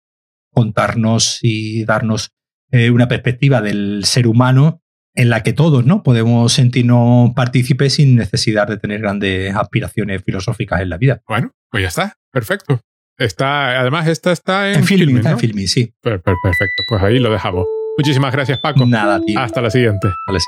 contarnos 0.51 1.37
y 1.43 1.85
darnos 1.85 2.31
eh, 2.71 2.89
una 2.89 3.07
perspectiva 3.07 3.61
del 3.61 4.05
ser 4.05 4.25
humano 4.25 4.81
en 5.13 5.29
la 5.29 5.43
que 5.43 5.53
todos 5.53 5.85
¿no? 5.85 6.01
podemos 6.01 6.51
sentirnos 6.51 7.29
partícipes 7.35 7.93
sin 7.93 8.15
necesidad 8.15 8.67
de 8.67 8.77
tener 8.77 9.01
grandes 9.01 9.55
aspiraciones 9.55 10.23
filosóficas 10.23 10.81
en 10.81 10.89
la 10.89 10.97
vida. 10.97 11.21
Bueno, 11.27 11.51
pues 11.69 11.83
ya 11.83 11.89
está, 11.89 12.15
perfecto. 12.31 12.81
Está, 13.17 13.79
además, 13.79 14.07
esta 14.07 14.31
está 14.31 14.71
en, 14.71 14.79
en 14.79 14.85
filming, 14.85 15.67
sí. 15.67 15.93
Perfecto, 16.01 16.83
pues 16.87 17.01
ahí 17.01 17.19
lo 17.19 17.31
dejamos. 17.31 17.65
Muchísimas 17.97 18.33
gracias, 18.33 18.59
Paco. 18.59 18.85
Nada, 18.85 19.21
tío. 19.21 19.39
Hasta 19.39 19.61
la 19.61 19.69
siguiente. 19.69 20.09
Vale. 20.27 20.39